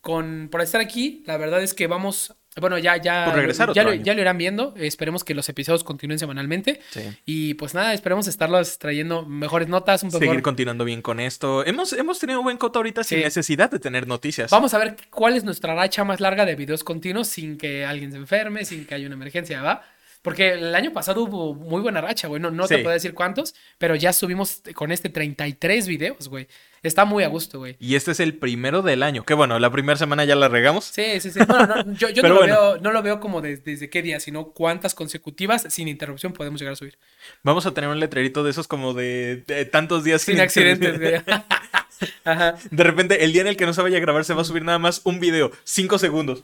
con 0.05 0.49
por 0.51 0.61
estar 0.61 0.79
aquí. 0.81 1.23
La 1.25 1.35
verdad 1.37 1.63
es 1.63 1.73
que 1.73 1.87
vamos, 1.87 2.35
bueno, 2.61 2.77
ya, 2.77 2.95
ya, 2.97 3.33
regresar 3.33 3.73
ya, 3.73 3.81
lo, 3.81 3.89
año. 3.89 4.03
ya 4.03 4.13
lo 4.13 4.21
irán 4.21 4.37
viendo. 4.37 4.75
Esperemos 4.77 5.23
que 5.23 5.33
los 5.33 5.49
episodios 5.49 5.83
continúen 5.83 6.19
semanalmente. 6.19 6.79
Sí. 6.91 7.01
Y 7.25 7.55
pues 7.55 7.73
nada, 7.73 7.91
esperemos 7.91 8.27
estarlos 8.27 8.77
trayendo 8.77 9.25
mejores 9.25 9.67
notas, 9.67 10.03
un 10.03 10.11
poco. 10.11 10.23
Seguir 10.23 10.43
continuando 10.43 10.85
bien 10.85 11.01
con 11.01 11.19
esto. 11.19 11.65
Hemos, 11.65 11.91
hemos 11.93 12.19
tenido 12.19 12.43
buen 12.43 12.57
coto 12.57 12.77
ahorita 12.77 13.03
sin 13.03 13.21
necesidad 13.21 13.71
de 13.71 13.79
tener 13.79 14.05
noticias. 14.05 14.51
Vamos 14.51 14.75
a 14.75 14.77
ver 14.77 14.95
cuál 15.09 15.37
es 15.37 15.43
nuestra 15.43 15.73
racha 15.73 16.03
más 16.03 16.19
larga 16.19 16.45
de 16.45 16.53
videos 16.53 16.83
continuos 16.83 17.27
sin 17.27 17.57
que 17.57 17.83
alguien 17.83 18.11
se 18.11 18.17
enferme, 18.19 18.63
sin 18.63 18.85
que 18.85 18.93
haya 18.93 19.07
una 19.07 19.15
emergencia, 19.15 19.63
¿va? 19.63 19.81
Porque 20.25 20.53
el 20.53 20.73
año 20.73 20.91
pasado 20.91 21.21
hubo 21.23 21.53
muy 21.53 21.81
buena 21.81 22.01
racha, 22.01 22.27
güey. 22.27 22.41
No, 22.41 22.49
no 22.49 22.67
te 22.67 22.79
puedo 22.79 22.93
decir 22.93 23.13
cuántos, 23.13 23.53
pero 23.77 23.95
ya 23.95 24.11
subimos 24.11 24.63
con 24.73 24.91
este 24.91 25.09
33 25.09 25.87
videos, 25.87 26.27
güey. 26.29 26.47
Está 26.81 27.05
muy 27.05 27.23
a 27.23 27.27
gusto, 27.27 27.59
güey. 27.59 27.77
Y 27.79 27.93
este 27.95 28.11
es 28.11 28.19
el 28.19 28.33
primero 28.35 28.81
del 28.81 29.03
año. 29.03 29.23
Que 29.23 29.35
bueno, 29.35 29.59
la 29.59 29.69
primera 29.71 29.97
semana 29.97 30.25
ya 30.25 30.35
la 30.35 30.47
regamos. 30.49 30.85
Sí, 30.85 31.19
sí, 31.19 31.29
sí. 31.29 31.39
No, 31.47 31.67
no, 31.67 31.93
yo, 31.93 32.09
yo 32.09 32.23
no, 32.23 32.29
lo 32.29 32.35
bueno. 32.37 32.53
veo, 32.53 32.77
no 32.81 32.91
lo 32.91 33.03
veo 33.03 33.19
como 33.19 33.41
de- 33.41 33.57
desde 33.57 33.89
qué 33.89 34.01
día, 34.01 34.19
sino 34.19 34.45
cuántas 34.49 34.95
consecutivas 34.95 35.67
sin 35.69 35.87
interrupción 35.87 36.33
podemos 36.33 36.59
llegar 36.59 36.73
a 36.73 36.75
subir. 36.75 36.97
Vamos 37.43 37.67
a 37.67 37.73
tener 37.75 37.89
un 37.91 37.99
letrerito 37.99 38.43
de 38.43 38.49
esos 38.49 38.67
como 38.67 38.95
de, 38.95 39.43
de 39.45 39.65
tantos 39.65 40.03
días 40.03 40.23
Sin 40.23 40.39
accidentes, 40.39 40.99
güey. 40.99 41.15
Ajá. 42.25 42.55
De 42.71 42.83
repente, 42.83 43.23
el 43.23 43.31
día 43.31 43.41
en 43.41 43.47
el 43.47 43.57
que 43.57 43.65
no 43.65 43.73
se 43.73 43.81
vaya 43.81 43.97
a 43.97 44.01
grabar, 44.01 44.25
se 44.25 44.33
va 44.33 44.41
a 44.41 44.45
subir 44.45 44.63
nada 44.63 44.79
más 44.79 45.01
un 45.05 45.19
video, 45.19 45.51
cinco 45.63 45.97
segundos. 45.97 46.43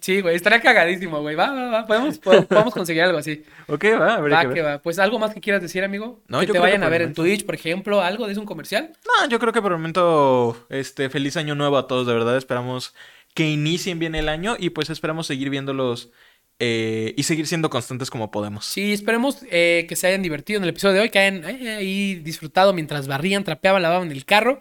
Sí, 0.00 0.20
güey, 0.20 0.36
estaría 0.36 0.60
cagadísimo, 0.60 1.20
güey. 1.20 1.36
Va, 1.36 1.50
va, 1.52 1.70
va. 1.70 1.86
Podemos, 1.86 2.18
po- 2.18 2.44
podemos 2.46 2.72
conseguir 2.74 3.02
algo 3.02 3.18
así. 3.18 3.42
Ok, 3.68 3.84
va, 4.00 4.14
habría 4.14 4.44
Va, 4.44 4.54
que 4.54 4.62
va. 4.62 4.78
Pues 4.82 4.98
algo 4.98 5.18
más 5.18 5.34
que 5.34 5.40
quieras 5.40 5.62
decir, 5.62 5.84
amigo. 5.84 6.22
No, 6.28 6.40
que 6.40 6.46
yo 6.46 6.52
te 6.52 6.58
creo 6.58 6.62
que 6.64 6.68
vayan 6.70 6.82
a 6.84 6.88
ver 6.88 7.02
en 7.02 7.14
Twitch, 7.14 7.44
por 7.46 7.54
ejemplo, 7.54 8.00
algo 8.02 8.26
de 8.26 8.38
un 8.38 8.46
comercial. 8.46 8.92
No, 9.06 9.28
yo 9.28 9.38
creo 9.38 9.52
que 9.52 9.60
por 9.62 9.72
el 9.72 9.78
momento, 9.78 10.66
este, 10.70 11.10
feliz 11.10 11.36
año 11.36 11.54
nuevo 11.54 11.76
a 11.78 11.86
todos, 11.86 12.06
de 12.06 12.14
verdad. 12.14 12.36
Esperamos 12.36 12.94
que 13.34 13.48
inicien 13.48 13.98
bien 13.98 14.14
el 14.14 14.28
año 14.28 14.56
y 14.58 14.70
pues 14.70 14.90
esperamos 14.90 15.26
seguir 15.26 15.50
viéndolos 15.50 16.10
eh, 16.58 17.14
y 17.16 17.22
seguir 17.22 17.46
siendo 17.46 17.70
constantes 17.70 18.10
como 18.10 18.30
podemos. 18.30 18.64
Sí, 18.66 18.92
esperemos 18.92 19.38
eh, 19.50 19.86
que 19.88 19.96
se 19.96 20.06
hayan 20.08 20.22
divertido 20.22 20.58
en 20.58 20.64
el 20.64 20.70
episodio 20.70 20.94
de 20.94 21.00
hoy, 21.02 21.10
que 21.10 21.18
hayan 21.20 21.44
eh, 21.44 21.76
ahí 21.76 22.14
disfrutado 22.16 22.72
mientras 22.72 23.06
barrían, 23.06 23.44
trapeaban, 23.44 23.82
lavaban 23.82 24.10
el 24.10 24.24
carro. 24.24 24.58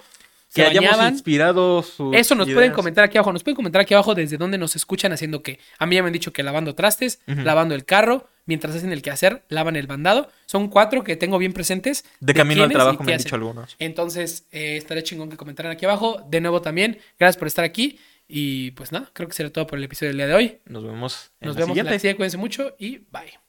Que 0.54 0.62
Se 0.64 0.68
hayamos 0.68 0.90
bañaban. 0.92 1.14
inspirado 1.14 1.84
sus 1.84 2.16
Eso 2.16 2.34
nos 2.36 2.48
ideas. 2.48 2.56
pueden 2.58 2.72
comentar 2.74 3.04
aquí 3.04 3.18
abajo. 3.18 3.32
Nos 3.34 3.44
pueden 3.44 3.56
comentar 3.56 3.82
aquí 3.82 3.94
abajo 3.94 4.16
desde 4.16 4.38
dónde 4.38 4.58
nos 4.58 4.76
escuchan 4.76 5.12
haciendo 5.14 5.42
qué. 5.44 5.60
A 5.78 5.86
mí 5.86 5.96
ya 5.96 6.02
me 6.02 6.08
han 6.08 6.14
dicho 6.14 6.34
que 6.34 6.42
lavando 6.44 6.74
trastes, 6.76 7.22
lavando 7.28 7.76
el 7.76 7.86
carro, 7.86 8.28
mientras 8.46 8.76
hacen 8.76 8.92
el 8.92 9.02
quehacer, 9.04 9.44
lavan 9.50 9.76
el 9.76 9.86
bandado. 9.88 10.30
Son 10.48 10.68
cuatro 10.70 11.04
que 11.04 11.16
tengo 11.16 11.38
bien 11.38 11.54
presentes. 11.54 12.04
De 12.20 12.34
camino 12.34 12.64
al 12.64 12.72
trabajo 12.72 13.04
me 13.04 13.12
han 13.14 13.18
hacen. 13.18 13.26
dicho 13.26 13.36
algunos. 13.36 13.76
Entonces, 13.80 14.46
eh, 14.52 14.78
estaría 14.78 15.04
chingón 15.04 15.30
que 15.30 15.38
comentaran 15.38 15.72
aquí 15.72 15.86
abajo. 15.86 16.22
De 16.30 16.42
nuevo 16.42 16.62
también, 16.62 16.98
gracias 17.20 17.38
por 17.38 17.48
estar 17.48 17.64
aquí. 17.64 18.00
Y 18.28 18.72
pues 18.72 18.92
nada, 18.92 19.10
creo 19.14 19.28
que 19.28 19.34
será 19.36 19.50
todo 19.52 19.66
por 19.68 19.78
el 19.80 19.84
episodio 19.86 20.10
del 20.10 20.18
día 20.18 20.28
de 20.28 20.34
hoy. 20.36 20.58
Nos 20.66 20.84
vemos 20.84 21.32
en 21.42 21.48
Nos 21.48 21.56
la 21.56 21.60
vemos 21.62 21.70
en 21.70 21.74
siguiente. 21.74 21.92
la 21.92 22.00
siguiente. 22.00 22.18
Cuídense 22.18 22.38
mucho 22.38 22.76
y 22.80 22.98
bye. 23.12 23.49